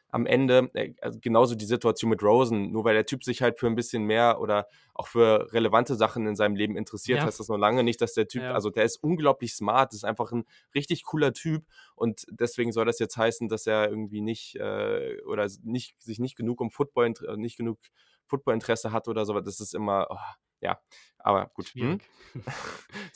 am 0.09 0.25
Ende, 0.25 0.69
äh, 0.73 0.93
also 1.01 1.19
genauso 1.21 1.55
die 1.55 1.65
Situation 1.65 2.09
mit 2.09 2.23
Rosen, 2.23 2.71
nur 2.71 2.83
weil 2.85 2.93
der 2.93 3.05
Typ 3.05 3.23
sich 3.23 3.41
halt 3.41 3.59
für 3.59 3.67
ein 3.67 3.75
bisschen 3.75 4.03
mehr 4.03 4.39
oder 4.39 4.67
auch 4.93 5.07
für 5.07 5.51
relevante 5.53 5.95
Sachen 5.95 6.25
in 6.25 6.35
seinem 6.35 6.55
Leben 6.55 6.77
interessiert, 6.77 7.19
Ja. 7.19 7.25
heißt 7.25 7.39
das 7.39 7.49
noch 7.49 7.57
lange 7.57 7.83
nicht, 7.83 7.99
dass 8.01 8.13
der 8.13 8.27
Typ, 8.27 8.43
Ja. 8.43 8.53
also 8.53 8.69
der 8.69 8.83
ist 8.85 8.97
unglaublich 9.03 9.53
smart, 9.53 9.93
ist 9.93 10.05
einfach 10.05 10.31
ein 10.31 10.45
richtig 10.73 11.03
cooler 11.03 11.33
Typ 11.33 11.65
und 11.95 12.25
deswegen 12.29 12.71
soll 12.71 12.85
das 12.85 12.99
jetzt 12.99 13.17
heißen, 13.17 13.49
dass 13.49 13.67
er 13.67 13.89
irgendwie 13.89 14.21
nicht 14.21 14.55
äh, 14.55 15.17
oder 15.27 15.47
nicht, 15.63 16.01
sich 16.01 16.19
nicht 16.19 16.35
genug 16.37 16.61
um 16.61 16.71
Football, 16.71 17.13
äh, 17.27 17.35
nicht 17.35 17.57
genug 17.57 17.79
Football-Interesse 18.27 18.91
hat 18.91 19.07
oder 19.07 19.25
so, 19.25 19.39
das 19.39 19.59
ist 19.59 19.75
immer, 19.75 20.07
oh, 20.09 20.17
ja, 20.65 20.79
aber 21.19 21.51
gut. 21.53 21.67
Hm? 21.73 21.99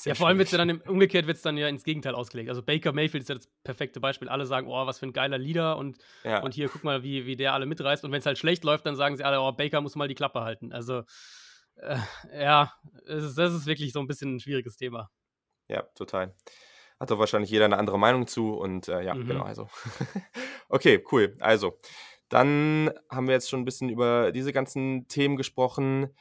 Ja, 0.06 0.16
vor 0.16 0.28
allem 0.30 0.38
wird 0.38 0.46
es 0.46 0.54
ja 0.54 0.58
dann 0.58 0.70
im, 0.70 0.82
umgekehrt 0.88 1.28
wird 1.28 1.36
es 1.36 1.44
dann 1.44 1.58
ja 1.58 1.68
ins 1.68 1.84
Gegenteil 1.84 2.16
ausgelegt. 2.16 2.48
Also 2.50 2.64
Baker 2.64 2.94
Mayfield 2.94 3.24
ist 3.24 3.28
ja 3.28 3.36
das 3.36 3.50
perfekte 3.66 4.00
Beispiel. 4.00 4.30
Alle 4.30 4.46
sagen, 4.46 4.68
oh, 4.68 4.86
was 4.86 4.98
für 5.00 5.08
ein 5.08 5.12
geiler 5.14 5.38
Leader 5.38 5.76
und, 5.78 5.98
Ja. 6.24 6.42
und 6.42 6.54
hier, 6.54 6.70
guck 6.70 6.86
mal, 6.86 7.04
wie, 7.04 7.26
wie 7.26 7.36
der 7.36 7.54
alle 7.54 7.66
mitreißt. 7.66 8.06
Und 8.06 8.14
wenn 8.14 8.20
es 8.20 8.26
halt 8.26 8.38
schlecht 8.38 8.64
läuft, 8.64 8.86
dann 8.86 8.96
sagen 8.96 9.18
sie 9.18 9.26
alle, 9.26 9.42
oh, 9.42 9.52
Baker 9.52 9.82
muss 9.82 9.98
mal 9.98 10.08
die 10.08 10.16
Klappe 10.16 10.40
halten. 10.40 10.72
Also, 10.72 11.04
äh, 11.76 11.98
ja, 12.34 12.72
ist, 13.08 13.38
das 13.38 13.54
ist 13.54 13.66
wirklich 13.66 13.92
so 13.92 14.00
ein 14.00 14.08
bisschen 14.08 14.36
ein 14.36 14.40
schwieriges 14.40 14.78
Thema. 14.78 15.12
Ja, 15.68 15.82
total. 15.96 16.34
Hat 16.98 17.12
doch 17.12 17.20
wahrscheinlich 17.20 17.50
jeder 17.52 17.66
eine 17.66 17.78
andere 17.78 18.00
Meinung 18.00 18.26
zu 18.26 18.54
und 18.58 18.88
äh, 18.88 19.02
ja, 19.02 19.16
Mhm. 19.16 19.28
genau, 19.28 19.44
also. 19.44 19.68
okay, 20.70 21.04
cool. 21.12 21.36
Also, 21.42 21.78
dann 22.30 22.92
haben 23.10 23.28
wir 23.28 23.34
jetzt 23.34 23.50
schon 23.50 23.60
ein 23.62 23.66
bisschen 23.66 23.90
über 23.90 24.32
diese 24.32 24.54
ganzen 24.54 25.08
Themen 25.10 25.36
gesprochen. 25.36 26.16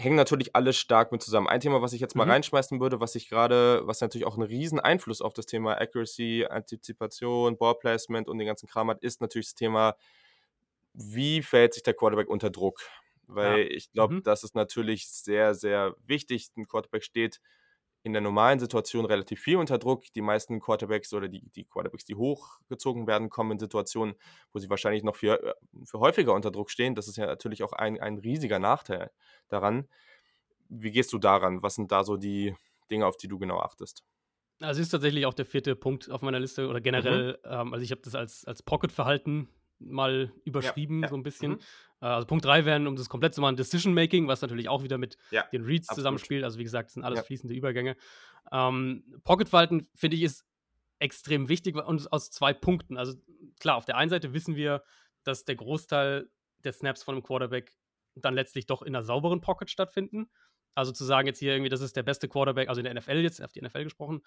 Hängen 0.00 0.16
natürlich 0.16 0.56
alle 0.56 0.72
stark 0.72 1.12
mit 1.12 1.22
zusammen. 1.22 1.46
Ein 1.48 1.60
Thema, 1.60 1.82
was 1.82 1.92
ich 1.92 2.00
jetzt 2.00 2.16
mal 2.16 2.24
Mhm. 2.24 2.30
reinschmeißen 2.30 2.80
würde, 2.80 3.00
was 3.00 3.14
ich 3.14 3.28
gerade, 3.28 3.82
was 3.86 4.00
natürlich 4.00 4.26
auch 4.26 4.34
einen 4.34 4.46
riesen 4.48 4.80
Einfluss 4.80 5.20
auf 5.22 5.34
das 5.34 5.46
Thema 5.46 5.74
Accuracy, 5.80 6.46
Antizipation, 6.48 7.58
Ballplacement 7.58 8.28
und 8.28 8.38
den 8.38 8.46
ganzen 8.46 8.68
Kram 8.68 8.88
hat, 8.90 9.02
ist 9.02 9.20
natürlich 9.20 9.48
das 9.48 9.54
Thema, 9.54 9.96
wie 10.92 11.42
verhält 11.42 11.74
sich 11.74 11.82
der 11.82 11.94
Quarterback 11.94 12.28
unter 12.28 12.50
Druck? 12.50 12.80
Weil 13.26 13.68
ich 13.70 13.92
glaube, 13.92 14.14
Mhm. 14.14 14.22
das 14.24 14.44
ist 14.44 14.54
natürlich 14.54 15.08
sehr, 15.10 15.54
sehr 15.54 15.94
wichtig. 16.04 16.48
Ein 16.56 16.66
Quarterback 16.66 17.04
steht 17.04 17.40
in 18.02 18.12
der 18.12 18.22
normalen 18.22 18.58
Situation 18.58 19.04
relativ 19.04 19.40
viel 19.40 19.56
unter 19.56 19.78
Druck. 19.78 20.04
Die 20.14 20.22
meisten 20.22 20.60
Quarterbacks 20.60 21.12
oder 21.12 21.28
die, 21.28 21.48
die 21.50 21.64
Quarterbacks, 21.64 22.04
die 22.04 22.14
hochgezogen 22.14 23.06
werden, 23.06 23.28
kommen 23.30 23.52
in 23.52 23.58
Situationen, 23.58 24.14
wo 24.52 24.58
sie 24.58 24.70
wahrscheinlich 24.70 25.02
noch 25.04 25.16
viel, 25.16 25.30
äh, 25.30 25.54
viel 25.84 26.00
häufiger 26.00 26.34
unter 26.34 26.50
Druck 26.50 26.70
stehen. 26.70 26.94
Das 26.94 27.08
ist 27.08 27.16
ja 27.16 27.26
natürlich 27.26 27.62
auch 27.62 27.72
ein, 27.72 28.00
ein 28.00 28.18
riesiger 28.18 28.58
Nachteil 28.58 29.10
daran. 29.48 29.88
Wie 30.68 30.92
gehst 30.92 31.12
du 31.12 31.18
daran? 31.18 31.62
Was 31.62 31.74
sind 31.76 31.92
da 31.92 32.04
so 32.04 32.16
die 32.16 32.56
Dinge, 32.90 33.06
auf 33.06 33.16
die 33.18 33.28
du 33.28 33.38
genau 33.38 33.60
achtest? 33.60 34.04
Also 34.60 34.82
ist 34.82 34.90
tatsächlich 34.90 35.24
auch 35.24 35.32
der 35.34 35.46
vierte 35.46 35.74
Punkt 35.74 36.10
auf 36.10 36.20
meiner 36.22 36.38
Liste 36.38 36.68
oder 36.68 36.80
Mhm. 36.94 37.24
generell, 37.24 37.38
ähm, 37.44 37.72
also 37.72 37.82
ich 37.82 37.90
habe 37.92 38.02
das 38.02 38.14
als, 38.14 38.44
als 38.44 38.62
Pocket-Verhalten 38.62 39.48
mal 39.80 40.32
überschrieben, 40.44 41.02
ja. 41.02 41.08
so 41.08 41.16
ein 41.16 41.22
bisschen. 41.22 41.52
Mhm. 41.52 41.58
Äh, 42.00 42.06
also 42.06 42.26
Punkt 42.26 42.44
3 42.44 42.64
wären, 42.64 42.86
um 42.86 42.96
das 42.96 43.08
komplett 43.08 43.34
zu 43.34 43.40
machen, 43.40 43.56
Decision-Making, 43.56 44.28
was 44.28 44.42
natürlich 44.42 44.68
auch 44.68 44.82
wieder 44.82 44.98
mit 44.98 45.16
Ja, 45.30 45.44
den 45.52 45.64
Reads 45.64 45.88
absolut. 45.88 45.98
zusammenspielt. 46.00 46.44
Also 46.44 46.58
wie 46.58 46.64
gesagt, 46.64 46.88
das 46.88 46.94
sind 46.94 47.04
alles 47.04 47.18
Ja. 47.18 47.22
fließende 47.24 47.54
Übergänge. 47.54 47.96
Ähm, 48.52 49.04
Pocket-Verhalten, 49.24 49.86
finde 49.94 50.16
ich, 50.16 50.22
ist 50.22 50.44
extrem 50.98 51.48
wichtig 51.48 51.76
und 51.76 52.12
aus 52.12 52.30
zwei 52.30 52.52
Punkten. 52.52 52.96
Also 52.96 53.14
klar, 53.58 53.76
auf 53.76 53.86
der 53.86 53.96
einen 53.96 54.10
Seite 54.10 54.32
wissen 54.34 54.54
wir, 54.54 54.82
dass 55.24 55.44
der 55.44 55.56
Großteil 55.56 56.28
der 56.64 56.72
Snaps 56.72 57.02
von 57.02 57.14
einem 57.14 57.22
Quarterback 57.22 57.74
dann 58.16 58.34
letztlich 58.34 58.66
doch 58.66 58.82
in 58.82 58.94
einer 58.94 59.02
sauberen 59.04 59.40
Pocket 59.40 59.70
stattfinden. 59.70 60.30
Also 60.74 60.92
zu 60.92 61.04
sagen 61.04 61.26
jetzt 61.26 61.38
hier 61.38 61.52
irgendwie, 61.52 61.68
das 61.68 61.80
ist 61.80 61.96
der 61.96 62.02
beste 62.02 62.28
Quarterback, 62.28 62.68
also 62.68 62.80
in 62.80 62.84
der 62.84 62.94
NFL 62.94 63.18
jetzt, 63.18 63.42
auf 63.42 63.52
die 63.52 63.60
NFL 63.60 63.84
gesprochen, 63.84 64.22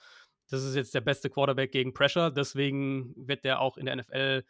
das 0.50 0.63
ist 0.63 0.76
jetzt 0.76 0.94
der 0.94 1.02
beste 1.02 1.30
Quarterback 1.30 1.72
gegen 1.72 1.94
Pressure, 1.94 2.32
deswegen 2.32 3.13
wird 3.16 3.46
der 3.46 3.62
auch 3.62 3.78
in 3.78 3.86
der 3.86 3.96
NFL 3.96 4.44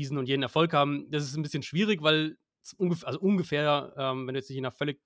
diesen 0.00 0.18
und 0.18 0.26
jenen 0.26 0.42
Erfolg 0.42 0.72
haben. 0.72 1.10
Das 1.10 1.24
ist 1.24 1.36
ein 1.36 1.42
bisschen 1.42 1.62
schwierig, 1.62 2.02
weil 2.02 2.38
ungefähr, 2.76 3.08
also 3.08 3.20
ungefähr, 3.20 3.92
ähm, 3.96 4.26
wenn 4.26 4.34
du 4.34 4.40
jetzt 4.40 4.48
nicht 4.48 4.58
in 4.58 4.64
einer 4.64 4.72
völlig 4.72 5.00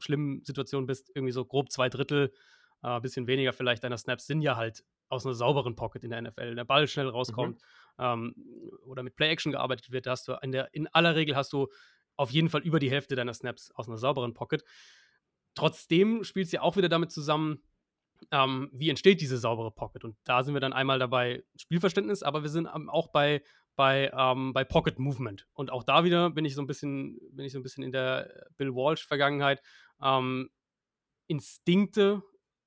schlimmen 0.00 0.42
Situation 0.44 0.86
bist, 0.86 1.10
irgendwie 1.14 1.32
so 1.32 1.44
grob 1.44 1.70
zwei 1.70 1.88
Drittel, 1.88 2.32
ein 2.80 2.98
äh, 2.98 3.00
bisschen 3.00 3.26
weniger 3.26 3.52
vielleicht 3.52 3.84
deiner 3.84 3.98
Snaps 3.98 4.26
sind 4.26 4.40
ja 4.40 4.56
halt 4.56 4.84
aus 5.08 5.26
einer 5.26 5.34
sauberen 5.34 5.74
Pocket 5.74 6.04
in 6.04 6.10
der 6.10 6.22
NFL. 6.22 6.54
Der 6.54 6.64
Ball 6.64 6.86
schnell 6.86 7.08
rauskommt 7.08 7.60
Mhm. 7.98 8.04
ähm, 8.04 8.34
oder 8.84 9.02
mit 9.02 9.16
Play-Action 9.16 9.52
gearbeitet 9.52 9.90
wird, 9.90 10.06
da 10.06 10.12
hast 10.12 10.28
du 10.28 10.34
in, 10.42 10.52
der, 10.52 10.72
in 10.72 10.86
aller 10.88 11.16
Regel 11.16 11.34
hast 11.34 11.52
du 11.52 11.68
auf 12.16 12.30
jeden 12.30 12.48
Fall 12.48 12.62
über 12.62 12.78
die 12.78 12.90
Hälfte 12.90 13.16
deiner 13.16 13.34
Snaps 13.34 13.70
aus 13.72 13.88
einer 13.88 13.98
sauberen 13.98 14.34
Pocket. 14.34 14.64
Trotzdem 15.54 16.24
spielt 16.24 16.46
es 16.46 16.52
ja 16.52 16.62
auch 16.62 16.76
wieder 16.76 16.88
damit 16.88 17.10
zusammen, 17.10 17.62
ähm, 18.30 18.70
wie 18.72 18.90
entsteht 18.90 19.20
diese 19.20 19.38
saubere 19.38 19.70
Pocket. 19.72 20.04
Und 20.04 20.16
da 20.24 20.42
sind 20.42 20.54
wir 20.54 20.60
dann 20.60 20.72
einmal 20.72 20.98
dabei 20.98 21.44
Spielverständnis, 21.56 22.22
aber 22.22 22.42
wir 22.42 22.50
sind 22.50 22.68
ähm, 22.72 22.88
auch 22.88 23.08
bei, 23.08 23.42
bei, 23.78 24.10
ähm, 24.12 24.52
bei 24.52 24.64
Pocket 24.64 24.98
Movement. 24.98 25.46
Und 25.54 25.70
auch 25.70 25.84
da 25.84 26.02
wieder 26.02 26.30
bin 26.30 26.44
ich 26.44 26.56
so 26.56 26.60
ein 26.60 26.66
bisschen, 26.66 27.16
bin 27.30 27.46
ich 27.46 27.52
so 27.52 27.60
ein 27.60 27.62
bisschen 27.62 27.84
in 27.84 27.92
der 27.92 28.28
Bill 28.56 28.74
Walsh-Vergangenheit. 28.74 29.62
Ähm, 30.02 30.50
Instinkte 31.28 32.24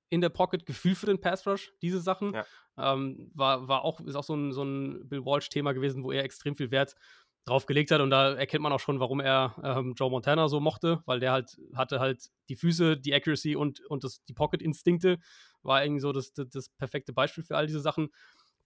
in 0.10 0.22
der 0.22 0.30
Pocket, 0.30 0.66
Gefühl 0.66 0.96
für 0.96 1.08
den 1.08 1.20
Pass 1.20 1.46
Rush, 1.46 1.74
diese 1.82 2.00
Sachen. 2.00 2.34
Ja. 2.34 2.46
Ähm, 2.78 3.30
war, 3.34 3.68
war 3.68 3.84
auch, 3.84 4.00
ist 4.00 4.16
auch 4.16 4.24
so 4.24 4.36
ein, 4.36 4.54
so 4.54 4.64
ein 4.64 5.10
Bill 5.10 5.26
Walsh-Thema 5.26 5.74
gewesen, 5.74 6.06
wo 6.06 6.14
er 6.14 6.24
extrem 6.24 6.56
viel 6.56 6.72
Wert 6.72 6.96
drauf 7.44 7.66
gelegt 7.66 7.92
hat. 7.92 8.00
Und 8.00 8.10
da 8.10 8.34
erkennt 8.34 8.64
man 8.64 8.72
auch 8.72 8.80
schon, 8.80 9.02
warum 9.02 9.20
er 9.20 9.56
ähm, 9.66 9.96
Joe 9.98 10.10
Montana 10.10 10.48
so 10.48 10.62
mochte, 10.62 11.04
weil 11.06 11.20
der 11.20 11.34
halt 11.34 11.58
hatte 11.74 12.00
halt 12.00 12.30
die 12.48 12.56
Füße, 12.56 12.96
die 12.96 13.14
Accuracy 13.14 13.58
und, 13.58 13.82
und 13.88 14.06
das, 14.06 14.24
die 14.24 14.34
Pocket-Instinkte. 14.34 15.20
War 15.62 15.84
irgendwie 15.84 16.00
so 16.00 16.14
das, 16.14 16.32
das, 16.32 16.48
das 16.48 16.70
perfekte 16.70 17.12
Beispiel 17.12 17.44
für 17.44 17.58
all 17.58 17.68
diese 17.68 17.82
Sachen. 17.82 18.12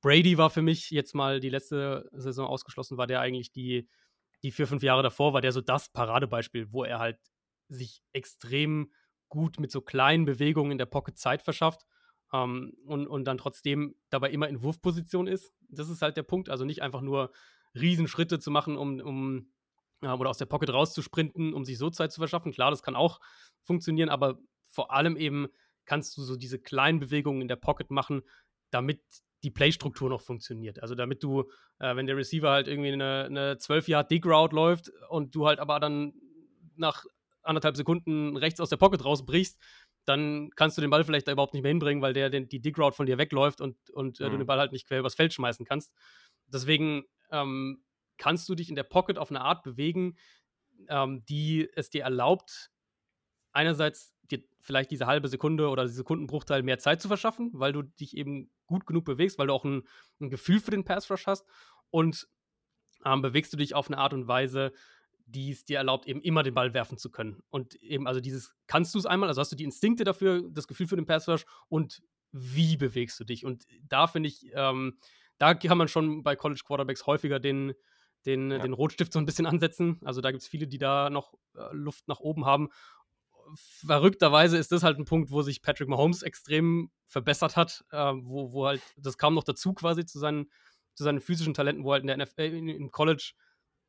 Brady 0.02 0.38
war 0.38 0.50
für 0.50 0.62
mich 0.62 0.92
jetzt 0.92 1.16
mal 1.16 1.40
die 1.40 1.50
letzte 1.50 2.10
Saison 2.14 2.48
ausgeschlossen, 2.48 2.98
war 2.98 3.08
der 3.08 3.22
eigentlich 3.22 3.52
die, 3.52 3.90
die 4.44 4.52
vier, 4.52 4.68
fünf 4.68 4.84
Jahre 4.84 5.04
davor, 5.04 5.34
war 5.34 5.42
der 5.42 5.52
so 5.52 5.62
das 5.62 5.92
Paradebeispiel, 5.92 6.72
wo 6.72 6.84
er 6.84 7.00
halt 7.00 7.18
sich 7.70 8.04
extrem 8.14 8.92
gut 9.30 9.60
mit 9.60 9.72
so 9.72 9.82
kleinen 9.82 10.26
Bewegungen 10.26 10.72
in 10.72 10.78
der 10.78 10.86
Pocket 10.86 11.18
Zeit 11.18 11.42
verschafft 11.42 11.86
ähm, 12.32 12.74
und, 12.86 13.08
und 13.08 13.26
dann 13.26 13.38
trotzdem 13.38 13.96
dabei 14.10 14.30
immer 14.32 14.48
in 14.48 14.62
Wurfposition 14.62 15.28
ist. 15.28 15.52
Das 15.70 15.90
ist 15.90 16.02
halt 16.02 16.18
der 16.18 16.24
Punkt. 16.24 16.50
Also 16.50 16.66
nicht 16.66 16.82
einfach 16.82 17.02
nur 17.02 17.32
Riesenschritte 17.74 18.40
zu 18.40 18.52
machen, 18.52 18.78
um, 18.78 19.00
um 19.00 19.52
äh, 20.02 20.08
oder 20.08 20.30
aus 20.30 20.38
der 20.38 20.46
Pocket 20.46 20.70
rauszusprinten, 20.72 21.54
um 21.54 21.66
sich 21.66 21.78
so 21.78 21.90
Zeit 21.90 22.12
zu 22.12 22.22
verschaffen. 22.22 22.52
Klar, 22.52 22.72
das 22.72 22.84
kann 22.84 22.96
auch 22.96 23.20
funktionieren, 23.62 24.10
aber 24.10 24.40
vor 24.68 24.92
allem 24.92 25.18
eben 25.18 25.48
kannst 25.86 26.18
du 26.18 26.24
so 26.24 26.36
diese 26.36 26.60
kleinen 26.60 27.00
Bewegungen 27.00 27.42
in 27.42 27.48
der 27.48 27.56
Pocket 27.58 27.92
machen, 27.92 28.24
damit 28.72 29.02
die 29.46 29.52
Playstruktur 29.52 30.10
noch 30.10 30.22
funktioniert. 30.22 30.82
Also 30.82 30.96
damit 30.96 31.24
du, 31.24 31.44
äh, 31.80 31.96
wenn 31.96 32.08
der 32.08 32.18
Receiver 32.18 32.50
halt 32.50 32.68
irgendwie 32.68 32.92
eine, 32.92 33.26
eine 33.26 33.58
12 33.58 33.88
Yard 33.88 34.12
Dig 34.12 34.26
Route 34.26 34.56
läuft 34.56 34.92
und 35.10 35.34
du 35.36 35.48
halt 35.48 35.60
aber 35.60 35.80
dann 35.80 36.14
nach 36.76 37.06
anderthalb 37.44 37.78
Sekunden 37.78 38.36
rechts 38.36 38.60
aus 38.60 38.70
der 38.70 38.78
Pocket 38.78 39.06
rausbrichst, 39.06 39.58
dann 40.06 40.50
kannst 40.56 40.78
du 40.78 40.82
den 40.82 40.90
Ball 40.90 41.04
vielleicht 41.04 41.28
da 41.28 41.32
überhaupt 41.32 41.54
nicht 41.54 41.64
mehr 41.64 41.70
hinbringen, 41.70 42.02
weil 42.02 42.14
der 42.14 42.30
den, 42.30 42.50
die 42.50 42.60
Dig 42.60 42.78
Route 42.78 42.96
von 42.96 43.06
dir 43.06 43.18
wegläuft 43.18 43.62
und, 43.62 43.78
und 43.92 44.20
äh, 44.20 44.26
Mhm. 44.26 44.32
du 44.32 44.38
den 44.40 44.48
Ball 44.48 44.60
halt 44.60 44.72
nicht 44.72 44.88
quer 44.88 45.00
übers 45.00 45.16
Feld 45.16 45.34
schmeißen 45.34 45.66
kannst. 45.66 45.94
Deswegen 46.48 47.06
ähm, 47.32 47.84
kannst 48.18 48.50
du 48.50 48.56
dich 48.56 48.70
in 48.70 48.76
der 48.76 48.84
Pocket 48.84 49.18
auf 49.18 49.30
eine 49.30 49.42
Art 49.42 49.64
bewegen, 49.64 50.18
ähm, 50.90 51.24
die 51.26 51.70
es 51.76 51.90
dir 51.90 52.04
erlaubt, 52.04 52.72
einerseits 53.52 54.14
dir 54.30 54.44
vielleicht 54.60 54.92
diese 54.92 55.06
halbe 55.06 55.28
Sekunde 55.28 55.70
oder 55.70 55.84
diese 55.84 55.98
Sekundenbruchteil 55.98 56.64
mehr 56.64 56.80
Zeit 56.80 57.02
zu 57.02 57.08
verschaffen, 57.08 57.52
weil 57.54 57.74
du 57.74 57.84
dich 57.84 58.18
eben 58.18 58.52
gut 58.68 58.86
genug 58.86 59.06
bewegst, 59.06 59.38
weil 59.38 59.48
du 59.48 59.54
auch 59.54 59.66
ein, 59.66 59.84
ein 60.20 60.30
Gefühl 60.30 60.60
für 60.60 60.72
den 60.72 60.84
Pass 60.86 61.10
Rush 61.10 61.28
hast 61.28 61.46
und 61.90 62.28
ähm, 63.06 63.22
bewegst 63.22 63.54
du 63.54 63.58
dich 63.58 63.76
auf 63.76 63.88
eine 63.88 63.98
Art 63.98 64.14
und 64.14 64.28
Weise, 64.28 64.72
die 65.28 65.52
es 65.52 65.66
dir 65.66 65.78
erlaubt, 65.78 66.08
eben 66.08 66.22
immer 66.22 66.44
den 66.44 66.54
Ball 66.54 66.74
werfen 66.74 66.98
zu 66.98 67.10
können. 67.10 67.42
Und 67.50 67.76
eben, 67.76 68.08
also 68.08 68.20
dieses, 68.22 68.54
kannst 68.68 68.94
du 68.94 69.00
es 69.00 69.06
einmal, 69.06 69.30
also 69.30 69.42
hast 69.42 69.52
du 69.52 69.56
die 69.56 69.64
Instinkte 69.64 70.04
dafür, 70.04 70.44
das 70.52 70.68
Gefühl 70.68 70.88
für 70.88 70.96
den 70.96 71.06
Pass 71.06 71.28
Rush 71.28 71.46
und 71.68 72.04
wie 72.32 72.78
bewegst 72.78 73.20
du 73.20 73.24
dich? 73.24 73.46
Und 73.46 73.66
da 73.84 74.08
finde 74.08 74.30
ich, 74.30 74.52
ähm, 74.54 75.00
da 75.38 75.54
kann 75.54 75.78
man 75.78 75.88
schon 75.88 76.24
bei 76.24 76.36
College 76.36 76.62
Quarterbacks 76.66 77.06
häufiger 77.08 77.40
den, 77.40 77.74
den, 78.26 78.52
Ja. 78.52 78.60
den 78.60 78.74
Rotstift 78.74 79.14
so 79.14 79.20
ein 79.20 79.26
bisschen 79.26 79.46
ansetzen. 79.46 80.00
Also 80.04 80.22
da 80.22 80.32
gibt 80.32 80.44
es 80.44 80.48
viele, 80.48 80.68
die 80.68 80.78
da 80.78 81.10
noch 81.10 81.34
äh, 81.56 81.74
Luft 81.74 82.08
nach 82.08 82.20
oben 82.20 82.46
haben. 82.46 82.70
Verrückterweise 83.54 84.58
ist 84.58 84.72
das 84.72 84.84
halt 84.84 84.98
ein 84.98 85.06
Punkt, 85.06 85.32
wo 85.32 85.42
sich 85.42 85.62
Patrick 85.62 85.88
Mahomes 85.88 86.24
extrem 86.24 86.90
verbessert 87.06 87.56
hat, 87.56 87.86
äh, 87.92 88.14
wo, 88.16 88.52
wo 88.54 88.66
halt, 88.66 88.82
das 88.98 89.18
kam 89.18 89.34
noch 89.36 89.44
dazu 89.44 89.74
quasi 89.74 90.06
zu 90.06 90.20
seinen, 90.20 90.50
zu 90.94 91.04
seinen 91.04 91.22
physischen 91.22 91.54
Talenten, 91.54 91.84
wo 91.84 91.92
halt 91.92 92.02
in 92.02 92.08
der 92.08 92.18
NFL, 92.18 92.42
äh, 92.42 92.58
im 92.58 92.92
College 92.92 93.34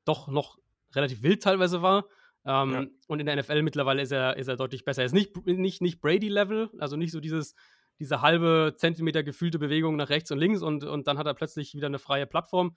doch 0.05 0.29
noch 0.29 0.59
relativ 0.95 1.23
wild 1.23 1.43
teilweise 1.43 1.83
war. 1.83 2.07
Ähm, 2.45 2.73
ja. 2.73 2.87
Und 3.09 3.21
in 3.21 3.27
der 3.27 3.37
NFL 3.37 3.63
mittlerweile 3.63 4.03
ist 4.03 4.13
er, 4.13 4.37
ist 4.37 4.49
er 4.49 4.57
deutlich 4.57 4.85
besser. 4.85 5.03
Er 5.03 5.07
ist 5.07 5.13
nicht, 5.13 5.37
nicht, 5.47 5.83
nicht 5.83 6.01
Brady-Level, 6.01 6.71
also 6.79 6.97
nicht 6.97 7.11
so 7.11 7.21
dieses, 7.21 7.55
diese 7.99 8.23
halbe 8.23 8.75
Zentimeter 8.77 9.23
gefühlte 9.23 9.59
Bewegung 9.59 9.97
nach 9.97 10.11
rechts 10.11 10.31
und 10.31 10.39
links 10.39 10.63
und, 10.63 10.85
und 10.85 11.07
dann 11.09 11.19
hat 11.19 11.27
er 11.27 11.35
plötzlich 11.35 11.75
wieder 11.75 11.87
eine 11.87 11.99
freie 11.99 12.27
Plattform. 12.27 12.77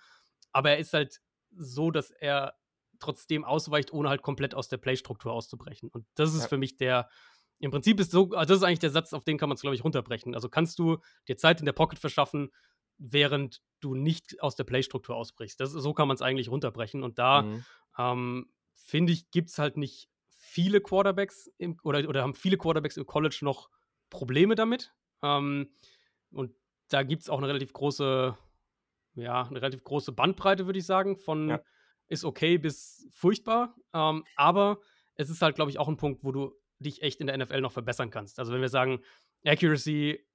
Aber 0.52 0.72
er 0.72 0.80
ist 0.80 0.94
halt 0.94 1.22
so, 1.56 1.92
dass 1.92 2.10
er 2.10 2.56
trotzdem 3.00 3.44
ausweicht, 3.44 3.94
ohne 3.94 4.10
halt 4.10 4.22
komplett 4.22 4.56
aus 4.56 4.68
der 4.68 4.78
Playstruktur 4.78 5.32
auszubrechen. 5.32 5.90
Und 5.90 6.06
das 6.16 6.34
ist 6.34 6.44
ja. 6.44 6.48
für 6.48 6.58
mich 6.58 6.78
der, 6.78 7.10
im 7.60 7.72
Prinzip 7.72 8.00
ist 8.00 8.12
so, 8.12 8.32
also 8.32 8.54
das 8.54 8.58
ist 8.58 8.64
eigentlich 8.64 8.80
der 8.80 8.90
Satz, 8.90 9.14
auf 9.14 9.24
den 9.24 9.38
kann 9.38 9.50
man 9.50 9.56
es, 9.56 9.62
glaube 9.62 9.76
ich, 9.76 9.84
runterbrechen. 9.84 10.36
Also 10.36 10.50
kannst 10.50 10.80
du 10.80 10.98
dir 11.28 11.38
Zeit 11.38 11.60
in 11.60 11.66
der 11.66 11.74
Pocket 11.74 12.00
verschaffen, 12.00 12.52
während 12.98 13.62
du 13.80 13.96
nicht 13.96 14.42
aus 14.42 14.56
der 14.56 14.66
Playstruktur 14.66 15.16
ausbrichst. 15.16 15.60
Das, 15.60 15.72
so 15.72 15.94
kann 15.94 16.08
man 16.08 16.16
es 16.16 16.22
eigentlich 16.22 16.50
runterbrechen. 16.50 17.04
Und 17.04 17.18
da, 17.18 17.44
mhm. 17.44 17.66
ähm, 17.98 18.50
finde 18.74 19.14
ich, 19.14 19.32
gibt 19.32 19.50
es 19.50 19.58
halt 19.58 19.78
nicht 19.78 20.10
viele 20.28 20.82
Quarterbacks 20.82 21.50
im, 21.58 21.78
oder, 21.84 22.08
oder 22.08 22.24
haben 22.24 22.34
viele 22.34 22.58
Quarterbacks 22.58 22.98
im 22.98 23.06
College 23.06 23.40
noch 23.42 23.70
Probleme 24.10 24.56
damit. 24.56 24.94
Ähm, 25.22 25.70
und 26.32 26.54
da 26.90 27.04
gibt 27.04 27.24
es 27.24 27.30
auch 27.30 27.38
eine 27.38 27.48
relativ 27.48 27.74
große, 27.74 28.38
ja, 29.16 29.44
eine 29.44 29.62
relativ 29.62 29.84
große 29.84 30.12
Bandbreite, 30.12 30.66
würde 30.66 30.80
ich 30.80 30.86
sagen, 30.86 31.18
von 31.18 31.50
ja. 31.50 31.62
Ist 32.10 32.26
okay 32.26 32.58
bis 32.58 33.08
furchtbar. 33.12 33.76
Ähm, 33.94 34.26
aber 34.36 34.80
es 35.16 35.30
ist 35.30 35.42
halt, 35.42 35.56
glaube 35.56 35.72
ich, 35.72 35.80
auch 35.80 35.88
ein 35.88 35.98
Punkt, 35.98 36.24
wo 36.24 36.32
du 36.32 36.54
dich 36.80 37.02
echt 37.02 37.22
in 37.22 37.28
der 37.28 37.38
NFL 37.38 37.62
noch 37.62 37.72
verbessern 37.72 38.10
kannst. 38.10 38.40
Also 38.40 38.54
wenn 38.54 38.62
wir 38.62 38.70
sagen, 38.70 39.02
Accuracy 39.46 40.26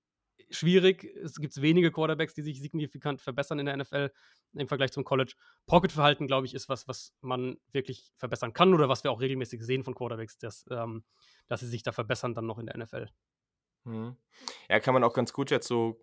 schwierig, 0.50 1.04
es 1.22 1.36
gibt 1.36 1.60
wenige 1.60 1.90
Quarterbacks, 1.90 2.34
die 2.34 2.42
sich 2.42 2.60
signifikant 2.60 3.20
verbessern 3.20 3.58
in 3.58 3.66
der 3.66 3.76
NFL 3.76 4.10
im 4.54 4.68
Vergleich 4.68 4.92
zum 4.92 5.04
College. 5.04 5.34
Pocket-Verhalten, 5.66 6.26
glaube 6.26 6.46
ich, 6.46 6.54
ist 6.54 6.68
was, 6.68 6.86
was 6.86 7.12
man 7.20 7.56
wirklich 7.72 8.12
verbessern 8.16 8.52
kann 8.52 8.74
oder 8.74 8.88
was 8.88 9.04
wir 9.04 9.10
auch 9.10 9.20
regelmäßig 9.20 9.62
sehen 9.62 9.84
von 9.84 9.94
Quarterbacks, 9.94 10.38
dass, 10.38 10.64
ähm, 10.70 11.04
dass 11.48 11.60
sie 11.60 11.68
sich 11.68 11.82
da 11.82 11.92
verbessern 11.92 12.34
dann 12.34 12.46
noch 12.46 12.58
in 12.58 12.66
der 12.66 12.76
NFL. 12.76 13.08
Mhm. 13.84 14.16
Ja, 14.68 14.80
kann 14.80 14.94
man 14.94 15.04
auch 15.04 15.14
ganz 15.14 15.32
gut 15.32 15.50
jetzt 15.50 15.68
so 15.68 16.00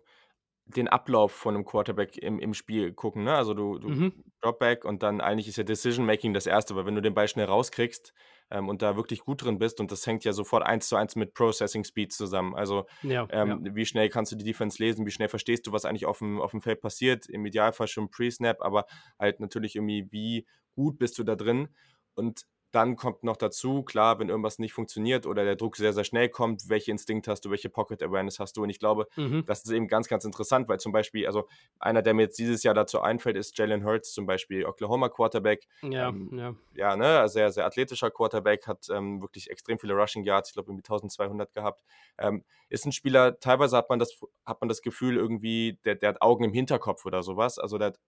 den 0.66 0.88
Ablauf 0.88 1.32
von 1.32 1.54
einem 1.54 1.64
Quarterback 1.64 2.16
im 2.18 2.38
im 2.38 2.54
Spiel 2.54 2.92
gucken, 2.92 3.24
ne? 3.24 3.34
Also, 3.34 3.54
du 3.54 3.78
du 3.78 3.92
Mhm. 3.92 4.22
Dropback 4.40 4.84
und 4.84 5.02
dann 5.02 5.20
eigentlich 5.20 5.46
ist 5.48 5.56
ja 5.56 5.62
Decision 5.64 6.04
Making 6.06 6.34
das 6.34 6.46
Erste, 6.46 6.74
weil 6.74 6.84
wenn 6.86 6.94
du 6.96 7.02
den 7.02 7.14
Ball 7.14 7.28
schnell 7.28 7.46
rauskriegst, 7.46 8.12
ähm, 8.50 8.68
und 8.68 8.82
da 8.82 8.96
wirklich 8.96 9.20
gut 9.20 9.44
drin 9.44 9.58
bist 9.58 9.80
und 9.80 9.92
das 9.92 10.06
hängt 10.06 10.24
ja 10.24 10.32
sofort 10.32 10.64
eins 10.64 10.88
zu 10.88 10.96
eins 10.96 11.14
mit 11.16 11.34
Processing 11.34 11.84
Speed 11.84 12.12
zusammen. 12.12 12.54
Also, 12.54 12.86
Ja, 13.02 13.30
ja. 13.42 13.60
ähm, 13.60 13.68
wie 13.72 13.86
schnell 13.86 14.08
kannst 14.08 14.32
du 14.32 14.36
die 14.36 14.44
Defense 14.44 14.82
lesen, 14.82 15.06
wie 15.06 15.10
schnell 15.10 15.28
verstehst 15.28 15.66
du, 15.66 15.72
was 15.72 15.84
eigentlich 15.84 16.06
auf 16.06 16.18
dem 16.18 16.40
auf 16.40 16.50
dem 16.52 16.60
Feld 16.62 16.80
passiert, 16.80 17.28
im 17.28 17.46
Idealfall 17.46 17.88
schon 17.88 18.10
Pre-Snap, 18.10 18.60
aber 18.62 18.86
halt 19.18 19.40
natürlich 19.40 19.76
irgendwie, 19.76 20.08
wie 20.10 20.46
gut 20.74 20.98
bist 20.98 21.18
du 21.18 21.24
da 21.24 21.36
drin? 21.36 21.68
Und 22.14 22.42
dann 22.72 22.96
kommt 22.96 23.22
noch 23.22 23.36
dazu, 23.36 23.82
klar, 23.82 24.18
wenn 24.18 24.30
irgendwas 24.30 24.58
nicht 24.58 24.72
funktioniert 24.72 25.26
oder 25.26 25.44
der 25.44 25.56
Druck 25.56 25.76
sehr, 25.76 25.92
sehr 25.92 26.04
schnell 26.04 26.30
kommt, 26.30 26.68
welche 26.68 26.90
Instinkt 26.90 27.28
hast 27.28 27.44
du, 27.44 27.50
welche 27.50 27.68
Pocket 27.68 28.02
Awareness 28.02 28.38
hast 28.38 28.56
du? 28.56 28.62
Und 28.62 28.70
ich 28.70 28.78
glaube, 28.78 29.06
mhm. 29.16 29.44
das 29.46 29.62
ist 29.64 29.70
eben 29.70 29.88
ganz, 29.88 30.08
ganz 30.08 30.24
interessant, 30.24 30.68
weil 30.68 30.80
zum 30.80 30.90
Beispiel, 30.90 31.26
also 31.26 31.46
einer, 31.78 32.00
der 32.02 32.14
mir 32.14 32.22
jetzt 32.22 32.38
dieses 32.38 32.62
Jahr 32.62 32.74
dazu 32.74 33.00
einfällt, 33.02 33.36
ist 33.36 33.56
Jalen 33.58 33.84
Hurts, 33.84 34.12
zum 34.12 34.24
Beispiel 34.26 34.64
Oklahoma 34.64 35.10
Quarterback. 35.10 35.68
Ja, 35.82 36.08
ähm, 36.08 36.30
ja. 36.32 36.54
ja, 36.74 36.96
ne, 36.96 37.28
sehr, 37.28 37.52
sehr 37.52 37.66
athletischer 37.66 38.10
Quarterback, 38.10 38.66
hat 38.66 38.88
ähm, 38.90 39.20
wirklich 39.20 39.50
extrem 39.50 39.78
viele 39.78 39.92
Rushing 39.92 40.24
Yards, 40.24 40.48
ich 40.48 40.54
glaube 40.54 40.70
irgendwie 40.70 40.84
1200 40.84 41.52
gehabt. 41.52 41.84
Ähm, 42.16 42.42
ist 42.70 42.86
ein 42.86 42.92
Spieler, 42.92 43.38
teilweise 43.38 43.76
hat 43.76 43.90
man 43.90 43.98
das, 43.98 44.18
hat 44.46 44.62
man 44.62 44.68
das 44.68 44.80
Gefühl 44.80 45.18
irgendwie, 45.18 45.78
der, 45.84 45.94
der 45.94 46.10
hat 46.10 46.22
Augen 46.22 46.44
im 46.44 46.54
Hinterkopf 46.54 47.04
oder 47.04 47.22
sowas. 47.22 47.58
Also 47.58 47.76
der 47.76 47.88
hat 47.88 47.98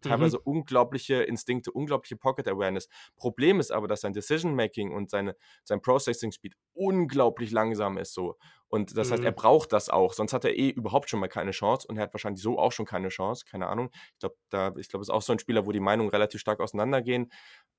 teilweise 0.00 0.38
mhm. 0.38 0.42
unglaubliche 0.44 1.22
Instinkte, 1.22 1.72
unglaubliche 1.72 2.16
Pocket 2.16 2.48
Awareness. 2.48 2.88
Problem 3.16 3.60
ist 3.60 3.70
aber, 3.70 3.88
dass 3.88 4.00
sein 4.00 4.12
Decision 4.12 4.54
Making 4.54 4.92
und 4.92 5.10
seine, 5.10 5.36
sein 5.64 5.80
Processing 5.80 6.32
Speed 6.32 6.54
unglaublich 6.74 7.50
langsam 7.50 7.98
ist 7.98 8.14
so. 8.14 8.36
Und 8.68 8.96
das 8.96 9.08
mhm. 9.08 9.12
heißt, 9.12 9.24
er 9.24 9.30
mhm. 9.30 9.36
braucht 9.36 9.72
das 9.72 9.88
auch, 9.88 10.12
sonst 10.12 10.32
hat 10.32 10.44
er 10.44 10.56
eh 10.56 10.70
überhaupt 10.70 11.08
schon 11.08 11.20
mal 11.20 11.28
keine 11.28 11.52
Chance 11.52 11.86
und 11.88 11.96
er 11.96 12.04
hat 12.04 12.14
wahrscheinlich 12.14 12.42
so 12.42 12.58
auch 12.58 12.72
schon 12.72 12.86
keine 12.86 13.08
Chance, 13.08 13.44
keine 13.48 13.68
Ahnung. 13.68 13.90
Ich 14.12 14.18
glaube, 14.18 14.36
da, 14.50 14.74
ich 14.76 14.88
glaube, 14.88 15.02
es 15.02 15.08
ist 15.08 15.14
auch 15.14 15.22
so 15.22 15.32
ein 15.32 15.38
Spieler, 15.38 15.66
wo 15.66 15.72
die 15.72 15.80
Meinungen 15.80 16.10
relativ 16.10 16.40
stark 16.40 16.60
auseinandergehen. 16.60 17.30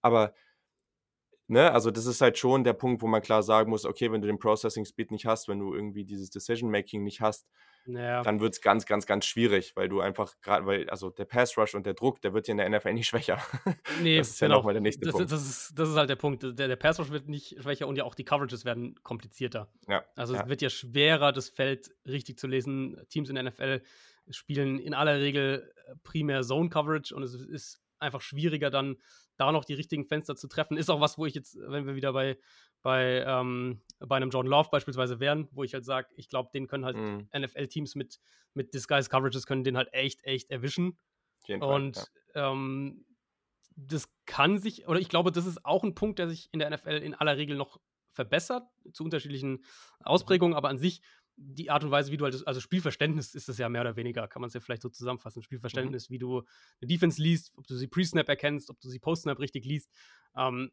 Aber 0.02 0.34
Ne, 1.50 1.72
also 1.72 1.92
das 1.92 2.06
ist 2.06 2.20
halt 2.20 2.38
schon 2.38 2.66
der 2.66 2.74
Punkt, 2.74 3.02
wo 3.02 3.08
man 3.08 3.22
klar 3.22 3.42
sagen 3.42 3.70
muss, 3.70 3.86
okay, 3.86 4.12
wenn 4.12 4.22
du 4.22 4.28
den 4.28 4.38
Processing 4.38 4.84
Speed 4.84 5.12
nicht 5.12 5.26
hast, 5.26 5.48
wenn 5.48 5.60
du 5.60 5.74
irgendwie 5.74 6.04
dieses 6.04 6.30
Decision 6.30 6.70
Making 6.70 7.04
nicht 7.04 7.22
hast, 7.22 7.48
ja. 7.86 8.22
dann 8.22 8.42
wird 8.42 8.56
es 8.56 8.62
ganz, 8.62 8.86
ganz, 8.86 9.06
ganz 9.06 9.26
schwierig, 9.26 9.74
weil 9.76 9.88
du 9.88 10.02
einfach 10.02 10.34
gerade, 10.42 10.66
weil, 10.66 10.90
also 10.90 11.10
der 11.10 11.24
Pass 11.24 11.58
Rush 11.58 11.74
und 11.74 11.86
der 11.86 11.94
Druck, 11.94 12.22
der 12.22 12.34
wird 12.34 12.48
hier 12.48 12.52
in 12.52 12.58
der 12.58 12.70
NFL 12.70 12.94
nicht 12.94 13.08
schwächer. 13.08 13.42
Nee, 14.02 14.18
das 14.18 14.32
ist 14.32 14.40
genau. 14.40 14.56
ja 14.56 14.58
nochmal 14.58 14.74
der 14.74 14.82
nächste 14.82 15.06
das, 15.06 15.14
Punkt. 15.14 15.32
Das 15.32 15.42
ist, 15.42 15.80
das 15.80 15.88
ist 15.88 15.96
halt 15.96 16.10
der 16.10 16.18
Punkt. 16.18 16.44
Der, 16.44 16.68
der 16.68 16.76
Pass 16.76 17.00
Rush 17.00 17.12
wird 17.12 17.30
nicht 17.30 17.56
schwächer 17.62 17.88
und 17.88 17.96
ja 17.96 18.04
auch 18.04 18.16
die 18.16 18.26
Coverages 18.26 18.66
werden 18.66 18.96
komplizierter. 19.04 19.70
Ja. 19.88 20.04
Also 20.18 20.34
es 20.34 20.42
ja. 20.42 20.50
wird 20.50 20.62
ja 20.62 20.70
schwerer, 20.70 21.32
das 21.32 21.48
Feld 21.48 21.92
richtig 22.06 22.38
zu 22.38 22.48
lesen. 22.48 23.02
Teams 23.10 23.30
in 23.30 23.36
der 23.36 23.46
NFL 23.46 23.82
spielen 24.30 24.80
in 24.80 24.94
aller 24.94 25.20
Regel 25.22 25.72
äh, 25.86 25.96
primär 26.04 26.42
Zone 26.42 26.70
Coverage 26.70 27.16
und 27.16 27.24
es 27.24 27.34
ist 27.36 27.82
einfach 28.00 28.22
schwieriger 28.22 28.70
dann 28.70 28.98
da 29.38 29.52
noch 29.52 29.66
die 29.66 29.74
richtigen 29.74 30.06
Fenster 30.06 30.36
zu 30.36 30.48
treffen, 30.48 30.78
ist 30.78 30.90
auch 30.90 31.00
was, 31.00 31.18
wo 31.18 31.26
ich 31.26 31.34
jetzt, 31.34 31.58
wenn 31.60 31.86
wir 31.86 31.96
wieder 31.96 32.14
bei, 32.14 32.38
bei, 32.82 33.24
ähm, 33.26 33.82
bei 34.00 34.16
einem 34.16 34.30
Jordan 34.30 34.52
Love 34.52 34.70
beispielsweise 34.72 35.20
wären, 35.20 35.48
wo 35.52 35.64
ich 35.64 35.74
halt 35.74 35.86
sage, 35.86 36.10
ich 36.16 36.30
glaube, 36.30 36.50
den 36.54 36.68
können 36.68 36.86
halt 36.86 36.98
mhm. 36.98 37.30
NFL-Teams 37.38 37.96
mit, 37.96 38.20
mit 38.54 38.74
Disguise 38.74 39.10
Coverages 39.10 39.46
können 39.46 39.64
den 39.64 39.78
halt 39.78 39.90
echt, 39.94 40.24
echt 40.24 40.50
erwischen. 40.50 40.98
Und 41.60 41.98
Fall, 41.98 42.06
ja. 42.36 42.52
ähm, 42.52 43.06
das 43.76 44.10
kann 44.26 44.58
sich, 44.58 44.88
oder 44.88 45.00
ich 45.00 45.10
glaube, 45.10 45.32
das 45.32 45.46
ist 45.46 45.66
auch 45.66 45.84
ein 45.84 45.96
Punkt, 45.96 46.20
der 46.20 46.28
sich 46.28 46.50
in 46.52 46.60
der 46.60 46.70
NFL 46.70 46.98
in 46.98 47.14
aller 47.14 47.38
Regel 47.38 47.56
noch 47.56 47.80
verbessert, 48.12 48.64
zu 48.92 49.04
unterschiedlichen 49.04 49.64
Ausprägungen, 50.00 50.56
aber 50.56 50.70
an 50.70 50.80
sich 50.80 51.02
die 51.38 51.70
Art 51.70 51.84
und 51.84 51.92
Weise, 51.92 52.12
wie 52.12 52.18
du 52.18 52.26
halt, 52.26 52.48
also 52.48 52.60
Spielverständnis 52.60 53.36
ist 53.36 53.48
es 53.48 53.58
ja 53.58 53.70
mehr 53.70 53.82
oder 53.82 53.96
weniger, 53.96 54.28
kann 54.28 54.42
man 54.42 54.48
es 54.48 54.54
ja 54.54 54.60
vielleicht 54.60 54.82
so 54.82 54.90
zusammenfassen. 54.90 55.40
Mhm. 55.40 55.44
Spielverständnis, 55.44 56.10
mhm. 56.10 56.14
wie 56.14 56.20
du 56.20 56.38
eine 56.82 56.88
Defense 56.88 57.22
liest, 57.22 57.54
ob 57.58 57.68
du 57.68 57.76
sie 57.76 57.88
Pre-Snap 57.88 58.28
erkennst, 58.28 58.70
ob 58.70 58.80
du 58.80 58.90
sie 58.90 59.00
Post-Snap 59.00 59.40
richtig 59.40 59.64
liest. 59.64 59.90
Ähm, 60.36 60.72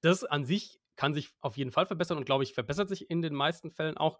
das 0.00 0.24
an 0.24 0.44
sich 0.44 0.80
kann 0.96 1.14
sich 1.14 1.30
auf 1.40 1.56
jeden 1.56 1.70
Fall 1.70 1.86
verbessern 1.86 2.16
und 2.16 2.24
glaube 2.24 2.44
ich, 2.44 2.54
verbessert 2.54 2.88
sich 2.88 3.10
in 3.10 3.20
den 3.20 3.34
meisten 3.34 3.70
Fällen 3.70 3.96
auch 3.98 4.18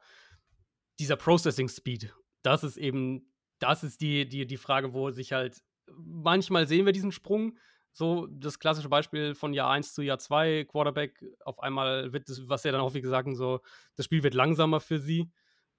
dieser 0.98 1.16
Processing 1.16 1.68
Speed. 1.68 2.14
Das 2.42 2.62
ist 2.62 2.76
eben, 2.76 3.32
das 3.58 3.82
ist 3.82 4.00
die, 4.00 4.28
die, 4.28 4.46
die 4.46 4.56
Frage, 4.58 4.92
wo 4.92 5.10
sich 5.10 5.32
halt 5.32 5.62
manchmal 5.90 6.66
sehen 6.66 6.86
wir 6.86 6.92
diesen 6.92 7.12
Sprung. 7.12 7.58
So 7.92 8.26
das 8.26 8.58
klassische 8.58 8.90
Beispiel 8.90 9.34
von 9.34 9.54
Jahr 9.54 9.70
1 9.70 9.94
zu 9.94 10.02
Jahr 10.02 10.18
2, 10.18 10.64
Quarterback, 10.64 11.24
auf 11.44 11.60
einmal 11.60 12.12
wird 12.12 12.28
das, 12.28 12.46
was 12.46 12.64
ja 12.64 12.72
dann 12.72 12.82
häufig 12.82 13.06
sagen, 13.06 13.34
so, 13.34 13.60
das 13.94 14.04
Spiel 14.04 14.22
wird 14.22 14.34
langsamer 14.34 14.80
für 14.80 14.98
sie. 14.98 15.30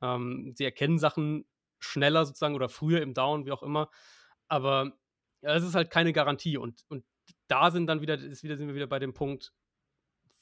Ähm, 0.01 0.53
sie 0.55 0.65
erkennen 0.65 0.99
Sachen 0.99 1.45
schneller 1.79 2.25
sozusagen 2.25 2.55
oder 2.55 2.69
früher 2.69 3.01
im 3.01 3.13
Down, 3.13 3.45
wie 3.45 3.51
auch 3.51 3.63
immer. 3.63 3.89
Aber 4.47 4.93
es 5.41 5.63
ist 5.63 5.75
halt 5.75 5.91
keine 5.91 6.13
Garantie. 6.13 6.57
Und, 6.57 6.83
und 6.89 7.05
da 7.47 7.71
sind 7.71 7.87
dann 7.87 8.01
wieder, 8.01 8.15
ist 8.15 8.43
wieder, 8.43 8.57
sind 8.57 8.67
wir 8.67 8.75
wieder 8.75 8.87
bei 8.87 8.99
dem 8.99 9.13
Punkt, 9.13 9.53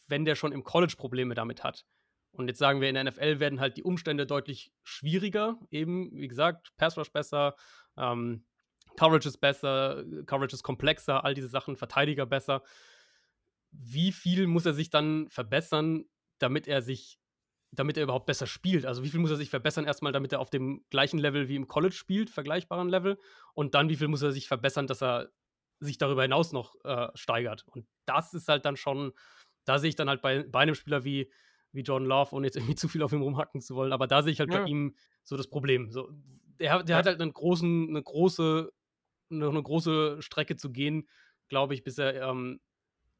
wenn 0.07 0.25
der 0.25 0.35
schon 0.35 0.51
im 0.51 0.63
College 0.63 0.95
Probleme 0.97 1.35
damit 1.35 1.63
hat. 1.63 1.85
Und 2.31 2.47
jetzt 2.47 2.59
sagen 2.59 2.81
wir, 2.81 2.89
in 2.89 2.95
der 2.95 3.05
NFL 3.05 3.39
werden 3.39 3.59
halt 3.59 3.77
die 3.77 3.83
Umstände 3.83 4.25
deutlich 4.25 4.71
schwieriger. 4.83 5.57
Eben, 5.71 6.11
wie 6.13 6.27
gesagt, 6.27 6.73
Pass 6.77 6.97
Rush 6.97 7.11
besser, 7.11 7.55
ähm, 7.97 8.45
Coverage 8.97 9.27
ist 9.27 9.37
besser, 9.37 10.03
Coverage 10.25 10.55
ist 10.55 10.63
komplexer, 10.63 11.23
all 11.23 11.33
diese 11.33 11.47
Sachen, 11.47 11.75
Verteidiger 11.75 12.25
besser. 12.25 12.63
Wie 13.71 14.11
viel 14.11 14.47
muss 14.47 14.65
er 14.65 14.73
sich 14.73 14.89
dann 14.89 15.27
verbessern, 15.29 16.05
damit 16.39 16.67
er 16.67 16.81
sich 16.81 17.19
damit 17.75 17.97
er 17.97 18.03
überhaupt 18.03 18.25
besser 18.25 18.47
spielt. 18.47 18.85
Also 18.85 19.03
wie 19.03 19.09
viel 19.09 19.19
muss 19.19 19.31
er 19.31 19.37
sich 19.37 19.49
verbessern 19.49 19.85
erstmal, 19.85 20.11
damit 20.11 20.31
er 20.31 20.39
auf 20.39 20.49
dem 20.49 20.83
gleichen 20.89 21.19
Level 21.19 21.47
wie 21.47 21.55
im 21.55 21.67
College 21.67 21.95
spielt, 21.95 22.29
vergleichbaren 22.29 22.89
Level. 22.89 23.19
Und 23.53 23.75
dann 23.75 23.89
wie 23.89 23.95
viel 23.95 24.07
muss 24.07 24.21
er 24.21 24.31
sich 24.31 24.47
verbessern, 24.47 24.87
dass 24.87 25.01
er 25.01 25.29
sich 25.79 25.97
darüber 25.97 26.21
hinaus 26.21 26.53
noch 26.53 26.75
äh, 26.83 27.09
steigert. 27.15 27.65
Und 27.67 27.85
das 28.05 28.33
ist 28.33 28.47
halt 28.47 28.65
dann 28.65 28.77
schon, 28.77 29.13
da 29.65 29.77
sehe 29.77 29.89
ich 29.89 29.95
dann 29.95 30.09
halt 30.09 30.21
bei, 30.21 30.43
bei 30.43 30.59
einem 30.59 30.75
Spieler 30.75 31.03
wie, 31.03 31.31
wie 31.71 31.81
John 31.81 32.05
Love, 32.05 32.33
ohne 32.33 32.47
jetzt 32.47 32.55
irgendwie 32.55 32.75
zu 32.75 32.87
viel 32.87 33.03
auf 33.03 33.11
ihm 33.11 33.21
rumhacken 33.21 33.61
zu 33.61 33.75
wollen, 33.75 33.93
aber 33.93 34.07
da 34.07 34.23
sehe 34.23 34.31
ich 34.31 34.39
halt 34.39 34.53
ja. 34.53 34.61
bei 34.61 34.69
ihm 34.69 34.95
so 35.23 35.35
das 35.35 35.47
Problem. 35.47 35.91
So, 35.91 36.09
der, 36.59 36.83
der 36.83 36.93
ja. 36.93 36.97
hat 36.97 37.05
halt 37.05 37.21
einen 37.21 37.33
großen, 37.33 37.89
eine 37.89 38.01
große, 38.01 38.71
eine, 39.31 39.49
eine 39.49 39.63
große 39.63 40.21
Strecke 40.21 40.55
zu 40.55 40.71
gehen, 40.71 41.09
glaube 41.49 41.73
ich, 41.73 41.83
bis 41.83 41.97
er 41.97 42.29
ähm, 42.29 42.61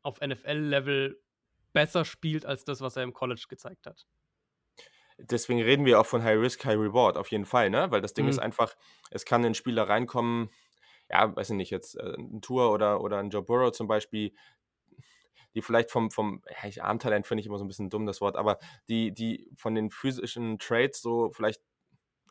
auf 0.01 0.21
NFL-Level 0.21 1.21
besser 1.73 2.05
spielt 2.05 2.45
als 2.45 2.63
das, 2.63 2.79
was 2.79 2.95
er 2.95 3.03
im 3.03 3.11
College 3.11 3.45
gezeigt 3.49 3.85
hat 3.85 4.07
deswegen 5.17 5.61
reden 5.61 5.85
wir 5.85 5.99
auch 5.99 6.05
von 6.05 6.23
High 6.23 6.39
Risk, 6.39 6.65
High 6.65 6.77
Reward 6.77 7.17
auf 7.17 7.29
jeden 7.29 7.45
Fall, 7.45 7.69
ne? 7.69 7.89
Weil 7.91 8.01
das 8.01 8.13
Ding 8.13 8.25
mhm. 8.25 8.31
ist 8.31 8.39
einfach, 8.39 8.75
es 9.11 9.25
kann 9.25 9.45
ein 9.45 9.53
Spieler 9.53 9.87
reinkommen, 9.87 10.49
ja, 11.09 11.35
weiß 11.35 11.51
ich 11.51 11.55
nicht, 11.55 11.71
jetzt 11.71 11.95
äh, 11.97 12.15
ein 12.17 12.41
Tour 12.41 12.71
oder, 12.71 13.01
oder 13.01 13.19
ein 13.19 13.29
Joe 13.29 13.43
Burrow 13.43 13.71
zum 13.71 13.87
Beispiel, 13.87 14.33
die 15.53 15.61
vielleicht 15.61 15.89
vom, 15.89 16.11
vom 16.11 16.43
ja, 16.63 16.83
Armtalent 16.83 17.27
finde 17.27 17.41
ich 17.41 17.47
immer 17.47 17.57
so 17.57 17.63
ein 17.63 17.67
bisschen 17.67 17.89
dumm, 17.89 18.05
das 18.05 18.21
Wort, 18.21 18.35
aber 18.35 18.59
die, 18.89 19.13
die 19.13 19.49
von 19.55 19.73
den 19.75 19.89
physischen 19.89 20.59
Trades 20.59 21.01
so 21.01 21.31
vielleicht, 21.31 21.61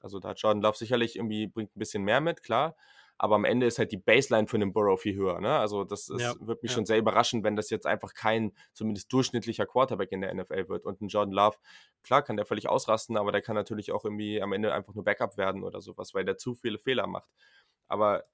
also 0.02 0.20
da 0.20 0.30
hat 0.30 0.40
Jordan 0.40 0.62
Love 0.62 0.76
sicherlich 0.76 1.16
irgendwie, 1.16 1.46
bringt 1.46 1.74
ein 1.74 1.78
bisschen 1.78 2.02
mehr 2.02 2.20
mit, 2.20 2.42
klar, 2.42 2.76
aber 3.16 3.36
am 3.36 3.44
Ende 3.44 3.66
ist 3.66 3.78
halt 3.78 3.92
die 3.92 3.96
Baseline 3.96 4.48
für 4.48 4.56
einen 4.56 4.72
Burrow 4.72 5.00
viel 5.00 5.14
höher. 5.14 5.40
Ne? 5.40 5.56
Also 5.56 5.84
das 5.84 6.08
ist, 6.08 6.20
ja, 6.20 6.34
wird 6.40 6.62
mich 6.62 6.72
ja. 6.72 6.76
schon 6.76 6.86
sehr 6.86 6.98
überraschen, 6.98 7.44
wenn 7.44 7.56
das 7.56 7.70
jetzt 7.70 7.86
einfach 7.86 8.12
kein 8.14 8.52
zumindest 8.72 9.12
durchschnittlicher 9.12 9.66
Quarterback 9.66 10.10
in 10.12 10.20
der 10.20 10.34
NFL 10.34 10.68
wird. 10.68 10.84
Und 10.84 11.00
ein 11.00 11.08
Jordan 11.08 11.32
Love, 11.32 11.56
klar 12.02 12.22
kann 12.22 12.36
der 12.36 12.44
völlig 12.44 12.68
ausrasten, 12.68 13.16
aber 13.16 13.30
der 13.30 13.40
kann 13.40 13.54
natürlich 13.54 13.92
auch 13.92 14.04
irgendwie 14.04 14.42
am 14.42 14.52
Ende 14.52 14.74
einfach 14.74 14.94
nur 14.94 15.04
Backup 15.04 15.36
werden 15.36 15.62
oder 15.62 15.80
sowas, 15.80 16.12
weil 16.14 16.24
der 16.24 16.36
zu 16.36 16.54
viele 16.54 16.78
Fehler 16.78 17.06
macht. 17.06 17.30
Aber 17.86 18.24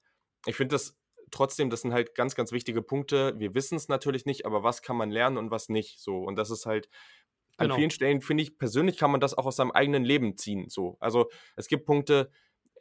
ich 0.47 0.55
finde 0.55 0.75
das 0.75 0.97
trotzdem, 1.29 1.69
das 1.69 1.81
sind 1.81 1.93
halt 1.93 2.15
ganz, 2.15 2.35
ganz 2.35 2.51
wichtige 2.51 2.81
Punkte. 2.81 3.37
Wir 3.37 3.53
wissen 3.53 3.75
es 3.75 3.87
natürlich 3.87 4.25
nicht, 4.25 4.45
aber 4.45 4.63
was 4.63 4.81
kann 4.81 4.97
man 4.97 5.11
lernen 5.11 5.37
und 5.37 5.51
was 5.51 5.69
nicht. 5.69 5.99
So. 5.99 6.17
Und 6.17 6.35
das 6.37 6.49
ist 6.49 6.65
halt 6.65 6.89
an 7.57 7.65
genau. 7.65 7.75
vielen 7.75 7.91
Stellen, 7.91 8.21
finde 8.21 8.43
ich, 8.43 8.57
persönlich 8.57 8.97
kann 8.97 9.11
man 9.11 9.21
das 9.21 9.37
auch 9.37 9.45
aus 9.45 9.57
seinem 9.57 9.71
eigenen 9.71 10.03
Leben 10.03 10.37
ziehen. 10.37 10.69
So. 10.69 10.97
Also 10.99 11.29
es 11.55 11.67
gibt 11.67 11.85
Punkte, 11.85 12.31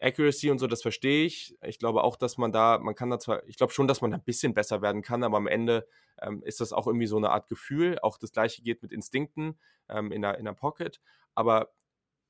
Accuracy 0.01 0.51
und 0.51 0.59
so, 0.59 0.66
das 0.66 0.82
verstehe 0.82 1.26
ich. 1.26 1.57
Ich 1.62 1.78
glaube 1.78 2.03
auch, 2.05 2.16
dass 2.16 2.38
man 2.38 2.53
da, 2.53 2.78
man 2.78 2.94
kann 2.94 3.11
da 3.11 3.18
zwar, 3.18 3.46
ich 3.46 3.57
glaube 3.57 3.72
schon, 3.72 3.86
dass 3.86 4.01
man 4.01 4.14
ein 4.14 4.24
bisschen 4.24 4.55
besser 4.55 4.82
werden 4.82 5.03
kann, 5.03 5.22
aber 5.22 5.36
am 5.36 5.46
Ende 5.46 5.86
ähm, 6.22 6.42
ist 6.42 6.61
das 6.61 6.72
auch 6.72 6.86
irgendwie 6.86 7.07
so 7.07 7.16
eine 7.16 7.30
Art 7.30 7.48
Gefühl. 7.48 7.98
Auch 8.03 8.18
das 8.18 8.32
gleiche 8.32 8.62
geht 8.62 8.82
mit 8.82 8.92
Instinkten 8.92 9.59
ähm, 9.88 10.11
in, 10.12 10.22
der, 10.22 10.38
in 10.38 10.44
der 10.46 10.55
Pocket. 10.55 11.01
Aber 11.34 11.72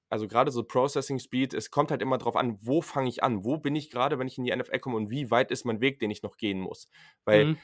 also 0.08 0.26
gerade 0.26 0.50
so 0.50 0.64
Processing 0.64 1.20
Speed, 1.20 1.54
es 1.54 1.70
kommt 1.70 1.92
halt 1.92 2.02
immer 2.02 2.18
darauf 2.18 2.34
an, 2.34 2.58
wo 2.60 2.82
fange 2.82 3.08
ich 3.08 3.22
an? 3.22 3.44
Wo 3.44 3.58
bin 3.58 3.76
ich 3.76 3.90
gerade, 3.90 4.18
wenn 4.18 4.26
ich 4.26 4.38
in 4.38 4.44
die 4.44 4.54
NFL 4.54 4.80
komme 4.80 4.96
und 4.96 5.08
wie 5.08 5.30
weit 5.30 5.52
ist 5.52 5.64
mein 5.64 5.80
Weg, 5.80 6.00
den 6.00 6.10
ich 6.10 6.24
noch 6.24 6.36
gehen 6.36 6.58
muss? 6.58 6.88
Weil 7.24 7.44
mhm 7.46 7.58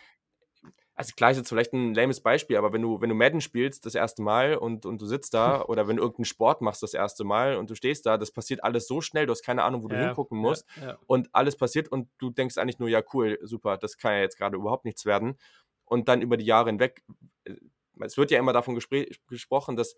also 0.97 1.13
klar 1.15 1.31
ist 1.31 1.37
jetzt 1.37 1.51
vielleicht 1.51 1.75
ein 1.75 1.95
lames 1.95 2.21
Beispiel, 2.21 2.57
aber 2.57 2.73
wenn 2.73 2.81
du, 2.81 3.01
wenn 3.03 3.11
du 3.11 3.15
Madden 3.15 3.43
spielst 3.43 3.85
das 3.85 3.95
erste 3.95 4.23
Mal 4.23 4.57
und, 4.57 4.87
und 4.87 5.01
du 5.01 5.05
sitzt 5.07 5.35
da 5.35 5.63
oder 5.69 5.87
wenn 5.87 5.97
du 5.97 6.03
irgendeinen 6.03 6.25
Sport 6.25 6.63
machst 6.63 6.83
das 6.83 6.95
erste 6.95 7.23
Mal 7.23 7.57
und 7.57 7.69
du 7.69 7.75
stehst 7.75 8.07
da, 8.07 8.17
das 8.17 8.33
passiert 8.33 8.65
alles 8.65 8.89
so 8.89 9.03
schnell, 9.03 9.27
du 9.27 9.33
hast 9.33 9.43
keine 9.43 9.63
Ahnung, 9.63 9.83
wo 9.83 9.89
du 9.89 9.99
hingucken 9.99 10.39
musst 10.39 10.67
ja, 10.81 10.89
ja. 10.89 10.99
und 11.07 11.29
alles 11.33 11.57
passiert 11.57 11.89
und 11.89 12.09
du 12.19 12.31
denkst 12.31 12.57
eigentlich 12.57 12.79
nur, 12.79 12.89
ja 12.89 13.03
cool, 13.13 13.39
super, 13.43 13.77
das 13.77 13.99
kann 13.99 14.13
ja 14.13 14.21
jetzt 14.21 14.39
gerade 14.39 14.57
überhaupt 14.57 14.87
nichts 14.87 15.05
werden 15.05 15.37
und 15.85 16.09
dann 16.09 16.23
über 16.23 16.39
die 16.39 16.47
Jahre 16.47 16.71
hinweg, 16.71 17.05
äh, 17.45 17.55
es 18.01 18.17
wird 18.17 18.31
ja 18.31 18.39
immer 18.39 18.53
davon 18.53 18.75
gesprochen, 18.75 19.77
dass 19.77 19.97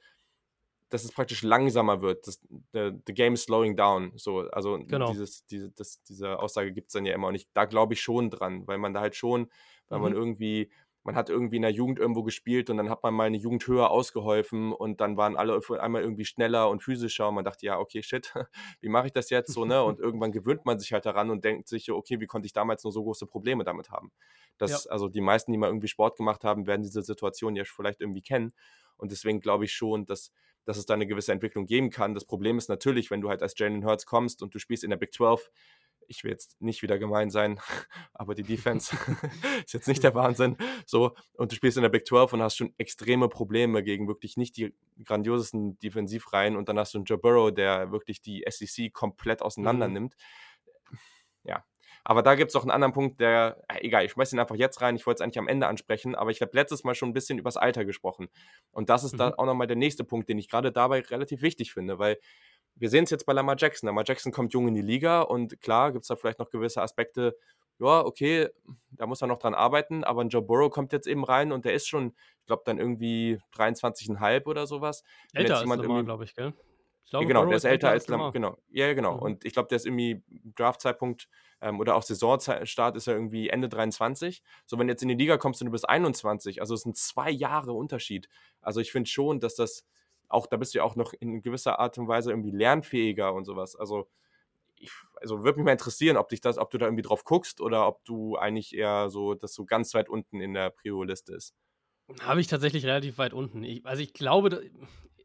dass 0.90 1.04
es 1.04 1.12
praktisch 1.12 1.42
langsamer 1.42 2.00
wird. 2.00 2.26
Das, 2.26 2.40
the, 2.72 2.92
the 3.06 3.14
game 3.14 3.34
is 3.34 3.42
slowing 3.42 3.76
down. 3.76 4.12
So, 4.16 4.48
also 4.50 4.78
genau. 4.78 5.10
dieses, 5.10 5.44
diese, 5.46 5.70
das, 5.72 6.02
diese 6.04 6.38
Aussage 6.38 6.72
gibt 6.72 6.88
es 6.88 6.94
dann 6.94 7.04
ja 7.04 7.14
immer. 7.14 7.28
Und 7.28 7.34
ich, 7.34 7.46
da 7.52 7.66
glaube 7.66 7.94
ich 7.94 8.00
schon 8.00 8.30
dran, 8.30 8.66
weil 8.66 8.78
man 8.78 8.94
da 8.94 9.00
halt 9.00 9.14
schon, 9.14 9.50
weil 9.88 9.98
mhm. 9.98 10.04
man 10.04 10.12
irgendwie 10.14 10.70
man 11.08 11.16
hat 11.16 11.30
irgendwie 11.30 11.56
in 11.56 11.62
der 11.62 11.70
Jugend 11.70 11.98
irgendwo 11.98 12.22
gespielt 12.22 12.68
und 12.68 12.76
dann 12.76 12.90
hat 12.90 13.02
man 13.02 13.14
mal 13.14 13.24
eine 13.24 13.38
Jugend 13.38 13.66
höher 13.66 13.88
ausgeholfen 13.88 14.74
und 14.74 15.00
dann 15.00 15.16
waren 15.16 15.38
alle 15.38 15.58
einmal 15.80 16.02
irgendwie 16.02 16.26
schneller 16.26 16.68
und 16.68 16.82
physischer 16.82 17.30
und 17.30 17.34
man 17.34 17.46
dachte, 17.46 17.64
ja, 17.64 17.78
okay, 17.78 18.02
shit, 18.02 18.34
wie 18.82 18.90
mache 18.90 19.06
ich 19.06 19.14
das 19.14 19.30
jetzt 19.30 19.50
so, 19.54 19.64
ne? 19.64 19.82
Und 19.82 20.00
irgendwann 20.00 20.32
gewöhnt 20.32 20.66
man 20.66 20.78
sich 20.78 20.92
halt 20.92 21.06
daran 21.06 21.30
und 21.30 21.46
denkt 21.46 21.66
sich, 21.66 21.90
okay, 21.90 22.20
wie 22.20 22.26
konnte 22.26 22.44
ich 22.44 22.52
damals 22.52 22.84
nur 22.84 22.92
so 22.92 23.02
große 23.02 23.24
Probleme 23.24 23.64
damit 23.64 23.88
haben? 23.88 24.12
Das, 24.58 24.84
ja. 24.84 24.90
also 24.90 25.08
die 25.08 25.22
meisten, 25.22 25.50
die 25.50 25.56
mal 25.56 25.68
irgendwie 25.68 25.88
Sport 25.88 26.18
gemacht 26.18 26.44
haben, 26.44 26.66
werden 26.66 26.82
diese 26.82 27.00
Situation 27.00 27.56
ja 27.56 27.64
vielleicht 27.64 28.02
irgendwie 28.02 28.20
kennen 28.20 28.52
und 28.98 29.10
deswegen 29.10 29.40
glaube 29.40 29.64
ich 29.64 29.72
schon, 29.72 30.04
dass 30.04 30.30
dass 30.66 30.76
es 30.76 30.84
da 30.84 30.92
eine 30.92 31.06
gewisse 31.06 31.32
Entwicklung 31.32 31.64
geben 31.64 31.88
kann. 31.88 32.12
Das 32.12 32.26
Problem 32.26 32.58
ist 32.58 32.68
natürlich, 32.68 33.10
wenn 33.10 33.22
du 33.22 33.30
halt 33.30 33.40
als 33.40 33.54
Jalen 33.56 33.86
Hurts 33.86 34.04
kommst 34.04 34.42
und 34.42 34.54
du 34.54 34.58
spielst 34.58 34.84
in 34.84 34.90
der 34.90 34.98
Big 34.98 35.14
12, 35.14 35.50
ich 36.08 36.24
will 36.24 36.30
jetzt 36.30 36.60
nicht 36.60 36.82
wieder 36.82 36.98
gemein 36.98 37.30
sein, 37.30 37.60
aber 38.14 38.34
die 38.34 38.42
Defense 38.44 38.96
ist 39.64 39.74
jetzt 39.74 39.88
nicht 39.88 40.02
der 40.02 40.14
Wahnsinn. 40.14 40.56
So, 40.86 41.14
und 41.34 41.52
du 41.52 41.56
spielst 41.56 41.76
in 41.76 41.82
der 41.82 41.90
Big 41.90 42.06
12 42.06 42.32
und 42.32 42.42
hast 42.42 42.56
schon 42.56 42.74
extreme 42.78 43.28
Probleme 43.28 43.82
gegen 43.82 44.08
wirklich 44.08 44.36
nicht 44.36 44.56
die 44.56 44.74
grandiosesten 45.04 45.78
Defensivreihen 45.78 46.56
und 46.56 46.68
dann 46.68 46.78
hast 46.78 46.94
du 46.94 46.98
einen 46.98 47.04
Joe 47.04 47.18
Burrow, 47.18 47.52
der 47.52 47.92
wirklich 47.92 48.20
die 48.20 48.44
SEC 48.48 48.92
komplett 48.92 49.42
auseinander 49.42 49.86
mhm. 49.86 49.94
nimmt. 49.94 50.16
Ja, 51.44 51.64
aber 52.04 52.22
da 52.22 52.34
gibt 52.34 52.50
es 52.50 52.56
auch 52.56 52.62
einen 52.62 52.70
anderen 52.70 52.92
Punkt, 52.94 53.20
der, 53.20 53.62
äh, 53.68 53.86
egal, 53.86 54.04
ich 54.04 54.12
schmeiße 54.12 54.34
ihn 54.34 54.40
einfach 54.40 54.56
jetzt 54.56 54.80
rein, 54.80 54.96
ich 54.96 55.06
wollte 55.06 55.18
es 55.18 55.20
eigentlich 55.22 55.38
am 55.38 55.48
Ende 55.48 55.66
ansprechen, 55.66 56.14
aber 56.14 56.30
ich 56.30 56.40
habe 56.40 56.52
letztes 56.54 56.84
Mal 56.84 56.94
schon 56.94 57.10
ein 57.10 57.12
bisschen 57.12 57.38
übers 57.38 57.56
Alter 57.56 57.84
gesprochen. 57.84 58.28
Und 58.70 58.88
das 58.88 59.04
ist 59.04 59.14
mhm. 59.14 59.18
dann 59.18 59.34
auch 59.34 59.46
nochmal 59.46 59.66
der 59.66 59.76
nächste 59.76 60.04
Punkt, 60.04 60.28
den 60.28 60.38
ich 60.38 60.48
gerade 60.48 60.72
dabei 60.72 61.00
relativ 61.00 61.42
wichtig 61.42 61.72
finde, 61.72 61.98
weil 61.98 62.18
wir 62.78 62.90
sehen 62.90 63.04
es 63.04 63.10
jetzt 63.10 63.26
bei 63.26 63.32
Lamar 63.32 63.56
Jackson. 63.58 63.86
Lamar 63.86 64.04
Jackson 64.06 64.32
kommt 64.32 64.52
jung 64.52 64.68
in 64.68 64.74
die 64.74 64.82
Liga 64.82 65.22
und 65.22 65.60
klar 65.60 65.92
gibt 65.92 66.04
es 66.04 66.08
da 66.08 66.16
vielleicht 66.16 66.38
noch 66.38 66.50
gewisse 66.50 66.82
Aspekte, 66.82 67.36
ja, 67.80 68.04
okay, 68.04 68.48
da 68.90 69.06
muss 69.06 69.22
er 69.22 69.28
noch 69.28 69.38
dran 69.38 69.54
arbeiten, 69.54 70.02
aber 70.02 70.22
ein 70.22 70.28
Joe 70.28 70.42
Burrow 70.42 70.70
kommt 70.70 70.92
jetzt 70.92 71.06
eben 71.06 71.24
rein 71.24 71.52
und 71.52 71.64
der 71.64 71.74
ist 71.74 71.86
schon, 71.86 72.14
ich 72.40 72.46
glaube, 72.46 72.62
dann 72.64 72.78
irgendwie 72.78 73.38
23,5 73.54 74.46
oder 74.46 74.66
sowas. 74.66 75.04
Älter 75.32 75.58
als 75.58 75.68
Lamar, 75.68 76.02
glaube 76.04 76.24
ich, 76.24 76.34
gell? 76.34 76.54
Ich 77.04 77.10
glaube, 77.10 77.26
genau, 77.26 77.40
Burrow 77.40 77.50
der 77.50 77.56
ist 77.56 77.64
älter 77.64 77.90
als 77.90 78.08
Lamar. 78.08 78.32
Genau, 78.32 78.58
ja, 78.68 78.92
genau. 78.92 79.16
Mhm. 79.16 79.22
Und 79.22 79.44
ich 79.44 79.52
glaube, 79.52 79.68
der 79.68 79.76
ist 79.76 79.86
irgendwie 79.86 80.22
Draftzeitpunkt 80.56 81.28
ähm, 81.60 81.80
oder 81.80 81.94
auch 81.94 82.02
Saisonstart 82.02 82.96
ist 82.96 83.06
ja 83.06 83.12
irgendwie 83.12 83.48
Ende 83.48 83.68
23. 83.68 84.42
So, 84.66 84.78
wenn 84.78 84.88
du 84.88 84.92
jetzt 84.92 85.02
in 85.02 85.08
die 85.08 85.14
Liga 85.14 85.38
kommst 85.38 85.62
und 85.62 85.66
du 85.66 85.72
bist 85.72 85.88
21, 85.88 86.60
also 86.60 86.74
es 86.74 86.82
sind 86.82 86.96
zwei 86.96 87.30
Jahre 87.30 87.72
Unterschied. 87.72 88.28
Also 88.60 88.80
ich 88.80 88.92
finde 88.92 89.08
schon, 89.08 89.40
dass 89.40 89.54
das 89.54 89.86
auch, 90.28 90.46
da 90.46 90.56
bist 90.56 90.74
du 90.74 90.78
ja 90.78 90.84
auch 90.84 90.96
noch 90.96 91.12
in 91.12 91.42
gewisser 91.42 91.78
Art 91.78 91.98
und 91.98 92.08
Weise 92.08 92.30
irgendwie 92.30 92.50
lernfähiger 92.50 93.32
und 93.32 93.44
sowas. 93.44 93.76
Also, 93.76 94.08
ich, 94.76 94.90
also 95.16 95.42
würde 95.42 95.58
mich 95.58 95.64
mal 95.64 95.72
interessieren, 95.72 96.16
ob 96.16 96.28
dich 96.28 96.40
das, 96.40 96.58
ob 96.58 96.70
du 96.70 96.78
da 96.78 96.86
irgendwie 96.86 97.02
drauf 97.02 97.24
guckst 97.24 97.60
oder 97.60 97.86
ob 97.86 98.04
du 98.04 98.36
eigentlich 98.36 98.74
eher 98.74 99.08
so, 99.10 99.34
dass 99.34 99.54
so 99.54 99.64
ganz 99.64 99.94
weit 99.94 100.08
unten 100.08 100.40
in 100.40 100.54
der 100.54 100.70
Prio-Liste 100.70 101.34
ist. 101.34 101.54
Habe 102.20 102.40
ich 102.40 102.46
tatsächlich 102.46 102.86
relativ 102.86 103.18
weit 103.18 103.32
unten. 103.32 103.64
Ich, 103.64 103.84
also 103.84 104.02
ich 104.02 104.12
glaube, 104.14 104.70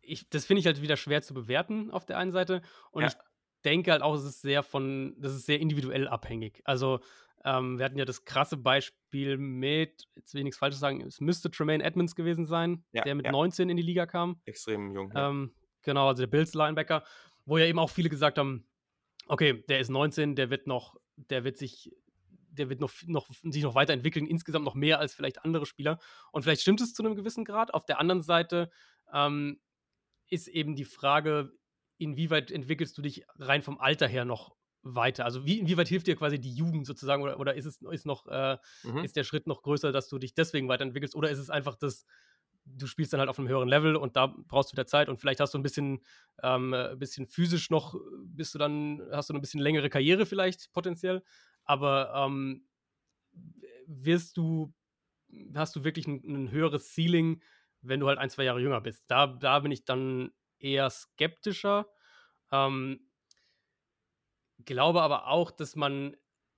ich, 0.02 0.30
das 0.30 0.46
finde 0.46 0.60
ich 0.60 0.66
halt 0.66 0.82
wieder 0.82 0.98
schwer 0.98 1.22
zu 1.22 1.34
bewerten 1.34 1.92
auf 1.92 2.06
der 2.06 2.18
einen 2.18 2.32
Seite. 2.32 2.62
Und 2.92 3.04
ja. 3.04 3.10
ich 3.10 3.14
denke 3.64 3.92
halt 3.92 4.02
auch, 4.02 4.16
es 4.16 4.24
ist 4.24 4.42
sehr 4.42 4.64
von, 4.64 5.16
das 5.18 5.34
ist 5.34 5.46
sehr 5.46 5.60
individuell 5.60 6.08
abhängig. 6.08 6.62
Also 6.66 7.00
ähm, 7.46 7.78
wir 7.78 7.86
hatten 7.86 7.98
ja 7.98 8.06
das 8.06 8.26
krasse 8.26 8.58
Beispiel 8.58 9.38
mit, 9.38 10.08
jetzt 10.16 10.34
will 10.34 10.40
ich 10.40 10.46
nichts 10.46 10.58
Falsches 10.58 10.80
sagen, 10.80 11.02
es 11.02 11.20
müsste 11.20 11.52
Tremaine 11.52 11.84
Edmonds 11.84 12.16
gewesen 12.16 12.46
sein, 12.46 12.86
ja, 12.92 13.04
der 13.04 13.16
mit 13.16 13.26
ja. 13.26 13.32
19 13.32 13.70
in 13.70 13.78
die 13.78 13.84
Liga 13.84 14.06
kam. 14.06 14.42
Extrem 14.46 14.94
jung. 14.94 15.12
Ja. 15.14 15.30
Ähm, 15.30 15.54
genau, 15.82 16.08
also 16.08 16.24
der 16.24 16.28
Bills-Linebacker, 16.28 17.04
wo 17.46 17.58
ja 17.58 17.66
eben 17.66 17.80
auch 17.80 17.90
viele 17.90 18.10
gesagt 18.10 18.38
haben, 18.38 18.66
okay, 19.28 19.64
der 19.68 19.80
ist 19.80 19.90
19, 19.90 20.36
der 20.36 20.50
wird 20.50 20.68
noch, 20.68 20.96
der 21.16 21.44
wird 21.44 21.58
sich, 21.58 21.92
der 22.30 22.70
wird 22.70 22.80
noch, 22.80 22.92
noch, 23.08 23.28
sich 23.44 23.64
noch 23.64 23.76
weiterentwickeln, 23.76 24.26
insgesamt 24.26 24.66
noch 24.66 24.76
mehr 24.76 25.00
als 25.00 25.14
vielleicht 25.14 25.44
andere 25.44 25.66
Spieler. 25.66 26.00
Und 26.32 26.44
vielleicht 26.44 26.62
stimmt 26.62 26.82
es 26.82 26.94
zu 26.94 27.04
einem 27.04 27.16
gewissen 27.16 27.46
Grad. 27.46 27.74
Auf 27.74 27.86
der 27.86 28.00
anderen 28.00 28.22
Seite 28.22 28.72
ähm, 29.14 29.60
ist 30.30 30.48
eben 30.48 30.76
die 30.76 30.86
Frage, 30.86 31.52
inwieweit 31.98 32.52
entwickelst 32.52 32.98
du 32.98 33.02
dich 33.02 33.26
rein 33.38 33.62
vom 33.62 33.80
Alter 33.80 34.08
her 34.08 34.24
noch 34.24 34.56
weiter? 34.84 35.26
Also 35.26 35.46
wie, 35.46 35.60
inwieweit 35.60 35.88
hilft 35.88 36.08
dir 36.08 36.16
quasi 36.16 36.40
die 36.40 36.54
Jugend 36.54 36.86
sozusagen 36.86 37.24
oder, 37.24 37.40
oder 37.40 37.56
ist 37.56 37.66
es 37.66 37.82
ist 37.82 38.06
noch 38.06 38.28
äh, 38.28 38.58
mhm. 38.84 39.00
ist 39.00 39.16
der 39.16 39.24
Schritt 39.24 39.48
noch 39.48 39.64
größer, 39.64 39.92
dass 39.92 40.10
du 40.10 40.20
dich 40.20 40.34
deswegen 40.34 40.68
weiterentwickelst 40.68 41.16
oder 41.16 41.30
ist 41.30 41.40
es 41.40 41.50
einfach 41.50 41.76
das 41.76 42.06
du 42.66 42.88
spielst 42.88 43.14
dann 43.14 43.20
halt 43.20 43.30
auf 43.30 43.40
einem 43.40 43.48
höheren 43.48 43.68
Level 43.68 43.96
und 43.96 44.16
da 44.16 44.28
brauchst 44.28 44.72
du 44.72 44.74
wieder 44.74 44.86
Zeit 44.86 45.10
und 45.10 45.18
vielleicht 45.18 45.40
hast 45.40 45.54
du 45.54 45.58
ein 45.58 45.64
bisschen, 45.64 46.02
ähm, 46.42 46.74
ein 46.74 47.00
bisschen 47.00 47.28
physisch 47.28 47.70
noch, 47.70 47.96
bist 48.26 48.54
du 48.54 48.60
dann, 48.60 49.02
hast 49.12 49.30
du 49.30 49.34
ein 49.34 49.42
bisschen 49.42 49.60
längere 49.60 49.90
Karriere 49.90 50.26
vielleicht 50.26 50.72
potenziell, 50.72 51.24
aber 51.66 52.14
ähm, 52.16 52.66
wirst 53.86 54.38
du, 54.38 54.74
hast 55.56 55.76
du 55.76 55.84
wirklich 55.84 56.08
ein, 56.08 56.24
ein, 56.26 56.52
höheres 56.52 56.94
Ceiling, 56.94 57.42
wenn 57.82 58.00
du 58.00 58.08
halt 58.08 58.20
ein, 58.20 58.30
zwei 58.30 58.44
Jahre 58.44 58.62
jünger 58.62 58.82
bist. 58.82 59.04
Da, 59.08 59.28
da 59.28 59.60
bin 59.60 59.72
ich 59.72 59.84
dann 59.84 60.32
eher 60.60 60.90
skeptischer. 60.90 61.88
Ähm, 62.52 63.02
glaube 64.66 65.02
aber 65.02 65.28
auch, 65.28 65.52
dass 65.52 65.76
man, 65.76 66.16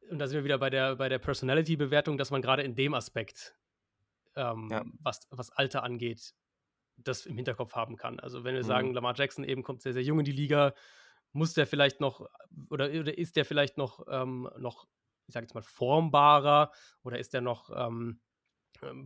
und 0.10 0.20
da 0.20 0.28
sind 0.28 0.38
wir 0.38 0.44
wieder 0.44 0.58
bei 0.58 0.70
der, 0.70 0.96
bei 0.96 1.10
der 1.10 1.20
Personality-Bewertung, 1.20 2.18
dass 2.18 2.32
man 2.32 2.42
gerade 2.42 2.64
in 2.64 2.76
dem 2.76 2.94
Aspekt, 2.94 3.56
ähm, 4.36 4.70
ja. 4.72 4.84
was, 5.00 5.28
was 5.30 5.52
Alter 5.52 5.84
angeht, 5.84 6.34
das 6.98 7.26
im 7.26 7.36
Hinterkopf 7.36 7.76
haben 7.76 7.98
kann. 7.98 8.20
Also 8.20 8.44
wenn 8.44 8.56
wir 8.56 8.64
mhm. 8.64 8.68
sagen, 8.68 8.94
Lamar 8.94 9.16
Jackson 9.16 9.44
eben 9.44 9.64
kommt 9.64 9.82
sehr, 9.82 9.94
sehr 9.94 10.04
jung 10.04 10.20
in 10.20 10.26
die 10.26 10.32
Liga, 10.32 10.74
muss 11.34 11.54
der 11.54 11.68
vielleicht 11.68 12.00
noch, 12.00 12.30
oder, 12.70 12.90
oder 12.90 13.18
ist 13.18 13.36
der 13.36 13.46
vielleicht 13.46 13.78
noch, 13.78 14.06
ähm, 14.10 14.50
noch, 14.58 14.88
ich 15.28 15.34
sage 15.34 15.46
jetzt 15.46 15.54
mal, 15.54 15.62
formbarer 15.62 16.72
oder 17.04 17.20
ist 17.20 17.34
der 17.34 17.42
noch, 17.42 17.70
ähm, 17.76 18.22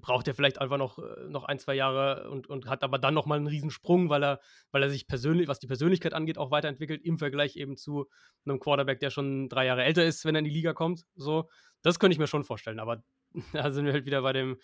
braucht 0.01 0.27
er 0.27 0.33
vielleicht 0.33 0.59
einfach 0.59 0.77
noch, 0.77 0.99
äh, 0.99 1.27
noch 1.27 1.43
ein, 1.45 1.59
zwei 1.59 1.75
Jahre 1.75 2.29
und, 2.29 2.47
und 2.47 2.67
hat 2.67 2.83
aber 2.83 2.97
dann 2.97 3.13
nochmal 3.13 3.37
einen 3.37 3.47
Riesensprung, 3.47 4.09
weil 4.09 4.23
er, 4.23 4.39
weil 4.71 4.83
er 4.83 4.89
sich 4.89 5.07
persönlich, 5.07 5.47
was 5.47 5.59
die 5.59 5.67
Persönlichkeit 5.67 6.13
angeht, 6.13 6.37
auch 6.37 6.51
weiterentwickelt, 6.51 7.03
im 7.03 7.17
Vergleich 7.17 7.55
eben 7.55 7.77
zu 7.77 8.07
einem 8.45 8.59
Quarterback, 8.59 8.99
der 8.99 9.09
schon 9.09 9.49
drei 9.49 9.65
Jahre 9.65 9.83
älter 9.83 10.05
ist, 10.05 10.25
wenn 10.25 10.35
er 10.35 10.39
in 10.39 10.45
die 10.45 10.51
Liga 10.51 10.73
kommt. 10.73 11.05
So, 11.15 11.49
das 11.81 11.99
könnte 11.99 12.13
ich 12.13 12.19
mir 12.19 12.27
schon 12.27 12.43
vorstellen, 12.43 12.79
aber 12.79 13.03
da 13.53 13.71
sind 13.71 13.85
wir 13.85 13.93
halt 13.93 14.05
wieder 14.05 14.21
bei 14.21 14.33
dem, 14.33 14.57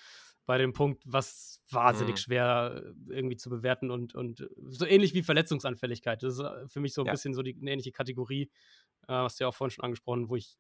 bei 0.46 0.58
dem 0.58 0.74
Punkt, 0.74 1.04
was 1.06 1.62
wahnsinnig 1.70 2.16
mhm. 2.16 2.20
schwer 2.20 2.84
äh, 3.10 3.14
irgendwie 3.14 3.38
zu 3.38 3.50
bewerten 3.50 3.92
und, 3.92 4.16
und 4.16 4.48
so 4.70 4.86
ähnlich 4.86 5.14
wie 5.14 5.24
Verletzungsanfälligkeit. 5.24 6.22
Das 6.24 6.36
ist 6.36 6.40
äh, 6.40 6.68
für 6.68 6.80
mich 6.80 6.94
so 6.94 7.02
ein 7.02 7.08
ja. 7.08 7.14
bisschen 7.14 7.34
so 7.34 7.42
die, 7.42 7.58
eine 7.60 7.72
ähnliche 7.72 7.92
Kategorie, 7.92 8.52
äh, 9.08 9.14
was 9.14 9.38
du 9.38 9.44
ja 9.44 9.48
auch 9.50 9.56
vorhin 9.56 9.72
schon 9.72 9.84
angesprochen, 9.84 10.30
wo 10.30 10.36
ich 10.36 10.58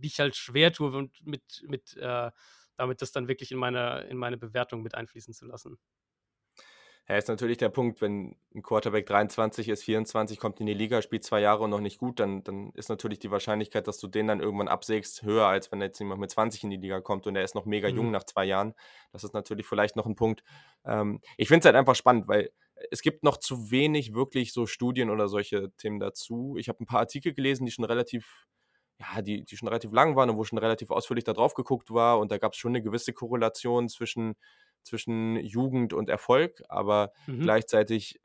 mich 0.00 0.18
halt 0.18 0.36
schwer 0.36 0.72
tue 0.72 0.90
und 0.96 1.24
mit, 1.24 1.64
mit 1.66 1.96
äh, 1.96 2.30
damit 2.80 3.02
das 3.02 3.12
dann 3.12 3.28
wirklich 3.28 3.52
in 3.52 3.58
meine, 3.58 4.06
in 4.08 4.16
meine 4.16 4.38
Bewertung 4.38 4.82
mit 4.82 4.94
einfließen 4.94 5.34
zu 5.34 5.46
lassen. 5.46 5.78
Ja, 7.08 7.16
ist 7.16 7.28
natürlich 7.28 7.58
der 7.58 7.70
Punkt, 7.70 8.00
wenn 8.00 8.36
ein 8.54 8.62
Quarterback 8.62 9.04
23 9.06 9.68
ist, 9.68 9.82
24, 9.82 10.38
kommt 10.38 10.60
in 10.60 10.66
die 10.66 10.74
Liga, 10.74 11.02
spielt 11.02 11.24
zwei 11.24 11.40
Jahre 11.40 11.64
und 11.64 11.70
noch 11.70 11.80
nicht 11.80 11.98
gut, 11.98 12.20
dann, 12.20 12.44
dann 12.44 12.70
ist 12.74 12.88
natürlich 12.88 13.18
die 13.18 13.32
Wahrscheinlichkeit, 13.32 13.88
dass 13.88 13.98
du 13.98 14.06
den 14.06 14.28
dann 14.28 14.40
irgendwann 14.40 14.68
absägst, 14.68 15.22
höher, 15.22 15.46
als 15.46 15.72
wenn 15.72 15.80
jetzt 15.80 15.98
jemand 15.98 16.20
mit 16.20 16.30
20 16.30 16.62
in 16.64 16.70
die 16.70 16.76
Liga 16.76 17.00
kommt 17.00 17.26
und 17.26 17.34
er 17.34 17.42
ist 17.42 17.56
noch 17.56 17.64
mega 17.66 17.90
mhm. 17.90 17.96
jung 17.96 18.10
nach 18.12 18.24
zwei 18.24 18.44
Jahren. 18.44 18.74
Das 19.12 19.24
ist 19.24 19.34
natürlich 19.34 19.66
vielleicht 19.66 19.96
noch 19.96 20.06
ein 20.06 20.14
Punkt. 20.14 20.44
Ähm, 20.84 21.20
ich 21.36 21.48
finde 21.48 21.60
es 21.60 21.64
halt 21.66 21.74
einfach 21.74 21.96
spannend, 21.96 22.28
weil 22.28 22.50
es 22.90 23.02
gibt 23.02 23.24
noch 23.24 23.36
zu 23.38 23.70
wenig 23.70 24.14
wirklich 24.14 24.52
so 24.52 24.66
Studien 24.66 25.10
oder 25.10 25.28
solche 25.28 25.72
Themen 25.76 25.98
dazu. 25.98 26.56
Ich 26.58 26.68
habe 26.68 26.82
ein 26.82 26.86
paar 26.86 27.00
Artikel 27.00 27.34
gelesen, 27.34 27.66
die 27.66 27.72
schon 27.72 27.84
relativ 27.84 28.46
ja, 29.00 29.22
die, 29.22 29.44
die 29.44 29.56
schon 29.56 29.68
relativ 29.68 29.92
lang 29.92 30.14
waren 30.16 30.30
und 30.30 30.36
wo 30.36 30.44
schon 30.44 30.58
relativ 30.58 30.90
ausführlich 30.90 31.24
da 31.24 31.32
drauf 31.32 31.54
geguckt 31.54 31.90
war. 31.90 32.18
Und 32.18 32.30
da 32.30 32.38
gab 32.38 32.52
es 32.52 32.58
schon 32.58 32.72
eine 32.72 32.82
gewisse 32.82 33.12
Korrelation 33.12 33.88
zwischen, 33.88 34.34
zwischen 34.82 35.36
Jugend 35.36 35.92
und 35.92 36.08
Erfolg, 36.08 36.62
aber 36.68 37.12
mhm. 37.26 37.40
gleichzeitig 37.40 38.20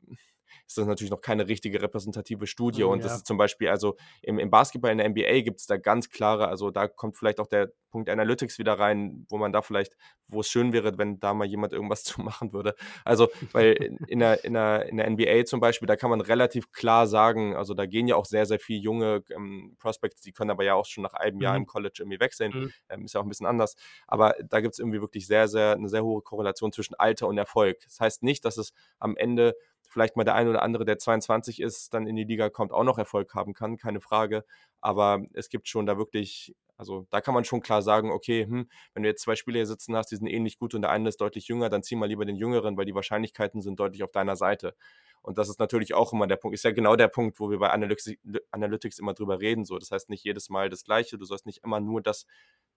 ist 0.66 0.78
das 0.78 0.86
natürlich 0.86 1.10
noch 1.10 1.20
keine 1.20 1.48
richtige 1.48 1.80
repräsentative 1.80 2.46
Studie. 2.46 2.84
Mhm, 2.84 2.90
und 2.90 3.04
das 3.04 3.16
ist 3.16 3.26
zum 3.26 3.36
Beispiel, 3.36 3.68
also 3.68 3.96
im, 4.22 4.38
im 4.38 4.50
Basketball 4.50 4.92
in 4.92 4.98
der 4.98 5.08
NBA 5.08 5.40
gibt 5.42 5.60
es 5.60 5.66
da 5.66 5.76
ganz 5.76 6.10
klare, 6.10 6.48
also 6.48 6.70
da 6.70 6.88
kommt 6.88 7.16
vielleicht 7.16 7.40
auch 7.40 7.46
der 7.46 7.72
Punkt 7.96 8.10
Analytics 8.10 8.58
wieder 8.58 8.78
rein, 8.78 9.24
wo 9.30 9.38
man 9.38 9.54
da 9.54 9.62
vielleicht, 9.62 9.96
wo 10.28 10.40
es 10.40 10.50
schön 10.50 10.74
wäre, 10.74 10.98
wenn 10.98 11.18
da 11.18 11.32
mal 11.32 11.46
jemand 11.46 11.72
irgendwas 11.72 12.04
zu 12.04 12.20
machen 12.20 12.52
würde. 12.52 12.74
Also, 13.06 13.28
weil 13.52 13.96
in 14.06 14.18
der, 14.18 14.44
in 14.44 14.52
der, 14.52 14.86
in 14.86 14.98
der 14.98 15.08
NBA 15.08 15.46
zum 15.46 15.60
Beispiel, 15.60 15.86
da 15.86 15.96
kann 15.96 16.10
man 16.10 16.20
relativ 16.20 16.72
klar 16.72 17.06
sagen, 17.06 17.56
also 17.56 17.72
da 17.72 17.86
gehen 17.86 18.06
ja 18.06 18.16
auch 18.16 18.26
sehr, 18.26 18.44
sehr 18.44 18.58
viele 18.58 18.80
junge 18.80 19.22
ähm, 19.34 19.76
Prospects, 19.78 20.20
die 20.20 20.32
können 20.32 20.50
aber 20.50 20.62
ja 20.62 20.74
auch 20.74 20.84
schon 20.84 21.04
nach 21.04 21.14
einem 21.14 21.40
Jahr 21.40 21.54
mhm. 21.54 21.62
im 21.62 21.66
College 21.66 21.96
irgendwie 22.00 22.20
wechseln. 22.20 22.52
Mhm. 22.52 22.72
Ähm, 22.90 23.04
ist 23.06 23.14
ja 23.14 23.20
auch 23.20 23.24
ein 23.24 23.30
bisschen 23.30 23.46
anders. 23.46 23.76
Aber 24.06 24.34
da 24.44 24.60
gibt 24.60 24.74
es 24.74 24.78
irgendwie 24.78 25.00
wirklich 25.00 25.26
sehr, 25.26 25.48
sehr, 25.48 25.72
eine 25.72 25.88
sehr 25.88 26.04
hohe 26.04 26.20
Korrelation 26.20 26.72
zwischen 26.72 26.94
Alter 26.96 27.28
und 27.28 27.38
Erfolg. 27.38 27.78
Das 27.84 27.98
heißt 27.98 28.22
nicht, 28.22 28.44
dass 28.44 28.58
es 28.58 28.74
am 28.98 29.16
Ende 29.16 29.54
vielleicht 29.96 30.14
mal 30.14 30.24
der 30.24 30.34
eine 30.34 30.50
oder 30.50 30.62
andere, 30.62 30.84
der 30.84 30.98
22 30.98 31.58
ist, 31.58 31.94
dann 31.94 32.06
in 32.06 32.16
die 32.16 32.24
Liga 32.24 32.50
kommt, 32.50 32.70
auch 32.70 32.84
noch 32.84 32.98
Erfolg 32.98 33.32
haben 33.32 33.54
kann, 33.54 33.78
keine 33.78 34.02
Frage. 34.02 34.44
Aber 34.82 35.22
es 35.32 35.48
gibt 35.48 35.68
schon 35.68 35.86
da 35.86 35.96
wirklich, 35.96 36.54
also 36.76 37.06
da 37.08 37.22
kann 37.22 37.32
man 37.32 37.46
schon 37.46 37.62
klar 37.62 37.80
sagen, 37.80 38.10
okay, 38.10 38.44
hm, 38.44 38.68
wenn 38.92 39.02
du 39.02 39.08
jetzt 39.08 39.22
zwei 39.22 39.36
Spieler 39.36 39.56
hier 39.56 39.66
sitzen 39.66 39.96
hast, 39.96 40.10
die 40.10 40.16
sind 40.16 40.26
ähnlich 40.26 40.58
gut 40.58 40.74
und 40.74 40.82
der 40.82 40.90
eine 40.90 41.08
ist 41.08 41.18
deutlich 41.18 41.48
jünger, 41.48 41.70
dann 41.70 41.82
zieh 41.82 41.96
mal 41.96 42.10
lieber 42.10 42.26
den 42.26 42.36
Jüngeren, 42.36 42.76
weil 42.76 42.84
die 42.84 42.94
Wahrscheinlichkeiten 42.94 43.62
sind 43.62 43.80
deutlich 43.80 44.02
auf 44.02 44.12
deiner 44.12 44.36
Seite. 44.36 44.74
Und 45.22 45.38
das 45.38 45.48
ist 45.48 45.58
natürlich 45.58 45.94
auch 45.94 46.12
immer 46.12 46.26
der 46.26 46.36
Punkt, 46.36 46.54
ist 46.54 46.64
ja 46.64 46.72
genau 46.72 46.94
der 46.94 47.08
Punkt, 47.08 47.40
wo 47.40 47.48
wir 47.50 47.58
bei 47.58 47.70
Analytics, 47.70 48.18
Analytics 48.50 48.98
immer 48.98 49.14
drüber 49.14 49.40
reden. 49.40 49.64
So. 49.64 49.78
Das 49.78 49.90
heißt 49.90 50.10
nicht 50.10 50.24
jedes 50.24 50.50
Mal 50.50 50.68
das 50.68 50.84
Gleiche, 50.84 51.16
du 51.16 51.24
sollst 51.24 51.46
nicht 51.46 51.64
immer 51.64 51.80
nur 51.80 52.02
das 52.02 52.26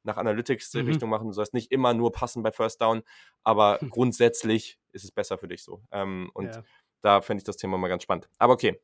nach 0.03 0.15
Analytics-Richtung 0.15 1.09
mhm. 1.09 1.11
machen, 1.11 1.27
du 1.27 1.33
sollst 1.33 1.53
nicht 1.53 1.69
immer 1.69 1.93
nur 1.93 2.13
passen 2.13 2.43
bei 2.43 2.53
First 2.53 2.79
Down, 2.79 3.03
aber 3.43 3.77
grundsätzlich 3.89 4.79
ist 4.93 5.03
es 5.03 5.11
besser 5.11 5.37
für 5.37 5.49
dich 5.49 5.63
so. 5.63 5.81
Ähm, 5.91 6.31
und 6.33 6.55
ja 6.55 6.63
da 7.01 7.21
fände 7.21 7.41
ich 7.41 7.45
das 7.45 7.57
Thema 7.57 7.77
mal 7.77 7.87
ganz 7.87 8.03
spannend. 8.03 8.29
Aber 8.37 8.53
okay, 8.53 8.79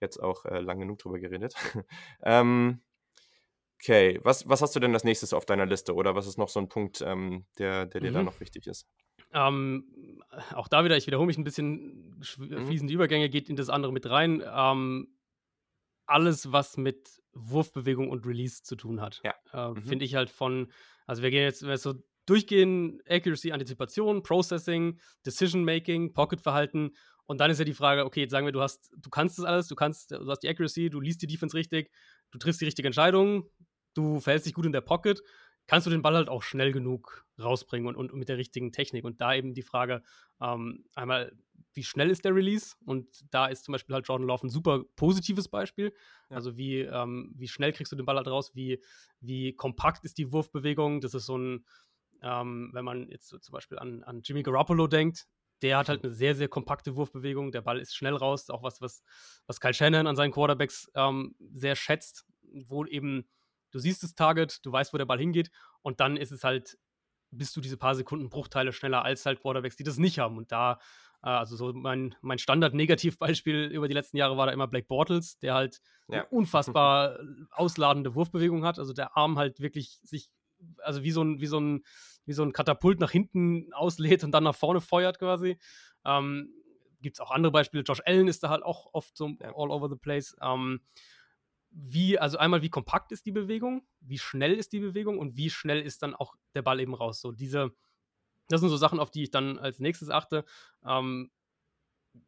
jetzt 0.00 0.18
auch 0.18 0.44
äh, 0.44 0.60
lang 0.60 0.78
genug 0.78 0.98
drüber 0.98 1.18
geredet. 1.18 1.54
ähm, 2.22 2.80
okay, 3.80 4.20
was, 4.22 4.48
was 4.48 4.62
hast 4.62 4.74
du 4.76 4.80
denn 4.80 4.94
als 4.94 5.04
nächstes 5.04 5.32
auf 5.32 5.46
deiner 5.46 5.66
Liste 5.66 5.94
oder 5.94 6.14
was 6.14 6.26
ist 6.26 6.38
noch 6.38 6.48
so 6.48 6.60
ein 6.60 6.68
Punkt, 6.68 7.02
ähm, 7.02 7.46
der, 7.58 7.86
der 7.86 8.00
dir 8.00 8.10
mhm. 8.10 8.14
da 8.14 8.22
noch 8.22 8.40
wichtig 8.40 8.66
ist? 8.66 8.86
Ähm, 9.32 10.22
auch 10.54 10.68
da 10.68 10.84
wieder, 10.84 10.96
ich 10.96 11.06
wiederhole 11.06 11.26
mich 11.26 11.38
ein 11.38 11.44
bisschen, 11.44 12.18
mhm. 12.18 12.66
fließende 12.66 12.92
Übergänge 12.92 13.28
geht 13.28 13.48
in 13.48 13.56
das 13.56 13.68
andere 13.68 13.92
mit 13.92 14.08
rein. 14.08 14.42
Ähm, 14.46 15.08
alles, 16.06 16.52
was 16.52 16.76
mit 16.76 17.20
Wurfbewegung 17.32 18.10
und 18.10 18.26
Release 18.26 18.62
zu 18.62 18.76
tun 18.76 19.00
hat, 19.00 19.20
ja. 19.24 19.34
äh, 19.52 19.70
mhm. 19.70 19.82
finde 19.82 20.04
ich 20.04 20.14
halt 20.14 20.30
von, 20.30 20.70
also 21.06 21.22
wir 21.22 21.30
gehen 21.30 21.42
jetzt 21.42 21.60
so 21.60 21.94
durchgehen, 22.26 23.00
Accuracy, 23.08 23.52
Antizipation, 23.52 24.22
Processing, 24.22 24.98
Decision 25.24 25.64
Making, 25.64 26.12
Pocket 26.12 26.40
Verhalten 26.40 26.92
und 27.26 27.38
dann 27.38 27.50
ist 27.50 27.58
ja 27.58 27.64
die 27.64 27.74
Frage, 27.74 28.04
okay, 28.04 28.20
jetzt 28.20 28.30
sagen 28.30 28.46
wir, 28.46 28.52
du 28.52 28.60
hast, 28.60 28.92
du 28.96 29.10
kannst 29.10 29.38
das 29.38 29.44
alles, 29.44 29.68
du 29.68 29.74
kannst, 29.74 30.12
du 30.12 30.26
hast 30.28 30.40
die 30.40 30.48
Accuracy, 30.48 30.90
du 30.90 31.00
liest 31.00 31.22
die 31.22 31.26
Defense 31.26 31.56
richtig, 31.56 31.90
du 32.30 32.38
triffst 32.38 32.60
die 32.60 32.64
richtige 32.64 32.88
Entscheidung, 32.88 33.50
du 33.94 34.20
verhältst 34.20 34.46
dich 34.46 34.54
gut 34.54 34.66
in 34.66 34.72
der 34.72 34.80
Pocket, 34.80 35.20
kannst 35.66 35.86
du 35.86 35.90
den 35.90 36.02
Ball 36.02 36.14
halt 36.14 36.28
auch 36.28 36.42
schnell 36.42 36.72
genug 36.72 37.26
rausbringen 37.38 37.88
und, 37.88 37.96
und, 37.96 38.12
und 38.12 38.18
mit 38.18 38.28
der 38.28 38.38
richtigen 38.38 38.72
Technik. 38.72 39.04
Und 39.04 39.20
da 39.20 39.34
eben 39.34 39.54
die 39.54 39.62
Frage, 39.62 40.02
ähm, 40.40 40.84
einmal, 40.94 41.32
wie 41.74 41.82
schnell 41.82 42.10
ist 42.10 42.24
der 42.24 42.34
Release? 42.34 42.76
Und 42.84 43.08
da 43.32 43.46
ist 43.46 43.64
zum 43.64 43.72
Beispiel 43.72 43.94
halt 43.94 44.06
Jordan 44.06 44.26
Love 44.26 44.46
ein 44.46 44.50
super 44.50 44.84
positives 44.94 45.48
Beispiel. 45.48 45.92
Ja. 46.30 46.36
Also 46.36 46.56
wie, 46.56 46.80
ähm, 46.80 47.32
wie 47.36 47.48
schnell 47.48 47.72
kriegst 47.72 47.92
du 47.92 47.96
den 47.96 48.06
Ball 48.06 48.16
halt 48.16 48.28
raus, 48.28 48.54
wie, 48.54 48.82
wie 49.20 49.54
kompakt 49.54 50.04
ist 50.04 50.18
die 50.18 50.32
Wurfbewegung. 50.32 51.00
Das 51.00 51.14
ist 51.14 51.26
so 51.26 51.36
ein, 51.36 51.66
ähm, 52.22 52.70
wenn 52.72 52.84
man 52.84 53.08
jetzt 53.10 53.28
so 53.28 53.38
zum 53.38 53.52
Beispiel 53.52 53.78
an, 53.78 54.02
an 54.04 54.22
Jimmy 54.22 54.42
Garoppolo 54.42 54.86
denkt, 54.86 55.26
der 55.62 55.78
hat 55.78 55.88
halt 55.88 56.04
eine 56.04 56.12
sehr, 56.12 56.34
sehr 56.34 56.48
kompakte 56.48 56.96
Wurfbewegung. 56.96 57.52
Der 57.52 57.62
Ball 57.62 57.80
ist 57.80 57.96
schnell 57.96 58.14
raus. 58.14 58.50
Auch 58.50 58.62
was, 58.62 58.80
was, 58.80 59.02
was 59.46 59.60
Kyle 59.60 59.74
Shannon 59.74 60.06
an 60.06 60.16
seinen 60.16 60.32
Quarterbacks 60.32 60.90
ähm, 60.94 61.34
sehr 61.54 61.76
schätzt, 61.76 62.26
wo 62.66 62.84
eben 62.84 63.28
du 63.76 63.78
siehst 63.78 64.02
das 64.02 64.14
Target, 64.14 64.64
du 64.64 64.72
weißt, 64.72 64.92
wo 64.92 64.98
der 64.98 65.04
Ball 65.04 65.18
hingeht 65.18 65.50
und 65.82 66.00
dann 66.00 66.16
ist 66.16 66.32
es 66.32 66.44
halt, 66.44 66.78
bist 67.30 67.54
du 67.56 67.60
diese 67.60 67.76
paar 67.76 67.94
Sekunden 67.94 68.30
Bruchteile 68.30 68.72
schneller 68.72 69.04
als 69.04 69.26
halt 69.26 69.40
Quarterbacks, 69.40 69.76
die 69.76 69.84
das 69.84 69.98
nicht 69.98 70.18
haben. 70.18 70.38
Und 70.38 70.52
da, 70.52 70.78
äh, 71.22 71.28
also 71.28 71.56
so 71.56 71.72
mein, 71.72 72.14
mein 72.22 72.38
Standard-Negativbeispiel 72.38 73.66
über 73.66 73.88
die 73.88 73.94
letzten 73.94 74.16
Jahre 74.16 74.36
war 74.36 74.46
da 74.46 74.52
immer 74.52 74.68
Blake 74.68 74.86
Bortles, 74.86 75.38
der 75.38 75.54
halt 75.54 75.80
ja. 76.08 76.20
eine 76.20 76.26
unfassbar 76.26 77.18
ausladende 77.50 78.14
Wurfbewegung 78.14 78.64
hat. 78.64 78.78
Also 78.78 78.92
der 78.92 79.16
Arm 79.16 79.36
halt 79.36 79.60
wirklich 79.60 79.98
sich, 80.02 80.30
also 80.82 81.02
wie 81.02 81.10
so 81.10 81.22
ein, 81.22 81.40
wie 81.40 81.46
so 81.46 81.60
ein 81.60 81.84
wie 82.26 82.32
so 82.32 82.42
ein 82.42 82.52
Katapult 82.52 83.00
nach 83.00 83.10
hinten 83.10 83.72
auslädt 83.72 84.24
und 84.24 84.32
dann 84.32 84.44
nach 84.44 84.54
vorne 84.54 84.80
feuert 84.80 85.18
quasi. 85.18 85.58
Ähm, 86.04 86.52
Gibt 87.00 87.16
es 87.16 87.20
auch 87.20 87.30
andere 87.30 87.52
Beispiele. 87.52 87.84
Josh 87.84 88.02
Allen 88.04 88.26
ist 88.26 88.42
da 88.42 88.48
halt 88.48 88.62
auch 88.62 88.92
oft 88.92 89.16
so 89.16 89.30
all 89.40 89.70
over 89.70 89.88
the 89.88 89.96
place. 89.96 90.36
Ähm, 90.42 90.80
wie, 91.70 92.18
also 92.18 92.38
einmal, 92.38 92.62
wie 92.62 92.70
kompakt 92.70 93.12
ist 93.12 93.26
die 93.26 93.32
Bewegung, 93.32 93.86
wie 94.00 94.18
schnell 94.18 94.54
ist 94.54 94.72
die 94.72 94.80
Bewegung 94.80 95.18
und 95.18 95.36
wie 95.36 95.50
schnell 95.50 95.80
ist 95.80 96.02
dann 96.02 96.14
auch 96.14 96.34
der 96.54 96.62
Ball 96.62 96.80
eben 96.80 96.94
raus. 96.94 97.20
So 97.20 97.32
diese, 97.32 97.74
das 98.48 98.60
sind 98.60 98.70
so 98.70 98.76
Sachen, 98.76 98.98
auf 98.98 99.10
die 99.10 99.24
ich 99.24 99.30
dann 99.30 99.58
als 99.58 99.78
nächstes 99.78 100.10
achte. 100.10 100.44
Ähm, 100.84 101.30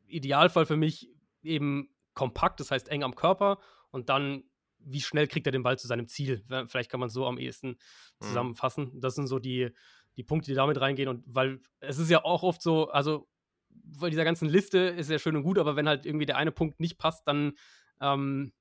Idealfall 0.06 0.66
für 0.66 0.76
mich 0.76 1.10
eben 1.42 1.88
kompakt, 2.14 2.60
das 2.60 2.70
heißt 2.70 2.88
eng 2.88 3.02
am 3.02 3.14
Körper 3.14 3.58
und 3.90 4.10
dann 4.10 4.44
wie 4.80 5.00
schnell 5.00 5.26
kriegt 5.26 5.46
er 5.46 5.52
den 5.52 5.62
Ball 5.62 5.78
zu 5.78 5.86
seinem 5.86 6.08
Ziel? 6.08 6.44
Vielleicht 6.66 6.90
kann 6.90 7.00
man 7.00 7.08
es 7.08 7.12
so 7.12 7.26
am 7.26 7.38
ehesten 7.38 7.70
mhm. 7.70 7.76
zusammenfassen. 8.20 8.94
Mhm. 8.94 9.00
Das 9.00 9.14
sind 9.14 9.26
so 9.26 9.38
die, 9.38 9.70
die 10.16 10.24
Punkte, 10.24 10.50
die 10.50 10.54
damit 10.54 10.80
reingehen. 10.80 11.08
Und 11.08 11.24
weil 11.26 11.60
es 11.80 11.98
ist 11.98 12.10
ja 12.10 12.24
auch 12.24 12.42
oft 12.42 12.62
so, 12.62 12.88
also 12.90 13.28
bei 13.70 14.10
dieser 14.10 14.24
ganzen 14.24 14.48
Liste 14.48 14.78
ist 14.78 15.10
ja 15.10 15.18
schön 15.18 15.36
und 15.36 15.42
gut, 15.42 15.58
aber 15.58 15.76
wenn 15.76 15.88
halt 15.88 16.06
irgendwie 16.06 16.26
der 16.26 16.36
eine 16.36 16.52
Punkt 16.52 16.80
nicht 16.80 16.98
passt, 16.98 17.26
dann 17.26 17.52
ähm, 18.00 18.52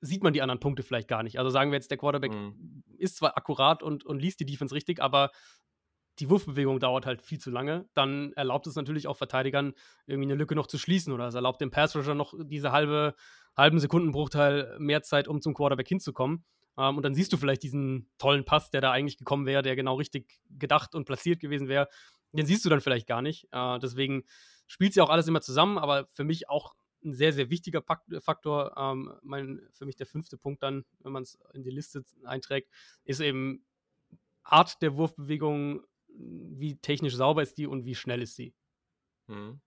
sieht 0.00 0.22
man 0.22 0.32
die 0.32 0.42
anderen 0.42 0.60
Punkte 0.60 0.82
vielleicht 0.82 1.08
gar 1.08 1.22
nicht. 1.22 1.38
Also 1.38 1.50
sagen 1.50 1.70
wir 1.70 1.76
jetzt, 1.76 1.90
der 1.90 1.98
Quarterback 1.98 2.32
mhm. 2.32 2.82
ist 2.98 3.16
zwar 3.16 3.36
akkurat 3.36 3.82
und, 3.82 4.04
und 4.04 4.20
liest 4.20 4.40
die 4.40 4.46
Defense 4.46 4.74
richtig, 4.74 5.00
aber 5.00 5.30
die 6.18 6.28
Wurfbewegung 6.28 6.78
dauert 6.78 7.06
halt 7.06 7.22
viel 7.22 7.38
zu 7.38 7.50
lange, 7.50 7.88
dann 7.94 8.32
erlaubt 8.34 8.66
es 8.66 8.76
natürlich 8.76 9.06
auch 9.06 9.16
Verteidigern, 9.16 9.74
irgendwie 10.06 10.28
eine 10.28 10.34
Lücke 10.34 10.54
noch 10.54 10.66
zu 10.66 10.78
schließen 10.78 11.12
oder 11.12 11.26
es 11.26 11.34
erlaubt 11.34 11.60
dem 11.60 11.70
Pass 11.70 11.96
Rusher 11.96 12.14
noch 12.14 12.34
diese 12.38 12.72
halbe, 12.72 13.14
halben 13.56 13.78
Sekundenbruchteil 13.78 14.76
mehr 14.78 15.02
Zeit, 15.02 15.28
um 15.28 15.40
zum 15.40 15.54
Quarterback 15.54 15.88
hinzukommen. 15.88 16.44
Ähm, 16.78 16.96
und 16.96 17.02
dann 17.02 17.14
siehst 17.14 17.32
du 17.32 17.36
vielleicht 17.36 17.62
diesen 17.62 18.10
tollen 18.18 18.44
Pass, 18.44 18.70
der 18.70 18.80
da 18.80 18.92
eigentlich 18.92 19.18
gekommen 19.18 19.46
wäre, 19.46 19.62
der 19.62 19.76
genau 19.76 19.94
richtig 19.94 20.40
gedacht 20.50 20.94
und 20.94 21.04
platziert 21.04 21.40
gewesen 21.40 21.68
wäre. 21.68 21.88
Den 22.32 22.46
siehst 22.46 22.64
du 22.64 22.68
dann 22.68 22.80
vielleicht 22.80 23.06
gar 23.06 23.22
nicht. 23.22 23.48
Äh, 23.52 23.78
deswegen 23.78 24.24
spielt 24.66 24.94
sie 24.94 25.00
auch 25.00 25.10
alles 25.10 25.28
immer 25.28 25.40
zusammen, 25.40 25.78
aber 25.78 26.06
für 26.08 26.24
mich 26.24 26.48
auch 26.48 26.74
ein 27.04 27.14
sehr, 27.14 27.32
sehr 27.32 27.50
wichtiger 27.50 27.82
Faktor. 28.20 28.74
Ähm, 28.76 29.12
mein, 29.22 29.60
für 29.72 29.86
mich 29.86 29.96
der 29.96 30.06
fünfte 30.06 30.38
Punkt 30.38 30.62
dann, 30.62 30.84
wenn 31.00 31.12
man 31.12 31.24
es 31.24 31.38
in 31.52 31.62
die 31.62 31.70
Liste 31.70 32.04
einträgt, 32.24 32.70
ist 33.04 33.20
eben 33.20 33.64
Art 34.44 34.82
der 34.82 34.96
Wurfbewegung, 34.96 35.82
wie 36.16 36.76
technisch 36.76 37.14
sauber 37.14 37.42
ist 37.42 37.58
die 37.58 37.66
und 37.66 37.84
wie 37.84 37.94
schnell 37.94 38.22
ist 38.22 38.36
sie? 38.36 38.54
Hm. 39.28 39.60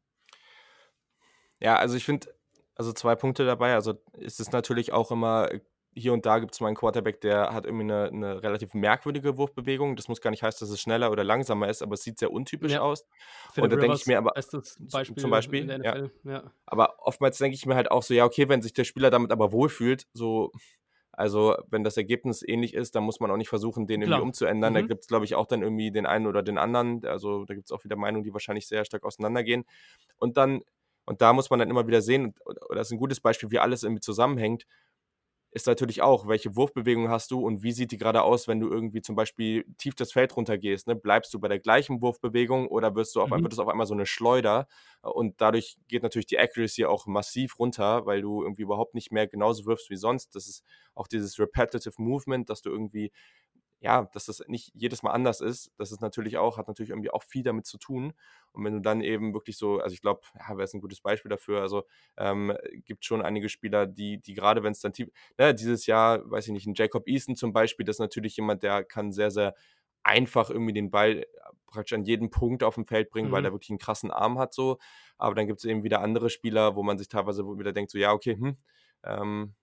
Ja, 1.60 1.78
also 1.78 1.96
ich 1.96 2.06
finde, 2.06 2.34
also 2.76 2.91
zwei 2.93 3.16
Punkte 3.16 3.46
dabei. 3.46 3.74
Also 3.74 3.96
ist 4.18 4.39
es 4.39 4.52
natürlich 4.52 4.91
auch 4.93 5.12
immer, 5.12 5.50
hier 5.98 6.12
und 6.12 6.26
da 6.26 6.39
gibt 6.39 6.54
es 6.54 6.60
mal 6.60 6.68
einen 6.68 6.76
Quarterback, 6.76 7.22
der 7.22 7.54
hat 7.54 7.66
irgendwie 7.66 7.86
eine, 7.86 8.08
eine, 8.08 8.43
relativ 8.43 8.74
merkwürdige 8.74 9.38
Wurfbewegung. 9.38 9.96
Das 9.96 10.10
muss 10.10 10.20
gar 10.20 10.30
nicht 10.30 10.43
heißen, 10.43 10.60
dass 10.60 10.70
es 10.70 10.82
schneller 10.82 11.10
oder 11.10 11.24
langsamer 11.24 11.70
ist, 11.70 11.82
aber 11.82 11.93
es 11.93 12.04
sieht 12.04 12.20
sehr 12.20 12.32
untypisch 12.32 12.74
ja. 12.74 12.82
aus. 12.82 13.06
Philip 13.54 13.64
und 13.64 13.78
da 13.78 13.82
denke 13.82 13.96
ich 13.96 14.06
mir 14.06 14.18
aber, 14.18 14.34
Beispiel 14.34 15.16
zum 15.16 15.32
Beispiel, 15.32 15.70
ja. 15.84 16.10
ja. 16.24 16.52
aber 16.66 16.96
oftmals 17.00 17.38
denke 17.38 17.56
ich 17.56 17.66
mir 17.66 17.76
halt 17.76 17.91
auch 17.91 18.04
so, 18.04 18.14
ja, 18.14 18.26
okay, 18.26 18.50
wenn 18.50 18.62
sich 18.62 18.74
der 18.74 18.84
Spieler 18.84 19.10
damit 19.10 19.32
aber 19.32 19.54
wohlfühlt, 19.54 20.06
so 20.14 20.52
also, 21.18 21.55
wenn 21.70 21.84
das 21.84 21.97
Ergebnis 21.97 22.43
ähnlich 22.45 22.74
ist, 22.74 22.95
dann 22.95 23.03
muss 23.03 23.20
man 23.20 23.32
auch 23.32 23.38
nicht 23.38 23.49
versuchen, 23.49 23.88
den 23.88 24.01
irgendwie 24.01 24.18
Klar. 24.18 24.24
umzuändern. 24.24 24.74
Mhm. 24.74 24.76
Da 24.76 24.82
gibt 24.82 25.01
es, 25.01 25.07
glaube 25.07 25.26
ich, 25.26 25.36
auch 25.36 25.45
dann 25.47 25.61
irgendwie 25.61 25.91
den 25.91 26.05
einen 26.05 26.28
oder 26.28 26.43
den 26.43 26.57
anderen. 26.57 27.05
Also, 27.05 27.45
da 27.45 27.53
gibt 27.53 27.66
es 27.66 27.72
auch 27.72 27.84
wieder 27.84 27.95
Meinungen, 27.95 28.24
die 28.24 28.34
wahrscheinlich 28.34 28.68
sehr 28.68 28.84
stark 28.86 29.03
auseinandergehen. 29.03 29.66
Und 30.18 30.38
dann, 30.38 30.61
und 31.05 31.22
da 31.22 31.34
muss 31.34 31.49
man 31.49 31.59
dann 31.59 31.70
immer 31.70 31.88
wieder 31.88 32.01
sehen, 32.01 32.34
oder 32.45 32.76
das 32.76 32.88
ist 32.88 32.91
ein 32.91 32.99
gutes 32.99 33.22
Beispiel, 33.22 33.51
wie 33.51 33.59
alles 33.59 33.84
irgendwie 33.84 34.01
zusammenhängt. 34.01 34.66
Ist 35.56 35.68
natürlich 35.68 36.01
auch, 36.01 36.28
welche 36.28 36.58
Wurfbewegung 36.58 37.10
hast 37.10 37.32
du 37.32 37.39
und 37.39 37.64
wie 37.64 37.72
sieht 37.72 37.91
die 37.91 37.97
gerade 37.97 38.24
aus, 38.24 38.49
wenn 38.49 38.60
du 38.60 38.70
irgendwie 38.70 39.01
zum 39.01 39.16
Beispiel 39.16 39.66
tief 39.78 39.95
das 39.95 40.12
Feld 40.12 40.36
runtergehst. 40.36 40.86
Ne? 40.86 40.97
Bleibst 40.97 41.34
du 41.34 41.39
bei 41.39 41.47
der 41.47 41.60
gleichen 41.60 42.01
Wurfbewegung 42.01 42.68
oder 42.68 42.93
wirst 42.93 43.16
du 43.16 43.22
auf, 43.22 43.30
mhm. 43.30 43.41
wird 43.41 43.53
es 43.53 43.60
auf 43.60 43.70
einmal 43.70 43.88
so 43.88 43.93
eine 43.93 44.06
Schleuder 44.06 44.68
und 45.01 45.39
dadurch 45.39 45.78
geht 45.88 46.03
natürlich 46.03 46.26
die 46.26 46.38
Accuracy 46.38 46.84
auch 46.84 47.08
massiv 47.08 47.58
runter, 47.58 48.06
weil 48.06 48.22
du 48.22 48.43
irgendwie 48.43 48.64
überhaupt 48.64 48.95
nicht 48.95 49.14
mehr 49.14 49.28
genauso 49.28 49.66
wirfst 49.66 49.89
wie 49.89 49.95
sonst. 49.95 50.36
Das 50.36 50.45
ist 50.49 50.66
auch 50.93 51.08
dieses 51.08 51.39
Repetitive 51.39 51.93
Movement, 52.01 52.49
dass 52.49 52.62
du 52.62 52.70
irgendwie 52.70 53.14
ja, 53.86 54.10
dass 54.14 54.26
das 54.26 54.44
nicht 54.48 54.72
jedes 54.74 55.04
Mal 55.04 55.12
anders 55.12 55.42
ist, 55.42 55.72
das 55.78 55.92
ist 55.92 56.02
natürlich 56.02 56.38
auch, 56.38 56.58
hat 56.58 56.68
natürlich 56.68 56.90
irgendwie 56.90 57.12
auch 57.12 57.22
viel 57.22 57.44
damit 57.44 57.68
zu 57.68 57.78
tun. 57.78 58.14
Und 58.52 58.66
wenn 58.66 58.74
du 58.74 58.82
dann 58.82 59.02
eben 59.02 59.36
wirklich 59.36 59.58
so, 59.58 59.78
also 59.80 59.94
ich 59.94 60.02
glaube, 60.02 60.22
ja, 60.34 60.50
wäre 60.58 60.64
es 60.64 60.74
ein 60.74 60.82
gutes 60.82 61.02
Beispiel 61.02 61.30
dafür. 61.30 61.62
Also 61.62 61.84
ähm, 62.18 62.52
gibt 62.86 63.06
schon 63.06 63.22
einige 63.22 63.48
Spieler, 63.48 63.86
die, 63.86 64.20
die 64.20 64.34
gerade 64.34 64.64
wenn 64.64 64.72
es 64.72 64.80
dann 64.80 64.92
tief, 64.92 65.10
ne, 65.38 65.54
dieses 65.54 65.86
Jahr, 65.86 66.28
weiß 66.32 66.48
ich 66.48 66.54
nicht, 66.54 66.66
ein 66.66 66.74
Jacob 66.74 67.08
Easton 67.08 67.36
zum 67.36 67.54
Beispiel, 67.54 67.86
das 67.86 67.98
ist 67.98 68.00
natürlich 68.00 68.36
jemand, 68.38 68.64
der 68.64 68.84
kann 68.84 69.12
sehr, 69.12 69.30
sehr 69.30 69.54
einfach 70.02 70.50
irgendwie 70.50 70.74
den 70.74 70.90
Ball 70.90 71.20
äh, 71.20 71.26
praktisch 71.68 71.94
an 71.94 72.06
jeden 72.06 72.32
Punkt 72.32 72.64
auf 72.64 72.74
dem 72.74 72.88
Feld 72.88 73.12
bringen, 73.12 73.28
mhm. 73.28 73.34
weil 73.34 73.46
er 73.46 73.52
wirklich 73.52 73.70
einen 73.70 73.78
krassen 73.78 74.10
Arm 74.10 74.40
hat 74.40 74.56
so. 74.56 74.80
Aber 75.20 75.36
dann 75.36 75.46
gibt 75.46 75.60
es 75.60 75.66
eben 75.66 75.84
wieder 75.84 76.02
andere 76.02 76.32
Spieler, 76.32 76.76
wo 76.76 76.82
man 76.82 76.98
sich 76.98 77.08
teilweise 77.08 77.44
wieder 77.44 77.72
denkt, 77.72 77.92
so 77.92 78.00
ja, 78.00 78.14
okay, 78.14 78.36
hm, 78.36 78.58
ähm, 79.04 79.54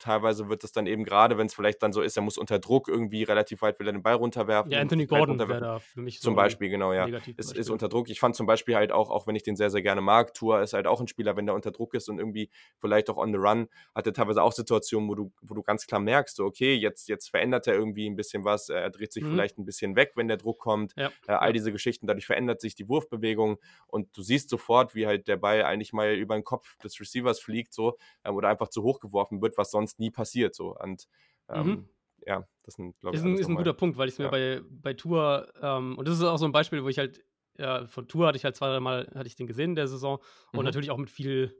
teilweise 0.00 0.48
wird 0.48 0.64
es 0.64 0.72
dann 0.72 0.86
eben 0.86 1.04
gerade, 1.04 1.38
wenn 1.38 1.46
es 1.46 1.54
vielleicht 1.54 1.82
dann 1.82 1.92
so 1.92 2.02
ist, 2.02 2.16
er 2.16 2.22
muss 2.22 2.38
unter 2.38 2.58
Druck 2.58 2.88
irgendwie 2.88 3.22
relativ 3.22 3.62
weit 3.62 3.78
wieder 3.78 3.92
den 3.92 4.02
Ball 4.02 4.14
runterwerfen. 4.14 4.72
Ja, 4.72 4.80
Anthony 4.80 5.06
Gordon 5.06 5.38
wäre 5.38 5.60
da 5.60 5.78
für 5.78 6.00
mich 6.00 6.18
so 6.20 6.24
Zum 6.24 6.34
Beispiel, 6.34 6.68
genau, 6.70 6.92
ja. 6.92 7.06
Ist, 7.36 7.56
ist 7.56 7.70
unter 7.70 7.88
Druck. 7.88 8.08
Ich 8.10 8.18
fand 8.18 8.34
zum 8.34 8.46
Beispiel 8.46 8.74
halt 8.74 8.92
auch, 8.92 9.10
auch 9.10 9.26
wenn 9.26 9.36
ich 9.36 9.42
den 9.42 9.56
sehr, 9.56 9.70
sehr 9.70 9.82
gerne 9.82 10.00
mag, 10.00 10.34
Tour 10.34 10.60
ist 10.62 10.72
halt 10.72 10.86
auch 10.86 11.00
ein 11.00 11.08
Spieler, 11.08 11.36
wenn 11.36 11.46
der 11.46 11.54
unter 11.54 11.70
Druck 11.70 11.94
ist 11.94 12.08
und 12.08 12.18
irgendwie 12.18 12.50
vielleicht 12.78 13.10
auch 13.10 13.16
on 13.16 13.32
the 13.32 13.38
run, 13.38 13.68
hat 13.94 14.06
er 14.06 14.12
teilweise 14.12 14.42
auch 14.42 14.52
Situationen, 14.52 15.08
wo 15.08 15.14
du, 15.14 15.32
wo 15.42 15.54
du 15.54 15.62
ganz 15.62 15.86
klar 15.86 16.00
merkst, 16.00 16.36
so, 16.36 16.44
okay, 16.44 16.74
jetzt, 16.74 17.08
jetzt 17.08 17.30
verändert 17.30 17.66
er 17.66 17.74
irgendwie 17.74 18.08
ein 18.08 18.16
bisschen 18.16 18.44
was, 18.44 18.68
er 18.68 18.90
dreht 18.90 19.12
sich 19.12 19.22
mhm. 19.22 19.32
vielleicht 19.32 19.58
ein 19.58 19.64
bisschen 19.64 19.96
weg, 19.96 20.12
wenn 20.16 20.28
der 20.28 20.36
Druck 20.36 20.58
kommt, 20.58 20.94
ja. 20.96 21.10
äh, 21.26 21.32
all 21.32 21.52
diese 21.52 21.72
Geschichten, 21.72 22.06
dadurch 22.06 22.26
verändert 22.26 22.60
sich 22.60 22.74
die 22.74 22.88
Wurfbewegung 22.88 23.58
und 23.86 24.16
du 24.16 24.22
siehst 24.22 24.48
sofort, 24.48 24.94
wie 24.94 25.06
halt 25.06 25.28
der 25.28 25.36
Ball 25.36 25.64
eigentlich 25.64 25.92
mal 25.92 26.14
über 26.14 26.34
den 26.34 26.44
Kopf 26.44 26.76
des 26.78 26.98
Receivers 27.00 27.40
fliegt, 27.40 27.74
so, 27.74 27.96
ähm, 28.24 28.34
oder 28.34 28.48
einfach 28.48 28.68
zu 28.68 28.82
hoch 28.82 29.00
geworfen 29.00 29.42
wird, 29.42 29.58
was 29.58 29.70
sonst 29.70 29.89
nie 29.98 30.10
passiert, 30.10 30.54
so. 30.54 30.76
Und 30.76 31.06
ähm, 31.48 31.66
mhm. 31.66 31.88
ja, 32.26 32.46
das 32.62 32.74
sind, 32.74 32.98
glaube 33.00 33.16
ich, 33.16 33.22
ist 33.22 33.26
ein, 33.26 33.36
ist 33.36 33.48
ein 33.48 33.56
guter 33.56 33.72
Punkt, 33.72 33.96
weil 33.96 34.08
ich 34.08 34.14
es 34.14 34.18
mir 34.18 34.26
ja. 34.26 34.30
bei, 34.30 34.62
bei 34.70 34.94
Tour, 34.94 35.52
ähm, 35.60 35.98
und 35.98 36.06
das 36.06 36.18
ist 36.18 36.24
auch 36.24 36.38
so 36.38 36.44
ein 36.44 36.52
Beispiel, 36.52 36.84
wo 36.84 36.88
ich 36.88 36.98
halt, 36.98 37.24
ja, 37.58 37.86
von 37.86 38.08
Tour 38.08 38.26
hatte 38.26 38.36
ich 38.36 38.44
halt 38.44 38.56
zwei, 38.56 38.68
drei 38.68 38.80
Mal, 38.80 39.10
hatte 39.14 39.26
ich 39.26 39.36
den 39.36 39.46
gesehen 39.46 39.70
in 39.70 39.76
der 39.76 39.88
Saison 39.88 40.18
und 40.52 40.60
mhm. 40.60 40.64
natürlich 40.64 40.90
auch 40.90 40.98
mit 40.98 41.10
viel 41.10 41.54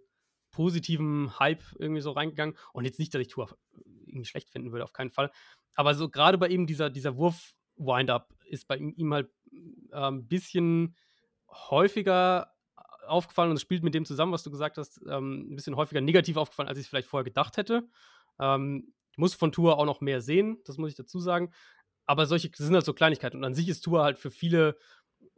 positivem 0.51 1.39
Hype 1.39 1.63
irgendwie 1.79 2.01
so 2.01 2.11
reingegangen. 2.11 2.57
Und 2.73 2.85
jetzt 2.85 2.99
nicht, 2.99 3.15
dass 3.15 3.21
ich 3.21 3.29
Tour 3.29 3.57
irgendwie 4.07 4.25
schlecht 4.25 4.51
finden 4.51 4.73
würde, 4.73 4.85
auf 4.85 4.93
keinen 4.93 5.11
Fall. 5.11 5.31
Aber 5.75 5.95
so 5.95 6.09
gerade 6.09 6.39
bei 6.39 6.49
ihm 6.49 6.67
dieser, 6.67 6.91
dieser 6.91 7.17
Wurf-Wind-Up 7.17 8.35
ist 8.47 8.67
bei 8.67 8.77
ihm 8.77 9.15
halt 9.15 9.31
ein 9.53 9.89
ähm, 9.93 10.29
bisschen 10.29 10.97
häufiger 11.49 12.53
aufgefallen 13.07 13.51
und 13.51 13.57
es 13.57 13.63
spielt 13.63 13.83
mit 13.83 13.95
dem 13.95 14.05
zusammen, 14.05 14.33
was 14.33 14.43
du 14.43 14.51
gesagt 14.51 14.79
hast, 14.79 15.01
ähm, 15.09 15.53
ein 15.53 15.57
bisschen 15.57 15.77
häufiger 15.77 16.01
negativ 16.01 16.37
aufgefallen, 16.37 16.69
als 16.69 16.79
ich 16.79 16.85
es 16.85 16.89
vielleicht 16.89 17.09
vorher 17.09 17.25
gedacht 17.25 17.57
hätte. 17.57 17.89
Ähm, 18.41 18.93
ich 19.13 19.19
muss 19.19 19.35
von 19.35 19.53
Tour 19.53 19.79
auch 19.79 19.85
noch 19.85 20.01
mehr 20.01 20.21
sehen, 20.21 20.59
das 20.65 20.79
muss 20.79 20.91
ich 20.91 20.97
dazu 20.97 21.21
sagen. 21.21 21.53
Aber 22.07 22.27
solche 22.27 22.51
sind 22.55 22.75
halt 22.75 22.85
so 22.85 22.95
Kleinigkeiten. 22.95 23.37
Und 23.37 23.45
an 23.45 23.55
sich 23.55 23.69
ist 23.69 23.83
Tour 23.83 24.03
halt 24.03 24.19
für 24.19 24.31
viele 24.31 24.77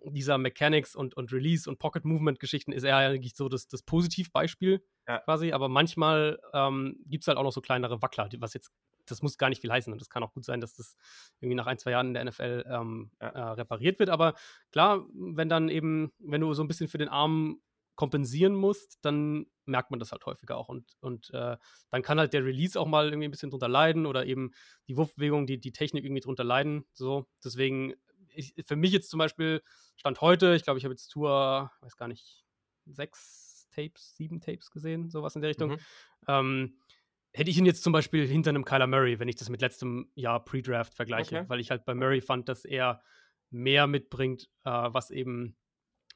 dieser 0.05 0.39
Mechanics 0.39 0.95
und, 0.95 1.15
und 1.17 1.33
Release 1.33 1.69
und 1.69 1.79
Pocket 1.79 2.05
Movement 2.05 2.41
Geschichten 2.41 2.73
ist 2.73 2.85
er 2.85 2.97
eigentlich 2.97 3.35
so 3.37 3.49
das, 3.49 3.69
das 3.69 3.83
Positivbeispiel 3.83 4.85
ja. 5.07 5.19
quasi. 5.19 5.53
Aber 5.53 5.69
manchmal 5.69 6.39
ähm, 6.53 6.97
gibt 7.07 7.25
es 7.25 7.29
halt 7.29 7.39
auch 7.39 7.43
noch 7.43 7.53
so 7.53 7.61
kleinere 7.61 8.03
Wackler, 8.03 8.29
was 8.39 8.55
jetzt, 8.55 8.71
das 9.07 9.23
muss 9.23 9.39
gar 9.39 9.49
nicht 9.49 9.61
viel 9.61 9.73
heißen. 9.73 9.93
Und 9.93 10.01
das 10.01 10.11
kann 10.11 10.23
auch 10.23 10.33
gut 10.33 10.45
sein, 10.45 10.61
dass 10.61 10.75
das 10.75 10.97
irgendwie 11.41 11.57
nach 11.57 11.67
ein, 11.67 11.79
zwei 11.79 11.93
Jahren 11.93 12.09
in 12.09 12.15
der 12.15 12.25
NFL 12.25 12.65
ähm, 12.69 13.11
ja. 13.21 13.29
äh, 13.29 13.51
repariert 13.53 13.99
wird. 13.99 14.11
Aber 14.11 14.35
klar, 14.71 15.07
wenn 15.13 15.49
dann 15.49 15.69
eben, 15.69 16.13
wenn 16.19 16.41
du 16.41 16.53
so 16.55 16.63
ein 16.63 16.69
bisschen 16.69 16.89
für 16.89 16.99
den 16.99 17.09
Arm 17.09 17.61
kompensieren 18.03 18.57
musst, 18.57 18.99
dann 19.05 19.47
merkt 19.65 19.93
man 19.93 20.01
das 20.01 20.11
halt 20.11 20.27
häufiger 20.27 20.57
auch. 20.57 20.69
Und, 20.69 20.91
und 20.99 21.31
äh, 21.33 21.57
dann 21.91 22.03
kann 22.03 22.19
halt 22.19 22.33
der 22.33 22.45
Release 22.45 22.79
auch 22.79 22.89
mal 22.89 23.07
irgendwie 23.07 23.29
ein 23.29 23.31
bisschen 23.31 23.51
drunter 23.51 23.69
leiden 23.69 24.07
oder 24.07 24.27
eben 24.27 24.51
die 24.89 24.97
Wurfbewegung, 24.97 25.47
die, 25.47 25.61
die 25.61 25.71
Technik 25.71 26.05
irgendwie 26.05 26.21
drunter 26.21 26.43
leiden. 26.43 26.85
So, 26.95 27.29
deswegen, 27.45 27.95
ich, 28.35 28.55
für 28.67 28.75
mich 28.75 28.91
jetzt 28.91 29.09
zum 29.09 29.19
Beispiel 29.19 29.63
Stand 29.95 30.21
heute, 30.21 30.57
ich 30.57 30.65
glaube, 30.65 30.79
ich 30.79 30.85
habe 30.85 30.95
jetzt 30.95 31.11
Tour, 31.11 31.71
weiß 31.81 31.97
gar 31.97 32.09
nicht, 32.09 32.45
sechs 32.87 33.69
Tapes, 33.71 34.17
sieben 34.17 34.41
Tapes 34.41 34.73
gesehen, 34.73 35.09
sowas 35.09 35.37
in 35.37 35.43
der 35.43 35.51
Richtung. 35.51 35.71
Mhm. 35.71 35.79
Ähm, 36.27 36.79
hätte 37.33 37.51
ich 37.53 37.57
ihn 37.57 37.67
jetzt 37.67 37.85
zum 37.85 37.93
Beispiel 37.93 38.27
hinter 38.27 38.51
einem 38.51 38.65
Kyler 38.65 38.89
Murray, 38.89 39.21
wenn 39.21 39.29
ich 39.29 39.37
das 39.37 39.49
mit 39.49 39.61
letztem 39.61 40.11
Jahr 40.17 40.45
Pre-Draft 40.45 40.93
vergleiche, 40.93 41.37
okay. 41.37 41.49
weil 41.49 41.61
ich 41.61 41.71
halt 41.71 41.85
bei 41.85 41.95
Murray 41.95 42.21
fand, 42.21 42.49
dass 42.49 42.65
er 42.65 43.01
mehr 43.51 43.87
mitbringt, 43.87 44.51
äh, 44.65 44.71
was 44.71 45.13
eben 45.13 45.57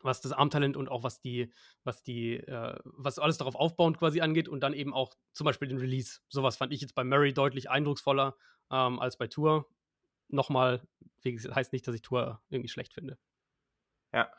was 0.00 0.20
das 0.20 0.32
Armtalent 0.32 0.76
und 0.76 0.88
auch 0.88 1.02
was 1.02 1.20
die, 1.20 1.52
was 1.84 2.02
die, 2.02 2.36
äh, 2.36 2.78
was 2.84 3.18
alles 3.18 3.38
darauf 3.38 3.54
aufbauend 3.54 3.98
quasi 3.98 4.20
angeht 4.20 4.48
und 4.48 4.60
dann 4.60 4.72
eben 4.72 4.92
auch 4.94 5.14
zum 5.32 5.44
Beispiel 5.44 5.68
den 5.68 5.78
Release. 5.78 6.20
Sowas 6.28 6.56
fand 6.56 6.72
ich 6.72 6.80
jetzt 6.80 6.94
bei 6.94 7.04
Murray 7.04 7.32
deutlich 7.32 7.70
eindrucksvoller 7.70 8.36
ähm, 8.70 8.98
als 9.00 9.16
bei 9.16 9.26
Tour. 9.26 9.68
Nochmal, 10.28 10.86
heißt 11.24 11.72
nicht, 11.72 11.86
dass 11.86 11.94
ich 11.94 12.02
Tour 12.02 12.42
irgendwie 12.48 12.68
schlecht 12.68 12.92
finde. 12.92 13.18
Ja. 14.12 14.30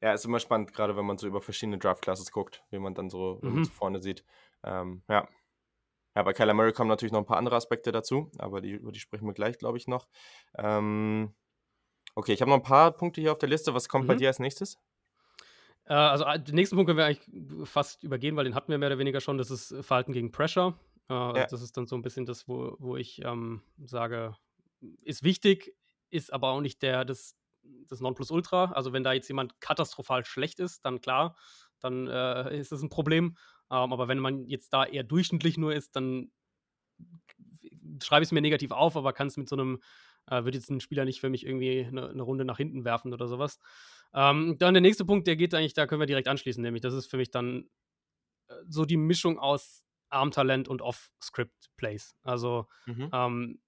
Ja, 0.00 0.12
ist 0.12 0.24
immer 0.24 0.40
spannend, 0.40 0.72
gerade 0.72 0.96
wenn 0.96 1.06
man 1.06 1.18
so 1.18 1.26
über 1.26 1.40
verschiedene 1.40 1.78
Draft-Classes 1.78 2.32
guckt, 2.32 2.64
wie 2.70 2.78
man 2.78 2.94
dann 2.94 3.10
so, 3.10 3.38
mhm. 3.42 3.64
so 3.64 3.70
vorne 3.70 4.00
sieht. 4.00 4.24
Ähm, 4.64 5.02
ja. 5.08 5.28
Ja, 6.16 6.22
bei 6.24 6.32
Kyler 6.32 6.54
Murray 6.54 6.72
kommen 6.72 6.88
natürlich 6.88 7.12
noch 7.12 7.20
ein 7.20 7.26
paar 7.26 7.36
andere 7.36 7.54
Aspekte 7.54 7.92
dazu, 7.92 8.30
aber 8.38 8.60
die, 8.60 8.72
über 8.72 8.90
die 8.90 8.98
sprechen 8.98 9.26
wir 9.26 9.34
gleich, 9.34 9.56
glaube 9.56 9.78
ich, 9.78 9.86
noch. 9.86 10.08
Ähm, 10.56 11.32
Okay, 12.18 12.32
ich 12.32 12.40
habe 12.40 12.50
noch 12.50 12.56
ein 12.56 12.64
paar 12.64 12.90
Punkte 12.90 13.20
hier 13.20 13.30
auf 13.30 13.38
der 13.38 13.48
Liste. 13.48 13.74
Was 13.74 13.88
kommt 13.88 14.02
mhm. 14.02 14.08
bei 14.08 14.14
dir 14.16 14.26
als 14.26 14.40
nächstes? 14.40 14.76
Äh, 15.84 15.94
also 15.94 16.24
äh, 16.24 16.42
den 16.42 16.56
nächsten 16.56 16.74
Punkt 16.74 16.88
können 16.88 16.98
wir 16.98 17.06
eigentlich 17.06 17.68
fast 17.68 18.02
übergehen, 18.02 18.34
weil 18.34 18.42
den 18.42 18.56
hatten 18.56 18.72
wir 18.72 18.78
mehr 18.78 18.88
oder 18.88 18.98
weniger 18.98 19.20
schon. 19.20 19.38
Das 19.38 19.52
ist 19.52 19.72
Verhalten 19.82 20.12
gegen 20.12 20.32
Pressure. 20.32 20.74
Äh, 21.08 21.14
ja. 21.14 21.46
Das 21.46 21.62
ist 21.62 21.76
dann 21.76 21.86
so 21.86 21.94
ein 21.94 22.02
bisschen 22.02 22.26
das, 22.26 22.48
wo, 22.48 22.74
wo 22.80 22.96
ich 22.96 23.24
ähm, 23.24 23.62
sage, 23.84 24.34
ist 25.02 25.22
wichtig, 25.22 25.76
ist 26.10 26.32
aber 26.32 26.48
auch 26.48 26.60
nicht 26.60 26.82
der, 26.82 27.04
das, 27.04 27.36
das 27.86 28.00
Nonplusultra. 28.00 28.72
Also 28.72 28.92
wenn 28.92 29.04
da 29.04 29.12
jetzt 29.12 29.28
jemand 29.28 29.60
katastrophal 29.60 30.24
schlecht 30.24 30.58
ist, 30.58 30.84
dann 30.84 31.00
klar, 31.00 31.36
dann 31.78 32.08
äh, 32.08 32.58
ist 32.58 32.72
das 32.72 32.82
ein 32.82 32.88
Problem. 32.88 33.36
Ähm, 33.70 33.92
aber 33.92 34.08
wenn 34.08 34.18
man 34.18 34.44
jetzt 34.48 34.72
da 34.72 34.84
eher 34.84 35.04
durchschnittlich 35.04 35.56
nur 35.56 35.72
ist, 35.72 35.94
dann 35.94 36.32
schreibe 38.02 38.24
ich 38.24 38.28
es 38.30 38.32
mir 38.32 38.40
negativ 38.40 38.72
auf, 38.72 38.96
aber 38.96 39.12
kann 39.12 39.28
es 39.28 39.36
mit 39.36 39.48
so 39.48 39.54
einem 39.54 39.80
äh, 40.30 40.44
wird 40.44 40.54
jetzt 40.54 40.70
ein 40.70 40.80
Spieler 40.80 41.04
nicht 41.04 41.20
für 41.20 41.30
mich 41.30 41.44
irgendwie 41.44 41.84
eine, 41.84 42.08
eine 42.08 42.22
Runde 42.22 42.44
nach 42.44 42.56
hinten 42.56 42.84
werfen 42.84 43.12
oder 43.12 43.26
sowas. 43.28 43.58
Ähm, 44.14 44.56
dann 44.58 44.74
der 44.74 44.80
nächste 44.80 45.04
Punkt, 45.04 45.26
der 45.26 45.36
geht 45.36 45.54
eigentlich, 45.54 45.74
da 45.74 45.86
können 45.86 46.00
wir 46.00 46.06
direkt 46.06 46.28
anschließen, 46.28 46.62
nämlich 46.62 46.82
das 46.82 46.94
ist 46.94 47.10
für 47.10 47.16
mich 47.16 47.30
dann 47.30 47.68
äh, 48.48 48.54
so 48.68 48.84
die 48.84 48.96
Mischung 48.96 49.38
aus 49.38 49.84
Armtalent 50.10 50.68
und 50.68 50.82
Off-Script-Plays. 50.82 52.16
Also 52.22 52.66
mhm. 52.86 53.10
ähm, 53.12 53.60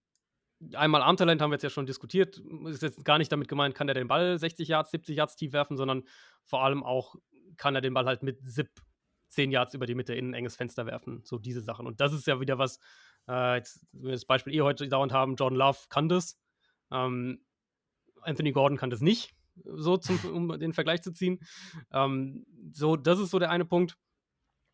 einmal 0.74 1.02
Armtalent 1.02 1.40
haben 1.40 1.50
wir 1.50 1.56
jetzt 1.56 1.62
ja 1.62 1.70
schon 1.70 1.86
diskutiert. 1.86 2.40
Ist 2.66 2.82
jetzt 2.82 3.04
gar 3.04 3.18
nicht 3.18 3.30
damit 3.30 3.48
gemeint, 3.48 3.74
kann 3.74 3.88
er 3.88 3.94
den 3.94 4.08
Ball 4.08 4.38
60 4.38 4.68
Yards, 4.68 4.90
70 4.90 5.16
Yards 5.16 5.36
tief 5.36 5.52
werfen, 5.52 5.76
sondern 5.76 6.04
vor 6.44 6.64
allem 6.64 6.82
auch 6.82 7.16
kann 7.56 7.74
er 7.74 7.80
den 7.80 7.94
Ball 7.94 8.06
halt 8.06 8.22
mit 8.22 8.40
Zip 8.46 8.70
10 9.28 9.52
Yards 9.52 9.74
über 9.74 9.86
die 9.86 9.94
Mitte 9.94 10.14
in 10.14 10.30
ein 10.30 10.34
enges 10.34 10.56
Fenster 10.56 10.86
werfen. 10.86 11.22
So 11.24 11.38
diese 11.38 11.60
Sachen. 11.60 11.86
Und 11.86 12.00
das 12.00 12.12
ist 12.12 12.26
ja 12.26 12.40
wieder 12.40 12.58
was, 12.58 12.80
äh, 13.28 13.56
jetzt, 13.56 13.86
das 13.92 14.24
Beispiel 14.24 14.54
ihr 14.54 14.64
heute 14.64 14.88
dauernd 14.88 15.12
haben, 15.12 15.36
Jordan 15.36 15.58
Love 15.58 15.78
kann 15.88 16.08
das. 16.08 16.38
Ähm, 16.90 17.44
Anthony 18.22 18.52
Gordon 18.52 18.78
kann 18.78 18.90
das 18.90 19.00
nicht, 19.00 19.34
so 19.64 19.96
zum, 19.96 20.18
um 20.34 20.58
den 20.58 20.72
Vergleich 20.72 21.02
zu 21.02 21.12
ziehen. 21.12 21.40
Ähm, 21.92 22.44
so, 22.72 22.96
das 22.96 23.18
ist 23.18 23.30
so 23.30 23.38
der 23.38 23.50
eine 23.50 23.64
Punkt. 23.64 23.96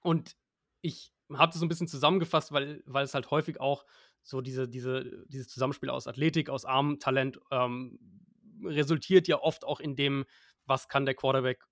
Und 0.01 0.37
ich 0.83 1.13
habe 1.33 1.51
das 1.51 1.61
so 1.61 1.67
ein 1.67 1.69
bisschen 1.69 1.89
zusammengefasst, 1.89 2.53
weil, 2.53 2.83
weil 2.87 3.05
es 3.05 3.15
halt 3.15 3.31
häufig 3.31 3.61
auch 3.61 3.85
so 4.23 4.41
diese, 4.41 4.69
diese, 4.69 5.25
dieses 5.29 5.49
Zusammenspiel 5.49 5.91
aus 5.91 6.07
Athletik, 6.07 6.51
aus 6.51 6.65
Arm, 6.65 6.99
Talent 6.99 7.41
ähm, 7.51 7.99
resultiert 8.65 9.29
ja 9.29 9.41
oft 9.41 9.65
auch 9.65 9.81
in 9.81 9.97
dem, 9.97 10.25
was 10.65 10.89
kann 10.89 11.07
der 11.07 11.15
Quarterback 11.15 11.65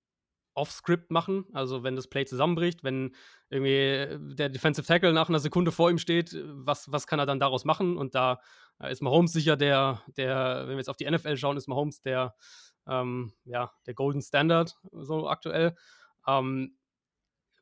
off-Script 0.53 1.11
machen. 1.11 1.45
Also 1.53 1.83
wenn 1.83 1.95
das 1.95 2.07
Play 2.07 2.25
zusammenbricht, 2.25 2.83
wenn 2.83 3.13
irgendwie 3.49 4.35
der 4.35 4.49
Defensive 4.49 4.87
Tackle 4.87 5.13
nach 5.13 5.29
einer 5.29 5.39
Sekunde 5.39 5.71
vor 5.71 5.89
ihm 5.91 5.97
steht, 5.97 6.35
was, 6.45 6.91
was 6.91 7.07
kann 7.07 7.19
er 7.19 7.25
dann 7.25 7.39
daraus 7.39 7.65
machen? 7.65 7.97
Und 7.97 8.15
da 8.15 8.39
ist 8.79 9.01
Mahomes 9.01 9.31
sicher 9.33 9.55
der, 9.55 10.01
der, 10.17 10.61
wenn 10.61 10.71
wir 10.71 10.77
jetzt 10.77 10.89
auf 10.89 10.97
die 10.97 11.09
NFL 11.09 11.37
schauen, 11.37 11.57
ist 11.57 11.67
Mahomes 11.67 12.01
der, 12.01 12.35
ähm, 12.87 13.33
ja, 13.45 13.71
der 13.85 13.93
Golden 13.93 14.21
Standard 14.21 14.77
so 14.91 15.27
aktuell. 15.27 15.75
Ähm, 16.27 16.77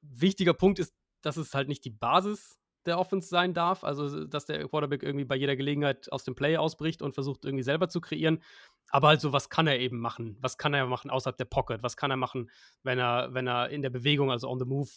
wichtiger 0.01 0.53
Punkt 0.53 0.79
ist, 0.79 0.93
dass 1.21 1.37
es 1.37 1.53
halt 1.53 1.67
nicht 1.67 1.85
die 1.85 1.91
Basis 1.91 2.59
der 2.85 2.99
Offense 2.99 3.29
sein 3.29 3.53
darf, 3.53 3.83
also 3.83 4.25
dass 4.25 4.45
der 4.45 4.67
Quarterback 4.67 5.03
irgendwie 5.03 5.25
bei 5.25 5.35
jeder 5.35 5.55
Gelegenheit 5.55 6.11
aus 6.11 6.23
dem 6.23 6.35
Play 6.35 6.57
ausbricht 6.57 7.01
und 7.01 7.13
versucht 7.13 7.45
irgendwie 7.45 7.63
selber 7.63 7.87
zu 7.87 8.01
kreieren. 8.01 8.43
Aber 8.89 9.07
halt 9.07 9.21
so, 9.21 9.33
was 9.33 9.49
kann 9.49 9.67
er 9.67 9.79
eben 9.79 9.99
machen? 9.99 10.37
Was 10.41 10.57
kann 10.57 10.73
er 10.73 10.85
machen 10.85 11.09
außerhalb 11.09 11.37
der 11.37 11.45
Pocket? 11.45 11.81
Was 11.81 11.97
kann 11.97 12.11
er 12.11 12.17
machen, 12.17 12.51
wenn 12.83 12.99
er, 12.99 13.33
wenn 13.33 13.47
er 13.47 13.69
in 13.69 13.81
der 13.81 13.89
Bewegung, 13.89 14.31
also 14.31 14.49
on 14.49 14.59
the 14.59 14.65
move, 14.65 14.89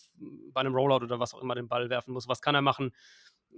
bei 0.53 0.61
einem 0.61 0.75
Rollout 0.75 1.05
oder 1.05 1.21
was 1.21 1.33
auch 1.33 1.41
immer 1.41 1.55
den 1.55 1.69
Ball 1.69 1.89
werfen 1.89 2.13
muss? 2.13 2.29
Was 2.29 2.43
kann 2.43 2.55
er 2.55 2.63
machen, 2.63 2.93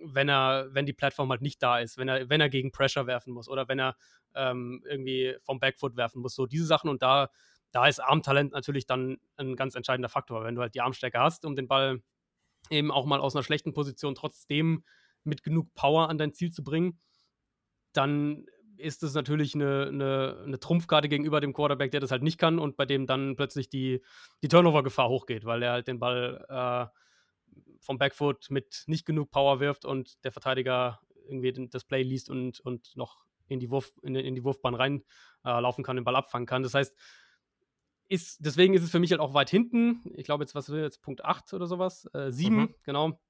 wenn 0.05 0.29
er, 0.29 0.69
wenn 0.73 0.87
die 0.87 0.93
Plattform 0.93 1.31
halt 1.31 1.43
nicht 1.43 1.63
da 1.63 1.79
ist, 1.79 1.99
wenn 1.99 2.09
er, 2.09 2.29
wenn 2.29 2.41
er 2.41 2.49
gegen 2.49 2.73
Pressure 2.73 3.07
werfen 3.07 3.33
muss 3.33 3.49
oder 3.49 3.69
wenn 3.69 3.79
er 3.79 3.97
ähm, 4.35 4.83
irgendwie 4.87 5.37
vom 5.43 5.61
Backfoot 5.61 5.97
werfen 5.97 6.23
muss. 6.23 6.35
So 6.35 6.47
diese 6.47 6.67
Sachen 6.67 6.91
und 6.91 7.03
da, 7.03 7.31
da 7.71 7.87
ist 7.87 8.01
Armtalent 8.01 8.53
natürlich 8.53 8.87
dann 8.87 9.19
ein 9.37 9.57
ganz 9.57 9.75
entscheidender 9.75 10.09
Faktor. 10.09 10.45
Wenn 10.45 10.55
du 10.55 10.63
halt 10.63 10.75
die 10.75 10.81
Armstärke 10.81 11.19
hast, 11.19 11.45
um 11.45 11.57
den 11.57 11.69
Ball 11.69 12.03
eben 12.71 12.91
auch 12.91 13.07
mal 13.07 13.21
aus 13.21 13.35
einer 13.35 13.43
schlechten 13.43 13.73
Position 13.73 14.15
trotzdem 14.15 14.85
mit 15.25 15.43
genug 15.43 15.75
Power 15.75 16.09
an 16.09 16.19
dein 16.19 16.33
Ziel 16.33 16.51
zu 16.51 16.63
bringen, 16.63 16.99
dann 17.93 18.47
ist 18.77 19.03
es 19.03 19.15
natürlich 19.15 19.55
eine, 19.55 19.89
eine, 19.89 20.43
eine, 20.45 20.61
Trumpfkarte 20.61 21.09
gegenüber 21.09 21.41
dem 21.41 21.53
Quarterback, 21.53 21.91
der 21.91 22.01
das 22.01 22.13
halt 22.13 22.23
nicht 22.23 22.39
kann 22.39 22.59
und 22.59 22.77
bei 22.77 22.87
dem 22.87 23.07
dann 23.07 23.35
plötzlich 23.35 23.69
die, 23.69 24.03
die 24.43 24.49
Turnover-Gefahr 24.49 25.09
hochgeht, 25.09 25.45
weil 25.45 25.63
er 25.63 25.73
halt 25.73 25.89
den 25.89 25.99
Ball 25.99 26.45
äh, 26.49 26.87
vom 27.81 27.99
Backfoot 27.99 28.51
mit 28.51 28.85
nicht 28.87 29.07
genug 29.07 29.31
Power 29.31 29.61
wirft 29.61 29.85
und 29.85 30.23
der 30.25 30.33
Verteidiger 30.33 31.01
irgendwie 31.29 31.69
das 31.69 31.85
Play 31.85 32.03
liest 32.03 32.31
und, 32.31 32.61
und 32.61 32.97
noch 32.97 33.25
in 33.49 33.61
die, 33.61 33.71
Wurf, 33.71 33.93
in, 34.03 34.15
in 34.15 34.35
die 34.35 34.45
Wurfbahn 34.45 34.75
reinlaufen 34.75 35.85
äh, 35.85 35.87
kann, 35.87 35.97
den 35.97 36.05
Ball 36.05 36.17
abfangen 36.17 36.47
kann. 36.47 36.63
Das 36.63 36.75
heißt, 36.75 36.95
ist, 38.09 38.39
deswegen 38.45 38.75
ist 38.75 38.83
es 38.83 38.91
für 38.91 38.99
mich 38.99 39.11
halt 39.11 39.21
auch 39.21 39.35
weit 39.35 39.51
hinten. 39.51 40.01
Ich 40.15 40.25
glaube, 40.25 40.43
jetzt, 40.43 40.55
was 40.55 40.71
will 40.71 40.83
jetzt 40.83 41.03
Punkt 41.03 41.25
8 41.25 41.53
oder 41.53 41.67
sowas? 41.67 42.09
Äh, 42.15 42.31
7, 42.31 42.57
mhm. 42.57 42.75
genau. 42.83 43.21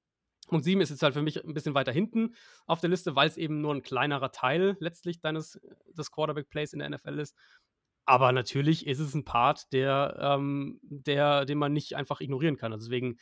Punkt 0.47 0.65
7 0.65 0.81
ist 0.81 0.89
jetzt 0.89 1.03
halt 1.03 1.13
für 1.13 1.21
mich 1.21 1.43
ein 1.43 1.53
bisschen 1.53 1.75
weiter 1.75 1.91
hinten 1.91 2.33
auf 2.65 2.79
der 2.79 2.89
Liste, 2.89 3.15
weil 3.15 3.27
es 3.27 3.37
eben 3.37 3.61
nur 3.61 3.73
ein 3.73 3.81
kleinerer 3.81 4.31
Teil 4.31 4.77
letztlich 4.79 5.19
deines 5.19 5.59
des 5.87 6.11
Quarterback-Plays 6.11 6.73
in 6.73 6.79
der 6.79 6.89
NFL 6.89 7.19
ist. 7.19 7.35
Aber 8.05 8.31
natürlich 8.31 8.87
ist 8.87 8.99
es 8.99 9.13
ein 9.13 9.25
Part, 9.25 9.71
der, 9.71 10.17
ähm, 10.19 10.79
der, 10.81 11.45
den 11.45 11.59
man 11.59 11.73
nicht 11.73 11.95
einfach 11.95 12.21
ignorieren 12.21 12.57
kann. 12.57 12.73
Also 12.73 12.87
deswegen, 12.87 13.17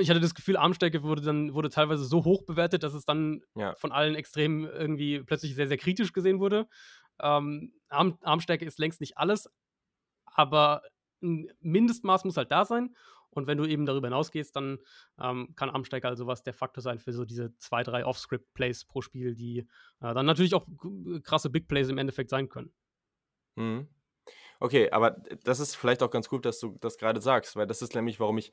ich 0.00 0.10
hatte 0.10 0.20
das 0.20 0.34
Gefühl, 0.34 0.56
Armstärke 0.56 1.02
wurde 1.02 1.22
dann 1.22 1.54
wurde 1.54 1.70
teilweise 1.70 2.04
so 2.04 2.24
hoch 2.24 2.42
bewertet, 2.44 2.82
dass 2.82 2.94
es 2.94 3.04
dann 3.04 3.42
ja. 3.54 3.74
von 3.74 3.92
allen 3.92 4.14
extrem 4.14 4.64
irgendwie 4.64 5.22
plötzlich 5.22 5.54
sehr, 5.54 5.68
sehr 5.68 5.78
kritisch 5.78 6.12
gesehen 6.12 6.40
wurde. 6.40 6.68
Ähm, 7.20 7.72
Arm, 7.88 8.18
Armstärke 8.22 8.64
ist 8.64 8.78
längst 8.78 9.00
nicht 9.00 9.18
alles, 9.18 9.48
aber 10.24 10.82
ein 11.22 11.48
Mindestmaß 11.60 12.24
muss 12.24 12.36
halt 12.36 12.50
da 12.50 12.64
sein. 12.64 12.94
Und 13.30 13.46
wenn 13.46 13.58
du 13.58 13.66
eben 13.66 13.84
darüber 13.84 14.08
hinausgehst, 14.08 14.56
dann 14.56 14.78
ähm, 15.20 15.52
kann 15.56 15.68
Armsteiger 15.68 16.08
also 16.08 16.26
was 16.26 16.42
der 16.42 16.54
Faktor 16.54 16.82
sein 16.82 16.98
für 16.98 17.12
so 17.12 17.26
diese 17.26 17.54
zwei, 17.58 17.82
drei 17.82 18.06
Off-Script-Plays 18.06 18.86
pro 18.86 19.02
Spiel, 19.02 19.34
die 19.34 19.58
äh, 20.00 20.14
dann 20.14 20.24
natürlich 20.24 20.54
auch 20.54 20.66
krasse 21.22 21.50
Big 21.50 21.68
Plays 21.68 21.90
im 21.90 21.98
Endeffekt 21.98 22.30
sein 22.30 22.48
können. 22.48 22.72
Mhm. 23.56 23.88
Okay, 24.58 24.90
aber 24.90 25.10
das 25.44 25.60
ist 25.60 25.74
vielleicht 25.74 26.02
auch 26.02 26.10
ganz 26.10 26.30
gut, 26.30 26.46
dass 26.46 26.58
du 26.60 26.78
das 26.80 26.96
gerade 26.96 27.20
sagst, 27.20 27.56
weil 27.56 27.66
das 27.66 27.82
ist 27.82 27.94
nämlich, 27.94 28.20
warum 28.20 28.38
ich 28.38 28.52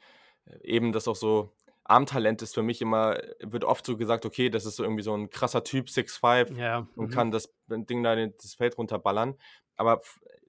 eben 0.62 0.92
das 0.92 1.08
auch 1.08 1.16
so 1.16 1.54
Armtalent 1.86 2.42
ist 2.42 2.54
für 2.54 2.64
mich 2.64 2.82
immer, 2.82 3.18
wird 3.40 3.66
oft 3.66 3.86
so 3.86 3.98
gesagt, 3.98 4.26
okay, 4.26 4.50
das 4.50 4.66
ist 4.66 4.78
so 4.78 4.84
irgendwie 4.84 5.04
so 5.04 5.14
ein 5.14 5.30
krasser 5.30 5.64
Typ, 5.64 5.88
6'5 5.88 6.58
ja, 6.58 6.88
und 6.96 7.08
mhm. 7.08 7.12
kann 7.12 7.32
das 7.32 7.54
Ding 7.68 8.04
da 8.04 8.16
das 8.16 8.54
Feld 8.56 8.78
runterballern. 8.78 9.36
Aber 9.76 10.02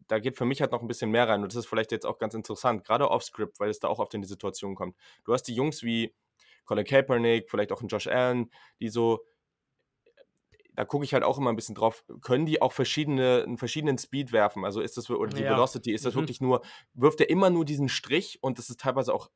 da 0.07 0.19
geht 0.19 0.37
für 0.37 0.45
mich 0.45 0.61
halt 0.61 0.73
noch 0.73 0.83
ein 0.83 0.87
bisschen 0.87 1.11
mehr 1.11 1.29
rein. 1.29 1.43
Und 1.43 1.53
das 1.53 1.57
ist 1.57 1.67
vielleicht 1.67 1.91
jetzt 1.93 2.07
auch 2.07 2.19
ganz 2.19 2.35
interessant, 2.35 2.85
gerade 2.85 3.11
off-Script, 3.11 3.59
weil 3.59 3.71
es 3.71 3.81
da 3.81 3.89
auch 3.89 3.99
oft 3.99 4.15
in 4.15 4.23
die 4.23 4.29
Situation 4.29 4.75
kommt. 4.75 4.97
Du 5.25 5.33
hast 5.33 5.45
die 5.45 5.55
Jungs 5.55 5.83
wie 5.83 6.15
Colin 6.65 6.85
Kaepernick, 6.85 7.51
vielleicht 7.51 7.73
auch 7.73 7.83
ein 7.83 7.89
Josh 7.89 8.07
Allen, 8.07 8.51
die 8.81 8.89
so, 8.89 9.25
da 10.75 10.85
gucke 10.85 11.05
ich 11.05 11.15
halt 11.15 11.25
auch 11.25 11.39
immer 11.39 11.51
ein 11.51 11.57
bisschen 11.57 11.75
drauf, 11.75 12.05
können 12.23 12.47
die 12.47 12.63
auch 12.63 12.73
verschiedene, 12.73 13.43
einen 13.45 13.59
verschiedenen 13.59 13.99
Speed 13.99 14.33
werfen? 14.33 14.65
Also 14.65 14.81
ist 14.81 14.97
das, 14.97 15.09
oder 15.11 15.33
die 15.33 15.43
ja. 15.43 15.51
Velocity, 15.51 15.93
ist 15.93 16.05
das 16.05 16.15
mhm. 16.15 16.21
wirklich 16.21 16.41
nur, 16.41 16.63
wirft 16.95 17.21
er 17.21 17.31
immer 17.31 17.51
nur 17.51 17.65
diesen 17.65 17.89
Strich 17.89 18.39
und 18.43 18.59
das 18.59 18.71
ist 18.71 18.81
teilweise 18.81 19.15
auch 19.15 19.31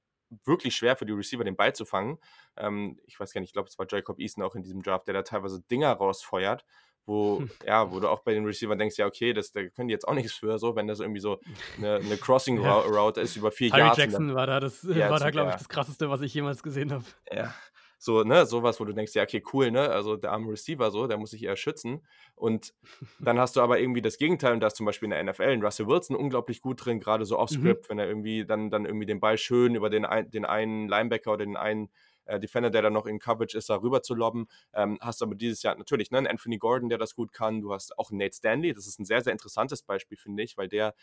wirklich 0.44 0.76
schwer 0.76 0.96
für 0.96 1.06
die 1.06 1.12
Receiver, 1.12 1.44
den 1.44 1.56
Ball 1.56 1.74
zu 1.74 1.84
fangen. 1.84 2.18
Ähm, 2.56 2.98
ich 3.06 3.18
weiß 3.18 3.32
gar 3.32 3.40
nicht, 3.40 3.50
ich 3.50 3.54
glaube, 3.54 3.68
es 3.68 3.78
war 3.78 3.86
Jacob 3.88 4.18
Eason 4.18 4.42
auch 4.42 4.54
in 4.54 4.62
diesem 4.62 4.82
Draft, 4.82 5.06
der 5.06 5.14
da 5.14 5.22
teilweise 5.22 5.62
Dinger 5.62 5.92
rausfeuert 5.92 6.64
wo, 7.08 7.42
ja, 7.66 7.90
wo 7.90 7.98
du 7.98 8.08
auch 8.08 8.20
bei 8.20 8.34
den 8.34 8.44
Receivern 8.44 8.78
denkst, 8.78 8.98
ja, 8.98 9.06
okay, 9.06 9.32
das, 9.32 9.50
da 9.50 9.66
können 9.66 9.88
die 9.88 9.92
jetzt 9.92 10.06
auch 10.06 10.14
nichts 10.14 10.34
für, 10.34 10.58
so, 10.58 10.76
wenn 10.76 10.86
das 10.86 11.00
irgendwie 11.00 11.20
so 11.20 11.40
eine, 11.78 11.96
eine 11.96 12.16
Crossing-Route 12.16 13.20
ja. 13.20 13.24
ist 13.24 13.34
über 13.34 13.50
vier 13.50 13.68
Jahre. 13.68 13.90
Harry 13.90 14.00
Jackson 14.00 14.34
war 14.34 14.46
da, 14.46 14.60
das 14.60 14.82
ja, 14.82 15.10
war 15.10 15.18
da, 15.18 15.30
glaube 15.30 15.50
ich, 15.50 15.56
das 15.56 15.68
krasseste, 15.68 16.08
was 16.10 16.20
ich 16.20 16.32
jemals 16.34 16.62
gesehen 16.62 16.92
habe. 16.92 17.04
Ja. 17.32 17.52
So, 17.98 18.22
ne, 18.22 18.46
sowas, 18.46 18.78
wo 18.78 18.84
du 18.84 18.92
denkst, 18.92 19.14
ja, 19.14 19.24
okay, 19.24 19.42
cool, 19.52 19.70
ne, 19.70 19.90
also 19.90 20.16
der 20.16 20.32
arme 20.32 20.52
Receiver 20.52 20.90
so, 20.90 21.06
der 21.06 21.18
muss 21.18 21.30
sich 21.30 21.42
eher 21.42 21.56
schützen. 21.56 22.06
Und 22.36 22.72
dann 23.20 23.38
hast 23.38 23.56
du 23.56 23.60
aber 23.60 23.80
irgendwie 23.80 24.02
das 24.02 24.18
Gegenteil, 24.18 24.52
und 24.54 24.60
da 24.60 24.68
ist 24.68 24.76
zum 24.76 24.86
Beispiel 24.86 25.06
in 25.06 25.10
der 25.10 25.24
NFL 25.24 25.42
ein 25.42 25.62
Russell 25.62 25.88
Wilson 25.88 26.16
unglaublich 26.16 26.60
gut 26.62 26.84
drin, 26.84 27.00
gerade 27.00 27.24
so 27.24 27.38
off-script, 27.38 27.84
mhm. 27.84 27.88
wenn 27.88 27.98
er 27.98 28.06
irgendwie 28.06 28.46
dann, 28.46 28.70
dann 28.70 28.84
irgendwie 28.84 29.06
den 29.06 29.20
Ball 29.20 29.36
schön 29.36 29.74
über 29.74 29.90
den, 29.90 30.04
ein, 30.04 30.30
den 30.30 30.44
einen 30.44 30.88
Linebacker 30.88 31.32
oder 31.32 31.44
den 31.44 31.56
einen 31.56 31.90
äh, 32.28 32.38
Defender, 32.38 32.70
der 32.70 32.82
dann 32.82 32.92
noch 32.92 33.06
in 33.06 33.18
Coverage 33.18 33.56
ist, 33.56 33.68
da 33.68 33.76
rüber 33.76 34.02
zu 34.02 34.14
lobben. 34.14 34.46
Ähm, 34.72 34.98
hast 35.00 35.22
aber 35.22 35.34
dieses 35.34 35.62
Jahr 35.62 35.76
natürlich 35.76 36.10
ne, 36.10 36.18
einen 36.18 36.26
Anthony 36.28 36.58
Gordon, 36.58 36.88
der 36.88 36.98
das 36.98 37.14
gut 37.14 37.32
kann. 37.32 37.60
Du 37.60 37.72
hast 37.72 37.98
auch 37.98 38.10
Nate 38.12 38.34
Stanley. 38.34 38.74
Das 38.74 38.86
ist 38.86 39.00
ein 39.00 39.04
sehr, 39.04 39.22
sehr 39.22 39.32
interessantes 39.32 39.82
Beispiel, 39.82 40.16
finde 40.16 40.42
ich, 40.42 40.56
weil 40.56 40.68
der 40.68 40.94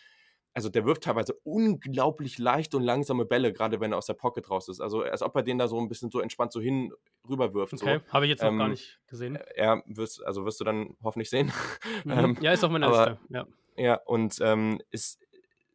also 0.56 0.70
der 0.70 0.86
wirft 0.86 1.04
teilweise 1.04 1.34
unglaublich 1.44 2.38
leicht 2.38 2.74
und 2.76 2.82
langsame 2.82 3.26
Bälle, 3.26 3.52
gerade 3.52 3.82
wenn 3.82 3.92
er 3.92 3.98
aus 3.98 4.06
der 4.06 4.14
Pocket 4.14 4.50
raus 4.50 4.70
ist. 4.70 4.80
Also 4.80 5.02
als 5.02 5.22
ob 5.22 5.36
er 5.36 5.44
den 5.44 5.58
da 5.58 5.68
so 5.68 5.78
ein 5.78 5.90
bisschen 5.90 6.10
so 6.10 6.22
entspannt 6.22 6.54
so 6.54 6.62
hin 6.62 6.94
rüber 7.30 7.54
wirft. 7.54 7.74
Okay, 7.74 8.00
so. 8.00 8.14
habe 8.14 8.26
ich 8.26 8.30
jetzt 8.30 8.42
noch 8.42 8.52
ähm, 8.52 8.60
gar 8.60 8.70
nicht 8.70 8.98
gesehen. 9.06 9.36
Äh, 9.36 9.62
ja, 9.62 9.84
wirst, 9.86 10.26
also 10.26 10.46
wirst 10.46 10.62
du 10.62 10.64
dann 10.64 10.96
hoffentlich 11.04 11.30
sehen. 11.30 11.52
Mhm. 12.04 12.12
ähm, 12.12 12.38
ja, 12.42 12.52
ist 12.52 12.64
auf 12.64 12.72
meiner 12.72 12.88
aber, 12.88 13.10
Liste. 13.12 13.20
Ja, 13.30 13.48
ja 13.78 13.96
und 14.06 14.38
ähm, 14.42 14.82
ist 14.92 15.20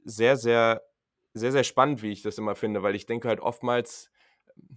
sehr, 0.05 0.37
sehr, 0.37 0.83
sehr, 1.35 1.53
sehr 1.53 1.65
spannend, 1.65 2.03
wie 2.03 2.11
ich 2.11 2.23
das 2.23 2.39
immer 2.39 2.55
finde, 2.55 2.83
weil 2.83 2.95
ich 2.95 3.07
denke 3.07 3.29
halt 3.29 3.41
oftmals, 3.41 4.11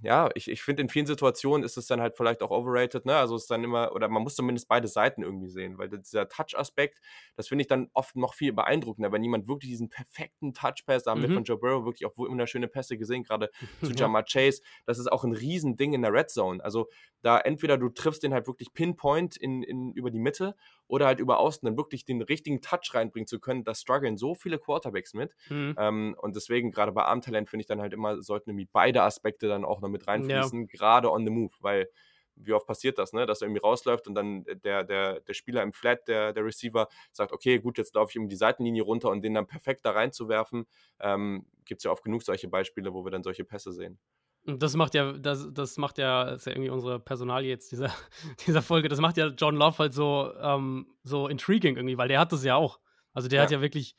ja, 0.01 0.29
ich, 0.35 0.49
ich 0.49 0.61
finde, 0.61 0.81
in 0.81 0.89
vielen 0.89 1.05
Situationen 1.05 1.63
ist 1.63 1.77
es 1.77 1.87
dann 1.87 2.01
halt 2.01 2.15
vielleicht 2.17 2.41
auch 2.41 2.51
overrated, 2.51 3.05
ne? 3.05 3.15
Also 3.15 3.35
es 3.35 3.43
ist 3.43 3.51
dann 3.51 3.63
immer, 3.63 3.93
oder 3.93 4.09
man 4.09 4.23
muss 4.23 4.35
zumindest 4.35 4.67
beide 4.67 4.87
Seiten 4.87 5.23
irgendwie 5.23 5.49
sehen, 5.49 5.77
weil 5.77 5.89
dieser 5.89 6.27
Touch-Aspekt, 6.27 6.99
das 7.35 7.47
finde 7.47 7.63
ich 7.63 7.67
dann 7.67 7.89
oft 7.93 8.15
noch 8.15 8.33
viel 8.33 8.53
beeindruckender, 8.53 9.11
wenn 9.11 9.23
jemand 9.23 9.47
wirklich 9.47 9.69
diesen 9.69 9.89
perfekten 9.89 10.53
Touch-Pass, 10.53 11.03
da 11.03 11.11
haben 11.11 11.19
mhm. 11.19 11.27
wir 11.27 11.33
von 11.35 11.43
Joe 11.43 11.57
Burrow 11.57 11.85
wirklich 11.85 12.05
auch 12.05 12.17
wunderschöne 12.17 12.67
Pässe 12.67 12.97
gesehen, 12.97 13.23
gerade 13.23 13.49
zu 13.81 13.91
Jamar 13.95 14.23
Chase, 14.23 14.61
das 14.85 14.99
ist 14.99 15.11
auch 15.11 15.23
ein 15.23 15.33
Riesending 15.33 15.93
in 15.93 16.01
der 16.01 16.13
Red 16.13 16.29
Zone. 16.29 16.63
Also 16.63 16.89
da 17.21 17.39
entweder 17.39 17.77
du 17.77 17.89
triffst 17.89 18.21
den 18.23 18.33
halt 18.33 18.47
wirklich 18.47 18.73
Pinpoint 18.73 19.37
in, 19.37 19.63
in, 19.63 19.93
über 19.93 20.11
die 20.11 20.19
Mitte 20.19 20.55
oder 20.87 21.07
halt 21.07 21.19
über 21.19 21.39
Außen 21.39 21.65
dann 21.65 21.77
wirklich 21.77 22.05
den 22.05 22.21
richtigen 22.21 22.61
Touch 22.61 22.93
reinbringen 22.93 23.27
zu 23.27 23.39
können, 23.39 23.63
da 23.63 23.73
strugglen 23.73 24.17
so 24.17 24.35
viele 24.35 24.59
Quarterbacks 24.59 25.13
mit. 25.13 25.33
Mhm. 25.49 25.75
Ähm, 25.77 26.15
und 26.21 26.35
deswegen, 26.35 26.71
gerade 26.71 26.91
bei 26.91 27.03
Armtalent, 27.03 27.49
finde 27.49 27.61
ich 27.61 27.67
dann 27.67 27.81
halt 27.81 27.93
immer, 27.93 28.21
sollten 28.21 28.49
irgendwie 28.49 28.69
beide 28.71 29.03
Aspekte 29.03 29.47
dann 29.47 29.63
auch 29.63 29.72
noch 29.81 29.89
mit 29.89 30.07
reinfließen, 30.07 30.61
ja. 30.61 30.67
gerade 30.67 31.11
on 31.11 31.25
the 31.25 31.31
move, 31.31 31.53
weil 31.59 31.89
wie 32.35 32.53
oft 32.53 32.65
passiert 32.65 32.97
das, 32.97 33.13
ne? 33.13 33.25
dass 33.25 33.41
er 33.41 33.47
irgendwie 33.47 33.61
rausläuft 33.61 34.07
und 34.07 34.15
dann 34.15 34.43
der, 34.63 34.83
der, 34.83 35.19
der 35.19 35.33
Spieler 35.33 35.61
im 35.61 35.73
Flat, 35.73 36.07
der, 36.07 36.33
der 36.33 36.43
Receiver, 36.43 36.87
sagt, 37.11 37.31
okay, 37.31 37.59
gut, 37.59 37.77
jetzt 37.77 37.93
laufe 37.95 38.11
ich 38.11 38.19
um 38.19 38.27
die 38.27 38.35
Seitenlinie 38.35 38.83
runter 38.83 39.09
und 39.09 39.21
den 39.21 39.33
dann 39.33 39.47
perfekt 39.47 39.85
da 39.85 39.91
reinzuwerfen. 39.91 40.65
Ähm, 40.99 41.45
Gibt 41.65 41.79
es 41.79 41.83
ja 41.85 41.91
oft 41.91 42.03
genug 42.03 42.23
solche 42.23 42.47
Beispiele, 42.47 42.93
wo 42.93 43.05
wir 43.05 43.11
dann 43.11 43.23
solche 43.23 43.43
Pässe 43.43 43.71
sehen. 43.71 43.99
Das 44.45 44.75
macht 44.75 44.93
ja, 44.93 45.13
das, 45.13 45.47
das 45.53 45.77
macht 45.77 45.97
ja, 45.97 46.25
das 46.25 46.41
ist 46.41 46.45
ja 46.47 46.51
irgendwie 46.51 46.69
unsere 46.69 46.99
Personalie 46.99 47.49
jetzt 47.49 47.71
dieser, 47.71 47.91
dieser 48.45 48.61
Folge, 48.61 48.89
das 48.89 48.99
macht 48.99 49.17
ja 49.17 49.27
John 49.27 49.55
Love 49.55 49.77
halt 49.77 49.93
so, 49.93 50.33
ähm, 50.41 50.87
so 51.03 51.27
intriguing 51.27 51.77
irgendwie, 51.77 51.97
weil 51.97 52.09
der 52.09 52.19
hat 52.19 52.31
das 52.31 52.43
ja 52.43 52.55
auch. 52.55 52.79
Also 53.13 53.29
der 53.29 53.37
ja. 53.37 53.43
hat 53.43 53.51
ja 53.51 53.61
wirklich, 53.61 53.95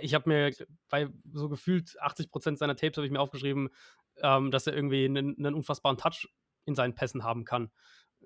ich 0.00 0.14
habe 0.14 0.28
mir 0.28 0.52
bei 0.88 1.08
so 1.32 1.48
gefühlt 1.48 2.00
80 2.00 2.30
Prozent 2.30 2.58
seiner 2.58 2.76
Tapes 2.76 2.96
habe 2.96 3.06
ich 3.06 3.12
mir 3.12 3.20
aufgeschrieben, 3.20 3.68
ähm, 4.22 4.50
dass 4.50 4.66
er 4.66 4.74
irgendwie 4.74 5.04
einen, 5.04 5.36
einen, 5.38 5.54
unfassbaren 5.54 5.98
Touch 5.98 6.28
in 6.64 6.74
seinen 6.74 6.94
Pässen 6.94 7.24
haben 7.24 7.44
kann. 7.44 7.70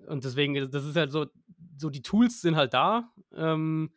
Und 0.07 0.23
deswegen, 0.23 0.53
das 0.71 0.85
ist 0.85 0.95
halt 0.95 1.11
so, 1.11 1.27
so 1.77 1.89
die 1.89 2.01
Tools 2.01 2.41
sind 2.41 2.55
halt 2.55 2.73
da, 2.73 3.13
ähm, 3.35 3.93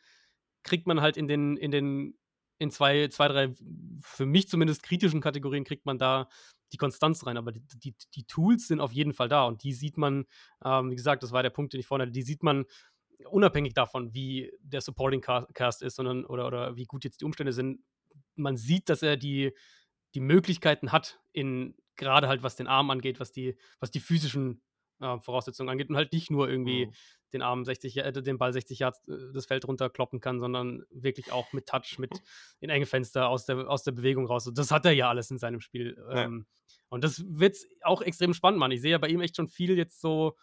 kriegt 0.62 0.86
man 0.86 1.01
halt 1.01 1.16
in 1.16 1.26
den, 1.26 1.57
in 1.57 1.70
den, 1.70 2.18
in 2.59 2.70
zwei, 2.70 3.09
zwei, 3.09 3.28
drei, 3.28 3.55
für 4.01 4.26
mich 4.26 4.49
zumindest 4.49 4.82
kritischen 4.82 5.20
Kategorien 5.20 5.64
kriegt 5.64 5.86
man 5.86 5.99
da 5.99 6.28
die 6.72 6.78
Konstanz 6.78 7.24
rein, 7.26 7.36
aber 7.36 7.53
die, 7.53 7.62
die, 7.76 7.94
die, 8.14 8.24
Tools 8.24 8.66
sind 8.66 8.80
auf 8.80 8.92
jeden 8.92 9.12
Fall 9.12 9.28
da 9.28 9.44
und 9.44 9.62
die 9.62 9.72
sieht 9.72 9.97
man, 9.97 10.26
ähm, 10.64 10.90
wie 10.90 10.97
gesagt, 10.97 11.22
das 11.22 11.32
war 11.32 11.42
der 11.42 11.51
Punkt, 11.51 11.72
den 11.72 11.80
ich 11.80 11.86
vorhin 11.86 12.03
hatte, 12.03 12.12
die 12.12 12.22
sieht 12.22 12.42
man 12.42 12.64
unabhängig 13.30 13.74
davon, 13.74 14.12
wie 14.14 14.53
der 14.61 14.80
Supporting 14.80 15.20
Cast 15.20 15.82
ist, 15.82 15.97
sondern 15.97 16.24
oder, 16.24 16.47
oder 16.47 16.76
wie 16.76 16.84
gut 16.84 17.05
jetzt 17.05 17.20
die 17.20 17.24
Umstände 17.24 17.53
sind. 17.53 17.80
Man 18.34 18.57
sieht, 18.57 18.88
dass 18.88 19.03
er 19.03 19.16
die, 19.16 19.53
die 20.17 20.21
Möglichkeiten 20.21 20.93
hat, 20.93 21.21
in 21.33 21.75
gerade 21.97 22.27
halt 22.27 22.43
was 22.43 22.57
den 22.57 22.67
Arm 22.67 22.91
angeht, 22.91 23.21
was 23.21 23.33
die, 23.33 23.55
was 23.81 23.91
die 23.91 24.01
physischen 24.01 24.62
äh, 25.01 25.19
Voraussetzungen 25.21 25.69
angeht 25.69 25.91
und 25.91 25.97
halt 25.97 26.12
nicht 26.14 26.31
nur 26.31 26.49
irgendwie 26.49 26.87
mhm. 26.87 26.93
den 27.35 27.43
Arm 27.43 27.67
60, 27.67 27.99
äh, 27.99 28.12
den 28.12 28.39
Ball 28.39 28.51
60 28.51 28.79
Yards 28.79 29.07
äh, 29.09 29.33
das 29.35 29.45
Feld 29.45 29.69
runterkloppen 29.69 30.21
kann, 30.21 30.41
sondern 30.41 30.85
wirklich 30.91 31.33
auch 31.33 31.53
mit 31.53 31.67
Touch, 31.67 31.99
mit 31.99 32.11
in 32.61 32.71
enge 32.71 32.87
Fenster 32.87 33.29
aus 33.29 33.45
der, 33.45 33.69
aus 33.69 33.83
der 33.83 33.93
Bewegung 33.93 34.27
raus. 34.27 34.51
Das 34.55 34.71
hat 34.71 34.87
er 34.87 34.93
ja 34.93 35.11
alles 35.11 35.31
in 35.31 35.37
seinem 35.37 35.61
Spiel. 35.61 36.03
Ja. 36.09 36.25
Ähm, 36.25 36.47
und 36.89 37.05
das 37.05 37.23
wird 37.27 37.59
auch 37.83 38.01
extrem 38.01 38.33
spannend, 38.33 38.59
Mann. 38.59 38.71
Ich 38.71 38.81
sehe 38.81 38.93
ja 38.93 38.99
bei 38.99 39.09
ihm 39.09 39.21
echt 39.21 39.37
schon 39.37 39.49
viel 39.49 39.77
jetzt 39.77 40.01
so, 40.01 40.35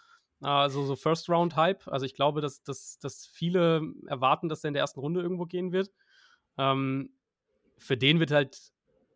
äh, 0.44 0.70
so, 0.70 0.86
so 0.86 0.96
First-Round-Hype. 0.96 1.88
Also 1.88 2.06
ich 2.06 2.14
glaube, 2.14 2.42
dass, 2.42 2.62
dass, 2.62 3.00
dass 3.00 3.26
viele 3.26 3.82
erwarten, 4.06 4.50
dass 4.50 4.64
er 4.64 4.68
in 4.68 4.76
der 4.76 4.82
ersten 4.82 5.00
Runde 5.00 5.22
irgendwo 5.22 5.46
gehen 5.48 5.72
wird. 5.72 5.90
Ähm, 6.60 7.16
für 7.80 7.98
den 7.98 8.20
wird 8.20 8.30
halt 8.30 8.73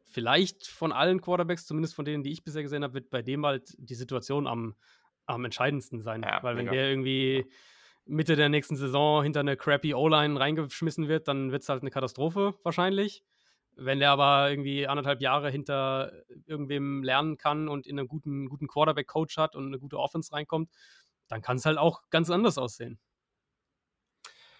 vielleicht 0.10 0.68
von 0.68 0.91
allen 0.91 1.22
Quarterbacks, 1.22 1.66
zumindest 1.66 1.95
von 1.95 2.05
denen, 2.05 2.24
die 2.24 2.32
ich 2.32 2.43
bisher 2.43 2.64
gesehen 2.64 2.84
habe, 2.84 2.95
wird 2.95 3.10
bei 3.10 3.22
dem 3.22 3.45
halt 3.45 3.76
die 3.78 3.95
Situation 3.95 4.47
am, 4.47 4.76
am 5.26 5.45
entscheidendsten 5.45 6.01
sein. 6.01 6.24
Ja, 6.24 6.41
Weil 6.43 6.58
wenn 6.58 6.68
der 6.68 6.89
irgendwie 6.89 7.45
Mitte 8.05 8.36
der 8.36 8.49
nächsten 8.49 8.76
Saison 8.76 9.24
hinter 9.24 9.41
eine 9.41 9.58
crappy 9.58 9.93
O-Line 9.93 10.39
reingeschmissen 10.39 11.08
wird, 11.08 11.28
dann 11.28 11.51
wird 11.51 11.64
es 11.64 11.70
halt 11.70 11.82
eine 11.82 11.91
Katastrophe 11.91 12.55
wahrscheinlich. 12.64 13.24
Wenn 13.76 13.99
der 13.99 14.12
aber 14.12 14.49
irgendwie 14.49 14.88
anderthalb 14.88 15.22
Jahre 15.22 15.51
hinter 15.51 16.12
irgendwem 16.45 17.03
lernen 17.03 17.38
kann 17.38 17.68
und 17.68 17.86
in 17.86 17.99
einen 17.99 18.08
guten, 18.08 18.47
guten 18.47 18.68
Quarterback-Coach 18.68 19.38
hat 19.38 19.55
und 19.55 19.68
eine 19.68 19.78
gute 19.78 19.99
Offense 19.99 20.34
reinkommt, 20.34 20.72
dann 21.28 21.41
kann 21.41 21.58
es 21.58 21.66
halt 21.66 21.78
auch 21.78 22.01
ganz 22.10 22.32
anders 22.32 22.58
aussehen. 22.58 22.99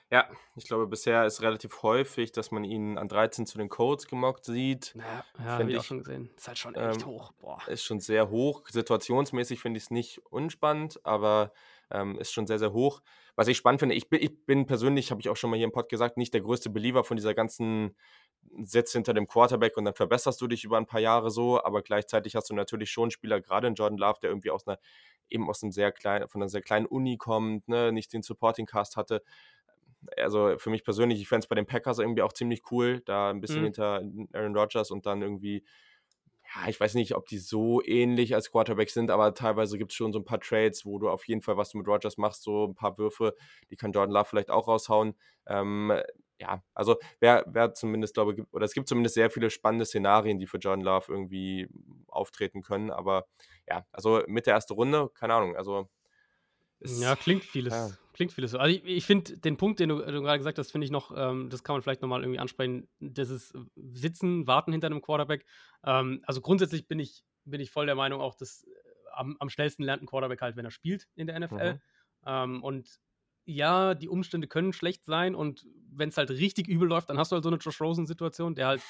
Ja, 0.10 0.30
ich 0.55 0.66
glaube, 0.66 0.88
bisher 0.88 1.26
ist 1.26 1.41
relativ 1.41 1.84
häufig, 1.84 2.32
dass 2.32 2.51
man 2.51 2.64
ihn 2.64 2.97
an 2.97 3.10
13 3.10 3.45
zu 3.45 3.58
den 3.58 3.68
Colts 3.68 4.08
gemockt 4.08 4.45
sieht. 4.45 4.95
Ja, 4.95 5.26
ja 5.38 5.45
habe 5.45 5.70
ich 5.70 5.78
auch 5.78 5.84
schon 5.84 5.99
gesehen. 5.99 6.30
Ist 6.38 6.47
halt 6.47 6.58
schon 6.58 6.76
echt 6.76 7.01
ähm, 7.01 7.08
hoch. 7.08 7.34
Boah. 7.41 7.60
Ist 7.68 7.84
schon 7.84 7.99
sehr 7.99 8.30
hoch. 8.30 8.64
Situationsmäßig 8.70 9.60
finde 9.60 9.78
ich 9.80 9.86
es 9.86 9.91
nicht 9.91 10.20
unspannend, 10.30 11.05
aber 11.05 11.51
ähm, 11.91 12.18
ist 12.20 12.32
schon 12.32 12.47
sehr, 12.47 12.58
sehr 12.58 12.72
hoch. 12.72 13.01
Was 13.36 13.49
ich 13.49 13.58
spannend 13.58 13.82
finde, 13.82 13.95
ich 13.95 14.10
bin, 14.10 14.22
ich 14.22 14.45
bin 14.45 14.66
persönlich, 14.66 15.12
habe 15.12 15.20
ich 15.20 15.28
auch 15.28 15.36
schon 15.36 15.49
mal 15.49 15.58
hier 15.58 15.66
im 15.66 15.74
Pod 15.74 15.89
gesagt, 15.89 16.16
nicht 16.16 16.34
der 16.34 16.41
größte 16.41 16.70
Believer 16.70 17.03
von 17.03 17.18
dieser 17.18 17.34
ganzen 17.34 17.95
Sitz 18.64 18.93
hinter 18.93 19.14
dem 19.14 19.28
Quarterback 19.28 19.76
und 19.76 19.84
dann 19.86 19.93
verbesserst 19.93 20.39
du 20.39 20.47
dich 20.47 20.64
über 20.64 20.78
ein 20.78 20.86
paar 20.86 21.01
Jahre 21.01 21.30
so, 21.32 21.62
aber 21.62 21.82
gleichzeitig 21.82 22.36
hast 22.36 22.49
du 22.49 22.55
natürlich 22.55 22.89
schon 22.91 23.12
Spieler, 23.12 23.41
gerade 23.41 23.68
in 23.68 23.76
Jordan 23.76 23.97
Love, 23.97 24.20
der 24.22 24.32
irgendwie 24.32 24.51
aus 24.51 24.66
einer, 24.66 24.80
eben 25.30 25.49
aus 25.49 25.62
einem 25.62 25.74
sehr 25.74 25.91
kleinen, 25.91 26.28
von 26.30 26.41
einer 26.41 26.49
sehr 26.49 26.62
kleinen 26.62 26.86
Uni 26.86 27.18
kommt, 27.18 27.68
ne, 27.68 27.91
nicht 27.91 28.14
den 28.14 28.24
Supporting 28.24 28.66
Cast 28.66 28.95
hatte 28.95 29.22
also 30.16 30.58
für 30.58 30.70
mich 30.70 30.84
persönlich, 30.84 31.22
ich 31.22 31.28
fände 31.28 31.43
es 31.43 31.47
bei 31.47 31.55
den 31.55 31.66
Packers 31.66 31.99
irgendwie 31.99 32.22
auch 32.22 32.34
ziemlich 32.34 32.62
cool, 32.72 33.01
da 33.05 33.30
ein 33.30 33.41
bisschen 33.41 33.60
mhm. 33.60 33.66
hinter 33.66 34.01
Aaron 34.34 34.55
Rodgers 34.55 34.91
und 34.91 35.05
dann 35.05 35.22
irgendwie, 35.22 35.64
ja, 36.55 36.70
ich 36.70 36.80
weiß 36.80 36.93
nicht, 36.93 37.16
ob 37.16 37.28
die 37.28 37.39
so 37.39 37.82
ähnlich 37.84 38.34
als 38.34 38.51
Quarterback 38.51 38.89
sind, 38.89 39.12
aber 39.12 39.34
teilweise 39.34 39.78
gibt 39.78 39.91
es 39.91 39.97
schon 39.97 40.14
so 40.14 40.20
ein 40.20 40.26
paar 40.26 40.39
Trades, 40.39 40.86
wo 40.86 40.99
du 40.99 41.10
auf 41.10 41.28
jeden 41.28 41.41
Fall, 41.41 41.58
was 41.58 41.72
du 41.72 41.78
mit 41.78 41.88
Rodgers 41.88 42.18
machst, 42.18 42.43
so 42.43 42.66
ein 42.66 42.76
paar 42.76 42.97
Würfe, 42.97 43.36
die 43.70 43.76
kann 43.76 43.91
Jordan 43.91 44.14
Love 44.14 44.26
vielleicht 44.26 44.49
auch 44.49 44.68
raushauen. 44.68 45.16
Ähm, 45.47 45.93
ja, 46.39 46.64
also 46.74 46.97
wer, 47.20 47.43
wer 47.47 47.74
zumindest, 47.74 48.14
glaube 48.14 48.34
ich, 48.34 48.43
oder 48.53 48.66
es 48.66 48.74
gibt 48.74 48.88
zumindest 48.88 49.16
sehr 49.16 49.32
viele 49.32 49.49
spannende 49.49 49.86
Szenarien, 49.86 50.39
die 50.39 50.45
für 50.47 50.58
Jordan 50.58 50.86
Love 50.86 51.12
irgendwie 51.12 51.68
auftreten 52.08 52.62
können, 52.62 52.91
aber 52.91 53.26
ja, 53.68 53.86
also 53.91 54.22
mit 54.28 54.45
der 54.45 54.53
ersten 54.53 54.74
Runde, 54.74 55.10
keine 55.16 55.34
Ahnung, 55.34 55.55
also 55.55 55.89
ist, 56.80 57.01
ja, 57.01 57.15
klingt 57.15 57.43
vieles. 57.43 57.73
Ja. 57.73 57.89
Klingt 58.13 58.34
vieles 58.34 58.51
so. 58.51 58.57
Also 58.57 58.75
ich, 58.75 58.84
ich 58.86 59.05
finde 59.05 59.38
den 59.38 59.57
Punkt, 59.57 59.80
den 59.80 59.89
du, 59.89 59.97
du 59.97 60.21
gerade 60.21 60.39
gesagt 60.39 60.57
hast, 60.57 60.71
finde 60.71 60.86
ich 60.86 60.91
noch, 60.91 61.11
ähm, 61.15 61.49
das 61.49 61.63
kann 61.63 61.75
man 61.75 61.82
vielleicht 61.82 62.01
nochmal 62.01 62.21
irgendwie 62.21 62.39
ansprechen, 62.39 62.88
das 62.99 63.30
ist 63.30 63.55
Sitzen, 63.75 64.47
Warten 64.47 64.71
hinter 64.71 64.88
einem 64.88 65.01
Quarterback. 65.01 65.45
Ähm, 65.84 66.21
also 66.25 66.41
grundsätzlich 66.41 66.88
bin 66.88 66.99
ich, 66.99 67.23
bin 67.45 67.61
ich 67.61 67.69
voll 67.69 67.86
der 67.86 67.95
Meinung 67.95 68.19
auch, 68.21 68.36
dass 68.36 68.63
äh, 68.63 68.69
am, 69.13 69.38
am 69.39 69.49
schnellsten 69.49 69.84
lernt 69.84 70.01
ein 70.01 70.07
Quarterback 70.07 70.41
halt, 70.41 70.55
wenn 70.55 70.65
er 70.65 70.71
spielt 70.71 71.07
in 71.15 71.28
der 71.28 71.39
NFL. 71.39 71.73
Mhm. 71.73 71.80
Ähm, 72.25 72.63
und 72.63 72.99
ja, 73.45 73.93
die 73.93 74.09
Umstände 74.09 74.47
können 74.47 74.73
schlecht 74.73 75.05
sein 75.05 75.36
und 75.36 75.65
wenn 75.89 76.09
es 76.09 76.17
halt 76.17 76.30
richtig 76.32 76.67
übel 76.67 76.88
läuft, 76.88 77.09
dann 77.09 77.17
hast 77.17 77.32
du 77.32 77.36
halt 77.36 77.43
so 77.43 77.49
eine 77.49 77.57
Josh 77.57 77.80
Rosen-Situation, 77.80 78.55
der 78.55 78.67
halt 78.67 78.82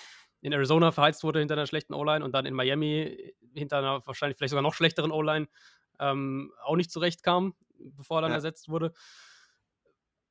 in 0.41 0.51
Arizona 0.51 0.91
verheizt 0.91 1.23
wurde 1.23 1.39
hinter 1.39 1.55
einer 1.55 1.67
schlechten 1.67 1.93
O-Line 1.93 2.23
und 2.23 2.31
dann 2.33 2.45
in 2.45 2.53
Miami 2.53 3.33
hinter 3.53 3.77
einer 3.77 4.05
wahrscheinlich 4.05 4.37
vielleicht 4.37 4.51
sogar 4.51 4.63
noch 4.63 4.73
schlechteren 4.73 5.11
O-Line 5.11 5.47
ähm, 5.99 6.53
auch 6.63 6.75
nicht 6.75 6.91
zurechtkam, 6.91 7.55
bevor 7.79 8.19
er 8.19 8.21
dann 8.21 8.31
ja. 8.31 8.35
ersetzt 8.35 8.69
wurde. 8.69 8.93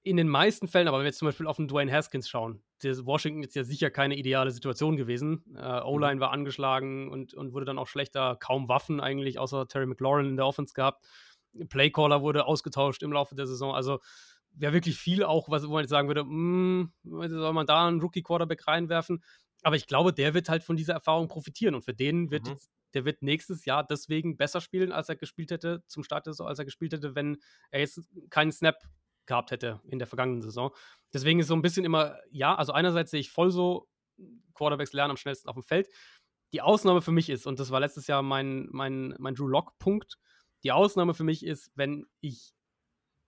In 0.03 0.17
den 0.17 0.29
meisten 0.29 0.69
Fällen, 0.69 0.87
aber 0.87 0.99
wenn 0.99 1.05
wir 1.05 1.09
jetzt 1.09 1.19
zum 1.19 1.27
Beispiel 1.27 1.49
auf 1.49 1.57
den 1.57 1.67
Dwayne 1.67 1.93
Haskins 1.93 2.29
schauen, 2.29 2.63
der 2.83 2.95
Washington 3.07 3.43
ist 3.43 3.57
ja 3.57 3.65
sicher 3.65 3.91
keine 3.91 4.17
ideale 4.17 4.51
Situation 4.51 4.97
gewesen. 4.97 5.45
Äh, 5.57 5.81
O-Line 5.83 6.17
mhm. 6.17 6.21
war 6.21 6.31
angeschlagen 6.31 7.11
und, 7.11 7.35
und 7.35 7.53
wurde 7.53 7.67
dann 7.67 7.79
auch 7.79 7.89
schlechter, 7.89 8.37
kaum 8.39 8.69
Waffen 8.69 9.01
eigentlich, 9.01 9.39
außer 9.39 9.67
Terry 9.67 9.87
McLaurin 9.87 10.27
in 10.27 10.37
der 10.37 10.47
Offense 10.47 10.75
gehabt. 10.75 11.05
Playcaller 11.69 12.23
wurde 12.23 12.47
ausgetauscht 12.47 13.03
im 13.03 13.13
Laufe 13.13 13.35
der 13.35 13.47
Saison. 13.47 13.75
Also 13.75 14.01
wäre 14.53 14.73
wirklich 14.73 14.97
viel 14.97 15.25
auch, 15.25 15.49
was 15.49 15.67
wo 15.67 15.73
man 15.73 15.83
jetzt 15.83 15.91
sagen 15.91 16.09
würde, 16.09 16.25
mh, 16.25 16.89
hm, 17.05 17.29
soll 17.29 17.53
man 17.53 17.67
da 17.67 17.87
einen 17.87 18.01
Rookie-Quarterback 18.01 18.67
reinwerfen? 18.67 19.23
Aber 19.63 19.77
ich 19.77 19.87
glaube, 19.87 20.13
der 20.13 20.35
wird 20.35 20.49
halt 20.49 20.63
von 20.63 20.77
dieser 20.77 20.95
Erfahrung 20.95 21.29
profitieren 21.29 21.75
und 21.75 21.83
für 21.83 21.95
den 21.95 22.31
wird 22.31 22.47
mhm 22.47 22.57
der 22.97 23.05
wird 23.05 23.21
nächstes 23.21 23.67
Jahr 23.67 23.87
deswegen 23.87 24.39
besser 24.39 24.63
spielen, 24.63 24.91
als 24.91 25.11
er 25.11 25.17
gespielt 25.17 25.51
hätte, 25.51 25.85
zum 25.87 26.03
Start 26.03 26.25
Saison, 26.25 26.47
als 26.47 26.59
er 26.59 26.65
gespielt 26.65 26.95
hätte, 26.95 27.15
wenn 27.15 27.37
er 27.71 27.81
jetzt 27.81 28.01
keinen 28.31 28.53
Snap 28.53 28.83
gehabt 29.27 29.51
hätte 29.51 29.83
in 29.85 29.99
der 29.99 30.09
vergangenen 30.09 30.41
Saison. 30.41 30.75
Deswegen 31.13 31.39
ist 31.39 31.49
so 31.49 31.55
ein 31.55 31.61
bisschen 31.61 31.85
immer, 31.85 32.19
ja, 32.31 32.55
also 32.55 32.73
einerseits 32.73 33.11
sehe 33.11 33.21
ich 33.21 33.31
voll 33.31 33.51
so, 33.51 33.87
Quarterbacks 34.55 34.95
lernen 34.95 35.11
am 35.11 35.19
schnellsten 35.19 35.49
auf 35.51 35.57
dem 35.57 35.63
Feld. 35.63 35.91
Die 36.55 36.63
Ausnahme 36.63 37.03
für 37.03 37.13
mich 37.13 37.29
ist, 37.29 37.47
und 37.47 37.61
das 37.61 37.71
war 37.71 37.81
letztes 37.81 38.07
Jahr 38.07 38.23
mein, 38.23 38.67
mein, 38.71 39.15
mein 39.19 39.35
Drew 39.35 39.47
Lock-Punkt, 39.49 40.17
die 40.63 40.73
Ausnahme 40.73 41.13
für 41.13 41.25
mich 41.25 41.45
ist, 41.45 41.71
wenn 41.75 42.07
ich 42.21 42.55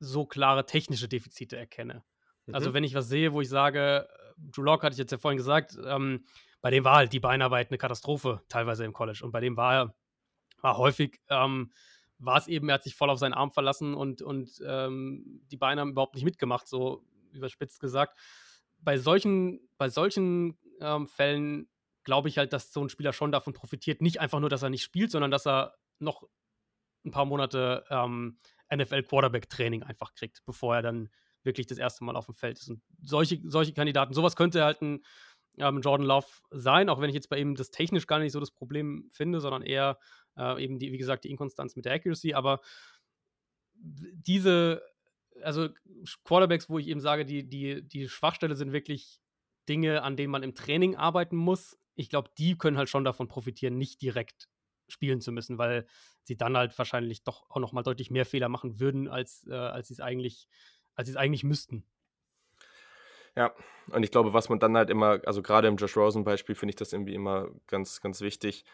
so 0.01 0.25
klare 0.25 0.65
technische 0.65 1.09
Defizite 1.09 1.59
erkenne. 1.59 1.95
Also 1.95 2.05
mhm. 2.47 2.55
Also 2.55 2.75
wenn 2.75 2.85
ich 2.85 2.95
was 2.95 3.09
sehe, 3.09 3.35
wo 3.35 3.43
ich 3.43 3.51
sage, 3.51 4.09
Drew 4.39 4.63
Lock 4.63 4.83
hatte 4.83 4.95
ich 4.95 4.99
jetzt 4.99 5.13
ja 5.13 5.19
vorhin 5.19 5.37
gesagt, 5.37 5.77
ähm, 5.85 6.25
bei 6.61 6.71
dem 6.71 6.85
war 6.85 6.97
halt 6.97 7.13
die 7.13 7.21
Beinarbeit 7.21 7.71
eine 7.71 7.79
Katastrophe, 7.79 8.43
teilweise 8.49 8.85
im 8.85 8.93
College. 8.93 9.21
Und 9.23 9.33
bei 9.33 9.41
dem 9.41 9.57
war 9.57 9.75
er 9.75 9.95
war 10.61 10.77
häufig, 10.77 11.21
ähm, 11.29 11.71
war 12.19 12.37
es 12.37 12.49
eben, 12.49 12.69
er 12.69 12.75
hat 12.75 12.83
sich 12.83 12.97
voll 12.97 13.11
auf 13.11 13.19
seinen 13.19 13.35
Arm 13.35 13.53
verlassen 13.53 13.95
und, 13.95 14.23
und 14.23 14.61
ähm, 14.67 15.41
die 15.51 15.57
Beine 15.57 15.81
haben 15.81 15.93
überhaupt 15.93 16.15
nicht 16.15 16.25
mitgemacht, 16.25 16.67
so 16.67 17.05
überspitzt 17.33 17.81
gesagt. 17.81 18.19
Bei 18.81 18.99
solchen, 18.99 19.61
bei 19.77 19.89
solchen 19.89 20.59
ähm, 20.81 21.07
Fällen 21.07 21.69
glaube 22.05 22.29
ich 22.29 22.39
halt, 22.39 22.53
dass 22.53 22.73
so 22.73 22.83
ein 22.83 22.89
Spieler 22.89 23.13
schon 23.13 23.33
davon 23.33 23.53
profitiert, 23.53 24.01
nicht 24.01 24.21
einfach 24.21 24.41
nur, 24.41 24.51
dass 24.51 24.63
er 24.63 24.71
nicht 24.71 24.83
spielt, 24.83 25.11
sondern 25.11 25.31
dass 25.31 25.47
er 25.47 25.77
noch 25.99 26.25
ein 27.05 27.11
paar 27.11 27.25
Monate 27.25 27.85
ähm, 27.91 28.39
NFL-Quarterback-Training 28.75 29.83
einfach 29.83 30.15
kriegt, 30.15 30.45
bevor 30.45 30.77
er 30.77 30.83
dann 30.83 31.11
wirklich 31.43 31.67
das 31.67 31.79
erste 31.79 32.05
Mal 32.05 32.17
auf 32.17 32.27
dem 32.27 32.35
Feld 32.35 32.59
ist. 32.59 32.69
Und 32.69 32.83
solche, 33.03 33.41
solche 33.45 33.73
Kandidaten, 33.73 34.15
sowas 34.15 34.37
könnte 34.37 34.65
halt 34.65 34.83
ein, 34.83 35.03
ähm, 35.59 35.81
Jordan 35.81 36.07
Love 36.07 36.27
sein, 36.51 36.89
auch 36.89 37.01
wenn 37.01 37.09
ich 37.09 37.15
jetzt 37.15 37.29
bei 37.29 37.39
ihm 37.39 37.55
das 37.55 37.71
technisch 37.71 38.07
gar 38.07 38.19
nicht 38.19 38.33
so 38.33 38.41
das 38.41 38.51
Problem 38.51 39.09
finde, 39.13 39.41
sondern 39.41 39.63
eher 39.63 39.99
äh, 40.37 40.63
eben 40.63 40.79
die, 40.79 40.93
wie 40.93 40.99
gesagt, 40.99 41.25
die 41.25 41.31
Inkonstanz 41.31 41.77
mit 41.77 41.85
der 41.85 41.95
Accuracy. 41.95 42.35
Aber 42.35 42.61
diese, 43.75 44.83
also 45.43 45.69
Quarterbacks, 46.25 46.69
wo 46.69 46.79
ich 46.79 46.89
eben 46.89 47.01
sage, 47.01 47.25
die, 47.25 47.49
die, 47.49 47.87
die 47.87 48.09
Schwachstelle 48.09 48.57
sind 48.57 48.73
wirklich 48.73 49.21
Dinge, 49.69 50.03
an 50.03 50.17
denen 50.17 50.31
man 50.31 50.43
im 50.43 50.55
Training 50.55 50.97
arbeiten 50.97 51.37
muss. 51.37 51.77
Ich 51.95 52.09
glaube, 52.09 52.31
die 52.39 52.57
können 52.57 52.79
halt 52.79 52.89
schon 52.89 53.05
davon 53.05 53.29
profitieren, 53.29 53.77
nicht 53.77 54.01
direkt 54.01 54.49
spielen 54.89 55.21
zu 55.21 55.33
müssen, 55.33 55.59
weil 55.59 55.87
sie 56.23 56.37
dann 56.37 56.57
halt 56.57 56.77
wahrscheinlich 56.79 57.23
doch 57.23 57.51
auch 57.51 57.61
noch 57.61 57.73
mal 57.73 57.83
deutlich 57.83 58.11
mehr 58.11 58.25
Fehler 58.25 58.49
machen 58.49 58.81
würden, 58.81 59.09
als, 59.09 59.47
äh, 59.47 59.55
als 59.55 59.89
sie 59.89 59.95
es 59.95 60.01
eigentlich, 60.01 60.49
als 60.99 61.07
sie 61.07 61.13
es 61.13 61.17
eigentlich 61.17 61.45
müssten. 61.45 61.85
Ja, 63.37 63.55
und 63.93 64.03
ich 64.03 64.11
glaube, 64.11 64.33
was 64.33 64.49
man 64.49 64.59
dann 64.59 64.77
halt 64.77 64.91
immer, 64.91 65.21
also 65.25 65.43
gerade 65.43 65.69
im 65.69 65.77
Josh 65.77 65.97
Rosen-Beispiel 65.97 66.57
finde 66.57 66.71
ich 66.71 66.77
das 66.77 66.93
irgendwie 66.93 67.15
immer 67.15 67.49
ganz, 67.69 68.01
ganz 68.01 68.21
wichtig. 68.21 68.65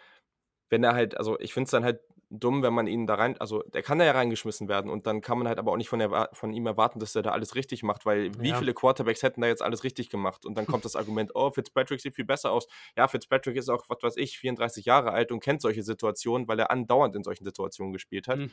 Wenn 0.70 0.82
er 0.82 0.94
halt, 0.94 1.18
also 1.18 1.38
ich 1.38 1.52
finde 1.52 1.66
es 1.66 1.70
dann 1.70 1.84
halt 1.84 2.00
dumm, 2.30 2.62
wenn 2.62 2.72
man 2.72 2.86
ihn 2.86 3.06
da 3.06 3.16
rein, 3.16 3.38
also 3.38 3.62
der 3.62 3.82
kann 3.82 3.98
da 3.98 4.06
ja 4.06 4.12
reingeschmissen 4.12 4.66
werden 4.66 4.90
und 4.90 5.06
dann 5.06 5.20
kann 5.20 5.36
man 5.36 5.48
halt 5.48 5.58
aber 5.58 5.70
auch 5.70 5.76
nicht 5.76 5.90
von, 5.90 5.98
der, 5.98 6.30
von 6.32 6.54
ihm 6.54 6.66
erwarten, 6.66 6.98
dass 6.98 7.14
er 7.14 7.20
da 7.20 7.32
alles 7.32 7.54
richtig 7.54 7.82
macht, 7.82 8.06
weil 8.06 8.32
wie 8.40 8.48
ja. 8.48 8.58
viele 8.58 8.72
Quarterbacks 8.72 9.22
hätten 9.22 9.42
da 9.42 9.46
jetzt 9.46 9.60
alles 9.60 9.84
richtig 9.84 10.08
gemacht? 10.08 10.46
Und 10.46 10.56
dann 10.56 10.64
kommt 10.66 10.86
das 10.86 10.96
Argument, 10.96 11.32
oh, 11.34 11.50
Fitzpatrick 11.50 12.00
sieht 12.00 12.14
viel 12.14 12.24
besser 12.24 12.50
aus. 12.50 12.66
Ja, 12.96 13.06
Fitzpatrick 13.06 13.56
ist 13.56 13.68
auch, 13.68 13.84
was 13.88 13.98
weiß 14.00 14.16
ich, 14.16 14.38
34 14.38 14.86
Jahre 14.86 15.12
alt 15.12 15.30
und 15.30 15.40
kennt 15.40 15.60
solche 15.60 15.82
Situationen, 15.82 16.48
weil 16.48 16.58
er 16.58 16.70
andauernd 16.70 17.14
in 17.16 17.22
solchen 17.22 17.44
Situationen 17.44 17.92
gespielt 17.92 18.28
hat. 18.28 18.38
Mhm. 18.38 18.50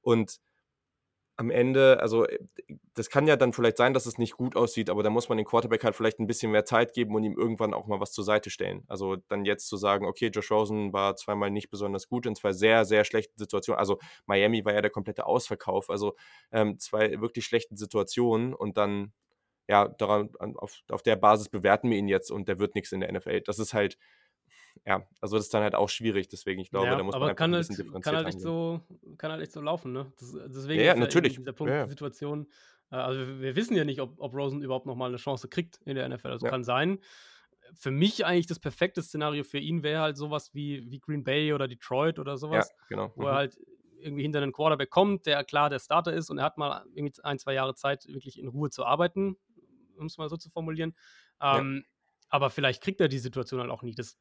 Und 0.00 0.40
am 1.36 1.50
Ende, 1.50 2.00
also 2.00 2.26
äh, 2.26 2.38
das 2.94 3.10
kann 3.10 3.26
ja 3.26 3.36
dann 3.36 3.52
vielleicht 3.52 3.76
sein, 3.76 3.92
dass 3.92 4.06
es 4.06 4.18
nicht 4.18 4.36
gut 4.36 4.56
aussieht, 4.56 4.88
aber 4.88 5.02
da 5.02 5.10
muss 5.10 5.28
man 5.28 5.38
dem 5.38 5.46
Quarterback 5.46 5.82
halt 5.82 5.96
vielleicht 5.96 6.20
ein 6.20 6.26
bisschen 6.26 6.52
mehr 6.52 6.64
Zeit 6.64 6.92
geben 6.92 7.14
und 7.14 7.24
ihm 7.24 7.36
irgendwann 7.36 7.74
auch 7.74 7.86
mal 7.86 8.00
was 8.00 8.12
zur 8.12 8.24
Seite 8.24 8.50
stellen. 8.50 8.84
Also 8.86 9.16
dann 9.28 9.44
jetzt 9.44 9.68
zu 9.68 9.76
sagen, 9.76 10.06
okay, 10.06 10.28
Josh 10.28 10.50
Rosen 10.50 10.92
war 10.92 11.16
zweimal 11.16 11.50
nicht 11.50 11.70
besonders 11.70 12.08
gut 12.08 12.26
in 12.26 12.36
zwei 12.36 12.52
sehr, 12.52 12.84
sehr 12.84 13.04
schlechten 13.04 13.36
Situationen. 13.36 13.78
Also 13.78 13.98
Miami 14.26 14.64
war 14.64 14.74
ja 14.74 14.80
der 14.80 14.90
komplette 14.90 15.26
Ausverkauf, 15.26 15.90
also 15.90 16.14
ähm, 16.52 16.78
zwei 16.78 17.20
wirklich 17.20 17.44
schlechten 17.44 17.76
Situationen 17.76 18.54
und 18.54 18.76
dann, 18.76 19.12
ja, 19.68 19.88
daran, 19.88 20.30
auf, 20.56 20.80
auf 20.90 21.02
der 21.02 21.16
Basis 21.16 21.48
bewerten 21.48 21.90
wir 21.90 21.98
ihn 21.98 22.08
jetzt 22.08 22.30
und 22.30 22.48
der 22.48 22.58
wird 22.58 22.74
nichts 22.74 22.92
in 22.92 23.00
der 23.00 23.12
NFL. 23.12 23.40
Das 23.40 23.58
ist 23.58 23.74
halt, 23.74 23.98
ja, 24.86 25.06
also 25.20 25.36
das 25.36 25.46
ist 25.46 25.54
dann 25.54 25.62
halt 25.62 25.74
auch 25.74 25.88
schwierig, 25.88 26.28
deswegen 26.28 26.60
ich 26.60 26.70
glaube, 26.70 26.86
ja, 26.86 26.96
da 26.96 27.02
muss 27.02 27.14
man 27.14 27.30
einfach 27.30 27.44
ein 27.44 27.50
bisschen 27.52 27.76
halt, 27.76 27.86
differenziert 27.86 28.04
kann 28.04 28.16
halt 28.16 28.26
echt 28.28 28.40
so 28.40 28.80
Kann 29.16 29.30
halt 29.30 29.42
echt 29.42 29.52
so 29.52 29.60
laufen, 29.60 29.92
ne? 29.92 30.12
Das, 30.18 30.36
deswegen 30.48 30.80
ja, 30.80 30.86
ja, 30.86 30.92
ist 30.92 30.98
natürlich. 30.98 31.36
dieser 31.36 31.52
Punkt, 31.52 31.72
ja, 31.72 31.88
Situation, 31.88 32.46
äh, 32.90 32.96
also 32.96 33.20
wir, 33.20 33.40
wir, 33.40 33.56
wissen 33.56 33.76
ja 33.76 33.84
nicht, 33.84 34.00
ob, 34.00 34.14
ob 34.18 34.34
Rosen 34.34 34.62
überhaupt 34.62 34.86
nochmal 34.86 35.08
eine 35.08 35.16
Chance 35.16 35.48
kriegt 35.48 35.80
in 35.84 35.94
der 35.96 36.08
NFL, 36.08 36.28
also 36.28 36.46
kann 36.46 36.64
sein. 36.64 36.98
Für 37.72 37.90
mich 37.90 38.26
eigentlich 38.26 38.46
das 38.46 38.60
perfekte 38.60 39.02
Szenario 39.02 39.42
für 39.42 39.58
ihn 39.58 39.82
wäre 39.82 40.02
halt 40.02 40.16
sowas 40.16 40.52
wie, 40.54 40.90
wie 40.90 41.00
Green 41.00 41.24
Bay 41.24 41.52
oder 41.54 41.66
Detroit 41.66 42.18
oder 42.18 42.36
sowas, 42.36 42.74
genau. 42.88 43.10
wo 43.16 43.22
mhm. 43.22 43.28
er 43.28 43.34
halt 43.34 43.58
irgendwie 44.00 44.22
hinter 44.22 44.42
einen 44.42 44.52
Quarterback 44.52 44.90
kommt, 44.90 45.24
der 45.24 45.42
klar 45.44 45.70
der 45.70 45.78
Starter 45.78 46.12
ist 46.12 46.28
und 46.28 46.38
er 46.38 46.44
hat 46.44 46.58
mal 46.58 46.84
irgendwie 46.94 47.22
ein, 47.22 47.38
zwei 47.38 47.54
Jahre 47.54 47.74
Zeit, 47.74 48.06
wirklich 48.06 48.38
in 48.38 48.48
Ruhe 48.48 48.68
zu 48.68 48.84
arbeiten, 48.84 49.36
um 49.96 50.06
es 50.06 50.18
mal 50.18 50.28
so 50.28 50.36
zu 50.36 50.50
formulieren. 50.50 50.94
Ähm, 51.40 51.84
aber 52.28 52.50
vielleicht 52.50 52.82
kriegt 52.82 53.00
er 53.00 53.08
die 53.08 53.18
Situation 53.18 53.60
halt 53.60 53.70
auch 53.70 53.82
nie. 53.82 53.94
Das 53.94 54.18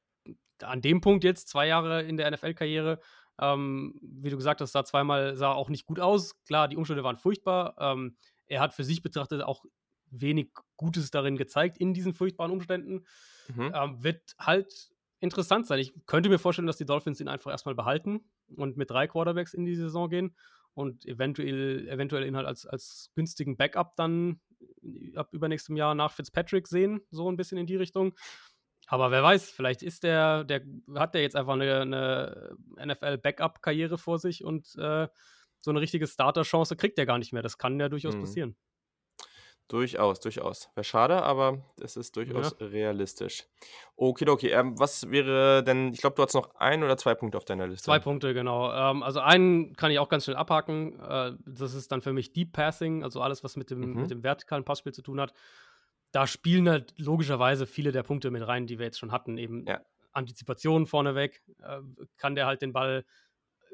an 0.62 0.82
dem 0.82 1.02
Punkt 1.02 1.24
jetzt, 1.24 1.50
zwei 1.50 1.68
Jahre 1.68 2.04
in 2.04 2.18
der 2.18 2.30
NFL-Karriere, 2.32 3.00
Ähm, 3.42 4.00
wie 4.00 4.30
du 4.30 4.38
gesagt 4.38 4.62
hast, 4.62 4.74
sah 4.74 4.86
zweimal 4.86 5.36
sah 5.36 5.54
auch 5.54 5.70
nicht 5.70 5.88
gut 5.88 6.00
aus. 6.00 6.40
Klar, 6.44 6.68
die 6.68 6.78
Umstände 6.78 7.04
waren 7.04 7.18
furchtbar. 7.18 7.74
Ähm, 7.80 8.16
er 8.46 8.62
hat 8.62 8.76
für 8.76 8.84
sich 8.84 9.02
betrachtet 9.02 9.42
auch 9.42 9.66
wenig 10.12 10.52
Gutes 10.78 11.10
darin 11.10 11.36
gezeigt 11.36 11.80
in 11.80 11.96
diesen 11.96 12.14
furchtbaren 12.14 12.52
Umständen. 12.52 13.06
Mhm. 13.48 13.72
Ähm, 13.74 14.04
wird 14.04 14.36
halt 14.38 14.92
interessant 15.20 15.66
sein. 15.66 15.80
Ich 15.80 15.94
könnte 16.06 16.30
mir 16.30 16.38
vorstellen, 16.38 16.68
dass 16.68 16.78
die 16.78 16.86
Dolphins 16.86 17.20
ihn 17.20 17.28
einfach 17.28 17.50
erstmal 17.50 17.76
behalten 17.76 18.22
und 18.56 18.78
mit 18.78 18.92
drei 18.92 19.08
Quarterbacks 19.08 19.54
in 19.54 19.66
die 19.66 19.76
Saison 19.76 20.10
gehen 20.10 20.36
und 20.74 21.06
eventuell, 21.06 21.88
eventuell 21.88 22.28
ihn 22.28 22.36
halt 22.36 22.46
als, 22.46 22.66
als 22.66 23.10
günstigen 23.16 23.58
Backup 23.58 23.96
dann 23.96 24.42
ab 25.16 25.30
übernächstem 25.34 25.76
Jahr 25.76 25.96
nach 25.96 26.12
Fitzpatrick 26.12 26.68
sehen, 26.68 27.02
so 27.10 27.30
ein 27.30 27.38
bisschen 27.38 27.58
in 27.58 27.68
die 27.68 27.76
Richtung. 27.76 28.14
Aber 28.88 29.12
wer 29.12 29.24
weiß, 29.24 29.50
vielleicht 29.50 29.82
ist 29.82 30.04
der, 30.04 30.44
der 30.44 30.62
hat 30.96 31.14
der 31.16 31.22
jetzt 31.22 31.36
einfach 31.36 31.54
eine, 31.54 31.82
eine 31.82 32.58
NFL-Backup-Karriere 32.86 33.98
vor 33.98 34.20
sich 34.20 34.44
und 34.44 34.76
äh, 34.78 35.08
so 35.60 35.72
eine 35.72 35.80
richtige 35.80 36.08
Starter-Chance 36.08 36.76
kriegt 36.76 37.00
er 37.00 37.06
gar 37.06 37.18
nicht 37.18 37.34
mehr. 37.34 37.42
Das 37.42 37.58
kann 37.58 37.80
ja 37.80 37.90
durchaus 37.90 38.16
mhm. 38.16 38.22
passieren. 38.22 38.56
Durchaus, 39.70 40.20
durchaus. 40.20 40.70
Wäre 40.76 40.84
schade, 40.84 41.24
aber 41.24 41.64
es 41.82 41.96
ist 41.96 42.18
durchaus 42.18 42.56
ja. 42.60 42.68
realistisch. 42.68 43.46
Okay, 43.96 44.28
okay. 44.28 44.50
Ähm, 44.50 44.78
was 44.78 45.10
wäre 45.10 45.64
denn, 45.64 45.94
ich 45.94 46.02
glaube, 46.02 46.18
du 46.18 46.24
hast 46.24 46.34
noch 46.34 46.54
ein 46.56 46.84
oder 46.84 46.98
zwei 46.98 47.16
Punkte 47.16 47.38
auf 47.38 47.46
deiner 47.46 47.66
Liste. 47.66 47.86
Zwei 47.86 48.00
Punkte, 48.00 48.34
genau. 48.34 48.72
Ähm, 48.74 49.02
also 49.04 49.22
einen 49.22 49.74
kann 49.76 49.90
ich 49.90 50.00
auch 50.00 50.10
ganz 50.10 50.26
schnell 50.26 50.36
abhaken. 50.36 51.00
Äh, 51.00 51.32
das 51.46 51.74
ist 51.74 51.92
dann 51.94 52.02
für 52.02 52.12
mich 52.12 52.34
Deep 52.34 52.52
Passing, 52.52 53.04
also 53.04 53.22
alles, 53.22 53.44
was 53.44 53.56
mit 53.56 53.72
dem, 53.72 53.80
mhm. 53.80 54.02
mit 54.02 54.12
dem 54.12 54.22
vertikalen 54.22 54.66
Passspiel 54.66 54.94
zu 54.94 55.02
tun 55.02 55.22
hat. 55.22 55.34
Da 56.14 56.26
spielen 56.26 56.70
halt 56.70 56.93
logischerweise 56.97 57.68
viele 57.68 57.91
der 57.91 58.03
Punkte 58.03 58.32
mit 58.32 58.47
rein, 58.47 58.66
die 58.66 58.80
wir 58.80 58.86
jetzt 58.86 58.99
schon 58.99 59.11
hatten. 59.11 59.38
Eben 59.38 59.66
ja. 59.68 59.82
Antizipation 60.14 60.86
vorneweg. 60.86 61.43
Äh, 61.61 61.82
kann 62.18 62.36
der 62.36 62.45
halt 62.45 62.61
den 62.61 62.72
Ball 62.72 63.03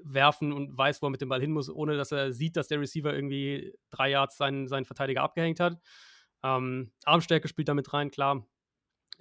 werfen 0.04 0.52
und 0.52 0.78
weiß, 0.78 1.02
wo 1.02 1.08
er 1.08 1.12
mit 1.12 1.22
dem 1.22 1.30
Ball 1.30 1.42
hin 1.42 1.52
muss, 1.52 1.70
ohne 1.70 1.98
dass 1.98 2.12
er 2.12 2.32
sieht, 2.32 2.56
dass 2.56 2.68
der 2.68 2.80
Receiver 2.80 3.14
irgendwie 3.14 3.74
drei 3.90 4.12
Yards 4.12 4.38
seinen, 4.38 4.68
seinen 4.68 4.86
Verteidiger 4.86 5.22
abgehängt 5.22 5.60
hat. 5.60 5.78
Ähm, 6.42 6.92
Armstärke 7.04 7.48
spielt 7.48 7.68
damit 7.68 7.94
rein, 7.94 8.12
klar. 8.12 8.48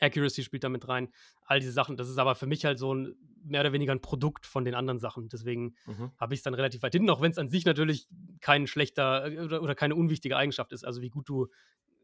Accuracy 0.00 0.44
spielt 0.44 0.64
damit 0.64 0.86
rein. 0.88 1.08
All 1.44 1.60
diese 1.60 1.72
Sachen. 1.72 1.96
Das 1.96 2.08
ist 2.08 2.18
aber 2.18 2.34
für 2.34 2.46
mich 2.46 2.64
halt 2.64 2.78
so 2.78 2.94
ein 2.94 3.16
mehr 3.42 3.62
oder 3.62 3.72
weniger 3.72 3.92
ein 3.92 4.00
Produkt 4.00 4.46
von 4.46 4.64
den 4.64 4.74
anderen 4.74 5.00
Sachen. 5.00 5.28
Deswegen 5.28 5.74
mhm. 5.86 6.12
habe 6.18 6.34
ich 6.34 6.40
es 6.40 6.44
dann 6.44 6.54
relativ 6.54 6.82
weit 6.82 6.92
hinten, 6.92 7.10
auch 7.10 7.20
wenn 7.20 7.30
es 7.30 7.38
an 7.38 7.48
sich 7.48 7.64
natürlich 7.64 8.06
kein 8.40 8.66
schlechter 8.66 9.26
äh, 9.26 9.40
oder, 9.40 9.62
oder 9.62 9.74
keine 9.74 9.94
unwichtige 9.94 10.36
Eigenschaft 10.36 10.72
ist. 10.72 10.84
Also 10.84 11.02
wie 11.02 11.10
gut 11.10 11.28
du 11.28 11.48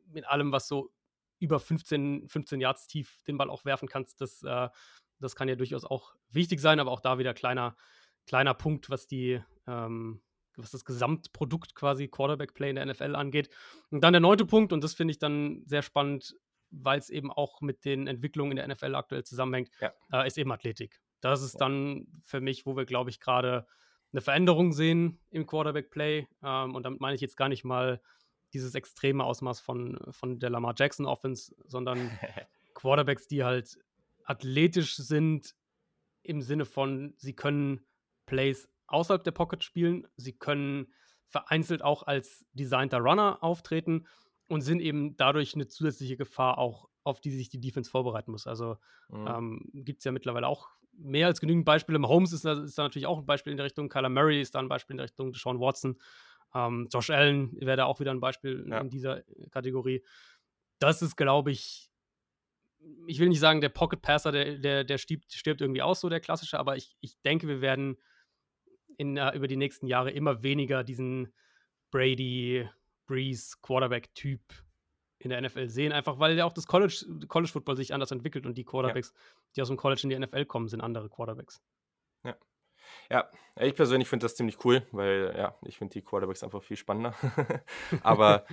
mit 0.07 0.27
allem, 0.27 0.53
was 0.53 0.67
so 0.69 0.91
über 1.39 1.61
15, 1.61 2.29
15 2.29 2.61
Yards 2.61 2.87
tief 2.87 3.23
den 3.27 3.37
Ball 3.37 3.51
auch 3.51 3.65
werfen 3.65 3.89
kannst, 3.89 4.21
das, 4.21 4.43
äh, 4.43 4.69
das 5.21 5.37
kann 5.37 5.49
ja 5.49 5.57
durchaus 5.57 5.85
auch 5.85 6.15
wichtig 6.31 6.61
sein, 6.61 6.81
aber 6.81 6.91
auch 6.91 7.01
da 7.01 7.19
wieder 7.19 7.35
kleiner, 7.35 7.77
kleiner 8.27 8.55
Punkt, 8.55 8.91
was 8.91 9.07
die, 9.07 9.41
ähm, 9.67 10.21
was 10.57 10.71
das 10.71 10.85
Gesamtprodukt 10.85 11.75
quasi 11.75 12.09
Quarterback-Play 12.09 12.71
in 12.71 12.77
der 12.77 12.87
NFL 12.87 13.15
angeht. 13.15 13.51
Und 13.91 14.03
dann 14.03 14.13
der 14.13 14.21
neunte 14.21 14.47
Punkt, 14.47 14.73
und 14.73 14.83
das 14.85 14.95
finde 14.95 15.13
ich 15.13 15.19
dann 15.19 15.63
sehr 15.67 15.83
spannend, 15.83 16.37
weil 16.71 16.99
es 16.99 17.11
eben 17.11 17.31
auch 17.31 17.61
mit 17.61 17.85
den 17.85 18.07
Entwicklungen 18.07 18.53
in 18.53 18.57
der 18.57 18.69
NFL 18.69 18.95
aktuell 18.95 19.25
zusammenhängt, 19.25 19.71
ja. 19.81 19.93
äh, 20.13 20.27
ist 20.27 20.39
eben 20.39 20.53
Athletik. 20.53 21.01
Das 21.21 21.43
ist 21.43 21.57
dann 21.57 22.07
für 22.23 22.41
mich, 22.41 22.67
wo 22.67 22.77
wir, 22.77 22.85
glaube 22.85 23.11
ich, 23.11 23.21
gerade 23.21 23.67
eine 24.13 24.21
Veränderung 24.21 24.73
sehen 24.73 25.19
im 25.31 25.47
Quarterback-Play. 25.47 26.29
Ähm, 26.43 26.75
und 26.75 26.83
damit 26.85 27.01
meine 27.01 27.15
ich 27.15 27.21
jetzt 27.21 27.37
gar 27.37 27.49
nicht 27.49 27.65
mal 27.65 28.01
dieses 28.55 28.75
extreme 28.75 29.25
Ausmaß 29.25 29.61
von, 29.61 29.99
von 30.11 30.39
der 30.39 30.51
Lamar 30.51 30.75
Jackson 30.77 31.07
Offense, 31.07 31.55
sondern 31.67 32.11
Quarterbacks, 32.75 33.27
die 33.27 33.45
halt 33.45 33.79
athletisch 34.25 34.97
sind 34.97 35.55
im 36.23 36.41
Sinne 36.41 36.65
von, 36.65 37.15
sie 37.19 37.35
können 37.35 37.85
Plays 38.27 38.69
außerhalb 38.87 39.23
der 39.23 39.33
Pocket 39.33 39.63
spielen. 39.63 40.07
Sie 40.17 40.33
können 40.33 40.93
vereinzelt 41.27 41.83
auch 41.83 42.05
als 42.05 42.47
designter 42.53 42.99
Runner 42.99 43.43
auftreten 43.43 44.07
und 44.49 44.61
sind 44.61 44.81
eben 44.81 45.17
dadurch 45.17 45.55
eine 45.55 45.67
zusätzliche 45.67 46.17
Gefahr 46.17 46.59
auch, 46.59 46.89
auf 47.03 47.21
die 47.21 47.31
sich 47.31 47.49
die 47.49 47.61
Defense 47.61 47.91
vorbereiten 47.91 48.31
muss. 48.31 48.47
Also 48.47 48.77
mhm. 49.09 49.27
ähm, 49.27 49.71
gibt 49.73 49.99
es 49.99 50.05
ja 50.05 50.13
mittlerweile 50.13 50.47
auch 50.47 50.69
mehr 50.93 51.27
als 51.27 51.41
genügend 51.41 51.65
Beispiele. 51.65 51.99
Mahomes 51.99 52.33
ist 52.33 52.45
da, 52.45 52.63
ist 52.63 52.79
da 52.79 52.85
natürlich 52.85 53.07
auch 53.07 53.19
ein 53.19 53.27
Beispiel 53.27 53.51
in 53.51 53.57
der 53.57 53.65
Richtung. 53.65 53.89
Kyler 53.89 54.09
Murray 54.09 54.41
ist 54.41 54.55
da 54.55 54.61
ein 54.61 54.69
Beispiel 54.69 54.95
in 54.95 54.99
der 54.99 55.05
Richtung. 55.05 55.33
Deshaun 55.33 55.61
Watson. 55.61 55.99
Ähm, 56.55 56.89
Josh 56.93 57.11
Allen 57.11 57.53
wäre 57.61 57.77
da 57.77 57.85
auch 57.85 58.01
wieder 58.01 58.13
ein 58.13 58.21
Beispiel 58.21 58.67
ja. 58.69 58.81
in 58.81 58.89
dieser 58.89 59.23
Kategorie. 59.51 60.05
Das 60.79 61.03
ist, 61.03 61.17
glaube 61.17 61.51
ich, 61.51 61.91
ich 63.07 63.19
will 63.19 63.29
nicht 63.29 63.41
sagen, 63.41 63.61
der 63.61 63.69
Pocket 63.71 64.01
Passer, 64.01 64.33
der, 64.33 64.59
der, 64.59 64.85
der 64.85 64.99
stirbt, 64.99 65.33
stirbt 65.33 65.61
irgendwie 65.61 65.83
aus, 65.83 66.01
so 66.01 66.09
der 66.09 66.21
klassische, 66.21 66.59
aber 66.59 66.77
ich, 66.77 66.97
ich 67.01 67.21
denke, 67.23 67.49
wir 67.49 67.61
werden 67.61 67.97
in, 68.97 69.19
uh, 69.19 69.31
über 69.35 69.49
die 69.49 69.57
nächsten 69.57 69.87
Jahre 69.87 70.11
immer 70.11 70.43
weniger 70.43 70.85
diesen 70.85 71.33
Brady, 71.91 72.69
Breeze, 73.07 73.57
Quarterback-Typ 73.63 74.41
in 75.19 75.31
der 75.31 75.41
NFL 75.41 75.69
sehen, 75.69 75.93
einfach 75.93 76.19
weil 76.19 76.37
ja 76.37 76.45
auch 76.45 76.53
das 76.53 76.67
College, 76.67 77.07
College 77.29 77.51
Football 77.51 77.77
sich 77.77 77.95
anders 77.95 78.11
entwickelt 78.11 78.47
und 78.47 78.59
die 78.59 78.65
Quarterbacks, 78.65 79.13
ja. 79.15 79.43
die 79.57 79.63
aus 79.63 79.69
dem 79.69 79.77
College 79.77 80.03
in 80.05 80.11
die 80.11 80.19
NFL 80.19 80.45
kommen, 80.45 80.69
sind 80.69 80.81
andere 80.81 81.09
Quarterbacks. 81.09 81.63
Ja. 82.25 82.37
Ja, 83.11 83.29
ich 83.61 83.75
persönlich 83.75 84.09
finde 84.09 84.25
das 84.25 84.37
ziemlich 84.37 84.65
cool, 84.65 84.87
weil 84.93 85.35
ja, 85.37 85.55
ich 85.63 85.79
finde 85.79 85.93
die 85.93 86.03
Quarterbacks 86.03 86.43
einfach 86.43 86.63
viel 86.63 86.77
spannender. 86.77 87.15
Aber 88.03 88.47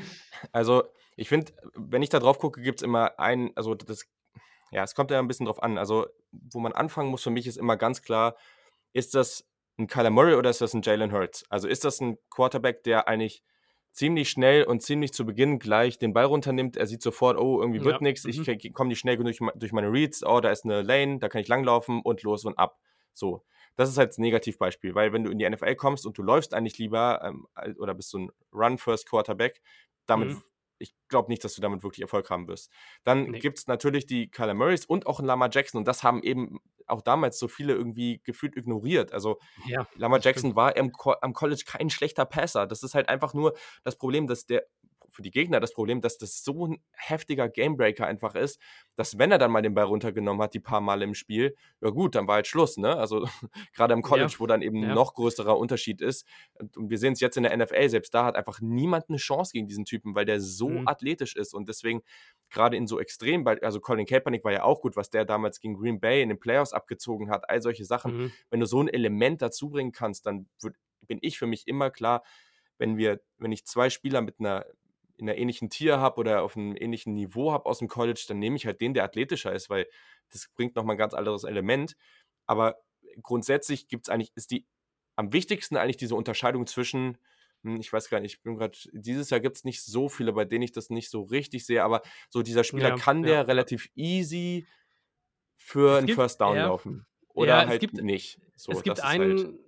also, 0.52 0.84
ich 1.16 1.30
finde, 1.30 1.52
wenn 1.76 2.02
ich 2.02 2.10
da 2.10 2.20
drauf 2.20 2.40
gucke, 2.40 2.62
gibt 2.62 2.80
es 2.80 2.84
immer 2.84 3.20
ein, 3.20 3.52
also 3.56 3.76
das, 3.76 4.06
ja, 4.72 4.84
es 4.84 4.96
kommt 4.96 5.12
ja 5.12 5.20
ein 5.20 5.28
bisschen 5.28 5.46
drauf 5.46 5.62
an. 5.62 5.78
Also, 5.78 6.08
wo 6.32 6.60
man 6.60 6.74
anfangen 6.74 7.10
muss 7.10 7.24
für 7.24 7.30
mich 7.30 7.48
ist 7.48 7.58
immer 7.58 7.78
ganz 7.78 8.02
klar, 8.02 8.36
ist 8.94 9.16
das 9.16 9.48
ein 9.78 9.88
Kyler 9.88 10.10
Murray 10.10 10.36
oder 10.36 10.50
ist 10.50 10.62
das 10.62 10.74
ein 10.74 10.82
Jalen 10.82 11.12
Hurts? 11.12 11.46
Also 11.50 11.68
ist 11.68 11.84
das 11.84 12.00
ein 12.02 12.18
Quarterback, 12.30 12.84
der 12.84 13.08
eigentlich 13.08 13.44
ziemlich 13.92 14.30
schnell 14.30 14.64
und 14.64 14.82
ziemlich 14.82 15.12
zu 15.14 15.26
Beginn 15.26 15.60
gleich 15.60 15.98
den 15.98 16.14
Ball 16.14 16.26
runternimmt. 16.26 16.78
Er 16.78 16.88
sieht 16.88 17.02
sofort, 17.02 17.38
oh, 17.38 17.60
irgendwie 17.60 17.84
wird 17.84 17.96
ja. 17.96 18.02
nichts, 18.02 18.26
ich 18.26 18.38
mhm. 18.40 18.74
komme 18.74 18.90
nicht 18.90 19.00
schnell 19.00 19.18
genug 19.18 19.36
durch 19.56 19.74
meine 19.74 19.92
Reads, 19.92 20.24
oh, 20.24 20.40
da 20.40 20.50
ist 20.50 20.64
eine 20.66 20.82
Lane, 20.82 21.20
da 21.20 21.30
kann 21.30 21.42
ich 21.42 21.48
langlaufen 21.48 22.02
und 22.02 22.24
los 22.24 22.46
und 22.46 22.58
ab. 22.58 22.80
So. 23.14 23.44
Das 23.76 23.90
ist 23.90 23.98
halt 23.98 24.10
das 24.10 24.18
Negativbeispiel, 24.18 24.96
weil 24.96 25.14
wenn 25.14 25.24
du 25.24 25.32
in 25.32 25.40
die 25.40 25.50
NFL 25.50 25.76
kommst 25.76 26.06
und 26.06 26.18
du 26.18 26.24
läufst 26.24 26.54
eigentlich 26.54 26.78
lieber 26.78 27.22
ähm, 27.24 27.48
oder 27.78 27.94
bist 27.94 28.10
so 28.10 28.20
ein 28.20 28.32
Run-First-Quarterback, 28.54 29.62
damit 30.06 30.30
mhm 30.30 30.44
ich 30.82 30.96
glaube 31.08 31.30
nicht, 31.30 31.44
dass 31.44 31.54
du 31.54 31.62
damit 31.62 31.84
wirklich 31.84 32.02
Erfolg 32.02 32.30
haben 32.30 32.48
wirst. 32.48 32.72
Dann 33.04 33.26
nee. 33.26 33.40
gibt 33.40 33.60
es 33.60 33.68
natürlich 33.68 34.06
die 34.06 34.30
Kyler 34.30 34.54
Murrays 34.54 34.86
und 34.86 35.08
auch 35.08 35.20
ein 35.20 35.26
Lama 35.26 35.50
Jackson 35.52 35.80
und 35.80 35.88
das 35.88 36.04
haben 36.04 36.24
eben 36.24 36.60
auch 36.88 37.02
damals 37.02 37.40
so 37.40 37.48
viele 37.48 37.74
irgendwie 37.74 38.22
gefühlt 38.24 38.58
ignoriert. 38.58 39.14
Also 39.14 39.40
ja, 39.66 39.88
Lama 39.96 40.18
Jackson 40.18 40.50
stimmt. 40.50 40.56
war 40.56 40.76
im, 40.76 40.92
am 41.22 41.34
College 41.34 41.64
kein 41.66 41.89
schlechter 41.89 42.26
Passer. 42.26 42.68
Das 42.68 42.84
ist 42.84 42.96
halt 42.96 43.08
einfach 43.08 43.34
nur 43.34 43.54
das 43.84 43.98
Problem, 43.98 44.28
dass 44.28 44.46
der 44.46 44.66
für 45.12 45.21
die 45.21 45.32
Gegner 45.32 45.59
das 45.59 45.74
Problem, 45.74 46.01
dass 46.01 46.17
das 46.17 46.43
so 46.43 46.67
ein 46.67 46.82
heftiger 46.93 47.50
Gamebreaker 47.50 48.08
einfach 48.08 48.36
ist, 48.36 48.59
dass 48.96 49.17
wenn 49.17 49.32
er 49.32 49.38
dann 49.38 49.51
mal 49.51 49.62
den 49.62 49.74
Ball 49.74 49.86
runtergenommen 49.86 50.42
hat, 50.42 50.54
die 50.54 50.59
paar 50.59 50.82
Male 50.82 51.04
im 51.04 51.13
Spiel, 51.13 51.55
ja 51.82 51.89
gut, 51.89 52.16
dann 52.16 52.28
war 52.28 52.36
halt 52.36 52.47
Schluss, 52.47 52.78
ne? 52.78 52.96
Also 52.96 53.28
gerade 53.75 53.93
im 53.93 54.01
College, 54.01 54.32
ja. 54.33 54.39
wo 54.39 54.47
dann 54.47 54.62
eben 54.62 54.82
ja. 54.82 54.93
noch 54.93 55.13
größerer 55.13 55.58
Unterschied 55.58 56.01
ist. 56.01 56.25
Und 56.75 56.89
wir 56.89 56.97
sehen 56.97 57.13
es 57.13 57.20
jetzt 57.20 57.38
in 57.38 57.43
der 57.43 57.55
NFL, 57.55 57.89
selbst 57.89 58.13
da 58.13 58.25
hat 58.25 58.36
einfach 58.36 58.62
niemand 58.62 59.09
eine 59.09 59.17
Chance 59.17 59.51
gegen 59.54 59.67
diesen 59.67 59.86
Typen, 59.86 60.16
weil 60.16 60.25
der 60.25 60.39
so 60.39 60.70
mhm. 60.70 60.88
athletisch 60.88 61.36
ist 61.36 61.54
und 61.54 61.67
deswegen 61.67 62.01
gerade 62.50 62.78
in 62.78 62.88
so 62.88 63.00
extrem, 63.00 63.46
also 63.47 63.79
Colin 63.79 64.05
Kaepernick 64.05 64.43
war 64.43 64.51
ja 64.51 64.63
auch 64.63 64.82
gut, 64.82 64.96
was 64.96 65.09
der 65.09 65.25
damals 65.25 65.59
gegen 65.59 65.75
Green 65.75 66.00
Bay 66.00 66.21
in 66.21 66.29
den 66.29 66.39
Playoffs 66.39 66.74
abgezogen 66.74 67.29
hat, 67.29 67.50
all 67.50 67.62
solche 67.62 67.86
Sachen. 67.86 68.17
Mhm. 68.17 68.32
Wenn 68.50 68.59
du 68.59 68.66
so 68.66 68.82
ein 68.82 68.88
Element 68.88 69.42
dazu 69.42 69.70
bringen 69.70 69.92
kannst, 69.92 70.25
dann 70.25 70.47
wird, 70.62 70.75
bin 71.08 71.20
ich 71.21 71.38
für 71.38 71.47
mich 71.47 71.67
immer 71.67 71.89
klar, 71.89 72.24
wenn 72.78 72.97
wir, 72.97 73.21
wenn 73.38 73.51
ich 73.51 73.66
zwei 73.66 73.89
Spieler 73.89 74.21
mit 74.21 74.39
einer 74.39 74.66
in 75.22 75.30
einer 75.30 75.38
ähnlichen 75.38 75.70
Tier 75.70 76.00
habe 76.00 76.20
oder 76.20 76.42
auf 76.42 76.58
einem 76.58 76.76
ähnlichen 76.76 77.14
Niveau 77.14 77.52
habe 77.52 77.68
aus 77.68 77.80
dem 77.80 77.88
College, 77.88 78.26
dann 78.28 78.39
nehme 78.39 78.56
ich 78.56 78.66
halt 78.66 78.82
den, 78.82 78.96
der 78.96 79.04
athletischer 79.04 79.54
ist, 79.54 79.70
weil 79.70 79.88
das 80.32 80.50
bringt 80.56 80.76
nochmal 80.76 80.96
ein 80.96 81.00
ganz 81.00 81.14
anderes 81.14 81.43
Element. 81.43 81.96
Aber 82.48 82.82
grundsätzlich 83.22 83.88
gibt 83.88 84.08
es 84.08 84.10
eigentlich, 84.10 84.32
ist 84.36 84.50
die 84.50 84.66
am 85.16 85.32
wichtigsten 85.32 85.78
eigentlich 85.78 85.98
diese 85.98 86.16
Unterscheidung 86.16 86.66
zwischen, 86.66 87.20
hm, 87.64 87.80
ich 87.80 87.93
weiß 87.93 88.10
gar 88.10 88.20
nicht, 88.20 88.38
ich 88.38 88.42
bin 88.42 88.56
gerade, 88.56 88.76
dieses 88.93 89.30
Jahr 89.30 89.39
gibt 89.39 89.58
es 89.58 89.64
nicht 89.64 89.84
so 89.84 90.10
viele, 90.10 90.34
bei 90.34 90.43
denen 90.43 90.64
ich 90.64 90.72
das 90.72 90.89
nicht 90.89 91.12
so 91.12 91.22
richtig 91.22 91.68
sehe, 91.68 91.84
aber 91.84 92.02
so 92.30 92.42
dieser 92.42 92.64
Spieler 92.64 92.89
ja, 92.89 92.96
kann 92.96 93.22
der 93.22 93.48
relativ 93.48 93.92
easy 93.93 94.66
für 95.56 96.00
einen 96.00 96.08
First 96.08 96.42
Down 96.42 96.56
ja, 96.56 96.66
laufen. 96.66 97.06
Oder 97.30 97.68
halt 97.68 97.80
gibt, 97.80 98.02
nicht. 98.02 98.39
So, 98.56 98.72
es 98.72 98.82
gibt 98.82 99.02
einen, 99.04 99.38
halt 99.38 99.60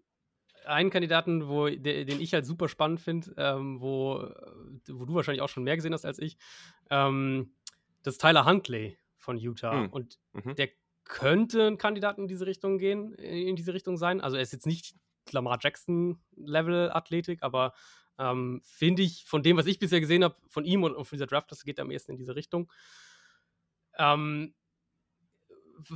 einen 0.66 0.90
Kandidaten, 0.90 1.48
wo, 1.48 1.68
de, 1.68 2.06
den 2.06 2.22
ich 2.22 2.34
halt 2.34 2.46
super 2.46 2.68
spannend 2.68 3.02
finde, 3.02 3.34
ähm, 3.38 3.82
wo, 3.82 4.30
wo 4.90 5.06
du 5.06 5.16
wahrscheinlich 5.16 5.42
auch 5.42 5.50
schon 5.50 5.64
mehr 5.64 5.76
gesehen 5.76 5.94
hast 5.94 6.06
als 6.06 6.20
ich. 6.20 6.38
Ähm, 6.90 7.54
das 8.04 8.16
ist 8.16 8.22
Tyler 8.22 8.46
Huntley 8.46 8.98
von 9.18 9.38
Utah. 9.38 9.74
Mhm. 9.74 9.90
Und 9.90 10.20
mhm. 10.34 10.56
der 10.56 10.70
könnte 11.06 11.68
ein 11.68 11.78
Kandidat 11.78 12.18
in 12.18 12.28
diese 12.28 12.46
Richtung 12.46 12.78
gehen, 12.78 13.14
in 13.14 13.56
diese 13.56 13.74
Richtung 13.74 13.98
sein. 13.98 14.22
Also 14.22 14.38
er 14.38 14.44
ist 14.44 14.54
jetzt 14.54 14.66
nicht 14.66 14.96
Lamar 15.32 15.58
Jackson-Level 15.62 16.92
Athletik, 16.92 17.44
aber 17.44 17.74
ähm, 18.20 18.62
finde 18.64 19.02
ich 19.02 19.26
von 19.26 19.44
dem, 19.44 19.58
was 19.58 19.66
ich 19.66 19.80
bisher 19.80 20.00
gesehen 20.00 20.24
habe, 20.24 20.36
von 20.48 20.66
ihm 20.66 20.84
und, 20.84 20.96
und 20.96 21.06
von 21.06 21.16
dieser 21.16 21.28
Draft, 21.28 21.52
das 21.52 21.64
geht 21.64 21.80
am 21.80 21.92
ehesten 21.92 22.12
in 22.12 22.18
diese 22.18 22.36
Richtung. 22.36 22.72
Ähm, 23.98 24.54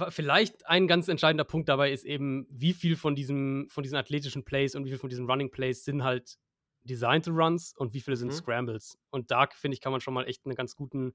vielleicht 0.10 0.68
ein 0.68 0.88
ganz 0.88 1.08
entscheidender 1.08 1.44
Punkt 1.44 1.70
dabei 1.70 1.91
ist 1.91 2.06
eben, 2.06 2.48
wie 2.49 2.74
viel 2.74 2.95
von, 2.95 3.16
diesem, 3.16 3.68
von 3.70 3.84
diesen 3.84 3.98
athletischen 3.98 4.44
Plays 4.44 4.76
und 4.76 4.86
wie 4.86 4.90
viel 4.90 4.98
von 4.98 5.10
diesen 5.10 5.30
Running 5.30 5.52
Plays 5.52 5.86
sind 5.86 6.04
halt 6.04 6.38
Designed 6.84 7.28
Runs 7.28 7.74
und 7.76 7.94
wie 7.94 8.02
viele 8.02 8.18
sind 8.18 8.30
mhm. 8.30 8.38
Scrambles. 8.38 8.98
Und 9.10 9.32
da, 9.32 9.48
finde 9.54 9.76
ich, 9.76 9.82
kann 9.82 9.91
man 9.91 10.02
schon 10.02 10.14
mal 10.14 10.26
echt 10.26 10.45
eine 10.45 10.56
ganz, 10.56 10.76
guten, 10.76 11.14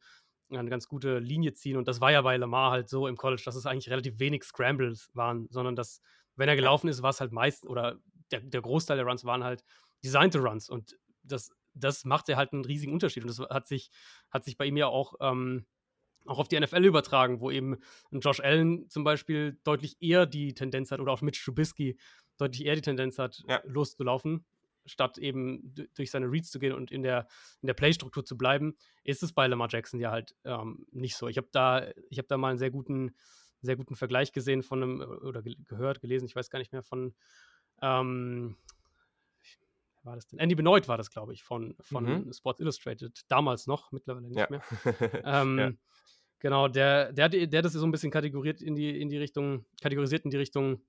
eine 0.50 0.70
ganz 0.70 0.86
gute 0.86 1.18
Linie 1.18 1.54
ziehen. 1.54 1.76
Und 1.76 1.88
das 1.88 2.00
war 2.00 2.12
ja 2.12 2.22
bei 2.22 2.36
Lamar 2.36 2.70
halt 2.70 2.88
so 2.88 3.06
im 3.06 3.16
College, 3.16 3.42
dass 3.44 3.56
es 3.56 3.66
eigentlich 3.66 3.90
relativ 3.90 4.18
wenig 4.18 4.44
Scrambles 4.44 5.10
waren, 5.14 5.48
sondern 5.50 5.76
dass, 5.76 6.00
wenn 6.36 6.48
er 6.48 6.56
gelaufen 6.56 6.88
ist, 6.88 7.02
war 7.02 7.10
es 7.10 7.20
halt 7.20 7.32
meist, 7.32 7.66
oder 7.66 7.98
der, 8.30 8.40
der 8.40 8.60
Großteil 8.60 8.96
der 8.96 9.06
Runs 9.06 9.24
waren 9.24 9.44
halt 9.44 9.64
Designed 10.04 10.36
Runs. 10.36 10.68
Und 10.68 10.96
das, 11.22 11.50
das 11.74 12.04
macht 12.04 12.28
ja 12.28 12.36
halt 12.36 12.52
einen 12.52 12.64
riesigen 12.64 12.92
Unterschied. 12.92 13.24
Und 13.24 13.28
das 13.28 13.38
hat 13.38 13.66
sich, 13.66 13.90
hat 14.30 14.44
sich 14.44 14.56
bei 14.56 14.66
ihm 14.66 14.76
ja 14.76 14.86
auch 14.86 15.14
ähm, 15.20 15.66
auch 16.26 16.38
auf 16.38 16.48
die 16.48 16.58
NFL 16.58 16.84
übertragen, 16.84 17.40
wo 17.40 17.50
eben 17.50 17.76
ein 18.12 18.20
Josh 18.20 18.40
Allen 18.40 18.88
zum 18.88 19.04
Beispiel 19.04 19.58
deutlich 19.64 19.96
eher 20.00 20.26
die 20.26 20.54
Tendenz 20.54 20.90
hat 20.90 21.00
oder 21.00 21.12
auch 21.12 21.22
Mitch 21.22 21.42
Trubisky 21.44 21.98
deutlich 22.38 22.64
eher 22.64 22.74
die 22.74 22.82
Tendenz 22.82 23.18
hat, 23.18 23.42
ja. 23.48 23.60
loszulaufen, 23.64 24.44
statt 24.86 25.18
eben 25.18 25.74
durch 25.94 26.10
seine 26.10 26.26
Reads 26.30 26.50
zu 26.50 26.58
gehen 26.58 26.72
und 26.72 26.90
in 26.90 27.02
der, 27.02 27.26
in 27.60 27.66
der 27.66 27.74
Playstruktur 27.74 28.24
zu 28.24 28.36
bleiben, 28.36 28.74
ist 29.04 29.22
es 29.22 29.32
bei 29.32 29.46
Lamar 29.46 29.68
Jackson 29.70 30.00
ja 30.00 30.10
halt 30.10 30.34
ähm, 30.44 30.86
nicht 30.90 31.16
so. 31.16 31.28
Ich 31.28 31.36
habe 31.36 31.48
da, 31.52 31.86
hab 32.16 32.28
da 32.28 32.36
mal 32.36 32.50
einen 32.50 32.58
sehr 32.58 32.70
guten, 32.70 33.14
sehr 33.60 33.76
guten 33.76 33.94
Vergleich 33.94 34.32
gesehen 34.32 34.62
von 34.62 34.82
einem, 34.82 35.00
oder 35.00 35.42
gehört, 35.42 36.00
gelesen, 36.00 36.26
ich 36.26 36.36
weiß 36.36 36.50
gar 36.50 36.58
nicht 36.58 36.72
mehr, 36.72 36.82
von 36.82 37.14
ähm, 37.80 38.56
war 40.04 40.14
das 40.14 40.26
denn? 40.26 40.38
Andy 40.38 40.54
Benoit 40.54 40.88
war 40.88 40.96
das, 40.96 41.10
glaube 41.10 41.32
ich, 41.32 41.42
von, 41.42 41.74
von 41.80 42.04
mhm. 42.04 42.32
Sports 42.32 42.60
Illustrated. 42.60 43.20
Damals 43.28 43.66
noch, 43.66 43.92
mittlerweile 43.92 44.28
nicht 44.28 44.38
ja. 44.38 44.48
mehr. 44.50 44.62
ähm, 45.24 45.58
ja. 45.58 45.72
Genau, 46.40 46.66
der, 46.66 47.12
der, 47.12 47.28
der 47.28 47.62
das 47.62 47.72
so 47.72 47.86
ein 47.86 47.92
bisschen 47.92 48.10
kategoriert 48.10 48.60
in 48.60 48.74
die, 48.74 49.00
in 49.00 49.08
die 49.08 49.18
Richtung, 49.18 49.64
kategorisiert 49.80 50.24
in 50.24 50.30
die 50.30 50.38
Richtung, 50.38 50.82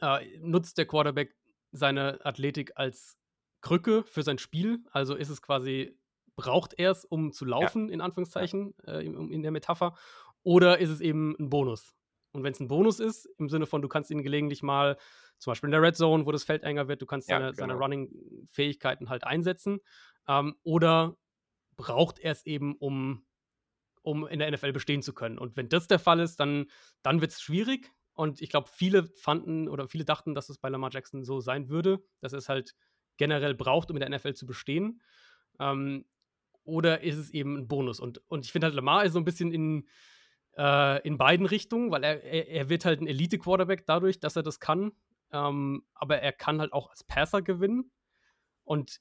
äh, 0.00 0.38
nutzt 0.38 0.78
der 0.78 0.86
Quarterback 0.86 1.36
seine 1.72 2.24
Athletik 2.24 2.72
als 2.76 3.18
Krücke 3.60 4.04
für 4.04 4.22
sein 4.22 4.38
Spiel. 4.38 4.78
Also 4.92 5.14
ist 5.14 5.28
es 5.28 5.42
quasi, 5.42 5.98
braucht 6.34 6.74
er 6.78 6.92
es, 6.92 7.04
um 7.04 7.32
zu 7.32 7.44
laufen, 7.44 7.88
ja. 7.88 7.94
in 7.94 8.00
Anführungszeichen, 8.00 8.74
äh, 8.86 9.04
in, 9.04 9.30
in 9.30 9.42
der 9.42 9.50
Metapher, 9.50 9.94
oder 10.42 10.78
ist 10.78 10.90
es 10.90 11.00
eben 11.00 11.34
ein 11.38 11.50
Bonus? 11.50 11.92
Und 12.32 12.42
wenn 12.42 12.52
es 12.52 12.60
ein 12.60 12.68
Bonus 12.68 13.00
ist, 13.00 13.26
im 13.38 13.48
Sinne 13.48 13.66
von, 13.66 13.82
du 13.82 13.88
kannst 13.88 14.10
ihn 14.10 14.22
gelegentlich 14.22 14.62
mal, 14.62 14.96
zum 15.38 15.50
Beispiel 15.50 15.68
in 15.68 15.72
der 15.72 15.82
Red 15.82 15.96
Zone, 15.96 16.26
wo 16.26 16.32
das 16.32 16.44
Feld 16.44 16.62
enger 16.62 16.88
wird, 16.88 17.02
du 17.02 17.06
kannst 17.06 17.28
ja, 17.28 17.38
seine, 17.38 17.52
genau. 17.52 17.58
seine 17.60 17.74
Running-Fähigkeiten 17.74 19.08
halt 19.08 19.24
einsetzen. 19.24 19.80
Ähm, 20.28 20.56
oder 20.62 21.16
braucht 21.76 22.18
er 22.18 22.32
es 22.32 22.44
eben, 22.46 22.74
um 22.76 23.26
um 24.06 24.24
in 24.24 24.38
der 24.38 24.48
NFL 24.52 24.72
bestehen 24.72 25.02
zu 25.02 25.12
können. 25.12 25.36
Und 25.36 25.56
wenn 25.56 25.68
das 25.68 25.88
der 25.88 25.98
Fall 25.98 26.20
ist, 26.20 26.38
dann, 26.38 26.70
dann 27.02 27.20
wird 27.20 27.32
es 27.32 27.40
schwierig. 27.40 27.92
Und 28.14 28.40
ich 28.40 28.50
glaube, 28.50 28.70
viele 28.72 29.08
fanden 29.16 29.68
oder 29.68 29.88
viele 29.88 30.04
dachten, 30.04 30.32
dass 30.32 30.48
es 30.48 30.58
bei 30.58 30.68
Lamar 30.68 30.90
Jackson 30.92 31.24
so 31.24 31.40
sein 31.40 31.68
würde, 31.68 31.98
dass 32.20 32.32
er 32.32 32.38
es 32.38 32.48
halt 32.48 32.76
generell 33.16 33.54
braucht, 33.54 33.90
um 33.90 33.96
in 33.96 34.00
der 34.00 34.16
NFL 34.16 34.34
zu 34.34 34.46
bestehen. 34.46 35.02
Ähm, 35.58 36.04
oder 36.62 37.02
ist 37.02 37.16
es 37.16 37.30
eben 37.30 37.56
ein 37.56 37.66
Bonus? 37.66 37.98
Und, 37.98 38.22
und 38.28 38.44
ich 38.44 38.52
finde 38.52 38.68
halt, 38.68 38.76
Lamar 38.76 39.04
ist 39.04 39.12
so 39.12 39.18
ein 39.18 39.24
bisschen 39.24 39.52
in, 39.52 39.88
äh, 40.56 41.02
in 41.02 41.18
beiden 41.18 41.44
Richtungen, 41.44 41.90
weil 41.90 42.04
er, 42.04 42.22
er, 42.22 42.48
er 42.48 42.68
wird 42.68 42.84
halt 42.84 43.00
ein 43.00 43.08
Elite-Quarterback 43.08 43.86
dadurch, 43.86 44.20
dass 44.20 44.36
er 44.36 44.44
das 44.44 44.60
kann. 44.60 44.92
Ähm, 45.32 45.86
aber 45.94 46.20
er 46.20 46.32
kann 46.32 46.60
halt 46.60 46.72
auch 46.72 46.90
als 46.90 47.04
Passer 47.04 47.42
gewinnen. 47.42 47.90
Und 48.64 49.00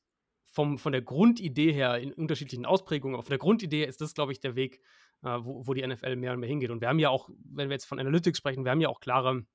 vom, 0.56 0.78
von 0.78 0.94
der 0.94 1.02
Grundidee 1.02 1.74
her 1.74 1.98
in 1.98 2.14
unterschiedlichen 2.14 2.66
Ausprägungen, 2.66 3.16
aber 3.16 3.24
von 3.24 3.32
der 3.32 3.40
Grundidee 3.40 3.84
ist 3.84 4.00
das, 4.00 4.14
glaube 4.14 4.32
ich, 4.32 4.40
der 4.40 4.56
Weg, 4.56 4.80
äh, 5.24 5.38
wo, 5.42 5.68
wo 5.68 5.74
die 5.74 5.86
NFL 5.86 6.16
mehr 6.16 6.32
und 6.32 6.40
mehr 6.40 6.50
hingeht. 6.50 6.70
Und 6.70 6.82
wir 6.82 6.88
haben 6.88 7.00
ja 7.00 7.10
auch, 7.10 7.30
wenn 7.44 7.68
wir 7.70 7.74
jetzt 7.74 7.86
von 7.86 8.00
Analytics 8.00 8.38
sprechen, 8.38 8.64
wir 8.64 8.72
haben 8.72 8.82
ja 8.82 8.88
auch 8.88 9.02
klare, 9.02 9.46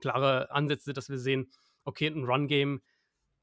klare 0.00 0.50
Ansätze, 0.50 0.92
dass 0.92 1.08
wir 1.08 1.18
sehen, 1.18 1.52
okay, 1.84 2.08
ein 2.08 2.24
Run-Game 2.24 2.82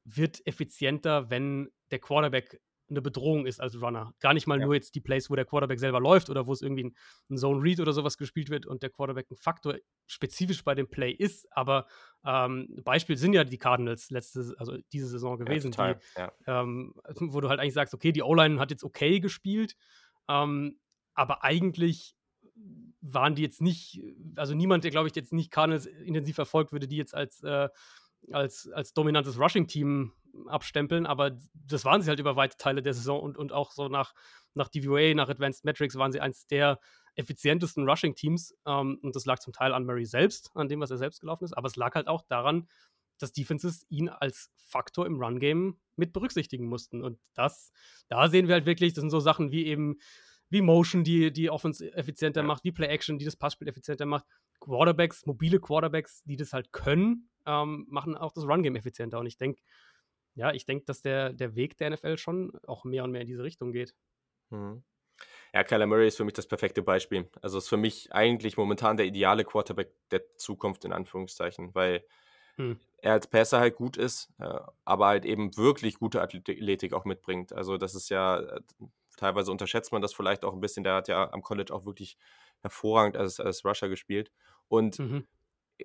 wird 0.04 0.46
effizienter, 0.46 1.30
wenn 1.30 1.70
der 1.90 2.00
Quarterback 2.00 2.60
eine 2.90 3.00
Bedrohung 3.00 3.46
ist 3.46 3.60
als 3.60 3.80
Runner. 3.80 4.12
Gar 4.20 4.34
nicht 4.34 4.46
mal 4.46 4.58
ja. 4.58 4.66
nur 4.66 4.74
jetzt 4.74 4.94
die 4.94 5.00
Plays, 5.00 5.30
wo 5.30 5.36
der 5.36 5.44
Quarterback 5.44 5.78
selber 5.78 6.00
läuft 6.00 6.28
oder 6.28 6.46
wo 6.46 6.52
es 6.52 6.62
irgendwie 6.62 6.84
ein, 6.84 6.96
ein, 7.30 7.36
Zone 7.38 7.62
Read 7.62 7.80
oder 7.80 7.92
sowas 7.92 8.18
gespielt 8.18 8.50
wird 8.50 8.66
und 8.66 8.82
der 8.82 8.90
Quarterback 8.90 9.30
ein 9.30 9.36
Faktor 9.36 9.76
spezifisch 10.06 10.64
bei 10.64 10.74
dem 10.74 10.88
Play 10.88 11.12
ist. 11.12 11.46
Aber 11.52 11.86
ähm, 12.24 12.68
Beispiel 12.84 13.16
sind 13.16 13.32
ja 13.32 13.44
die 13.44 13.58
Cardinals 13.58 14.10
letzte, 14.10 14.54
also 14.58 14.76
diese 14.92 15.06
Saison 15.06 15.38
gewesen, 15.38 15.72
ja, 15.72 15.94
die, 15.94 16.00
ja. 16.16 16.32
ähm, 16.46 16.94
wo 17.18 17.40
du 17.40 17.48
halt 17.48 17.60
eigentlich 17.60 17.74
sagst, 17.74 17.94
okay, 17.94 18.12
die 18.12 18.22
O-Line 18.22 18.58
hat 18.58 18.70
jetzt 18.70 18.84
okay 18.84 19.20
gespielt, 19.20 19.76
ähm, 20.28 20.78
aber 21.14 21.44
eigentlich 21.44 22.16
waren 23.00 23.34
die 23.34 23.42
jetzt 23.42 23.62
nicht, 23.62 24.02
also 24.36 24.54
niemand, 24.54 24.84
der 24.84 24.90
glaube 24.90 25.08
ich 25.08 25.16
jetzt 25.16 25.32
nicht 25.32 25.50
Cardinals 25.50 25.86
intensiv 25.86 26.34
verfolgt, 26.34 26.72
würde 26.72 26.86
die 26.86 26.96
jetzt 26.96 27.14
als 27.14 27.42
äh, 27.42 27.68
als, 28.32 28.70
als 28.72 28.92
dominantes 28.92 29.38
Rushing-Team 29.38 30.12
abstempeln, 30.46 31.06
aber 31.06 31.36
das 31.54 31.84
waren 31.84 32.02
sie 32.02 32.08
halt 32.08 32.20
über 32.20 32.36
weite 32.36 32.56
Teile 32.56 32.82
der 32.82 32.94
Saison 32.94 33.20
und, 33.20 33.36
und 33.36 33.52
auch 33.52 33.72
so 33.72 33.88
nach, 33.88 34.14
nach 34.54 34.68
DVA, 34.68 35.14
nach 35.14 35.28
Advanced 35.28 35.64
Metrics 35.64 35.96
waren 35.96 36.12
sie 36.12 36.20
eins 36.20 36.46
der 36.46 36.78
effizientesten 37.14 37.88
Rushing-Teams 37.88 38.54
ähm, 38.66 38.98
und 39.02 39.16
das 39.16 39.26
lag 39.26 39.38
zum 39.38 39.52
Teil 39.52 39.72
an 39.72 39.84
Murray 39.84 40.04
selbst, 40.04 40.50
an 40.54 40.68
dem, 40.68 40.80
was 40.80 40.90
er 40.90 40.98
selbst 40.98 41.20
gelaufen 41.20 41.44
ist, 41.44 41.56
aber 41.56 41.68
es 41.68 41.76
lag 41.76 41.94
halt 41.94 42.08
auch 42.08 42.22
daran, 42.28 42.68
dass 43.18 43.32
Defenses 43.32 43.84
ihn 43.90 44.08
als 44.08 44.50
Faktor 44.54 45.06
im 45.06 45.22
Run-Game 45.22 45.78
mit 45.96 46.12
berücksichtigen 46.12 46.66
mussten 46.66 47.02
und 47.02 47.18
das, 47.34 47.72
da 48.08 48.28
sehen 48.28 48.48
wir 48.48 48.54
halt 48.54 48.66
wirklich, 48.66 48.94
das 48.94 49.02
sind 49.02 49.10
so 49.10 49.20
Sachen 49.20 49.50
wie 49.52 49.66
eben 49.66 49.98
wie 50.50 50.62
Motion, 50.62 51.04
die 51.04 51.32
die 51.32 51.48
Offense 51.48 51.92
effizienter 51.94 52.42
macht, 52.42 52.64
wie 52.64 52.72
Play 52.72 52.88
Action, 52.88 53.18
die 53.18 53.24
das 53.24 53.36
Passspiel 53.36 53.68
effizienter 53.68 54.04
macht. 54.04 54.26
Quarterbacks, 54.58 55.24
mobile 55.24 55.60
Quarterbacks, 55.60 56.22
die 56.24 56.36
das 56.36 56.52
halt 56.52 56.72
können, 56.72 57.30
ähm, 57.46 57.86
machen 57.88 58.16
auch 58.16 58.32
das 58.32 58.44
Run-Game 58.44 58.76
effizienter. 58.76 59.20
Und 59.20 59.26
ich 59.26 59.36
denke, 59.36 59.62
ja, 60.34 60.52
ich 60.52 60.64
denke, 60.64 60.84
dass 60.86 61.02
der, 61.02 61.32
der 61.32 61.54
Weg 61.54 61.76
der 61.78 61.90
NFL 61.90 62.18
schon 62.18 62.52
auch 62.66 62.84
mehr 62.84 63.04
und 63.04 63.10
mehr 63.10 63.22
in 63.22 63.26
diese 63.26 63.42
Richtung 63.42 63.72
geht. 63.72 63.94
Mhm. 64.50 64.82
Ja, 65.52 65.64
Kyler 65.64 65.86
Murray 65.86 66.08
ist 66.08 66.16
für 66.16 66.24
mich 66.24 66.34
das 66.34 66.46
perfekte 66.46 66.82
Beispiel. 66.82 67.28
Also 67.42 67.58
ist 67.58 67.68
für 67.68 67.76
mich 67.76 68.12
eigentlich 68.12 68.56
momentan 68.56 68.96
der 68.96 69.06
ideale 69.06 69.44
Quarterback 69.44 69.92
der 70.10 70.22
Zukunft, 70.36 70.84
in 70.84 70.92
Anführungszeichen, 70.92 71.74
weil 71.74 72.04
hm. 72.56 72.78
er 72.98 73.12
als 73.12 73.26
Passer 73.26 73.58
halt 73.58 73.76
gut 73.76 73.96
ist, 73.96 74.32
äh, 74.38 74.60
aber 74.84 75.08
halt 75.08 75.24
eben 75.24 75.56
wirklich 75.56 75.98
gute 75.98 76.22
Athletik 76.22 76.92
auch 76.92 77.04
mitbringt. 77.04 77.52
Also 77.52 77.76
das 77.76 77.94
ist 77.94 78.08
ja, 78.10 78.38
äh, 78.38 78.60
teilweise 79.16 79.50
unterschätzt 79.50 79.92
man 79.92 80.02
das 80.02 80.14
vielleicht 80.14 80.44
auch 80.44 80.54
ein 80.54 80.60
bisschen, 80.60 80.84
der 80.84 80.94
hat 80.94 81.08
ja 81.08 81.30
am 81.32 81.42
College 81.42 81.74
auch 81.74 81.84
wirklich 81.84 82.16
hervorragend 82.60 83.16
als, 83.16 83.40
als 83.40 83.64
Rusher 83.64 83.88
gespielt. 83.88 84.30
Und 84.68 84.98
mhm 85.00 85.26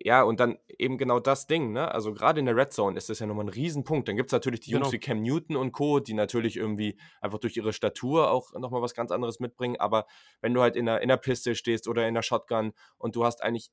ja, 0.01 0.23
und 0.23 0.39
dann 0.39 0.57
eben 0.77 0.97
genau 0.97 1.19
das 1.19 1.47
Ding, 1.47 1.71
ne? 1.71 1.91
Also 1.91 2.13
gerade 2.13 2.39
in 2.39 2.45
der 2.45 2.55
Red 2.55 2.73
Zone 2.73 2.97
ist 2.97 3.09
das 3.09 3.19
ja 3.19 3.25
nochmal 3.25 3.45
ein 3.45 3.49
Riesenpunkt. 3.49 4.07
Dann 4.07 4.15
gibt 4.15 4.29
es 4.29 4.33
natürlich 4.33 4.61
die 4.61 4.71
Jungs 4.71 4.89
genau. 4.89 4.93
wie 4.93 4.99
Cam 4.99 5.21
Newton 5.21 5.55
und 5.55 5.71
Co., 5.71 5.99
die 5.99 6.13
natürlich 6.13 6.57
irgendwie 6.57 6.97
einfach 7.21 7.39
durch 7.39 7.55
ihre 7.55 7.73
Statur 7.73 8.31
auch 8.31 8.53
nochmal 8.53 8.81
was 8.81 8.93
ganz 8.93 9.11
anderes 9.11 9.39
mitbringen. 9.39 9.77
Aber 9.79 10.05
wenn 10.41 10.53
du 10.53 10.61
halt 10.61 10.75
in 10.75 10.85
der, 10.85 11.01
in 11.01 11.09
der 11.09 11.17
Piste 11.17 11.55
stehst 11.55 11.87
oder 11.87 12.07
in 12.07 12.13
der 12.13 12.23
Shotgun 12.23 12.73
und 12.97 13.15
du 13.15 13.25
hast 13.25 13.43
eigentlich 13.43 13.69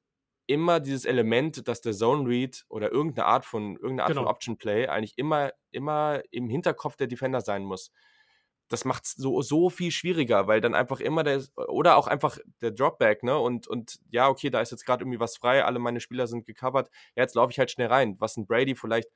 immer 0.46 0.80
dieses 0.80 1.04
Element, 1.04 1.66
dass 1.68 1.80
der 1.80 1.92
Zone 1.92 2.28
Read 2.28 2.64
oder 2.68 2.90
irgendeine 2.90 3.26
Art 3.26 3.44
von 3.44 3.76
irgendeine 3.76 4.02
Art 4.02 4.10
genau. 4.10 4.22
von 4.22 4.30
Option 4.30 4.58
Play 4.58 4.88
eigentlich 4.88 5.16
immer, 5.16 5.52
immer 5.70 6.22
im 6.30 6.48
Hinterkopf 6.48 6.96
der 6.96 7.06
Defender 7.06 7.40
sein 7.40 7.64
muss 7.64 7.90
das 8.68 8.84
macht 8.84 9.04
es 9.04 9.12
so, 9.12 9.42
so 9.42 9.70
viel 9.70 9.90
schwieriger, 9.90 10.46
weil 10.46 10.60
dann 10.60 10.74
einfach 10.74 11.00
immer 11.00 11.22
der, 11.22 11.42
oder 11.68 11.96
auch 11.96 12.06
einfach 12.06 12.38
der 12.60 12.70
Dropback, 12.70 13.22
ne? 13.22 13.38
Und, 13.38 13.66
und 13.68 13.98
ja, 14.10 14.28
okay, 14.28 14.50
da 14.50 14.60
ist 14.60 14.70
jetzt 14.70 14.86
gerade 14.86 15.02
irgendwie 15.02 15.20
was 15.20 15.36
frei, 15.36 15.64
alle 15.64 15.78
meine 15.78 16.00
Spieler 16.00 16.26
sind 16.26 16.46
gecovert, 16.46 16.88
ja, 17.14 17.22
jetzt 17.22 17.34
laufe 17.34 17.50
ich 17.50 17.58
halt 17.58 17.70
schnell 17.70 17.88
rein, 17.88 18.16
was 18.18 18.36
ein 18.36 18.46
Brady 18.46 18.74
vielleicht 18.74 19.08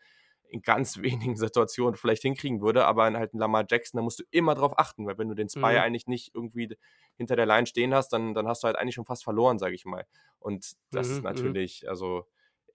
in 0.49 0.63
ganz 0.63 0.99
wenigen 1.03 1.37
Situationen 1.37 1.97
vielleicht 1.97 2.23
hinkriegen 2.23 2.61
würde, 2.61 2.85
aber 2.85 3.05
halt 3.05 3.35
ein 3.35 3.39
Lamar 3.39 3.65
Jackson, 3.69 3.99
da 3.99 4.03
musst 4.03 4.21
du 4.21 4.25
immer 4.31 4.55
drauf 4.55 4.79
achten, 4.79 5.07
weil 5.07 5.19
wenn 5.19 5.29
du 5.29 5.35
den 5.35 5.49
Spy 5.49 5.61
mhm. 5.61 5.65
eigentlich 5.65 6.07
nicht 6.07 6.35
irgendwie 6.35 6.77
hinter 7.17 7.37
der 7.37 7.47
Line 7.47 7.67
stehen 7.67 7.95
hast, 7.95 8.13
dann, 8.13 8.35
dann 8.35 8.47
hast 8.47 8.63
du 8.63 8.67
halt 8.67 8.77
eigentlich 8.77 8.95
schon 8.95 9.07
fast 9.07 9.25
verloren, 9.25 9.59
sage 9.59 9.75
ich 9.75 9.85
mal. 9.85 10.07
Und 10.39 10.77
das 10.91 11.09
mhm, 11.09 11.13
ist 11.13 11.19
mhm. 11.19 11.25
natürlich, 11.25 11.89
also 11.89 12.27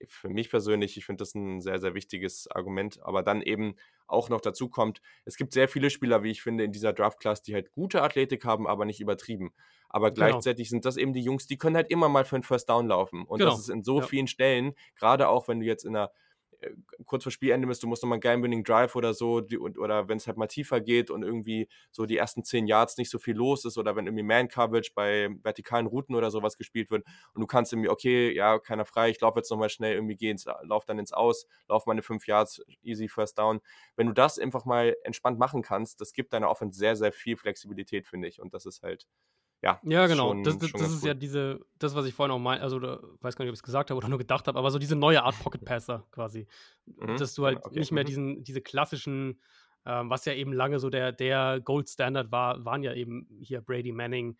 für 0.08 0.28
mich 0.28 0.50
persönlich, 0.50 0.96
ich 0.96 1.04
finde 1.04 1.22
das 1.22 1.34
ein 1.34 1.60
sehr, 1.60 1.80
sehr 1.80 1.94
wichtiges 1.94 2.50
Argument. 2.50 3.00
Aber 3.02 3.22
dann 3.22 3.42
eben 3.42 3.74
auch 4.06 4.28
noch 4.28 4.40
dazu 4.40 4.68
kommt, 4.68 5.00
es 5.24 5.36
gibt 5.36 5.52
sehr 5.52 5.68
viele 5.68 5.90
Spieler, 5.90 6.22
wie 6.22 6.30
ich 6.30 6.42
finde, 6.42 6.64
in 6.64 6.72
dieser 6.72 6.92
Draft-Class, 6.92 7.42
die 7.42 7.54
halt 7.54 7.72
gute 7.72 8.02
Athletik 8.02 8.44
haben, 8.44 8.66
aber 8.66 8.84
nicht 8.84 9.00
übertrieben. 9.00 9.52
Aber 9.88 10.10
genau. 10.10 10.26
gleichzeitig 10.26 10.70
sind 10.70 10.84
das 10.84 10.96
eben 10.96 11.12
die 11.12 11.22
Jungs, 11.22 11.46
die 11.46 11.58
können 11.58 11.76
halt 11.76 11.90
immer 11.90 12.08
mal 12.08 12.24
für 12.24 12.36
einen 12.36 12.42
First 12.42 12.68
Down 12.68 12.88
laufen. 12.88 13.24
Und 13.24 13.38
genau. 13.38 13.50
das 13.50 13.60
ist 13.60 13.68
in 13.68 13.84
so 13.84 14.00
ja. 14.00 14.06
vielen 14.06 14.26
Stellen, 14.26 14.74
gerade 14.96 15.28
auch 15.28 15.48
wenn 15.48 15.60
du 15.60 15.66
jetzt 15.66 15.84
in 15.84 15.94
einer 15.94 16.10
kurz 17.06 17.22
vor 17.24 17.32
Spielende 17.32 17.66
bist, 17.66 17.82
du 17.82 17.86
musst 17.86 18.02
nochmal 18.02 18.16
einen 18.16 18.20
Game-Winning 18.20 18.64
Drive 18.64 18.96
oder 18.96 19.14
so, 19.14 19.40
die, 19.40 19.58
und, 19.58 19.78
oder 19.78 20.08
wenn 20.08 20.16
es 20.16 20.26
halt 20.26 20.36
mal 20.36 20.46
tiefer 20.46 20.80
geht 20.80 21.10
und 21.10 21.22
irgendwie 21.22 21.68
so 21.90 22.06
die 22.06 22.16
ersten 22.16 22.44
zehn 22.44 22.66
Yards 22.66 22.96
nicht 22.96 23.10
so 23.10 23.18
viel 23.18 23.36
los 23.36 23.64
ist 23.64 23.78
oder 23.78 23.96
wenn 23.96 24.06
irgendwie 24.06 24.22
Man-Coverage 24.22 24.92
bei 24.94 25.28
vertikalen 25.42 25.86
Routen 25.86 26.14
oder 26.14 26.30
sowas 26.30 26.56
gespielt 26.56 26.90
wird 26.90 27.04
und 27.34 27.40
du 27.40 27.46
kannst 27.46 27.72
irgendwie, 27.72 27.88
okay, 27.88 28.32
ja, 28.32 28.58
keiner 28.58 28.84
frei, 28.84 29.10
ich 29.10 29.20
laufe 29.20 29.38
jetzt 29.38 29.50
nochmal 29.50 29.70
schnell, 29.70 29.94
irgendwie 29.94 30.16
geh 30.16 30.34
lauf 30.62 30.84
dann 30.84 30.98
ins 30.98 31.12
Aus, 31.12 31.46
lauf 31.68 31.86
meine 31.86 32.02
fünf 32.02 32.26
Yards, 32.26 32.62
easy 32.82 33.08
First 33.08 33.38
Down. 33.38 33.60
Wenn 33.96 34.06
du 34.06 34.12
das 34.12 34.38
einfach 34.38 34.64
mal 34.64 34.96
entspannt 35.04 35.38
machen 35.38 35.62
kannst, 35.62 36.00
das 36.00 36.12
gibt 36.12 36.32
deiner 36.32 36.50
Offense 36.50 36.78
sehr, 36.78 36.96
sehr 36.96 37.12
viel 37.12 37.36
Flexibilität, 37.36 38.06
finde 38.06 38.28
ich. 38.28 38.40
Und 38.40 38.54
das 38.54 38.66
ist 38.66 38.82
halt, 38.82 39.06
ja. 39.62 39.80
Ja, 39.84 40.06
genau. 40.06 40.30
Schon, 40.30 40.42
das, 40.42 40.58
das, 40.58 40.72
das 40.72 40.92
ist 40.92 41.02
cool. 41.02 41.08
ja 41.08 41.14
diese, 41.14 41.60
das, 41.78 41.94
was 41.94 42.04
ich 42.06 42.14
vorhin 42.14 42.32
auch 42.32 42.38
meinte, 42.38 42.64
also 42.64 42.76
oder, 42.76 43.00
weiß 43.20 43.36
gar 43.36 43.44
nicht, 43.44 43.50
ob 43.50 43.54
ich 43.54 43.60
es 43.60 43.62
gesagt 43.62 43.90
habe 43.90 43.98
oder 43.98 44.08
nur 44.08 44.18
gedacht 44.18 44.48
habe, 44.48 44.58
aber 44.58 44.70
so 44.70 44.78
diese 44.78 44.96
neue 44.96 45.22
Art 45.22 45.38
Pocket 45.38 45.64
Passer 45.64 46.04
quasi. 46.10 46.48
Mhm. 46.86 47.16
Dass 47.16 47.34
du 47.34 47.46
halt 47.46 47.58
okay. 47.64 47.78
nicht 47.78 47.92
mehr 47.92 48.02
mhm. 48.02 48.06
diesen, 48.06 48.44
diese 48.44 48.60
klassischen, 48.60 49.40
ähm, 49.86 50.10
was 50.10 50.24
ja 50.24 50.34
eben 50.34 50.52
lange 50.52 50.80
so 50.80 50.90
der, 50.90 51.12
der 51.12 51.60
Gold 51.60 51.88
Standard 51.88 52.32
war, 52.32 52.64
waren 52.64 52.82
ja 52.82 52.92
eben 52.92 53.28
hier 53.40 53.60
Brady 53.60 53.92
Manning, 53.92 54.36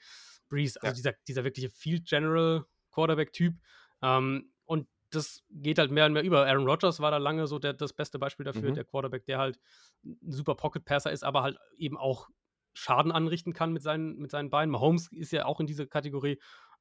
Breeze, 0.49 0.81
also 0.83 0.91
ja. 0.91 0.95
dieser, 0.95 1.13
dieser 1.29 1.45
wirkliche 1.45 1.71
Field 1.71 2.05
General 2.07 2.65
Quarterback-Typ. 2.91 3.55
Ähm, 4.03 4.51
und 4.65 4.89
das 5.11 5.45
geht 5.51 5.79
halt 5.79 5.93
mehr 5.93 6.07
und 6.07 6.15
mehr 6.15 6.25
über. 6.25 6.47
Aaron 6.47 6.67
Rodgers 6.67 6.99
war 6.99 7.13
da 7.13 7.19
lange 7.19 7.47
so 7.47 7.61
der, 7.61 7.75
das 7.75 7.93
beste 7.93 8.19
Beispiel 8.19 8.45
dafür, 8.45 8.71
mhm. 8.71 8.75
der 8.75 8.85
Quarterback, 8.85 9.25
der 9.27 9.39
halt 9.39 9.61
ein 10.05 10.33
super 10.33 10.57
Pocket-Passer 10.57 11.13
ist, 11.13 11.23
aber 11.23 11.43
halt 11.43 11.59
eben 11.77 11.97
auch 11.97 12.29
Schaden 12.75 13.13
anrichten 13.13 13.53
kann 13.53 13.73
mit 13.73 13.83
seinen, 13.83 14.19
mit 14.19 14.31
seinen 14.31 14.51
Beinen. 14.51 14.71
Mahomes 14.71 15.09
ist 15.13 15.33
ja 15.33 15.45
auch 15.45 15.61
in 15.61 15.67
diese 15.67 15.87
Kategorie. 15.87 16.39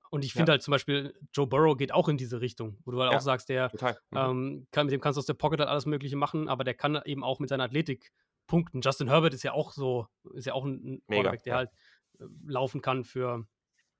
Und 0.10 0.26
ich 0.26 0.34
finde 0.34 0.50
ja. 0.50 0.54
halt 0.54 0.62
zum 0.62 0.74
Beispiel, 0.74 1.14
Joe 1.34 1.48
Burrow 1.48 1.78
geht 1.78 1.94
auch 1.94 2.10
in 2.10 2.18
diese 2.18 2.42
Richtung, 2.42 2.78
wo 2.84 2.92
du 2.92 3.02
halt 3.02 3.14
ja, 3.14 3.18
auch 3.18 3.22
sagst, 3.22 3.48
der 3.48 3.72
mhm. 4.12 4.18
ähm, 4.18 4.68
kann, 4.72 4.86
mit 4.86 4.94
dem 4.94 5.00
kannst 5.00 5.16
du 5.16 5.20
aus 5.20 5.26
der 5.26 5.36
Pocket 5.36 5.60
halt 5.62 5.70
alles 5.70 5.86
Mögliche 5.86 6.18
machen, 6.18 6.50
aber 6.50 6.66
der 6.66 6.74
kann 6.74 7.02
eben 7.06 7.24
auch 7.24 7.40
mit 7.40 7.50
seiner 7.50 7.64
Athletik 7.64 8.12
punkten. 8.46 8.82
Justin 8.82 9.08
Herbert 9.08 9.34
ist 9.34 9.44
ja 9.44 9.54
auch 9.54 9.72
so, 9.72 10.08
ist 10.34 10.46
ja 10.46 10.54
auch 10.54 10.66
ein 10.66 11.02
Quarterback, 11.08 11.44
der 11.44 11.52
ja. 11.52 11.58
halt 11.60 11.70
äh, 12.20 12.26
laufen 12.46 12.82
kann 12.82 13.06
für, 13.06 13.48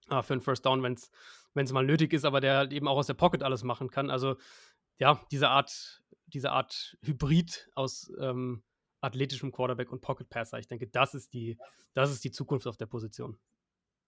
äh, 0.10 0.22
für 0.22 0.34
einen 0.34 0.42
First 0.42 0.66
Down, 0.66 0.84
wenn 0.84 0.96
es 0.96 1.72
mal 1.72 1.86
nötig 1.86 2.12
ist, 2.12 2.26
aber 2.26 2.42
der 2.42 2.58
halt 2.58 2.74
eben 2.74 2.90
auch 2.90 2.98
aus 2.98 3.08
der 3.08 3.14
Pocket 3.14 3.42
alles 3.42 3.64
machen 3.64 3.90
kann. 3.90 4.10
Also 4.10 4.36
ja, 4.98 5.22
diese 5.32 5.48
Art, 5.48 6.04
diese 6.26 6.52
Art 6.52 6.98
Hybrid 7.04 7.70
aus 7.74 8.12
ähm, 8.20 8.64
athletischem 9.02 9.52
Quarterback 9.52 9.92
und 9.92 10.02
Pocket 10.02 10.30
Passer. 10.30 10.60
Ich 10.60 10.68
denke, 10.68 10.88
das 10.88 11.14
ist 11.14 11.34
die, 11.34 11.58
das 11.94 12.12
ist 12.12 12.24
die 12.24 12.32
Zukunft 12.32 12.68
auf 12.68 12.78
der 12.78 12.86
Position. 12.86 13.38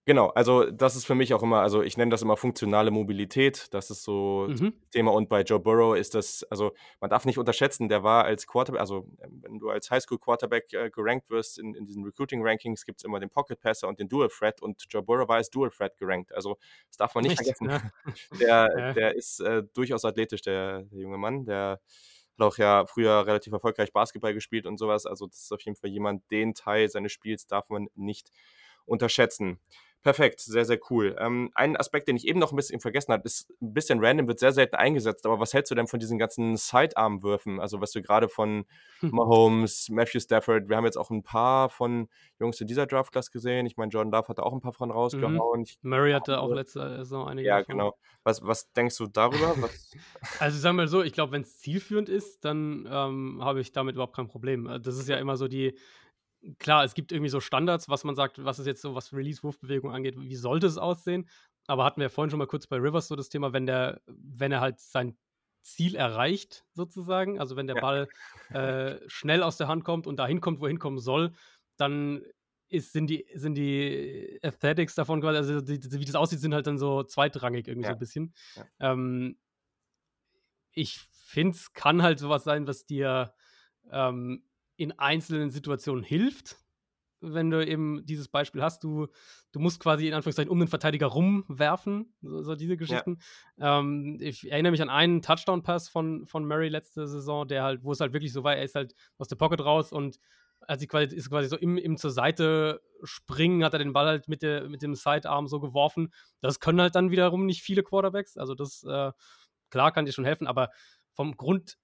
Genau, 0.06 0.28
also 0.28 0.70
das 0.70 0.96
ist 0.96 1.06
für 1.06 1.14
mich 1.14 1.32
auch 1.32 1.42
immer, 1.42 1.60
also 1.60 1.82
ich 1.82 1.96
nenne 1.96 2.10
das 2.10 2.20
immer 2.20 2.36
funktionale 2.36 2.90
Mobilität. 2.90 3.68
Das 3.72 3.88
ist 3.88 4.02
so 4.02 4.46
mhm. 4.50 4.74
Thema. 4.90 5.12
Und 5.12 5.30
bei 5.30 5.40
Joe 5.40 5.58
Burrow 5.58 5.96
ist 5.96 6.14
das, 6.14 6.44
also 6.50 6.74
man 7.00 7.08
darf 7.08 7.24
nicht 7.24 7.38
unterschätzen, 7.38 7.88
der 7.88 8.02
war 8.02 8.24
als 8.24 8.46
Quarterback, 8.46 8.80
also 8.82 9.06
wenn 9.18 9.58
du 9.58 9.70
als 9.70 9.90
Highschool-Quarterback 9.90 10.72
äh, 10.74 10.90
gerankt 10.90 11.30
wirst 11.30 11.58
in, 11.58 11.74
in 11.74 11.86
diesen 11.86 12.04
Recruiting-Rankings, 12.04 12.84
gibt 12.84 13.00
es 13.00 13.04
immer 13.04 13.18
den 13.18 13.30
Pocket 13.30 13.58
Passer 13.58 13.88
und 13.88 13.98
den 13.98 14.10
Dual 14.10 14.28
Threat 14.28 14.60
und 14.60 14.84
Joe 14.90 15.02
Burrow 15.02 15.26
war 15.26 15.36
als 15.36 15.48
Dual 15.48 15.70
Threat 15.70 15.96
gerankt. 15.96 16.34
Also 16.34 16.58
das 16.88 16.98
darf 16.98 17.14
man 17.14 17.24
nicht 17.24 17.40
Echt? 17.40 17.56
vergessen. 17.56 17.70
Ja. 17.70 17.82
Der, 18.38 18.78
ja. 18.78 18.92
der 18.92 19.14
ist 19.14 19.40
äh, 19.40 19.62
durchaus 19.72 20.04
athletisch, 20.04 20.42
der, 20.42 20.82
der 20.82 21.00
junge 21.00 21.16
Mann. 21.16 21.44
Der 21.46 21.80
hat 22.38 22.46
auch 22.46 22.58
ja 22.58 22.86
früher 22.86 23.26
relativ 23.26 23.52
erfolgreich 23.52 23.92
Basketball 23.92 24.34
gespielt 24.34 24.66
und 24.66 24.78
sowas. 24.78 25.06
Also 25.06 25.26
das 25.26 25.42
ist 25.44 25.52
auf 25.52 25.60
jeden 25.62 25.76
Fall 25.76 25.90
jemand, 25.90 26.30
den 26.30 26.54
Teil 26.54 26.88
seines 26.88 27.12
Spiels 27.12 27.46
darf 27.46 27.70
man 27.70 27.88
nicht 27.94 28.30
unterschätzen. 28.86 29.60
Perfekt, 30.04 30.40
sehr, 30.40 30.66
sehr 30.66 30.78
cool. 30.90 31.16
Ähm, 31.18 31.50
ein 31.54 31.78
Aspekt, 31.78 32.08
den 32.08 32.16
ich 32.16 32.28
eben 32.28 32.38
noch 32.38 32.52
ein 32.52 32.56
bisschen 32.56 32.78
vergessen 32.78 33.10
habe, 33.14 33.24
ist 33.24 33.50
ein 33.62 33.72
bisschen 33.72 34.04
random, 34.04 34.28
wird 34.28 34.38
sehr 34.38 34.52
selten 34.52 34.76
eingesetzt, 34.76 35.24
aber 35.24 35.40
was 35.40 35.54
hältst 35.54 35.70
du 35.70 35.74
denn 35.74 35.86
von 35.86 35.98
diesen 35.98 36.18
ganzen 36.18 36.58
Sidearm-Würfen? 36.58 37.58
Also, 37.58 37.80
was 37.80 37.92
du 37.92 38.02
gerade 38.02 38.28
von 38.28 38.66
hm. 39.00 39.10
Mahomes, 39.12 39.88
Matthew 39.88 40.20
Stafford, 40.20 40.68
wir 40.68 40.76
haben 40.76 40.84
jetzt 40.84 40.98
auch 40.98 41.08
ein 41.08 41.22
paar 41.22 41.70
von 41.70 42.10
Jungs 42.38 42.60
in 42.60 42.66
dieser 42.66 42.86
Draft-Class 42.86 43.30
gesehen. 43.30 43.64
Ich 43.64 43.78
meine, 43.78 43.88
Jordan 43.88 44.12
Love 44.12 44.28
hatte 44.28 44.42
auch 44.42 44.52
ein 44.52 44.60
paar 44.60 44.74
von 44.74 44.90
mhm. 44.90 44.94
rausgehauen. 44.94 45.60
Mhm. 45.60 45.88
Murray 45.88 46.12
hatte 46.12 46.38
auch 46.38 46.52
letzte 46.52 46.98
Saison 46.98 47.26
einige. 47.26 47.48
Ja, 47.48 47.60
davon. 47.60 47.78
genau. 47.78 47.94
Was, 48.24 48.42
was 48.46 48.70
denkst 48.72 48.98
du 48.98 49.06
darüber? 49.06 49.54
also, 50.38 50.58
sagen 50.58 50.76
wir 50.76 50.82
mal 50.82 50.88
so, 50.88 51.02
ich 51.02 51.14
glaube, 51.14 51.32
wenn 51.32 51.42
es 51.42 51.60
zielführend 51.60 52.10
ist, 52.10 52.44
dann 52.44 52.86
ähm, 52.92 53.40
habe 53.42 53.62
ich 53.62 53.72
damit 53.72 53.94
überhaupt 53.94 54.16
kein 54.16 54.28
Problem. 54.28 54.66
Äh, 54.66 54.80
das 54.80 54.98
ist 54.98 55.08
ja 55.08 55.16
immer 55.16 55.38
so 55.38 55.48
die 55.48 55.78
klar, 56.58 56.84
es 56.84 56.94
gibt 56.94 57.12
irgendwie 57.12 57.30
so 57.30 57.40
Standards, 57.40 57.88
was 57.88 58.04
man 58.04 58.14
sagt, 58.14 58.44
was 58.44 58.58
ist 58.58 58.66
jetzt 58.66 58.82
so, 58.82 58.94
was 58.94 59.12
Release-Wurfbewegung 59.12 59.90
angeht, 59.90 60.16
wie 60.18 60.36
sollte 60.36 60.66
es 60.66 60.78
aussehen? 60.78 61.28
Aber 61.66 61.84
hatten 61.84 62.00
wir 62.00 62.06
ja 62.06 62.10
vorhin 62.10 62.30
schon 62.30 62.38
mal 62.38 62.46
kurz 62.46 62.66
bei 62.66 62.76
Rivers 62.76 63.08
so 63.08 63.16
das 63.16 63.28
Thema, 63.28 63.52
wenn 63.52 63.66
der, 63.66 64.00
wenn 64.06 64.52
er 64.52 64.60
halt 64.60 64.80
sein 64.80 65.16
Ziel 65.62 65.94
erreicht, 65.94 66.66
sozusagen, 66.74 67.40
also 67.40 67.56
wenn 67.56 67.66
der 67.66 67.76
ja. 67.76 67.82
Ball 67.82 68.08
äh, 68.50 69.00
schnell 69.08 69.42
aus 69.42 69.56
der 69.56 69.68
Hand 69.68 69.84
kommt 69.84 70.06
und 70.06 70.16
dahin 70.16 70.40
kommt, 70.40 70.60
wohin 70.60 70.78
kommen 70.78 70.98
soll, 70.98 71.32
dann 71.78 72.22
ist, 72.68 72.92
sind, 72.92 73.08
die, 73.08 73.26
sind 73.34 73.54
die 73.54 74.38
Aesthetics 74.42 74.94
davon 74.94 75.20
quasi, 75.20 75.38
also 75.38 75.60
die, 75.60 75.80
die, 75.80 76.00
wie 76.00 76.04
das 76.04 76.14
aussieht, 76.14 76.40
sind 76.40 76.54
halt 76.54 76.66
dann 76.66 76.78
so 76.78 77.02
zweitrangig 77.02 77.66
irgendwie 77.66 77.86
ja. 77.86 77.92
so 77.92 77.96
ein 77.96 77.98
bisschen. 77.98 78.34
Ja. 78.56 78.92
Ähm, 78.92 79.38
ich 80.72 80.98
finde, 81.12 81.56
es 81.56 81.72
kann 81.72 82.02
halt 82.02 82.18
sowas 82.18 82.44
sein, 82.44 82.66
was 82.66 82.84
dir 82.84 83.32
ähm, 83.90 84.44
in 84.76 84.92
einzelnen 84.98 85.50
Situationen 85.50 86.04
hilft. 86.04 86.56
Wenn 87.20 87.50
du 87.50 87.66
eben 87.66 88.04
dieses 88.04 88.28
Beispiel 88.28 88.62
hast, 88.62 88.84
du, 88.84 89.06
du 89.52 89.58
musst 89.58 89.80
quasi 89.80 90.08
in 90.08 90.14
Anführungszeichen 90.14 90.50
um 90.50 90.58
den 90.58 90.68
Verteidiger 90.68 91.06
rumwerfen, 91.06 92.12
so, 92.20 92.42
so 92.42 92.54
diese 92.54 92.76
Geschichten. 92.76 93.18
Ja. 93.56 93.78
Ähm, 93.78 94.18
ich 94.20 94.50
erinnere 94.50 94.72
mich 94.72 94.82
an 94.82 94.90
einen 94.90 95.22
Touchdown-Pass 95.22 95.88
von, 95.88 96.26
von 96.26 96.46
Murray 96.46 96.68
letzte 96.68 97.06
Saison, 97.06 97.48
der 97.48 97.62
halt, 97.62 97.82
wo 97.82 97.92
es 97.92 98.00
halt 98.00 98.12
wirklich 98.12 98.32
so 98.32 98.44
war, 98.44 98.56
er 98.56 98.64
ist 98.64 98.74
halt 98.74 98.94
aus 99.16 99.28
der 99.28 99.36
Pocket 99.36 99.60
raus 99.60 99.90
und 99.90 100.18
als 100.66 100.80
sie 100.80 100.86
quasi, 100.86 101.14
ist 101.14 101.30
quasi 101.30 101.48
so 101.48 101.56
im, 101.56 101.78
im 101.78 101.96
zur 101.96 102.10
Seite 102.10 102.82
springen, 103.02 103.64
hat 103.64 103.72
er 103.72 103.78
den 103.78 103.92
Ball 103.92 104.06
halt 104.06 104.28
mit, 104.28 104.42
der, 104.42 104.68
mit 104.68 104.82
dem 104.82 104.94
Sidearm 104.94 105.46
so 105.46 105.60
geworfen. 105.60 106.12
Das 106.40 106.60
können 106.60 106.80
halt 106.80 106.94
dann 106.94 107.10
wiederum 107.10 107.46
nicht 107.46 107.62
viele 107.62 107.82
Quarterbacks. 107.82 108.36
Also 108.36 108.54
das, 108.54 108.82
äh, 108.84 109.12
klar, 109.70 109.92
kann 109.92 110.06
dir 110.06 110.12
schon 110.12 110.24
helfen, 110.24 110.46
aber 110.46 110.70
vom 111.12 111.36
Grund, 111.36 111.76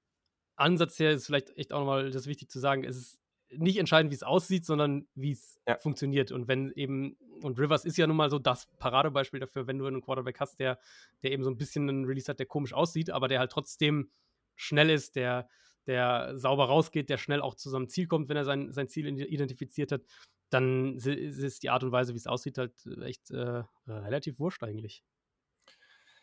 Ansatz 0.60 0.98
her 0.98 1.10
ist 1.10 1.26
vielleicht 1.26 1.56
echt 1.56 1.72
auch 1.72 1.80
nochmal 1.80 2.10
das 2.10 2.26
wichtig 2.26 2.50
zu 2.50 2.58
sagen, 2.58 2.84
es 2.84 2.96
ist 2.96 3.20
nicht 3.52 3.78
entscheidend, 3.78 4.12
wie 4.12 4.16
es 4.16 4.22
aussieht, 4.22 4.64
sondern 4.64 5.08
wie 5.14 5.32
es 5.32 5.58
ja. 5.66 5.76
funktioniert. 5.78 6.30
Und 6.30 6.46
wenn 6.48 6.70
eben, 6.72 7.16
und 7.42 7.58
Rivers 7.58 7.84
ist 7.84 7.96
ja 7.96 8.06
nun 8.06 8.16
mal 8.16 8.30
so 8.30 8.38
das 8.38 8.66
Paradebeispiel 8.78 9.40
dafür, 9.40 9.66
wenn 9.66 9.78
du 9.78 9.86
einen 9.86 10.02
Quarterback 10.02 10.38
hast, 10.40 10.60
der, 10.60 10.78
der 11.22 11.32
eben 11.32 11.42
so 11.42 11.50
ein 11.50 11.56
bisschen 11.56 11.88
einen 11.88 12.04
Release 12.04 12.30
hat, 12.30 12.38
der 12.38 12.46
komisch 12.46 12.72
aussieht, 12.72 13.10
aber 13.10 13.28
der 13.28 13.40
halt 13.40 13.50
trotzdem 13.50 14.10
schnell 14.54 14.90
ist, 14.90 15.16
der, 15.16 15.48
der 15.86 16.36
sauber 16.38 16.66
rausgeht, 16.66 17.10
der 17.10 17.18
schnell 17.18 17.40
auch 17.40 17.54
zu 17.54 17.70
seinem 17.70 17.88
Ziel 17.88 18.06
kommt, 18.06 18.28
wenn 18.28 18.36
er 18.36 18.44
sein, 18.44 18.72
sein 18.72 18.88
Ziel 18.88 19.06
identifiziert 19.20 19.90
hat, 19.92 20.02
dann 20.50 20.96
ist 20.96 21.62
die 21.62 21.70
Art 21.70 21.82
und 21.82 21.92
Weise, 21.92 22.12
wie 22.12 22.18
es 22.18 22.26
aussieht, 22.26 22.58
halt 22.58 22.74
echt 23.02 23.30
äh, 23.30 23.62
relativ 23.86 24.38
wurscht 24.38 24.62
eigentlich. 24.62 25.04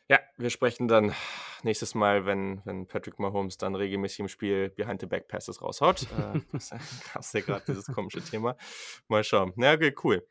Ja, 0.10 0.20
wir 0.38 0.50
sprechen 0.50 0.88
dann 0.88 1.14
nächstes 1.64 1.96
Mal, 1.96 2.26
wenn, 2.26 2.62
wenn 2.66 2.88
Patrick 2.88 3.20
Mahomes 3.20 3.58
dann 3.58 3.76
regelmäßig 3.76 4.20
im 4.20 4.28
Spiel 4.28 4.70
Behind 4.70 5.00
the 5.02 5.08
Back 5.08 5.28
Passes 5.28 5.62
raushaut. 5.62 6.04
äh, 6.04 6.40
das 6.52 6.70
gab 6.70 7.24
ja 7.34 7.42
gerade 7.42 7.66
dieses 7.68 7.88
komische 7.88 8.22
Thema. 8.22 8.56
Mal 9.08 9.24
schauen. 9.24 9.54
Na, 9.56 9.74
okay, 9.74 9.94
cool. 10.04 10.26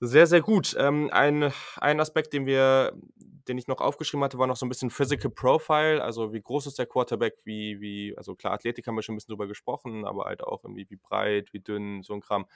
Sehr, 0.00 0.26
sehr 0.26 0.40
gut. 0.40 0.76
Ähm, 0.78 1.10
ein, 1.12 1.52
ein 1.76 2.00
Aspekt, 2.00 2.32
den 2.32 2.46
wir, 2.46 2.92
den 3.16 3.58
ich 3.58 3.66
noch 3.66 3.80
aufgeschrieben 3.80 4.22
hatte, 4.22 4.38
war 4.38 4.46
noch 4.46 4.56
so 4.56 4.64
ein 4.64 4.68
bisschen 4.68 4.90
Physical 4.90 5.30
Profile. 5.30 6.02
Also 6.02 6.32
wie 6.32 6.40
groß 6.40 6.68
ist 6.68 6.78
der 6.78 6.86
Quarterback, 6.86 7.34
wie, 7.44 7.80
wie, 7.80 8.16
also 8.16 8.36
klar, 8.36 8.52
Athletik 8.52 8.86
haben 8.86 8.94
wir 8.94 9.02
schon 9.02 9.14
ein 9.14 9.16
bisschen 9.16 9.32
drüber 9.32 9.48
gesprochen, 9.48 10.04
aber 10.04 10.26
halt 10.26 10.42
auch 10.42 10.62
irgendwie 10.62 10.86
wie 10.88 10.96
breit, 10.96 11.52
wie 11.52 11.60
dünn, 11.60 12.02
so 12.02 12.14
ein 12.14 12.20
Kram 12.20 12.46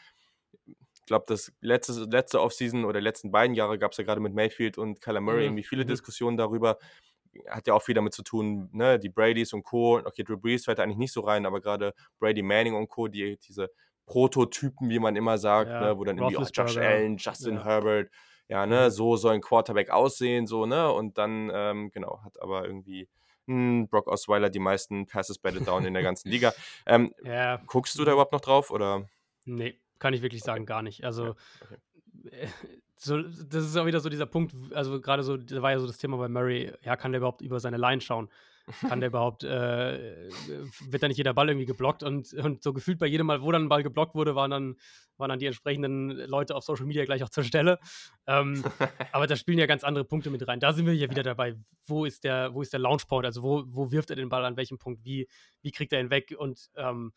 ich 0.94 1.06
glaube, 1.06 1.24
das 1.27 1.52
letzte, 1.60 2.05
letzte 2.05 2.40
Offseason 2.40 2.85
oder 2.85 3.01
die 3.01 3.05
letzten 3.05 3.31
beiden 3.31 3.56
Jahre 3.56 3.78
gab 3.78 3.93
es 3.93 3.98
ja 3.98 4.05
gerade 4.05 4.20
mit 4.20 4.35
Mayfield 4.35 4.78
und 4.78 5.01
Kyler 5.01 5.20
Murray 5.20 5.39
mhm. 5.39 5.44
irgendwie 5.44 5.64
viele 5.64 5.85
mhm. 5.85 5.89
Diskussionen 5.89 6.36
darüber. 6.36 6.78
Hat 7.48 7.66
ja 7.66 7.74
auch 7.74 7.82
viel 7.82 7.94
damit 7.94 8.12
zu 8.12 8.22
tun, 8.22 8.68
ne, 8.72 8.98
die 8.98 9.09
Bradys 9.09 9.52
und 9.52 9.62
Co. 9.62 9.98
Okay, 9.98 10.22
Drew 10.22 10.36
Brees 10.36 10.64
fällt 10.64 10.80
eigentlich 10.80 10.98
nicht 10.98 11.12
so 11.12 11.22
rein, 11.22 11.46
aber 11.46 11.60
gerade 11.60 11.94
Brady 12.18 12.42
Manning 12.42 12.74
und 12.74 12.88
Co., 12.88 13.09
die, 13.09 13.38
diese 13.38 13.70
Prototypen, 14.06 14.90
wie 14.90 14.98
man 14.98 15.16
immer 15.16 15.38
sagt, 15.38 15.70
ja, 15.70 15.80
ne, 15.80 15.98
wo 15.98 16.04
dann 16.04 16.18
irgendwie 16.18 16.36
auch 16.36 16.50
Josh 16.52 16.76
Allen, 16.76 17.16
Justin 17.16 17.54
ja. 17.54 17.64
Herbert, 17.64 18.10
ja, 18.48 18.66
ne, 18.66 18.84
mhm. 18.84 18.90
so 18.90 19.16
soll 19.16 19.34
ein 19.34 19.40
Quarterback 19.40 19.90
aussehen, 19.90 20.46
so, 20.46 20.66
ne, 20.66 20.90
und 20.92 21.18
dann, 21.18 21.50
ähm, 21.54 21.90
genau, 21.92 22.20
hat 22.24 22.40
aber 22.40 22.66
irgendwie 22.66 23.09
hm, 23.46 23.88
Brock 23.88 24.09
Osweiler 24.09 24.50
die 24.50 24.59
meisten 24.59 25.06
Passes 25.06 25.38
batted 25.38 25.66
down 25.66 25.84
in 25.84 25.94
der 25.94 26.02
ganzen 26.02 26.30
Liga. 26.30 26.52
Ähm, 26.84 27.14
ja. 27.22 27.60
Guckst 27.66 27.96
du 27.96 28.04
da 28.04 28.12
überhaupt 28.12 28.32
noch 28.32 28.40
drauf, 28.40 28.70
oder? 28.70 29.09
Nee, 29.44 29.80
kann 30.00 30.14
ich 30.14 30.22
wirklich 30.22 30.42
sagen, 30.42 30.66
gar 30.66 30.82
nicht. 30.82 31.04
Also, 31.04 31.36
okay. 31.60 32.48
So, 33.04 33.20
das 33.20 33.64
ist 33.64 33.76
auch 33.76 33.84
wieder 33.84 33.98
so 33.98 34.08
dieser 34.08 34.26
Punkt, 34.26 34.54
also 34.74 35.00
gerade 35.00 35.24
so, 35.24 35.36
da 35.36 35.60
war 35.60 35.72
ja 35.72 35.80
so 35.80 35.88
das 35.88 35.98
Thema 35.98 36.18
bei 36.18 36.28
Murray, 36.28 36.72
ja, 36.84 36.94
kann 36.94 37.10
der 37.10 37.18
überhaupt 37.18 37.42
über 37.42 37.58
seine 37.58 37.76
Line 37.76 38.00
schauen? 38.00 38.28
Kann 38.88 39.00
der 39.00 39.08
überhaupt, 39.08 39.42
äh, 39.42 40.28
wird 40.88 41.02
da 41.02 41.08
nicht 41.08 41.16
jeder 41.16 41.34
Ball 41.34 41.48
irgendwie 41.48 41.66
geblockt? 41.66 42.04
Und, 42.04 42.32
und 42.34 42.62
so 42.62 42.72
gefühlt 42.72 43.00
bei 43.00 43.06
jedem 43.06 43.26
Mal, 43.26 43.42
wo 43.42 43.50
dann 43.50 43.64
ein 43.64 43.68
Ball 43.68 43.82
geblockt 43.82 44.14
wurde, 44.14 44.36
waren 44.36 44.52
dann, 44.52 44.76
waren 45.16 45.30
dann 45.30 45.40
die 45.40 45.46
entsprechenden 45.46 46.10
Leute 46.10 46.54
auf 46.54 46.62
Social 46.62 46.86
Media 46.86 47.04
gleich 47.04 47.24
auch 47.24 47.28
zur 47.28 47.42
Stelle. 47.42 47.80
Ähm, 48.28 48.62
aber 49.10 49.26
da 49.26 49.34
spielen 49.34 49.58
ja 49.58 49.66
ganz 49.66 49.82
andere 49.82 50.04
Punkte 50.04 50.30
mit 50.30 50.46
rein. 50.46 50.60
Da 50.60 50.72
sind 50.72 50.86
wir 50.86 50.94
ja 50.94 51.10
wieder 51.10 51.24
dabei. 51.24 51.56
Wo 51.88 52.04
ist 52.04 52.22
der, 52.22 52.54
wo 52.54 52.62
ist 52.62 52.72
der 52.72 52.78
Launch 52.78 53.08
Point? 53.08 53.26
Also 53.26 53.42
wo, 53.42 53.64
wo 53.66 53.90
wirft 53.90 54.10
er 54.10 54.16
den 54.16 54.28
Ball 54.28 54.44
an 54.44 54.56
welchem 54.56 54.78
Punkt? 54.78 55.04
Wie, 55.04 55.26
wie 55.60 55.72
kriegt 55.72 55.92
er 55.92 55.98
ihn 55.98 56.10
weg? 56.10 56.32
Und 56.38 56.70
ähm, 56.76 57.12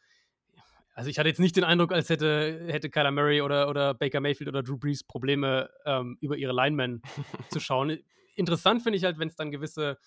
also 0.95 1.09
ich 1.09 1.19
hatte 1.19 1.27
jetzt 1.27 1.39
nicht 1.39 1.57
den 1.57 1.65
Eindruck, 1.65 1.91
als 1.91 2.09
hätte, 2.09 2.67
hätte 2.67 2.89
Kyler 2.89 3.11
Murray 3.11 3.41
oder, 3.41 3.69
oder 3.69 3.93
Baker 3.93 4.21
Mayfield 4.21 4.47
oder 4.47 4.63
Drew 4.63 4.77
Brees 4.77 5.03
Probleme, 5.03 5.69
ähm, 5.85 6.17
über 6.21 6.37
ihre 6.37 6.53
Linemen 6.53 7.01
zu 7.49 7.59
schauen. 7.59 7.99
Interessant 8.35 8.81
finde 8.81 8.97
ich 8.97 9.03
halt, 9.03 9.19
wenn 9.19 9.27
es 9.27 9.35
dann 9.35 9.51
gewisse, 9.51 9.97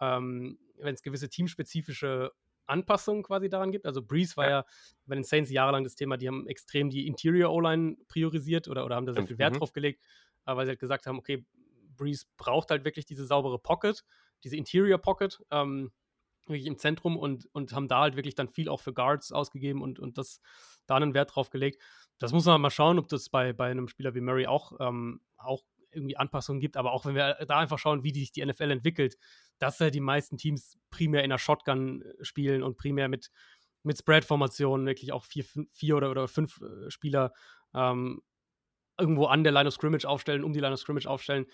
ähm, 0.00 0.58
wenn 0.78 0.94
es 0.94 1.02
gewisse 1.02 1.30
teamspezifische 1.30 2.30
Anpassungen 2.66 3.22
quasi 3.22 3.48
daran 3.48 3.72
gibt. 3.72 3.86
Also 3.86 4.02
Brees 4.02 4.36
war 4.36 4.44
ja. 4.44 4.50
ja 4.50 4.64
bei 5.06 5.14
den 5.14 5.24
Saints 5.24 5.50
jahrelang 5.50 5.82
das 5.82 5.94
Thema, 5.96 6.18
die 6.18 6.28
haben 6.28 6.46
extrem 6.46 6.90
die 6.90 7.06
Interior 7.06 7.50
O-Line 7.50 7.96
priorisiert 8.06 8.68
oder, 8.68 8.84
oder 8.84 8.96
haben 8.96 9.06
da 9.06 9.14
sehr 9.14 9.26
viel 9.26 9.38
Wert 9.38 9.54
mhm. 9.54 9.58
drauf 9.58 9.72
gelegt. 9.72 10.04
äh, 10.46 10.54
weil 10.54 10.66
sie 10.66 10.70
halt 10.70 10.80
gesagt 10.80 11.06
haben, 11.06 11.18
okay, 11.18 11.44
Breeze 11.96 12.26
braucht 12.36 12.70
halt 12.70 12.84
wirklich 12.84 13.06
diese 13.06 13.24
saubere 13.24 13.58
Pocket, 13.58 14.04
diese 14.42 14.56
Interior 14.56 14.98
Pocket, 14.98 15.40
ähm, 15.50 15.90
wirklich 16.48 16.66
im 16.66 16.78
Zentrum 16.78 17.16
und, 17.16 17.48
und 17.52 17.72
haben 17.72 17.88
da 17.88 18.00
halt 18.00 18.16
wirklich 18.16 18.34
dann 18.34 18.48
viel 18.48 18.68
auch 18.68 18.80
für 18.80 18.92
Guards 18.92 19.32
ausgegeben 19.32 19.82
und, 19.82 19.98
und 19.98 20.18
das 20.18 20.40
da 20.86 20.96
einen 20.96 21.14
Wert 21.14 21.34
drauf 21.34 21.50
gelegt. 21.50 21.82
Das 22.18 22.32
muss 22.32 22.44
man 22.44 22.60
mal 22.60 22.70
schauen, 22.70 22.98
ob 22.98 23.08
das 23.08 23.28
bei, 23.28 23.52
bei 23.52 23.70
einem 23.70 23.88
Spieler 23.88 24.14
wie 24.14 24.20
Murray 24.20 24.46
auch, 24.46 24.72
ähm, 24.80 25.20
auch 25.36 25.62
irgendwie 25.90 26.16
Anpassungen 26.16 26.60
gibt, 26.60 26.76
aber 26.76 26.92
auch 26.92 27.06
wenn 27.06 27.14
wir 27.14 27.34
da 27.46 27.58
einfach 27.58 27.78
schauen, 27.78 28.04
wie 28.04 28.12
sich 28.12 28.32
die 28.32 28.44
NFL 28.44 28.70
entwickelt, 28.70 29.16
dass 29.58 29.78
ja 29.78 29.90
die 29.90 30.00
meisten 30.00 30.36
Teams 30.36 30.76
primär 30.90 31.24
in 31.24 31.30
der 31.30 31.38
Shotgun 31.38 32.02
äh, 32.02 32.24
spielen 32.24 32.62
und 32.62 32.76
primär 32.76 33.08
mit, 33.08 33.30
mit 33.82 33.98
Spread-Formationen, 33.98 34.86
wirklich 34.86 35.12
auch 35.12 35.24
vier, 35.24 35.44
vier 35.70 35.96
oder, 35.96 36.10
oder 36.10 36.28
fünf 36.28 36.60
äh, 36.60 36.90
Spieler 36.90 37.32
ähm, 37.74 38.22
irgendwo 38.98 39.26
an 39.26 39.42
der 39.42 39.52
Line 39.52 39.68
of 39.68 39.74
Scrimmage 39.74 40.04
aufstellen, 40.04 40.44
um 40.44 40.52
die 40.52 40.60
Line 40.60 40.74
of 40.74 40.80
Scrimmage 40.80 41.06
aufstellen. 41.06 41.46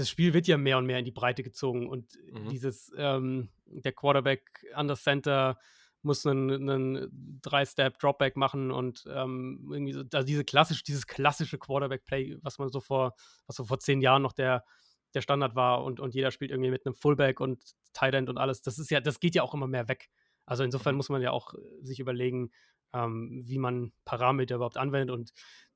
Das 0.00 0.08
Spiel 0.08 0.32
wird 0.32 0.46
ja 0.46 0.56
mehr 0.56 0.78
und 0.78 0.86
mehr 0.86 0.98
in 0.98 1.04
die 1.04 1.10
Breite 1.10 1.42
gezogen 1.42 1.88
und 1.88 2.18
mhm. 2.32 2.48
dieses, 2.48 2.90
ähm, 2.96 3.50
der 3.66 3.92
Quarterback 3.92 4.66
an 4.74 4.88
das 4.88 5.02
Center 5.02 5.58
muss 6.02 6.24
einen, 6.24 6.70
einen 6.70 7.40
Drei-Step-Dropback 7.42 8.34
machen 8.36 8.70
und 8.70 9.04
ähm, 9.08 9.68
irgendwie 9.70 9.92
so, 9.92 10.02
also 10.12 10.26
diese 10.26 10.44
klassisch, 10.44 10.82
dieses 10.82 11.06
klassische 11.06 11.58
Quarterback-Play, 11.58 12.38
was 12.40 12.58
man 12.58 12.70
so 12.70 12.80
vor, 12.80 13.14
was 13.46 13.56
so 13.56 13.64
vor 13.64 13.78
zehn 13.78 14.00
Jahren 14.00 14.22
noch 14.22 14.32
der, 14.32 14.64
der 15.12 15.20
Standard 15.20 15.54
war 15.54 15.84
und, 15.84 16.00
und 16.00 16.14
jeder 16.14 16.30
spielt 16.30 16.50
irgendwie 16.50 16.70
mit 16.70 16.86
einem 16.86 16.94
Fullback 16.94 17.40
und 17.40 17.62
Tight 17.92 18.14
End 18.14 18.30
und 18.30 18.38
alles, 18.38 18.62
das 18.62 18.78
ist 18.78 18.90
ja, 18.90 19.00
das 19.00 19.20
geht 19.20 19.34
ja 19.34 19.42
auch 19.42 19.52
immer 19.52 19.66
mehr 19.66 19.88
weg. 19.88 20.08
Also 20.46 20.64
insofern 20.64 20.94
mhm. 20.94 20.96
muss 20.96 21.10
man 21.10 21.20
ja 21.20 21.32
auch 21.32 21.52
äh, 21.52 21.58
sich 21.82 22.00
überlegen, 22.00 22.50
ähm, 22.94 23.42
wie 23.44 23.58
man 23.58 23.92
Parameter 24.06 24.54
überhaupt 24.54 24.78
anwendet 24.78 25.14
und 25.14 25.32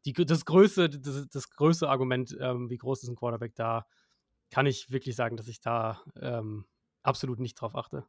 die, 0.06 0.12
das 0.12 0.44
größte, 0.46 0.88
das, 0.88 1.28
das 1.28 1.50
größte 1.50 1.88
Argument, 1.88 2.34
ähm, 2.40 2.70
wie 2.70 2.78
groß 2.78 3.02
ist 3.02 3.10
ein 3.10 3.16
Quarterback 3.16 3.54
da, 3.54 3.86
kann 4.54 4.66
ich 4.66 4.92
wirklich 4.92 5.16
sagen, 5.16 5.36
dass 5.36 5.48
ich 5.48 5.60
da 5.60 6.00
ähm, 6.20 6.64
absolut 7.02 7.40
nicht 7.40 7.56
drauf 7.56 7.74
achte. 7.74 8.06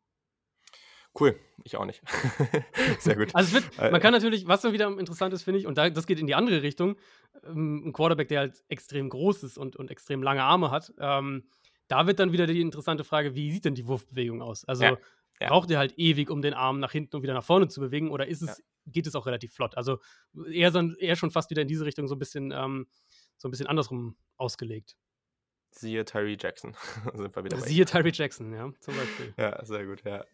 Cool, 1.19 1.39
ich 1.63 1.76
auch 1.76 1.85
nicht. 1.85 2.03
Sehr 2.99 3.15
gut. 3.15 3.30
Also 3.34 3.53
wird, 3.53 3.65
man 3.80 3.99
kann 3.99 4.13
natürlich, 4.13 4.47
was 4.47 4.61
dann 4.61 4.72
wieder 4.72 4.88
interessant 4.99 5.34
ist, 5.34 5.41
finde 5.41 5.59
ich, 5.59 5.65
und 5.65 5.76
da, 5.76 5.89
das 5.89 6.05
geht 6.05 6.19
in 6.19 6.27
die 6.27 6.35
andere 6.35 6.61
Richtung, 6.61 6.97
ähm, 7.43 7.88
ein 7.88 7.93
Quarterback, 7.93 8.27
der 8.27 8.41
halt 8.41 8.63
extrem 8.67 9.09
groß 9.09 9.41
ist 9.41 9.57
und, 9.57 9.76
und 9.76 9.89
extrem 9.89 10.22
lange 10.22 10.43
Arme 10.43 10.69
hat, 10.69 10.93
ähm, 10.99 11.49
da 11.88 12.05
wird 12.05 12.19
dann 12.19 12.31
wieder 12.31 12.45
die 12.45 12.61
interessante 12.61 13.03
Frage, 13.03 13.34
wie 13.34 13.51
sieht 13.51 13.65
denn 13.65 13.73
die 13.73 13.88
Wurfbewegung 13.88 14.43
aus? 14.43 14.65
Also 14.65 14.84
ja, 14.84 14.97
ja. 15.41 15.47
braucht 15.47 15.72
er 15.72 15.80
halt 15.80 15.97
ewig, 15.97 16.30
um 16.30 16.43
den 16.43 16.53
Arm 16.53 16.80
nach 16.80 16.91
hinten 16.91 17.15
und 17.15 17.23
wieder 17.23 17.34
nach 17.34 17.43
vorne 17.43 17.69
zu 17.69 17.80
bewegen, 17.80 18.11
oder 18.11 18.27
ist 18.27 18.43
es, 18.43 18.59
ja. 18.59 18.63
geht 18.85 19.07
es 19.07 19.15
auch 19.15 19.26
relativ 19.26 19.51
flott? 19.51 19.76
Also 19.77 19.97
eher, 20.51 20.72
so, 20.72 20.80
eher 20.97 21.15
schon 21.15 21.31
fast 21.31 21.49
wieder 21.49 21.63
in 21.63 21.67
diese 21.67 21.85
Richtung 21.85 22.07
so 22.07 22.13
ein 22.13 22.19
bisschen, 22.19 22.51
ähm, 22.51 22.85
so 23.35 23.47
ein 23.47 23.51
bisschen 23.51 23.67
andersrum 23.67 24.15
ausgelegt. 24.38 24.95
Siehe 25.77 26.06
Tyree 26.06 26.38
Jackson. 26.39 26.76
Sind 27.14 27.35
wir 27.35 27.43
wieder 27.43 27.57
Siehe 27.57 27.85
Tyree 27.85 28.11
Jackson, 28.14 28.53
ja, 28.53 28.72
zum 28.80 28.95
Beispiel. 28.95 29.34
Ja, 29.38 29.64
sehr 29.65 29.85
gut, 29.85 30.03
ja. 30.03 30.26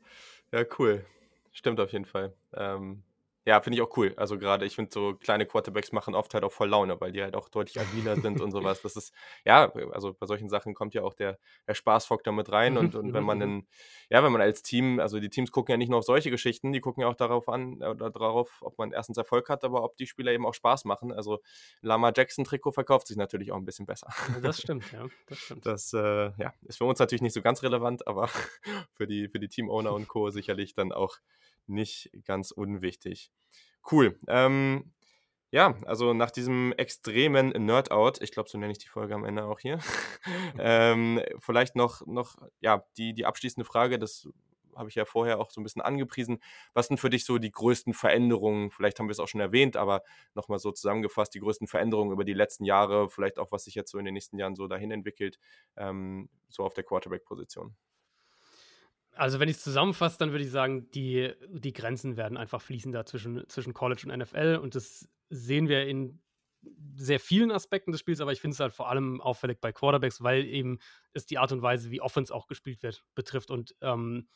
Ja, 0.52 0.66
cool. 0.78 1.06
Stimmt 1.52 1.80
auf 1.80 1.92
jeden 1.92 2.06
Fall. 2.06 2.34
Ähm, 2.54 3.04
ja, 3.46 3.60
finde 3.60 3.78
ich 3.78 3.82
auch 3.82 3.98
cool. 3.98 4.14
Also 4.18 4.38
gerade, 4.38 4.66
ich 4.66 4.76
finde 4.76 4.92
so 4.94 5.16
kleine 5.16 5.48
Quarterbacks 5.48 5.92
machen 5.92 6.14
oft 6.14 6.34
halt 6.34 6.44
auch 6.44 6.52
voll 6.52 6.70
Laune, 6.70 7.02
weil 7.02 7.12
die 7.12 7.24
halt 7.24 7.36
auch 7.36 7.50
deutlich 7.50 7.80
agiler 7.80 8.16
sind 8.16 8.40
und 8.40 8.52
sowas. 8.52 8.82
Das 8.84 8.96
ist, 8.96 9.14
ja, 9.46 9.72
also 9.92 10.14
bei 10.14 10.28
solchen 10.28 10.48
Sachen 10.48 10.76
kommt 10.76 10.94
ja 10.94 11.02
auch 11.02 11.16
der, 11.16 11.40
der 11.68 11.74
Spaßfaktor 11.74 12.34
mit 12.34 12.52
rein. 12.52 12.78
Und, 12.78 12.96
und 12.96 13.14
wenn 13.14 13.24
man 13.24 13.40
dann, 13.40 13.68
ja, 14.10 14.24
wenn 14.24 14.32
man 14.32 14.42
als 14.42 14.62
Team, 14.62 15.00
also 15.00 15.20
die 15.20 15.30
Teams 15.30 15.52
gucken 15.52 15.72
ja 15.74 15.78
nicht 15.78 15.90
nur 15.90 16.00
auf 16.00 16.06
solche 16.06 16.30
Geschichten, 16.30 16.72
die 16.72 16.82
gucken 16.82 17.02
ja 17.02 17.08
auch 17.08 17.16
darauf 17.16 17.50
an, 17.50 17.82
oder 17.82 18.12
darauf, 18.12 18.60
ob 18.62 18.78
man 18.78 18.92
erstens 18.92 19.18
Erfolg 19.18 19.50
hat, 19.50 19.64
aber 19.64 19.84
ob 19.84 19.98
die 19.98 20.06
Spieler 20.06 20.32
eben 20.32 20.46
auch 20.46 20.54
Spaß 20.54 20.86
machen. 20.86 21.12
Also 21.12 21.40
Lama 21.82 22.12
Jackson 22.16 22.46
Trikot 22.46 22.74
verkauft 22.74 23.08
sich 23.08 23.18
natürlich 23.18 23.52
auch 23.52 23.58
ein 23.58 23.66
bisschen 23.66 23.88
besser. 23.88 24.08
Das 24.44 24.62
stimmt, 24.62 24.92
ja. 24.92 25.08
Das 25.28 25.38
stimmt. 25.40 25.66
Das 25.66 25.94
äh, 25.94 26.32
ja, 26.38 26.54
ist 26.68 26.78
für 26.78 26.86
uns 26.86 27.00
natürlich 27.00 27.22
nicht 27.22 27.34
so 27.34 27.42
ganz 27.42 27.64
relevant, 27.64 28.06
aber 28.08 28.28
für 28.94 29.08
die, 29.08 29.30
für 29.30 29.40
die 29.40 29.48
Team-Owner 29.48 29.94
und 29.94 30.08
Co. 30.08 30.30
sicherlich 30.30 30.76
dann 30.76 30.92
auch 30.92 31.18
nicht 31.68 32.12
ganz 32.26 32.52
unwichtig. 32.52 33.32
Cool. 33.90 34.18
Ähm, 34.28 34.92
ja, 35.52 35.76
also 35.86 36.14
nach 36.14 36.32
diesem 36.32 36.74
extremen 36.78 37.50
Nerd-Out, 37.50 38.22
ich 38.22 38.32
glaube, 38.32 38.50
so 38.50 38.58
nenne 38.58 38.72
ich 38.72 38.78
die 38.78 38.88
Folge 38.88 39.16
am 39.16 39.26
Ende 39.26 39.44
auch 39.44 39.60
hier, 39.60 39.80
ähm, 40.60 41.22
vielleicht 41.40 41.76
noch, 41.76 42.06
noch 42.08 42.38
ja, 42.62 42.86
die, 42.98 43.14
die 43.14 43.26
abschließende 43.26 43.66
Frage, 43.66 44.00
das 44.00 44.30
habe 44.76 44.88
ich 44.88 44.96
ja 44.96 45.04
vorher 45.04 45.40
auch 45.40 45.52
so 45.52 45.60
ein 45.60 45.64
bisschen 45.64 45.82
angepriesen. 45.82 46.40
Was 46.74 46.88
sind 46.88 47.00
für 47.00 47.10
dich 47.10 47.26
so 47.26 47.38
die 47.38 47.52
größten 47.52 47.94
Veränderungen? 47.94 48.72
Vielleicht 48.72 49.00
haben 49.00 49.08
wir 49.08 49.12
es 49.12 49.20
auch 49.20 49.28
schon 49.28 49.42
erwähnt, 49.42 49.76
aber 49.76 50.04
nochmal 50.34 50.60
so 50.60 50.72
zusammengefasst, 50.72 51.34
die 51.34 51.42
größten 51.42 51.68
Veränderungen 51.68 52.12
über 52.12 52.24
die 52.24 52.34
letzten 52.34 52.64
Jahre, 52.64 53.10
vielleicht 53.10 53.38
auch, 53.38 53.52
was 53.52 53.66
sich 53.66 53.76
jetzt 53.76 53.92
so 53.92 53.98
in 53.98 54.06
den 54.06 54.14
nächsten 54.14 54.38
Jahren 54.38 54.56
so 54.56 54.68
dahin 54.68 54.92
entwickelt, 54.92 55.38
ähm, 55.76 56.30
so 56.48 56.64
auf 56.64 56.74
der 56.74 56.86
Quarterback-Position 56.86 57.76
also 59.14 59.40
wenn 59.40 59.50
ich 59.50 59.58
es 59.58 59.64
zusammenfasse, 59.64 60.18
dann 60.18 60.32
würde 60.32 60.44
ich 60.44 60.52
sagen, 60.52 60.90
die, 60.92 61.34
die 61.50 61.74
Grenzen 61.74 62.18
werden 62.18 62.38
einfach 62.38 62.62
fließender 62.62 63.06
zwischen, 63.06 63.48
zwischen 63.50 63.74
College 63.74 64.04
und 64.06 64.18
NFL 64.18 64.60
und 64.62 64.76
das 64.76 65.10
sehen 65.30 65.68
wir 65.68 65.86
in 65.88 66.22
sehr 66.96 67.20
vielen 67.20 67.52
Aspekten 67.52 67.92
des 67.92 68.00
Spiels, 68.00 68.22
aber 68.22 68.32
ich 68.32 68.40
finde 68.40 68.54
es 68.54 68.60
halt 68.60 68.74
vor 68.74 68.90
allem 68.90 69.20
auffällig 69.20 69.60
bei 69.60 69.72
Quarterbacks, 69.72 70.22
weil 70.22 70.46
eben 70.46 70.80
es 71.14 71.26
die 71.26 71.38
Art 71.38 71.52
und 71.52 71.62
Weise, 71.62 71.90
wie 71.90 72.02
Offense 72.02 72.34
auch 72.34 72.48
gespielt 72.48 72.84
wird, 72.84 73.04
betrifft 73.16 73.50
und 73.50 73.76
ähm, 73.82 74.28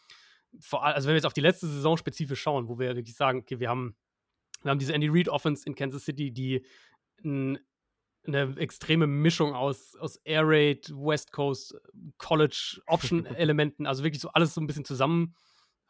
vor 0.60 0.84
allem, 0.84 0.96
also 0.96 1.08
wenn 1.08 1.14
wir 1.14 1.18
jetzt 1.18 1.26
auf 1.26 1.34
die 1.34 1.42
letzte 1.42 1.68
Saison 1.68 1.98
spezifisch 1.98 2.42
schauen, 2.42 2.68
wo 2.68 2.80
wir 2.80 2.96
wirklich 2.96 3.16
sagen, 3.16 3.40
okay, 3.40 3.60
wir 3.60 3.70
haben, 3.70 3.96
wir 4.64 4.72
haben 4.72 4.80
diese 4.80 4.94
Andy 4.94 5.08
Reid 5.10 5.30
Offense 5.30 5.64
in 5.66 5.76
Kansas 5.76 6.06
City, 6.06 6.32
die 6.32 6.66
ein 7.24 7.60
eine 8.28 8.58
extreme 8.58 9.08
Mischung 9.08 9.54
aus, 9.54 9.96
aus 9.96 10.18
Air 10.24 10.44
Raid, 10.46 10.92
West 10.96 11.32
Coast, 11.32 11.76
College 12.18 12.82
Option-Elementen, 12.88 13.86
also 13.88 14.04
wirklich 14.04 14.22
so 14.22 14.30
alles 14.30 14.54
so 14.54 14.62
ein 14.62 14.68
bisschen 14.68 14.86
zusammen, 14.86 15.36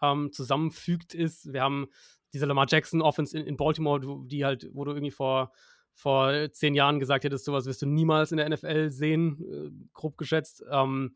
ähm, 0.01 0.31
zusammenfügt 0.31 1.13
ist. 1.13 1.51
Wir 1.51 1.61
haben 1.61 1.87
diese 2.33 2.45
Lamar 2.45 2.67
Jackson 2.69 3.01
Offense 3.01 3.37
in, 3.37 3.45
in 3.45 3.57
Baltimore, 3.57 4.01
die 4.27 4.45
halt, 4.45 4.69
wo 4.73 4.83
du 4.83 4.91
irgendwie 4.91 5.11
vor, 5.11 5.51
vor 5.93 6.51
zehn 6.51 6.75
Jahren 6.75 6.99
gesagt 6.99 7.23
hättest, 7.23 7.45
sowas 7.45 7.65
wirst 7.65 7.81
du 7.81 7.85
niemals 7.85 8.31
in 8.31 8.37
der 8.37 8.49
NFL 8.49 8.89
sehen, 8.89 9.41
äh, 9.41 9.87
grob 9.93 10.17
geschätzt. 10.17 10.63
Ähm, 10.69 11.15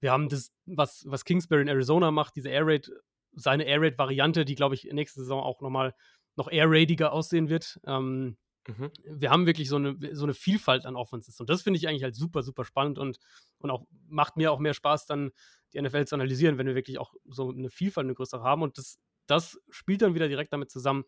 wir 0.00 0.12
haben 0.12 0.28
das, 0.28 0.52
was, 0.66 1.04
was 1.06 1.24
Kingsbury 1.24 1.62
in 1.62 1.68
Arizona 1.68 2.10
macht, 2.10 2.36
diese 2.36 2.48
Air 2.48 2.66
Raid, 2.66 2.90
seine 3.32 3.64
Air 3.64 3.82
Raid-Variante, 3.82 4.44
die, 4.44 4.54
glaube 4.54 4.74
ich, 4.74 4.84
nächste 4.84 5.20
Saison 5.20 5.42
auch 5.42 5.60
nochmal 5.60 5.94
noch 6.36 6.50
Air 6.50 6.70
Raidiger 6.70 7.12
aussehen 7.12 7.48
wird. 7.48 7.80
Ähm, 7.84 8.36
Mhm. 8.66 8.90
Wir 9.04 9.30
haben 9.30 9.46
wirklich 9.46 9.68
so 9.68 9.76
eine, 9.76 9.96
so 10.12 10.24
eine 10.24 10.34
Vielfalt 10.34 10.86
an 10.86 10.96
Offenses. 10.96 11.40
Und 11.40 11.48
das 11.48 11.62
finde 11.62 11.78
ich 11.78 11.88
eigentlich 11.88 12.02
halt 12.02 12.14
super, 12.14 12.42
super 12.42 12.64
spannend 12.64 12.98
und, 12.98 13.18
und 13.58 13.70
auch 13.70 13.86
macht 14.08 14.36
mir 14.36 14.52
auch 14.52 14.58
mehr 14.58 14.74
Spaß, 14.74 15.06
dann 15.06 15.30
die 15.72 15.80
NFL 15.80 16.06
zu 16.06 16.14
analysieren, 16.14 16.58
wenn 16.58 16.66
wir 16.66 16.74
wirklich 16.74 16.98
auch 16.98 17.14
so 17.24 17.50
eine 17.50 17.70
Vielfalt, 17.70 18.06
eine 18.06 18.14
größere 18.14 18.42
haben. 18.42 18.62
Und 18.62 18.78
das, 18.78 18.98
das 19.26 19.58
spielt 19.70 20.02
dann 20.02 20.14
wieder 20.14 20.28
direkt 20.28 20.52
damit 20.52 20.70
zusammen, 20.70 21.04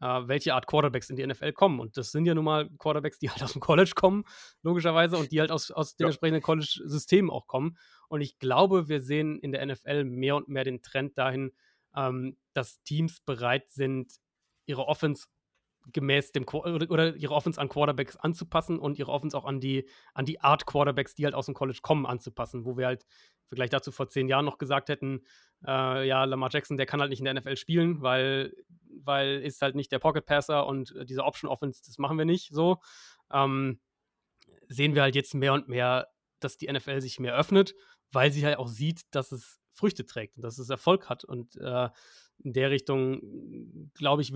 äh, 0.00 0.06
welche 0.06 0.54
Art 0.54 0.66
Quarterbacks 0.66 1.10
in 1.10 1.16
die 1.16 1.26
NFL 1.26 1.52
kommen. 1.52 1.80
Und 1.80 1.96
das 1.96 2.12
sind 2.12 2.26
ja 2.26 2.34
nun 2.34 2.44
mal 2.44 2.70
Quarterbacks, 2.78 3.18
die 3.18 3.30
halt 3.30 3.42
aus 3.42 3.52
dem 3.52 3.60
College 3.60 3.92
kommen, 3.94 4.24
logischerweise, 4.62 5.16
und 5.16 5.32
die 5.32 5.40
halt 5.40 5.50
aus, 5.50 5.70
aus 5.70 5.96
den 5.96 6.04
ja. 6.04 6.08
entsprechenden 6.08 6.42
College-Systemen 6.42 7.30
auch 7.30 7.46
kommen. 7.46 7.76
Und 8.08 8.20
ich 8.20 8.38
glaube, 8.38 8.88
wir 8.88 9.00
sehen 9.00 9.38
in 9.38 9.52
der 9.52 9.64
NFL 9.66 10.04
mehr 10.04 10.36
und 10.36 10.48
mehr 10.48 10.64
den 10.64 10.82
Trend 10.82 11.18
dahin, 11.18 11.52
ähm, 11.94 12.36
dass 12.52 12.82
Teams 12.82 13.20
bereit 13.20 13.70
sind, 13.70 14.12
ihre 14.66 14.86
Offense 14.86 15.26
gemäß 15.92 16.32
dem 16.32 16.44
oder, 16.48 16.90
oder 16.90 17.16
ihre 17.16 17.34
Offense 17.34 17.60
an 17.60 17.68
Quarterbacks 17.68 18.16
anzupassen 18.16 18.78
und 18.78 18.98
ihre 18.98 19.10
Offense 19.10 19.36
auch 19.36 19.44
an 19.44 19.60
die, 19.60 19.88
an 20.14 20.24
die 20.24 20.40
Art 20.40 20.66
Quarterbacks, 20.66 21.14
die 21.14 21.24
halt 21.24 21.34
aus 21.34 21.46
dem 21.46 21.54
College 21.54 21.78
kommen, 21.82 22.06
anzupassen, 22.06 22.64
wo 22.64 22.76
wir 22.76 22.86
halt 22.86 23.06
Vergleich 23.48 23.70
dazu 23.70 23.92
vor 23.92 24.08
zehn 24.08 24.28
Jahren 24.28 24.44
noch 24.44 24.58
gesagt 24.58 24.88
hätten, 24.88 25.24
äh, 25.64 26.06
ja, 26.06 26.24
Lamar 26.24 26.50
Jackson, 26.52 26.76
der 26.76 26.86
kann 26.86 27.00
halt 27.00 27.10
nicht 27.10 27.20
in 27.20 27.24
der 27.24 27.34
NFL 27.34 27.56
spielen, 27.56 28.02
weil, 28.02 28.52
weil 29.04 29.40
ist 29.42 29.62
halt 29.62 29.76
nicht 29.76 29.92
der 29.92 30.00
Pocket 30.00 30.26
Passer 30.26 30.66
und 30.66 30.94
äh, 30.96 31.04
diese 31.04 31.24
Option 31.24 31.50
Offense, 31.50 31.80
das 31.86 31.98
machen 31.98 32.18
wir 32.18 32.24
nicht 32.24 32.52
so. 32.52 32.78
Ähm, 33.32 33.80
sehen 34.68 34.94
wir 34.94 35.02
halt 35.02 35.14
jetzt 35.14 35.34
mehr 35.34 35.52
und 35.52 35.68
mehr, 35.68 36.08
dass 36.40 36.56
die 36.56 36.70
NFL 36.70 37.00
sich 37.00 37.20
mehr 37.20 37.36
öffnet, 37.36 37.74
weil 38.10 38.32
sie 38.32 38.44
halt 38.44 38.58
auch 38.58 38.68
sieht, 38.68 39.02
dass 39.12 39.30
es 39.30 39.60
Früchte 39.70 40.06
trägt 40.06 40.36
und 40.36 40.42
dass 40.42 40.58
es 40.58 40.70
Erfolg 40.70 41.08
hat 41.08 41.24
und 41.24 41.56
äh, 41.56 41.88
in 42.38 42.52
der 42.52 42.70
Richtung, 42.70 43.90
glaube 43.94 44.22
ich, 44.22 44.32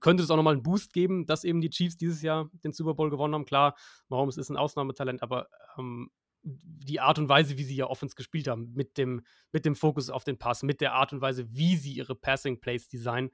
könnte 0.00 0.22
es 0.22 0.30
auch 0.30 0.36
nochmal 0.36 0.54
einen 0.54 0.62
Boost 0.62 0.92
geben, 0.92 1.26
dass 1.26 1.44
eben 1.44 1.60
die 1.60 1.70
Chiefs 1.70 1.96
dieses 1.96 2.22
Jahr 2.22 2.50
den 2.64 2.72
Super 2.72 2.94
Bowl 2.94 3.10
gewonnen 3.10 3.34
haben. 3.34 3.44
Klar, 3.44 3.76
Mahomes 4.08 4.36
ist 4.36 4.48
ein 4.48 4.56
Ausnahmetalent, 4.56 5.22
aber 5.22 5.48
ähm, 5.78 6.10
die 6.42 7.00
Art 7.00 7.18
und 7.18 7.28
Weise, 7.28 7.56
wie 7.56 7.64
sie 7.64 7.76
ja 7.76 7.86
Offense 7.86 8.16
gespielt 8.16 8.48
haben, 8.48 8.72
mit 8.74 8.98
dem, 8.98 9.22
mit 9.52 9.64
dem 9.64 9.76
Fokus 9.76 10.10
auf 10.10 10.24
den 10.24 10.38
Pass, 10.38 10.62
mit 10.62 10.80
der 10.80 10.94
Art 10.94 11.12
und 11.12 11.20
Weise, 11.20 11.46
wie 11.52 11.76
sie 11.76 11.92
ihre 11.92 12.14
Passing 12.14 12.60
Plays 12.60 12.88
designen, 12.88 13.30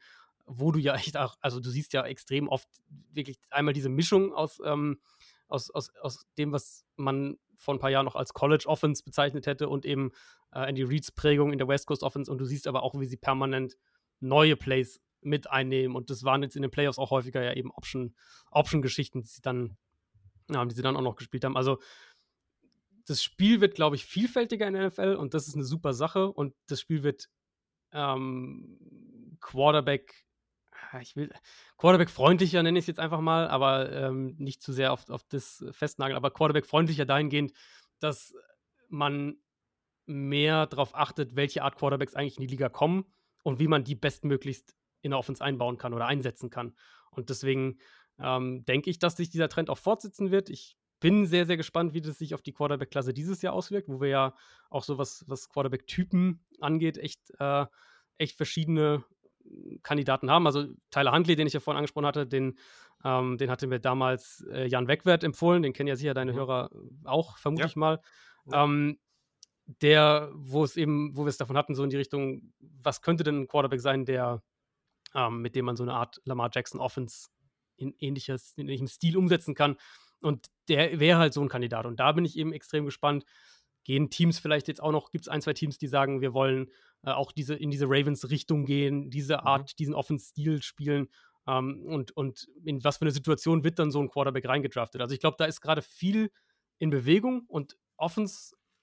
wo 0.47 0.73
du 0.73 0.79
ja 0.79 0.95
echt 0.95 1.17
auch, 1.17 1.37
also 1.41 1.61
du 1.61 1.71
siehst 1.71 1.93
ja 1.93 2.05
extrem 2.05 2.49
oft 2.49 2.69
wirklich 3.13 3.39
einmal 3.51 3.75
diese 3.75 3.89
Mischung 3.89 4.33
aus, 4.33 4.61
ähm, 4.65 5.01
aus, 5.49 5.71
aus, 5.71 5.91
aus 6.01 6.27
dem, 6.37 6.53
was 6.53 6.85
man 6.97 7.39
vor 7.57 7.75
ein 7.75 7.81
paar 7.81 7.91
Jahren 7.91 8.05
noch 8.05 8.17
als 8.17 8.35
College 8.35 8.65
Offense 8.67 9.03
bezeichnet 9.03 9.47
hätte 9.47 9.69
und 9.69 9.85
eben 9.85 10.13
äh, 10.53 10.69
Andy 10.69 10.83
Reeds 10.83 11.13
Prägung 11.13 11.53
in 11.53 11.59
der 11.59 11.69
West 11.69 11.87
Coast 11.87 12.03
Offense 12.03 12.31
und 12.31 12.39
du 12.39 12.45
siehst 12.45 12.67
aber 12.67 12.83
auch, 12.83 12.99
wie 12.99 13.07
sie 13.07 13.17
permanent 13.17 13.77
neue 14.21 14.57
Plays 14.57 15.01
mit 15.21 15.51
einnehmen. 15.51 15.97
Und 15.97 16.11
das 16.11 16.25
waren 16.25 16.43
jetzt 16.43 16.57
in 16.57 16.63
den 16.63 16.71
Playoffs 16.71 16.99
auch 16.99 17.11
häufiger 17.11 17.43
ja 17.43 17.55
eben 17.55 17.71
Option-Geschichten, 17.71 19.19
Option 19.19 19.23
die 19.23 19.29
sie 19.29 19.43
dann, 19.43 19.77
ja, 20.51 20.65
die 20.65 20.75
sie 20.75 20.83
dann 20.83 20.97
auch 20.97 21.03
noch 21.03 21.17
gespielt 21.17 21.45
haben. 21.45 21.57
Also 21.57 21.79
das 23.07 23.23
Spiel 23.23 23.61
wird, 23.61 23.75
glaube 23.75 23.97
ich, 23.97 24.05
vielfältiger 24.05 24.67
in 24.67 24.75
der 24.75 24.89
NFL 24.89 25.15
und 25.15 25.35
das 25.35 25.49
ist 25.49 25.55
eine 25.55 25.65
super 25.65 25.95
Sache. 25.95 26.31
Und 26.31 26.55
das 26.67 26.81
Spiel 26.81 27.03
wird 27.03 27.29
ähm, 27.93 29.37
Quarterback, 29.41 30.27
ah, 30.93 31.01
ich 31.01 31.17
will, 31.17 31.33
Quarterback-freundlicher 31.79 32.63
nenne 32.63 32.79
ich 32.79 32.85
es 32.85 32.89
jetzt 32.89 33.01
einfach 33.01 33.21
mal, 33.21 33.49
aber 33.49 33.91
ähm, 33.93 34.35
nicht 34.39 34.63
zu 34.63 34.73
sehr 34.73 34.93
auf, 34.93 35.09
auf 35.09 35.23
das 35.29 35.65
festnageln, 35.71 36.17
aber 36.17 36.31
Quarterback-freundlicher 36.31 37.07
dahingehend, 37.07 37.53
dass 37.99 38.35
man 38.89 39.39
mehr 40.07 40.67
darauf 40.67 40.95
achtet, 40.95 41.37
welche 41.37 41.63
Art 41.63 41.77
Quarterbacks 41.77 42.15
eigentlich 42.15 42.37
in 42.37 42.43
die 42.43 42.51
Liga 42.51 42.69
kommen 42.69 43.05
und 43.43 43.59
wie 43.59 43.69
man 43.69 43.85
die 43.85 43.95
bestmöglichst 43.95 44.75
in 45.03 45.11
der 45.13 45.19
Offense 45.19 45.43
einbauen 45.45 45.79
kann 45.79 45.95
oder 45.95 46.07
einsetzen 46.07 46.51
kann. 46.51 46.75
Und 47.11 47.31
deswegen 47.31 47.79
ähm, 48.19 48.65
denke 48.65 48.91
ich, 48.91 48.99
dass 48.99 49.17
sich 49.17 49.31
dieser 49.31 49.49
Trend 49.49 49.71
auch 49.71 49.79
fortsetzen 49.79 50.31
wird. 50.31 50.51
Ich 50.51 50.77
bin 51.01 51.27
sehr, 51.27 51.47
sehr 51.47 51.57
gespannt, 51.57 51.95
wie 51.95 52.01
das 52.01 52.19
sich 52.19 52.35
auf 52.35 52.43
die 52.43 52.53
Quarterback-Klasse 52.53 53.15
dieses 53.15 53.43
Jahr 53.43 53.53
auswirkt, 53.53 53.89
wo 53.89 54.01
wir 54.01 54.09
ja 54.09 54.35
auch 54.71 54.83
so 54.83 54.99
was, 54.99 55.25
was 55.29 55.49
Quarterback-Typen 55.49 56.45
angeht, 56.61 56.99
echt, 56.99 57.21
äh, 57.39 57.67
echt 58.19 58.37
verschiedene 58.37 59.05
Kandidaten 59.83 60.31
haben. 60.31 60.47
Also 60.47 60.67
Tyler 60.91 61.13
Huntley, 61.13 61.37
den 61.37 61.47
ich 61.47 61.53
ja 61.53 61.61
vorhin 61.61 61.79
angesprochen 61.79 62.07
hatte, 62.07 62.27
den, 62.27 62.59
ähm, 63.05 63.39
den 63.39 63.51
hatte 63.51 63.67
mir 63.67 63.79
damals 63.79 64.45
äh, 64.51 64.67
Jan 64.67 64.89
Wegwert 64.89 65.25
empfohlen, 65.25 65.63
den 65.63 65.73
kennen 65.73 65.89
ja 65.89 65.97
sicher 65.97 66.15
deine 66.15 66.33
mhm. 66.33 66.37
Hörer 66.37 66.71
auch, 67.05 67.39
vermute 67.39 67.63
ja. 67.63 67.69
ich 67.69 67.77
mal. 67.77 68.01
Ja. 68.51 68.65
Ähm, 68.65 68.99
der, 69.83 70.31
wo 70.35 70.65
es 70.65 70.77
eben, 70.77 71.17
wo 71.17 71.25
wir 71.25 71.29
es 71.29 71.37
davon 71.37 71.57
hatten, 71.57 71.75
so 71.75 71.85
in 71.85 71.91
die 71.91 71.97
Richtung, 71.97 72.53
was 72.59 73.03
könnte 73.03 73.23
denn 73.23 73.43
ein 73.43 73.49
Quarterback 73.49 73.81
sein, 73.81 74.05
der, 74.07 74.43
ähm, 75.15 75.43
mit 75.43 75.55
dem 75.55 75.67
man 75.67 75.77
so 75.77 75.83
eine 75.83 75.93
Art 75.93 76.21
Lamar 76.25 76.51
Jackson 76.53 76.81
Offense 76.81 77.29
in 77.77 77.95
ähnliches, 77.99 78.55
in 78.57 78.63
ähnlichem 78.63 78.89
Stil 78.89 79.17
umsetzen 79.17 79.55
kann. 79.55 79.77
Und 80.21 80.47
der 80.69 80.99
wäre 80.99 81.19
halt 81.19 81.35
so 81.35 81.43
ein 81.43 81.49
Kandidat. 81.49 81.87
Und 81.87 82.01
da 82.01 82.13
bin 82.13 82.25
ich 82.25 82.37
eben 82.37 82.53
extrem 82.53 82.87
gespannt. 82.87 83.25
Gehen 83.85 84.11
Teams 84.11 84.39
vielleicht 84.39 84.69
jetzt 84.69 84.83
auch 84.83 84.91
noch, 84.91 85.11
gibt 85.11 85.25
es 85.25 85.29
ein, 85.29 85.43
zwei 85.43 85.53
Teams, 85.53 85.79
die 85.79 85.87
sagen, 85.87 86.21
wir 86.21 86.33
wollen 86.33 86.71
äh, 87.05 87.11
auch 87.11 87.31
diese, 87.31 87.55
in 87.55 87.71
diese 87.71 87.87
Ravens-Richtung 87.87 88.65
gehen, 88.65 89.11
diese 89.11 89.35
mhm. 89.35 89.47
Art, 89.47 89.73
mhm. 89.73 89.77
diesen 89.79 89.95
Offense-Stil 89.95 90.63
spielen. 90.63 91.09
Ähm, 91.47 91.85
und, 91.87 92.17
und 92.17 92.49
in 92.65 92.83
was 92.83 92.97
für 92.97 93.03
eine 93.03 93.13
Situation 93.13 93.65
wird 93.65 93.79
dann 93.79 93.91
so 93.91 94.01
ein 94.01 94.09
Quarterback 94.09 94.49
reingedraftet? 94.49 95.01
Also 95.03 95.15
ich 95.15 95.21
glaube, 95.21 95.37
da 95.39 95.45
ist 95.45 95.61
gerade 95.61 95.83
viel 95.83 96.31
in 96.79 96.91
Bewegung 96.91 97.45
und 97.49 97.77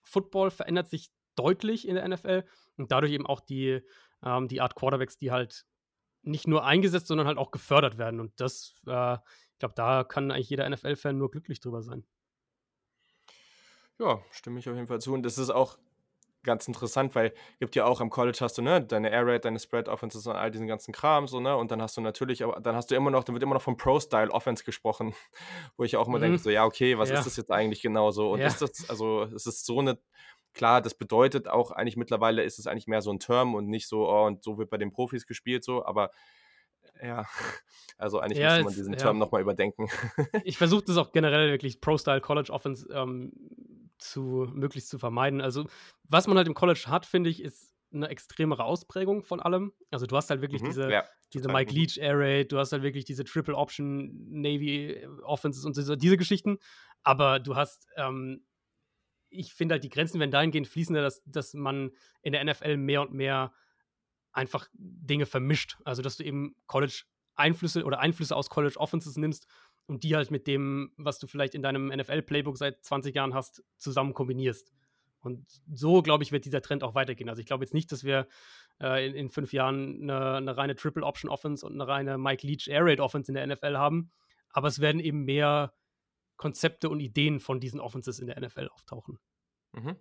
Offense-Football 0.05 0.51
verändert 0.51 0.89
sich 0.89 1.11
deutlich 1.35 1.87
in 1.87 1.95
der 1.95 2.07
NFL 2.07 2.45
und 2.77 2.91
dadurch 2.91 3.11
eben 3.11 3.25
auch 3.25 3.41
die, 3.41 3.81
ähm, 4.23 4.47
die 4.47 4.61
Art 4.61 4.75
Quarterbacks, 4.75 5.17
die 5.17 5.31
halt 5.31 5.65
nicht 6.21 6.47
nur 6.47 6.63
eingesetzt, 6.65 7.07
sondern 7.07 7.27
halt 7.27 7.37
auch 7.37 7.51
gefördert 7.51 7.97
werden. 7.97 8.19
Und 8.19 8.39
das, 8.39 8.73
äh, 8.87 9.15
ich 9.15 9.59
glaube, 9.59 9.75
da 9.75 10.03
kann 10.03 10.31
eigentlich 10.31 10.49
jeder 10.49 10.67
NFL-Fan 10.69 11.17
nur 11.17 11.29
glücklich 11.29 11.59
drüber 11.59 11.81
sein. 11.81 12.05
Ja, 13.99 14.21
stimme 14.31 14.59
ich 14.59 14.67
auf 14.69 14.75
jeden 14.75 14.87
Fall 14.87 15.01
zu. 15.01 15.13
Und 15.13 15.23
das 15.23 15.37
ist 15.37 15.49
auch 15.49 15.77
ganz 16.45 16.67
interessant, 16.67 17.15
weil 17.15 17.33
gibt 17.59 17.75
ja 17.75 17.85
auch 17.85 17.99
am 17.99 18.09
College 18.09 18.37
hast 18.39 18.57
du 18.57 18.61
ne 18.61 18.81
deine 18.81 19.09
Air 19.09 19.27
Raid, 19.27 19.45
deine 19.45 19.59
Spread 19.59 19.89
Offenses 19.89 20.25
und 20.27 20.35
all 20.35 20.51
diesen 20.51 20.67
ganzen 20.67 20.93
Kram 20.93 21.27
so 21.27 21.41
ne 21.41 21.55
und 21.57 21.71
dann 21.71 21.81
hast 21.81 21.97
du 21.97 22.01
natürlich, 22.01 22.43
aber 22.43 22.61
dann 22.61 22.75
hast 22.75 22.91
du 22.91 22.95
immer 22.95 23.11
noch, 23.11 23.23
dann 23.23 23.35
wird 23.35 23.43
immer 23.43 23.55
noch 23.55 23.61
vom 23.61 23.75
Pro 23.75 23.99
Style 23.99 24.31
Offense 24.31 24.63
gesprochen, 24.63 25.13
wo 25.77 25.83
ich 25.83 25.97
auch 25.97 26.07
immer 26.07 26.19
mhm. 26.19 26.23
denke 26.23 26.37
so 26.37 26.49
ja 26.49 26.63
okay, 26.63 26.97
was 26.97 27.09
ja. 27.09 27.17
ist 27.17 27.25
das 27.25 27.35
jetzt 27.35 27.51
eigentlich 27.51 27.81
genau 27.81 28.11
so 28.11 28.31
und 28.31 28.39
ja. 28.39 28.47
ist 28.47 28.61
das 28.61 28.89
also 28.89 29.23
es 29.23 29.45
ist 29.45 29.65
so 29.65 29.79
eine 29.79 29.97
klar, 30.53 30.81
das 30.81 30.93
bedeutet 30.93 31.49
auch 31.49 31.71
eigentlich 31.71 31.97
mittlerweile 31.97 32.43
ist 32.43 32.59
es 32.59 32.67
eigentlich 32.67 32.87
mehr 32.87 33.01
so 33.01 33.11
ein 33.11 33.19
Term 33.19 33.55
und 33.55 33.67
nicht 33.67 33.87
so 33.87 34.07
oh 34.09 34.25
und 34.25 34.43
so 34.43 34.57
wird 34.57 34.69
bei 34.69 34.77
den 34.77 34.91
Profis 34.91 35.27
gespielt 35.27 35.63
so, 35.63 35.85
aber 35.85 36.11
ja, 37.03 37.25
also 37.97 38.19
eigentlich 38.19 38.39
ja, 38.39 38.49
müsste 38.51 38.63
man 38.63 38.73
diesen 38.73 38.93
ja. 38.93 38.99
Term 38.99 39.17
nochmal 39.17 39.41
überdenken. 39.41 39.89
ich 40.43 40.57
versuche 40.57 40.83
das 40.85 40.97
auch 40.97 41.11
generell 41.11 41.51
wirklich 41.51 41.81
Pro-Style 41.81 42.21
College 42.21 42.51
Offense 42.51 42.87
ähm, 42.93 43.33
zu 43.97 44.47
möglichst 44.53 44.89
zu 44.89 44.97
vermeiden. 44.97 45.41
Also, 45.41 45.67
was 46.03 46.27
man 46.27 46.37
halt 46.37 46.47
im 46.47 46.53
College 46.53 46.85
hat, 46.87 47.05
finde 47.05 47.29
ich, 47.29 47.41
ist 47.41 47.75
eine 47.93 48.09
extremere 48.09 48.63
Ausprägung 48.63 49.23
von 49.23 49.39
allem. 49.39 49.73
Also 49.91 50.05
du 50.05 50.15
hast 50.15 50.29
halt 50.29 50.41
wirklich 50.41 50.61
mhm, 50.61 50.67
diese, 50.67 50.91
ja, 50.91 51.03
diese 51.33 51.47
Mike 51.47 51.71
mhm. 51.71 51.77
Leach 51.77 51.97
Air 51.97 52.19
Raid, 52.19 52.51
du 52.51 52.57
hast 52.57 52.71
halt 52.71 52.83
wirklich 52.83 53.05
diese 53.05 53.23
Triple 53.23 53.55
Option 53.55 54.11
Navy 54.29 54.91
äh, 54.91 55.07
Offenses 55.23 55.65
und 55.65 55.77
diese, 55.77 55.97
diese 55.97 56.17
Geschichten. 56.17 56.57
Aber 57.03 57.39
du 57.39 57.55
hast, 57.55 57.87
ähm, 57.95 58.45
ich 59.29 59.53
finde 59.53 59.73
halt, 59.73 59.83
die 59.83 59.89
Grenzen 59.89 60.19
werden 60.19 60.31
dahingehend 60.31 60.67
fließender, 60.67 61.01
dass, 61.01 61.21
dass 61.25 61.53
man 61.53 61.91
in 62.21 62.33
der 62.33 62.43
NFL 62.43 62.77
mehr 62.77 63.01
und 63.01 63.13
mehr 63.13 63.53
einfach 64.31 64.67
Dinge 64.73 65.25
vermischt. 65.25 65.77
Also, 65.85 66.01
dass 66.01 66.17
du 66.17 66.23
eben 66.23 66.55
College 66.67 67.03
Einflüsse 67.35 67.83
oder 67.83 67.99
Einflüsse 67.99 68.35
aus 68.35 68.49
College 68.49 68.77
Offenses 68.77 69.17
nimmst 69.17 69.47
und 69.87 70.03
die 70.03 70.15
halt 70.15 70.31
mit 70.31 70.47
dem, 70.47 70.91
was 70.97 71.19
du 71.19 71.27
vielleicht 71.27 71.55
in 71.55 71.61
deinem 71.61 71.87
NFL-Playbook 71.87 72.57
seit 72.57 72.83
20 72.83 73.15
Jahren 73.15 73.33
hast, 73.33 73.63
zusammen 73.77 74.13
kombinierst. 74.13 74.73
Und 75.19 75.45
so, 75.73 76.01
glaube 76.01 76.23
ich, 76.23 76.31
wird 76.31 76.45
dieser 76.45 76.61
Trend 76.61 76.83
auch 76.83 76.93
weitergehen. 76.93 77.29
Also 77.29 77.39
ich 77.39 77.47
glaube 77.47 77.63
jetzt 77.63 77.73
nicht, 77.73 77.91
dass 77.91 78.03
wir 78.03 78.27
äh, 78.79 79.07
in, 79.07 79.15
in, 79.15 79.29
fünf 79.29 79.53
Jahren 79.53 80.03
eine, 80.03 80.35
eine 80.35 80.57
reine 80.57 80.75
Triple-Option-Offense 80.75 81.65
und 81.65 81.73
eine 81.73 81.87
reine 81.87 82.17
Mike 82.17 82.45
Leach 82.45 82.67
Air 82.67 82.85
Raid-Offense 82.85 83.31
in 83.31 83.35
der 83.35 83.47
NFL 83.47 83.77
haben, 83.77 84.11
aber 84.49 84.67
es 84.67 84.79
werden 84.79 85.01
eben 85.01 85.25
mehr 85.25 85.73
Konzepte 86.37 86.89
und 86.89 86.99
Ideen 86.99 87.39
von 87.39 87.59
diesen 87.59 87.79
Offenses 87.79 88.19
in 88.19 88.27
der 88.27 88.39
NFL 88.39 88.67
auftauchen. 88.67 89.19
Mhm. 89.73 89.95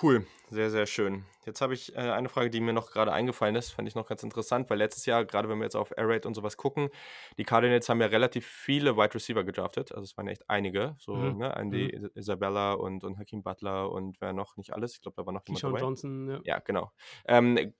Cool, 0.00 0.26
sehr, 0.50 0.70
sehr 0.70 0.86
schön. 0.86 1.24
Jetzt 1.44 1.60
habe 1.60 1.74
ich 1.74 1.94
äh, 1.94 1.98
eine 1.98 2.28
Frage, 2.28 2.48
die 2.48 2.60
mir 2.60 2.72
noch 2.72 2.92
gerade 2.92 3.12
eingefallen 3.12 3.56
ist, 3.56 3.72
fand 3.72 3.88
ich 3.88 3.94
noch 3.94 4.06
ganz 4.06 4.22
interessant, 4.22 4.70
weil 4.70 4.78
letztes 4.78 5.04
Jahr, 5.06 5.24
gerade 5.24 5.48
wenn 5.48 5.58
wir 5.58 5.64
jetzt 5.64 5.76
auf 5.76 5.90
Air 5.96 6.08
Raid 6.08 6.24
und 6.24 6.34
sowas 6.34 6.56
gucken, 6.56 6.88
die 7.36 7.44
Cardinals 7.44 7.88
haben 7.88 8.00
ja 8.00 8.06
relativ 8.06 8.46
viele 8.46 8.96
Wide 8.96 9.14
Receiver 9.14 9.44
gedraftet, 9.44 9.92
also 9.92 10.04
es 10.04 10.16
waren 10.16 10.28
echt 10.28 10.48
einige, 10.48 10.94
so, 10.98 11.14
mhm. 11.14 11.38
ne, 11.38 11.56
Andy 11.56 11.98
mhm. 11.98 12.10
Isabella 12.14 12.72
und, 12.72 13.04
und 13.04 13.18
Hakeem 13.18 13.42
Butler 13.42 13.90
und 13.90 14.20
wer 14.20 14.32
noch, 14.32 14.56
nicht 14.56 14.72
alles, 14.72 14.94
ich 14.94 15.02
glaube, 15.02 15.16
da 15.16 15.26
war 15.26 15.32
noch 15.34 15.46
jemand 15.46 15.62
dabei. 15.62 15.80
Johnson, 15.80 16.30
ja. 16.30 16.40
Ja, 16.44 16.58
genau. 16.60 16.92
Ähm, 17.26 17.74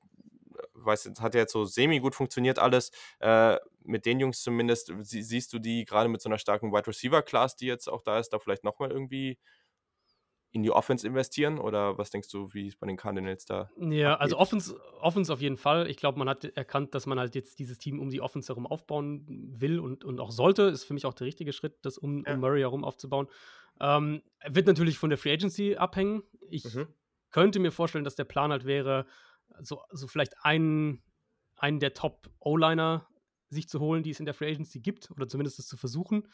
weiß, 0.75 1.07
es 1.07 1.21
hat 1.21 1.35
ja 1.35 1.41
jetzt 1.41 1.53
so 1.53 1.65
semi 1.65 1.99
gut 2.01 2.15
funktioniert 2.15 2.59
alles. 2.59 2.91
Äh, 3.21 3.57
mit 3.85 4.07
den 4.07 4.21
Jungs 4.21 4.43
zumindest, 4.43 4.93
sie, 5.01 5.23
siehst 5.23 5.53
du 5.53 5.59
die 5.59 5.85
gerade 5.85 6.09
mit 6.09 6.21
so 6.21 6.29
einer 6.29 6.39
starken 6.39 6.73
Wide 6.73 6.87
Receiver 6.87 7.23
Class, 7.23 7.57
die 7.57 7.67
jetzt 7.67 7.89
auch 7.89 8.03
da 8.03 8.19
ist, 8.19 8.31
da 8.31 8.39
vielleicht 8.39 8.65
nochmal 8.65 8.91
irgendwie 8.91 9.39
in 10.53 10.63
die 10.63 10.71
Offense 10.71 11.07
investieren? 11.07 11.59
Oder 11.59 11.99
was 11.99 12.11
denkst 12.11 12.29
du, 12.29 12.53
wie 12.53 12.69
es 12.69 12.77
bei 12.77 12.87
den 12.87 12.97
Cardinals 12.97 13.47
da 13.47 13.71
Ja, 13.79 14.13
abgeht? 14.13 14.23
also 14.23 14.39
Offense, 14.39 14.81
Offense 15.01 15.33
auf 15.33 15.41
jeden 15.41 15.57
Fall. 15.57 15.89
Ich 15.89 15.97
glaube, 15.97 16.19
man 16.19 16.29
hat 16.29 16.45
erkannt, 16.45 16.95
dass 16.95 17.07
man 17.07 17.19
halt 17.19 17.35
jetzt 17.35 17.59
dieses 17.59 17.79
Team 17.79 17.99
um 17.99 18.11
die 18.11 18.21
Offense 18.21 18.49
herum 18.49 18.67
aufbauen 18.67 19.25
will 19.29 19.81
und, 19.81 20.05
und 20.05 20.21
auch 20.21 20.31
sollte. 20.31 20.63
Ist 20.65 20.85
für 20.85 20.95
mich 20.95 21.07
auch 21.07 21.15
der 21.15 21.27
richtige 21.27 21.53
Schritt, 21.53 21.79
das 21.83 21.99
um, 21.99 22.25
ja. 22.25 22.35
um 22.35 22.41
Murray 22.41 22.61
herum 22.61 22.85
aufzubauen. 22.85 23.29
Ähm, 23.81 24.23
wird 24.47 24.67
natürlich 24.67 24.99
von 24.99 25.11
der 25.11 25.19
Free 25.19 25.33
Agency 25.33 25.77
abhängen. 25.77 26.23
Ich 26.51 26.65
mhm. 26.75 26.87
könnte 27.31 27.59
mir 27.59 27.73
vorstellen, 27.73 28.05
dass 28.05 28.15
der 28.15 28.25
Plan 28.25 28.51
halt 28.51 28.67
wäre, 28.67 29.07
so, 29.61 29.81
so 29.91 30.07
vielleicht 30.07 30.35
einen, 30.45 31.03
einen 31.57 31.81
der 31.81 31.95
Top-O-Liner 31.95 33.09
sich 33.49 33.69
zu 33.69 33.81
holen, 33.81 34.03
die 34.03 34.11
es 34.11 34.21
in 34.21 34.27
der 34.27 34.35
Free 34.35 34.51
Agency 34.51 34.81
gibt, 34.81 35.11
oder 35.11 35.29
zumindest 35.29 35.59
das 35.59 35.67
zu 35.67 35.77
versuchen. 35.77 36.29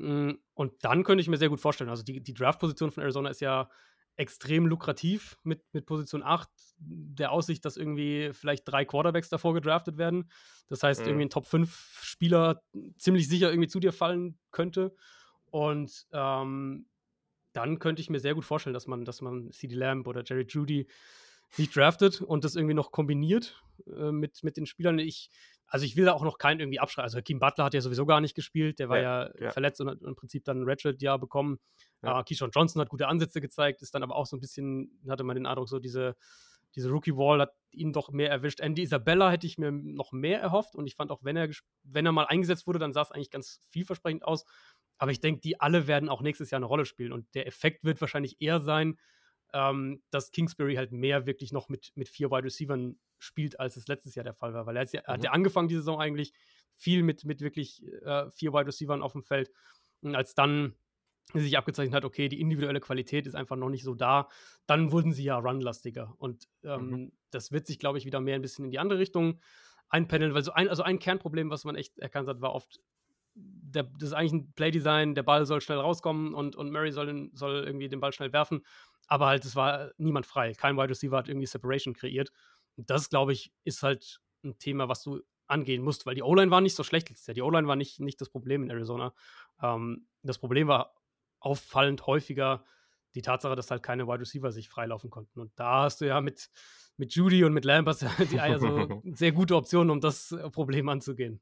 Mm, 0.00 0.32
und 0.54 0.72
dann 0.80 1.04
könnte 1.04 1.20
ich 1.20 1.28
mir 1.28 1.36
sehr 1.36 1.50
gut 1.50 1.60
vorstellen, 1.60 1.90
also 1.90 2.02
die, 2.02 2.20
die 2.22 2.34
Draft-Position 2.34 2.90
von 2.90 3.02
Arizona 3.02 3.28
ist 3.28 3.40
ja 3.40 3.68
extrem 4.16 4.66
lukrativ 4.66 5.38
mit, 5.44 5.62
mit 5.72 5.86
Position 5.86 6.22
8, 6.22 6.48
der 6.78 7.32
Aussicht, 7.32 7.64
dass 7.64 7.76
irgendwie 7.76 8.30
vielleicht 8.32 8.66
drei 8.66 8.84
Quarterbacks 8.84 9.28
davor 9.28 9.54
gedraftet 9.54 9.98
werden. 9.98 10.30
Das 10.68 10.82
heißt, 10.82 11.02
mhm. 11.02 11.06
irgendwie 11.06 11.24
ein 11.26 11.30
Top 11.30 11.46
5 11.46 12.00
Spieler 12.02 12.62
ziemlich 12.98 13.28
sicher 13.28 13.50
irgendwie 13.50 13.68
zu 13.68 13.80
dir 13.80 13.92
fallen 13.92 14.38
könnte. 14.50 14.94
Und 15.50 16.06
ähm, 16.12 16.86
dann 17.52 17.78
könnte 17.78 18.02
ich 18.02 18.10
mir 18.10 18.20
sehr 18.20 18.34
gut 18.34 18.44
vorstellen, 18.44 18.74
dass 18.74 18.86
man, 18.86 19.04
dass 19.04 19.20
man 19.20 19.52
CD 19.52 19.74
Lamb 19.74 20.06
oder 20.06 20.22
Jerry 20.24 20.46
Judy 20.48 20.86
nicht 21.56 21.74
draftet 21.74 22.20
und 22.20 22.44
das 22.44 22.56
irgendwie 22.56 22.74
noch 22.74 22.92
kombiniert 22.92 23.62
äh, 23.86 24.12
mit, 24.12 24.44
mit 24.44 24.56
den 24.56 24.66
Spielern. 24.66 24.98
Ich 24.98 25.30
also 25.70 25.86
ich 25.86 25.96
will 25.96 26.04
da 26.04 26.12
auch 26.12 26.24
noch 26.24 26.36
keinen 26.36 26.58
irgendwie 26.58 26.80
abschreiben. 26.80 27.04
Also 27.04 27.22
Kim 27.22 27.38
Butler 27.38 27.64
hat 27.64 27.74
ja 27.74 27.80
sowieso 27.80 28.04
gar 28.04 28.20
nicht 28.20 28.34
gespielt, 28.34 28.80
der 28.80 28.88
war 28.88 29.00
ja, 29.00 29.30
ja, 29.38 29.50
verletzt 29.50 29.80
und 29.80 29.88
hat 29.88 30.02
im 30.02 30.16
Prinzip 30.16 30.44
dann 30.44 30.62
ein 30.62 30.68
Ratchet-Jahr 30.68 31.18
bekommen. 31.18 31.60
Ja. 32.02 32.18
Uh, 32.18 32.24
Keyshawn 32.24 32.50
Johnson 32.50 32.82
hat 32.82 32.88
gute 32.88 33.06
Ansätze 33.06 33.40
gezeigt, 33.40 33.80
ist 33.80 33.94
dann 33.94 34.02
aber 34.02 34.16
auch 34.16 34.26
so 34.26 34.36
ein 34.36 34.40
bisschen, 34.40 35.00
hatte 35.08 35.22
man 35.22 35.36
den 35.36 35.46
Eindruck, 35.46 35.68
so 35.68 35.78
diese, 35.78 36.16
diese 36.74 36.90
Rookie-Wall 36.90 37.40
hat 37.40 37.52
ihn 37.70 37.92
doch 37.92 38.10
mehr 38.10 38.30
erwischt. 38.30 38.58
Andy 38.58 38.82
Isabella 38.82 39.30
hätte 39.30 39.46
ich 39.46 39.58
mir 39.58 39.70
noch 39.70 40.10
mehr 40.10 40.40
erhofft 40.40 40.74
und 40.74 40.88
ich 40.88 40.96
fand 40.96 41.12
auch, 41.12 41.22
wenn 41.22 41.36
er, 41.36 41.48
wenn 41.84 42.04
er 42.04 42.12
mal 42.12 42.26
eingesetzt 42.26 42.66
wurde, 42.66 42.80
dann 42.80 42.92
sah 42.92 43.02
es 43.02 43.12
eigentlich 43.12 43.30
ganz 43.30 43.60
vielversprechend 43.68 44.24
aus. 44.24 44.44
Aber 44.98 45.12
ich 45.12 45.20
denke, 45.20 45.40
die 45.40 45.60
alle 45.60 45.86
werden 45.86 46.08
auch 46.08 46.20
nächstes 46.20 46.50
Jahr 46.50 46.58
eine 46.58 46.66
Rolle 46.66 46.84
spielen 46.84 47.12
und 47.12 47.32
der 47.34 47.46
Effekt 47.46 47.84
wird 47.84 48.00
wahrscheinlich 48.00 48.40
eher 48.40 48.60
sein, 48.60 48.98
ähm, 49.52 50.02
dass 50.10 50.30
Kingsbury 50.30 50.76
halt 50.76 50.92
mehr 50.92 51.26
wirklich 51.26 51.52
noch 51.52 51.68
mit, 51.68 51.92
mit 51.94 52.08
vier 52.08 52.30
Wide 52.30 52.44
Receivers 52.44 52.94
spielt, 53.18 53.60
als 53.60 53.76
es 53.76 53.88
letztes 53.88 54.14
Jahr 54.14 54.24
der 54.24 54.34
Fall 54.34 54.54
war. 54.54 54.66
Weil 54.66 54.76
er, 54.76 54.84
mhm. 54.84 55.06
hat 55.06 55.24
ja 55.24 55.32
angefangen, 55.32 55.68
die 55.68 55.76
Saison 55.76 56.00
eigentlich 56.00 56.32
viel 56.74 57.02
mit, 57.02 57.24
mit 57.24 57.40
wirklich 57.40 57.84
äh, 58.02 58.30
vier 58.30 58.52
Wide 58.52 58.66
Receivers 58.66 59.00
auf 59.00 59.12
dem 59.12 59.22
Feld. 59.22 59.50
Und 60.02 60.14
als 60.14 60.34
dann 60.34 60.74
sich 61.34 61.56
abgezeichnet 61.56 61.94
hat, 61.94 62.04
okay, 62.04 62.28
die 62.28 62.40
individuelle 62.40 62.80
Qualität 62.80 63.26
ist 63.26 63.36
einfach 63.36 63.56
noch 63.56 63.68
nicht 63.68 63.84
so 63.84 63.94
da, 63.94 64.28
dann 64.66 64.90
wurden 64.90 65.12
sie 65.12 65.24
ja 65.24 65.36
runlastiger. 65.36 66.14
Und 66.18 66.48
ähm, 66.64 66.90
mhm. 66.90 67.12
das 67.30 67.52
wird 67.52 67.66
sich, 67.66 67.78
glaube 67.78 67.98
ich, 67.98 68.04
wieder 68.04 68.20
mehr 68.20 68.34
ein 68.34 68.42
bisschen 68.42 68.64
in 68.64 68.70
die 68.70 68.78
andere 68.78 68.98
Richtung 68.98 69.40
einpendeln, 69.88 70.34
weil 70.34 70.42
so 70.42 70.52
ein, 70.52 70.68
also 70.68 70.82
ein 70.82 70.98
Kernproblem, 70.98 71.50
was 71.50 71.64
man 71.64 71.76
echt 71.76 71.98
erkannt 71.98 72.28
hat, 72.28 72.40
war 72.40 72.54
oft 72.54 72.80
der, 73.34 73.84
das 73.84 74.08
ist 74.08 74.12
eigentlich 74.12 74.32
ein 74.32 74.52
Playdesign, 74.52 75.14
der 75.14 75.22
Ball 75.22 75.46
soll 75.46 75.60
schnell 75.60 75.78
rauskommen 75.78 76.34
und, 76.34 76.56
und 76.56 76.72
Murray 76.72 76.92
soll, 76.92 77.30
soll 77.32 77.64
irgendwie 77.64 77.88
den 77.88 78.00
Ball 78.00 78.12
schnell 78.12 78.32
werfen. 78.32 78.64
Aber 79.10 79.26
halt, 79.26 79.44
es 79.44 79.56
war 79.56 79.90
niemand 79.98 80.24
frei. 80.24 80.54
Kein 80.54 80.76
Wide 80.76 80.88
Receiver 80.88 81.18
hat 81.18 81.28
irgendwie 81.28 81.46
Separation 81.46 81.94
kreiert. 81.94 82.32
Und 82.76 82.88
das, 82.88 83.10
glaube 83.10 83.32
ich, 83.32 83.52
ist 83.64 83.82
halt 83.82 84.20
ein 84.44 84.56
Thema, 84.58 84.88
was 84.88 85.02
du 85.02 85.20
angehen 85.48 85.82
musst, 85.82 86.06
weil 86.06 86.14
die 86.14 86.22
O-Line 86.22 86.52
war 86.52 86.60
nicht 86.60 86.76
so 86.76 86.84
schlecht 86.84 87.10
letztes 87.10 87.26
Jahr. 87.26 87.34
Die 87.34 87.42
O-Line 87.42 87.66
war 87.66 87.74
nicht, 87.74 87.98
nicht 87.98 88.20
das 88.20 88.30
Problem 88.30 88.62
in 88.62 88.70
Arizona. 88.70 89.12
Ähm, 89.60 90.06
das 90.22 90.38
Problem 90.38 90.68
war 90.68 90.94
auffallend 91.40 92.06
häufiger 92.06 92.64
die 93.16 93.22
Tatsache, 93.22 93.56
dass 93.56 93.72
halt 93.72 93.82
keine 93.82 94.06
Wide 94.06 94.20
Receiver 94.20 94.52
sich 94.52 94.68
freilaufen 94.68 95.10
konnten. 95.10 95.40
Und 95.40 95.50
da 95.56 95.82
hast 95.82 96.00
du 96.00 96.06
ja 96.06 96.20
mit, 96.20 96.48
mit 96.96 97.12
Judy 97.12 97.42
und 97.42 97.52
mit 97.52 97.64
Lambert 97.64 98.06
die 98.30 98.38
also 98.38 99.02
sehr 99.12 99.32
gute 99.32 99.56
Optionen, 99.56 99.90
um 99.90 100.00
das 100.00 100.36
Problem 100.52 100.88
anzugehen. 100.88 101.40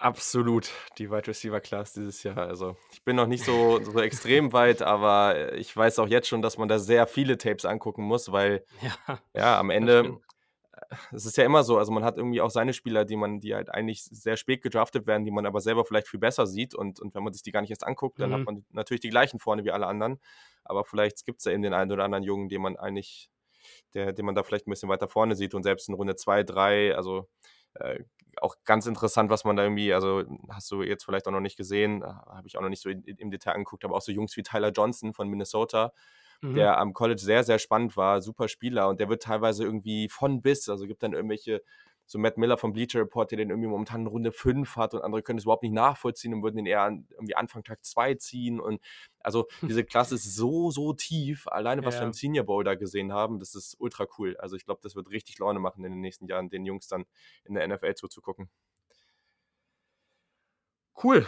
Absolut, 0.00 0.70
die 0.96 1.10
Wide 1.10 1.26
Receiver 1.26 1.60
Class 1.60 1.92
dieses 1.92 2.22
Jahr. 2.22 2.38
Also, 2.38 2.74
ich 2.90 3.04
bin 3.04 3.16
noch 3.16 3.26
nicht 3.26 3.44
so, 3.44 3.84
so 3.84 4.00
extrem 4.00 4.50
weit, 4.54 4.80
aber 4.80 5.52
ich 5.52 5.76
weiß 5.76 5.98
auch 5.98 6.08
jetzt 6.08 6.26
schon, 6.26 6.40
dass 6.40 6.56
man 6.56 6.68
da 6.68 6.78
sehr 6.78 7.06
viele 7.06 7.36
Tapes 7.36 7.66
angucken 7.66 8.04
muss, 8.04 8.32
weil 8.32 8.64
ja, 8.80 9.18
ja 9.34 9.60
am 9.60 9.68
Ende, 9.68 10.18
äh, 10.72 10.96
es 11.12 11.26
ist 11.26 11.36
ja 11.36 11.44
immer 11.44 11.64
so, 11.64 11.76
also 11.76 11.92
man 11.92 12.02
hat 12.02 12.16
irgendwie 12.16 12.40
auch 12.40 12.48
seine 12.48 12.72
Spieler, 12.72 13.04
die 13.04 13.16
man, 13.16 13.40
die 13.40 13.54
halt 13.54 13.74
eigentlich 13.74 14.02
sehr 14.02 14.38
spät 14.38 14.62
gedraftet 14.62 15.06
werden, 15.06 15.26
die 15.26 15.30
man 15.30 15.44
aber 15.44 15.60
selber 15.60 15.84
vielleicht 15.84 16.08
viel 16.08 16.18
besser 16.18 16.46
sieht 16.46 16.74
und, 16.74 16.98
und 16.98 17.14
wenn 17.14 17.22
man 17.22 17.34
sich 17.34 17.42
die 17.42 17.52
gar 17.52 17.60
nicht 17.60 17.70
erst 17.70 17.86
anguckt, 17.86 18.18
dann 18.20 18.30
mhm. 18.30 18.34
hat 18.34 18.44
man 18.46 18.64
natürlich 18.70 19.02
die 19.02 19.10
gleichen 19.10 19.38
vorne 19.38 19.64
wie 19.64 19.70
alle 19.70 19.86
anderen, 19.86 20.18
aber 20.64 20.86
vielleicht 20.86 21.26
gibt 21.26 21.40
es 21.40 21.44
ja 21.44 21.52
eben 21.52 21.62
den 21.62 21.74
einen 21.74 21.92
oder 21.92 22.04
anderen 22.04 22.24
Jungen, 22.24 22.48
den 22.48 22.62
man 22.62 22.78
eigentlich, 22.78 23.28
der, 23.92 24.14
den 24.14 24.24
man 24.24 24.34
da 24.34 24.44
vielleicht 24.44 24.66
ein 24.66 24.70
bisschen 24.70 24.88
weiter 24.88 25.08
vorne 25.08 25.36
sieht 25.36 25.52
und 25.52 25.62
selbst 25.62 25.90
in 25.90 25.94
Runde 25.94 26.16
2, 26.16 26.42
3, 26.44 26.94
also 26.94 27.28
äh, 27.74 28.00
auch 28.40 28.56
ganz 28.64 28.86
interessant, 28.86 29.30
was 29.30 29.44
man 29.44 29.56
da 29.56 29.62
irgendwie, 29.62 29.92
also 29.92 30.24
hast 30.48 30.70
du 30.70 30.82
jetzt 30.82 31.04
vielleicht 31.04 31.26
auch 31.26 31.32
noch 31.32 31.40
nicht 31.40 31.56
gesehen, 31.56 32.02
äh, 32.02 32.06
habe 32.06 32.46
ich 32.46 32.56
auch 32.56 32.62
noch 32.62 32.68
nicht 32.68 32.82
so 32.82 32.88
in, 32.88 33.02
im 33.02 33.30
Detail 33.30 33.52
angeguckt, 33.52 33.84
aber 33.84 33.96
auch 33.96 34.02
so 34.02 34.12
Jungs 34.12 34.36
wie 34.36 34.42
Tyler 34.42 34.70
Johnson 34.70 35.12
von 35.12 35.28
Minnesota, 35.28 35.92
mhm. 36.40 36.54
der 36.54 36.78
am 36.78 36.92
College 36.92 37.20
sehr, 37.20 37.44
sehr 37.44 37.58
spannend 37.58 37.96
war, 37.96 38.22
super 38.22 38.48
Spieler 38.48 38.88
und 38.88 39.00
der 39.00 39.08
wird 39.08 39.22
teilweise 39.22 39.64
irgendwie 39.64 40.08
von 40.08 40.42
bis, 40.42 40.68
also 40.68 40.86
gibt 40.86 41.02
dann 41.02 41.12
irgendwelche 41.12 41.62
so 42.10 42.18
Matt 42.18 42.38
Miller 42.38 42.56
vom 42.56 42.72
Bleacher 42.72 42.98
Report, 42.98 43.30
der 43.30 43.38
den 43.38 43.50
irgendwie 43.50 43.68
momentan 43.68 44.00
in 44.00 44.06
Runde 44.08 44.32
5 44.32 44.74
hat 44.74 44.94
und 44.94 45.02
andere 45.02 45.22
können 45.22 45.38
es 45.38 45.44
überhaupt 45.44 45.62
nicht 45.62 45.70
nachvollziehen 45.70 46.34
und 46.34 46.42
würden 46.42 46.56
den 46.56 46.66
eher 46.66 46.82
an, 46.82 47.06
irgendwie 47.12 47.36
Anfang 47.36 47.62
Tag 47.62 47.84
2 47.84 48.14
ziehen. 48.14 48.58
Und 48.58 48.80
also 49.20 49.46
diese 49.62 49.84
Klasse 49.84 50.16
ist 50.16 50.34
so, 50.34 50.72
so 50.72 50.92
tief. 50.92 51.46
Alleine, 51.46 51.84
was 51.84 51.94
ja. 51.94 52.00
wir 52.00 52.06
im 52.08 52.12
Senior 52.12 52.44
Bowl 52.44 52.64
da 52.64 52.74
gesehen 52.74 53.12
haben, 53.12 53.38
das 53.38 53.54
ist 53.54 53.76
ultra 53.78 54.08
cool. 54.18 54.36
Also 54.38 54.56
ich 54.56 54.64
glaube, 54.64 54.80
das 54.82 54.96
wird 54.96 55.08
richtig 55.10 55.38
Laune 55.38 55.60
machen 55.60 55.84
in 55.84 55.92
den 55.92 56.00
nächsten 56.00 56.26
Jahren, 56.26 56.50
den 56.50 56.64
Jungs 56.64 56.88
dann 56.88 57.04
in 57.44 57.54
der 57.54 57.68
NFL 57.68 57.94
zuzugucken. 57.94 58.50
Cool 61.00 61.24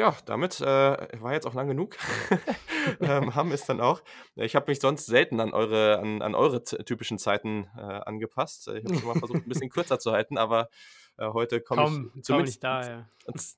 ja, 0.00 0.16
damit 0.24 0.60
äh, 0.62 0.64
war 0.64 1.34
jetzt 1.34 1.46
auch 1.46 1.52
lang 1.52 1.68
genug. 1.68 1.96
ähm, 3.00 3.34
haben 3.34 3.52
es 3.52 3.66
dann 3.66 3.80
auch. 3.80 4.02
Ich 4.34 4.56
habe 4.56 4.70
mich 4.70 4.80
sonst 4.80 5.04
selten 5.04 5.40
an 5.40 5.52
eure, 5.52 5.98
an, 5.98 6.22
an 6.22 6.34
eure 6.34 6.64
typischen 6.64 7.18
Zeiten 7.18 7.68
äh, 7.76 7.80
angepasst. 7.80 8.68
Ich 8.68 8.82
habe 8.84 8.94
schon 8.94 9.08
mal 9.08 9.18
versucht, 9.18 9.44
ein 9.44 9.48
bisschen 9.48 9.68
kürzer 9.70 9.98
zu 9.98 10.12
halten, 10.12 10.38
aber 10.38 10.70
äh, 11.18 11.28
heute 11.28 11.60
komme 11.60 12.10
ich 12.14 12.22
zumindest, 12.22 12.64
da, 12.64 12.88
ja. 12.88 13.06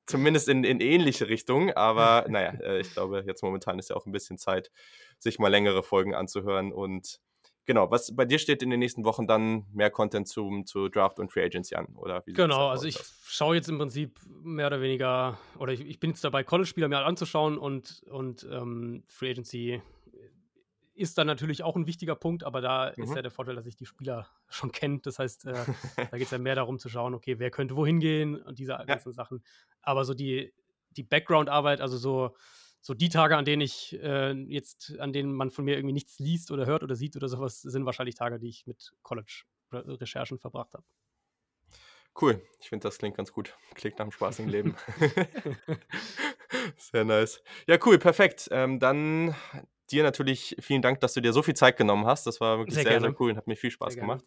zumindest 0.06 0.48
in, 0.48 0.64
in 0.64 0.80
ähnliche 0.80 1.28
Richtungen. 1.28 1.72
Aber 1.74 2.26
naja, 2.28 2.54
äh, 2.60 2.80
ich 2.80 2.92
glaube, 2.92 3.22
jetzt 3.24 3.44
momentan 3.44 3.78
ist 3.78 3.90
ja 3.90 3.96
auch 3.96 4.06
ein 4.06 4.12
bisschen 4.12 4.36
Zeit, 4.36 4.72
sich 5.20 5.38
mal 5.38 5.46
längere 5.46 5.84
Folgen 5.84 6.12
anzuhören 6.12 6.72
und 6.72 7.20
genau, 7.64 7.90
was 7.90 8.14
bei 8.14 8.24
dir 8.24 8.38
steht 8.38 8.62
in 8.62 8.70
den 8.70 8.80
nächsten 8.80 9.04
Wochen 9.04 9.26
dann 9.26 9.66
mehr 9.72 9.90
Content 9.90 10.28
zum, 10.28 10.66
zu 10.66 10.88
Draft 10.88 11.18
und 11.18 11.32
Free 11.32 11.44
Agency 11.44 11.74
an, 11.74 11.86
oder? 11.96 12.22
genau, 12.26 12.68
also 12.68 12.86
ich 12.86 12.98
schaue 13.24 13.56
jetzt 13.56 13.68
im 13.68 13.78
Prinzip 13.78 14.18
mehr 14.42 14.66
oder 14.66 14.80
weniger, 14.80 15.38
oder 15.58 15.72
ich, 15.72 15.80
ich 15.80 16.00
bin 16.00 16.10
jetzt 16.10 16.24
dabei, 16.24 16.44
College-Spieler 16.44 16.88
mir 16.88 16.98
anzuschauen 16.98 17.58
und, 17.58 18.02
und 18.10 18.46
ähm, 18.50 19.02
Free 19.06 19.30
Agency 19.30 19.80
ist 20.94 21.16
dann 21.18 21.26
natürlich 21.26 21.62
auch 21.62 21.76
ein 21.76 21.86
wichtiger 21.86 22.14
Punkt, 22.14 22.44
aber 22.44 22.60
da 22.60 22.92
mhm. 22.96 23.04
ist 23.04 23.14
ja 23.14 23.22
der 23.22 23.30
Vorteil, 23.30 23.54
dass 23.54 23.66
ich 23.66 23.76
die 23.76 23.86
Spieler 23.86 24.26
schon 24.48 24.72
kenne. 24.72 25.00
Das 25.02 25.18
heißt, 25.18 25.46
äh, 25.46 25.54
da 25.96 26.16
geht 26.16 26.26
es 26.26 26.30
ja 26.30 26.38
mehr 26.38 26.54
darum 26.54 26.78
zu 26.78 26.88
schauen, 26.88 27.14
okay, 27.14 27.38
wer 27.38 27.50
könnte 27.50 27.76
wohin 27.76 28.00
gehen 28.00 28.40
und 28.40 28.58
diese 28.58 28.78
ganzen 28.86 29.10
ja. 29.10 29.14
Sachen. 29.14 29.42
Aber 29.80 30.04
so 30.04 30.14
die, 30.14 30.52
die 30.90 31.02
Background-Arbeit, 31.02 31.80
also 31.80 31.96
so 31.96 32.34
so 32.82 32.94
die 32.94 33.08
Tage, 33.08 33.36
an 33.36 33.44
denen 33.44 33.62
ich 33.62 33.98
äh, 34.02 34.32
jetzt, 34.32 34.98
an 34.98 35.12
denen 35.12 35.32
man 35.32 35.50
von 35.50 35.64
mir 35.64 35.76
irgendwie 35.76 35.94
nichts 35.94 36.18
liest 36.18 36.50
oder 36.50 36.66
hört 36.66 36.82
oder 36.82 36.96
sieht 36.96 37.16
oder 37.16 37.28
sowas, 37.28 37.62
sind 37.62 37.86
wahrscheinlich 37.86 38.16
Tage, 38.16 38.38
die 38.38 38.48
ich 38.48 38.66
mit 38.66 38.92
College-Recherchen 39.02 40.38
verbracht 40.38 40.74
habe. 40.74 40.84
Cool, 42.20 42.42
ich 42.60 42.68
finde, 42.68 42.82
das 42.88 42.98
klingt 42.98 43.16
ganz 43.16 43.32
gut. 43.32 43.56
Klingt 43.74 43.98
nach 43.98 44.04
einem 44.04 44.12
spaßigen 44.12 44.50
Leben. 44.50 44.76
Sehr 46.76 47.04
nice. 47.04 47.42
Ja, 47.66 47.78
cool, 47.86 47.98
perfekt. 47.98 48.48
Ähm, 48.50 48.78
dann 48.78 49.34
dir 49.90 50.02
natürlich 50.02 50.56
vielen 50.60 50.82
Dank, 50.82 51.00
dass 51.00 51.14
du 51.14 51.20
dir 51.20 51.32
so 51.32 51.42
viel 51.42 51.54
Zeit 51.54 51.76
genommen 51.76 52.06
hast. 52.06 52.26
Das 52.26 52.40
war 52.40 52.58
wirklich 52.58 52.74
sehr, 52.74 52.84
sehr, 52.84 53.00
sehr 53.00 53.20
cool 53.20 53.30
und 53.30 53.36
hat 53.36 53.46
mir 53.46 53.56
viel 53.56 53.70
Spaß 53.70 53.96
gemacht. 53.96 54.24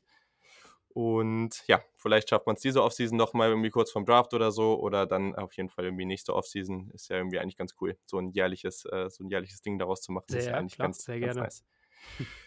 Und 0.96 1.68
ja, 1.68 1.82
vielleicht 1.98 2.30
schafft 2.30 2.46
man 2.46 2.56
es 2.56 2.62
diese 2.62 2.82
Offseason 2.82 3.18
nochmal 3.18 3.50
irgendwie 3.50 3.70
kurz 3.70 3.92
vom 3.92 4.06
Draft 4.06 4.34
oder 4.34 4.50
so. 4.52 4.80
Oder 4.80 5.06
dann 5.06 5.36
auf 5.36 5.52
jeden 5.58 5.68
Fall 5.68 5.84
irgendwie 5.84 6.06
nächste 6.06 6.34
Offseason. 6.34 6.90
Ist 6.94 7.10
ja 7.10 7.18
irgendwie 7.18 7.38
eigentlich 7.38 7.58
ganz 7.58 7.76
cool, 7.82 7.98
so 8.06 8.18
ein 8.18 8.32
jährliches, 8.32 8.86
äh, 8.86 9.10
so 9.10 9.26
ein 9.26 9.30
jährliches 9.30 9.62
Ding 9.62 9.78
daraus 9.78 10.02
zu 10.02 10.14
machen. 10.14 10.28
Sehr, 10.30 10.40
ist 10.40 10.48
ja 10.48 10.54
eigentlich 10.54 10.76
klar, 10.76 10.88
ganz, 10.88 11.04
sehr 11.04 11.20
ganz 11.20 11.34
gerne. 11.34 11.48
Nice. 11.48 11.66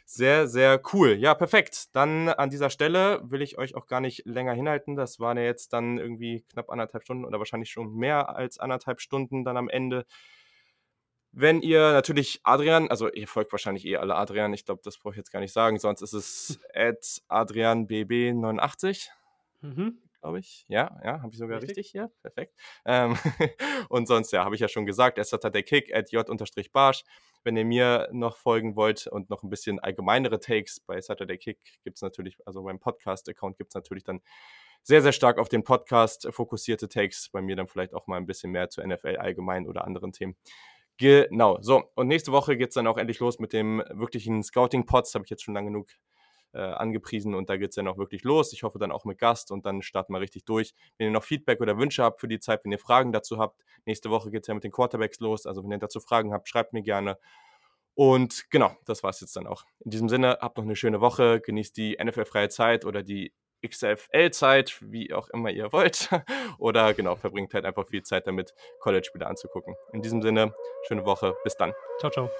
Sehr, 0.06 0.48
sehr 0.48 0.80
cool. 0.94 1.12
Ja, 1.12 1.34
perfekt. 1.34 1.94
Dann 1.94 2.30
an 2.30 2.48
dieser 2.48 2.70
Stelle 2.70 3.20
will 3.22 3.42
ich 3.42 3.58
euch 3.58 3.74
auch 3.74 3.86
gar 3.86 4.00
nicht 4.00 4.24
länger 4.24 4.54
hinhalten. 4.54 4.96
Das 4.96 5.20
waren 5.20 5.36
ja 5.36 5.44
jetzt 5.44 5.74
dann 5.74 5.98
irgendwie 5.98 6.46
knapp 6.48 6.70
anderthalb 6.70 7.04
Stunden 7.04 7.26
oder 7.26 7.38
wahrscheinlich 7.38 7.70
schon 7.70 7.94
mehr 7.94 8.34
als 8.34 8.58
anderthalb 8.58 9.02
Stunden 9.02 9.44
dann 9.44 9.58
am 9.58 9.68
Ende. 9.68 10.06
Wenn 11.32 11.60
ihr 11.60 11.92
natürlich 11.92 12.40
Adrian, 12.42 12.88
also 12.88 13.10
ihr 13.12 13.28
folgt 13.28 13.52
wahrscheinlich 13.52 13.84
eh 13.84 13.96
alle 13.96 14.16
Adrian, 14.16 14.52
ich 14.54 14.64
glaube, 14.64 14.80
das 14.82 14.98
brauche 14.98 15.12
ich 15.12 15.18
jetzt 15.18 15.30
gar 15.30 15.40
nicht 15.40 15.52
sagen, 15.52 15.78
sonst 15.78 16.00
ist 16.02 16.14
es 16.14 16.60
adrianbb89, 17.28 19.08
mhm. 19.60 20.02
glaube 20.20 20.38
ich. 20.38 20.64
Ja, 20.68 20.98
ja, 21.04 21.20
habe 21.20 21.30
ich 21.32 21.38
sogar 21.38 21.58
richtig, 21.58 21.76
richtig 21.78 21.92
ja, 21.92 22.08
perfekt. 22.22 22.54
Ähm, 22.86 23.16
und 23.88 24.08
sonst, 24.08 24.32
ja, 24.32 24.44
habe 24.44 24.54
ich 24.54 24.60
ja 24.60 24.68
schon 24.68 24.86
gesagt, 24.86 25.18
es 25.18 25.32
hat 25.32 25.44
der 25.44 25.62
Kick 25.62 25.94
at 25.94 26.10
j-barsch. 26.10 27.04
Wenn 27.44 27.56
ihr 27.56 27.64
mir 27.64 28.08
noch 28.10 28.36
folgen 28.36 28.74
wollt 28.74 29.06
und 29.06 29.30
noch 29.30 29.42
ein 29.42 29.50
bisschen 29.50 29.78
allgemeinere 29.78 30.40
Takes 30.40 30.80
bei 30.80 31.00
Saturday 31.00 31.38
Kick 31.38 31.58
gibt 31.84 31.96
es 31.96 32.02
natürlich, 32.02 32.36
also 32.46 32.62
beim 32.62 32.80
Podcast-Account 32.80 33.58
gibt 33.58 33.70
es 33.70 33.74
natürlich 33.74 34.02
dann 34.04 34.20
sehr, 34.82 35.02
sehr 35.02 35.12
stark 35.12 35.38
auf 35.38 35.48
den 35.48 35.62
Podcast 35.62 36.26
fokussierte 36.30 36.88
Takes. 36.88 37.28
Bei 37.30 37.42
mir 37.42 37.56
dann 37.56 37.68
vielleicht 37.68 37.94
auch 37.94 38.06
mal 38.06 38.16
ein 38.16 38.26
bisschen 38.26 38.50
mehr 38.50 38.70
zur 38.70 38.86
NFL 38.86 39.16
allgemein 39.16 39.68
oder 39.68 39.84
anderen 39.84 40.12
Themen. 40.12 40.36
Genau, 40.98 41.58
so. 41.60 41.84
Und 41.94 42.08
nächste 42.08 42.32
Woche 42.32 42.56
geht 42.56 42.70
es 42.70 42.74
dann 42.74 42.88
auch 42.88 42.98
endlich 42.98 43.20
los 43.20 43.38
mit 43.38 43.52
dem 43.52 43.82
wirklichen 43.88 44.42
Scouting-Pods. 44.42 45.14
Habe 45.14 45.24
ich 45.24 45.30
jetzt 45.30 45.44
schon 45.44 45.54
lange 45.54 45.68
genug 45.68 45.88
äh, 46.52 46.58
angepriesen 46.58 47.34
und 47.34 47.48
da 47.48 47.56
geht 47.56 47.70
es 47.70 47.76
dann 47.76 47.86
auch 47.86 47.98
wirklich 47.98 48.24
los. 48.24 48.52
Ich 48.52 48.64
hoffe 48.64 48.78
dann 48.80 48.90
auch 48.90 49.04
mit 49.04 49.18
Gast 49.18 49.52
und 49.52 49.64
dann 49.64 49.80
starten 49.82 50.12
wir 50.12 50.20
richtig 50.20 50.44
durch. 50.44 50.74
Wenn 50.96 51.06
ihr 51.06 51.12
noch 51.12 51.22
Feedback 51.22 51.60
oder 51.60 51.78
Wünsche 51.78 52.02
habt 52.02 52.20
für 52.20 52.26
die 52.26 52.40
Zeit, 52.40 52.64
wenn 52.64 52.72
ihr 52.72 52.80
Fragen 52.80 53.12
dazu 53.12 53.38
habt, 53.38 53.62
nächste 53.86 54.10
Woche 54.10 54.30
geht 54.30 54.42
es 54.42 54.48
ja 54.48 54.54
mit 54.54 54.64
den 54.64 54.72
Quarterbacks 54.72 55.20
los. 55.20 55.46
Also 55.46 55.62
wenn 55.62 55.70
ihr 55.70 55.78
dazu 55.78 56.00
Fragen 56.00 56.32
habt, 56.32 56.48
schreibt 56.48 56.72
mir 56.72 56.82
gerne. 56.82 57.16
Und 57.94 58.50
genau, 58.50 58.76
das 58.84 59.02
war 59.04 59.10
es 59.10 59.20
jetzt 59.20 59.36
dann 59.36 59.46
auch. 59.46 59.64
In 59.80 59.90
diesem 59.90 60.08
Sinne, 60.08 60.38
habt 60.40 60.56
noch 60.56 60.64
eine 60.64 60.76
schöne 60.76 61.00
Woche, 61.00 61.40
genießt 61.40 61.76
die 61.76 61.96
NFL-freie 62.02 62.48
Zeit 62.48 62.84
oder 62.84 63.02
die 63.02 63.32
XFL-Zeit, 63.66 64.78
wie 64.80 65.12
auch 65.12 65.28
immer 65.30 65.50
ihr 65.50 65.72
wollt. 65.72 66.08
Oder 66.58 66.94
genau, 66.94 67.16
verbringt 67.16 67.54
halt 67.54 67.64
einfach 67.64 67.86
viel 67.86 68.02
Zeit 68.02 68.26
damit, 68.26 68.54
College-Spiele 68.80 69.26
anzugucken. 69.26 69.74
In 69.92 70.02
diesem 70.02 70.22
Sinne, 70.22 70.54
schöne 70.86 71.04
Woche, 71.04 71.36
bis 71.44 71.56
dann. 71.56 71.72
Ciao, 72.00 72.10
ciao. 72.10 72.30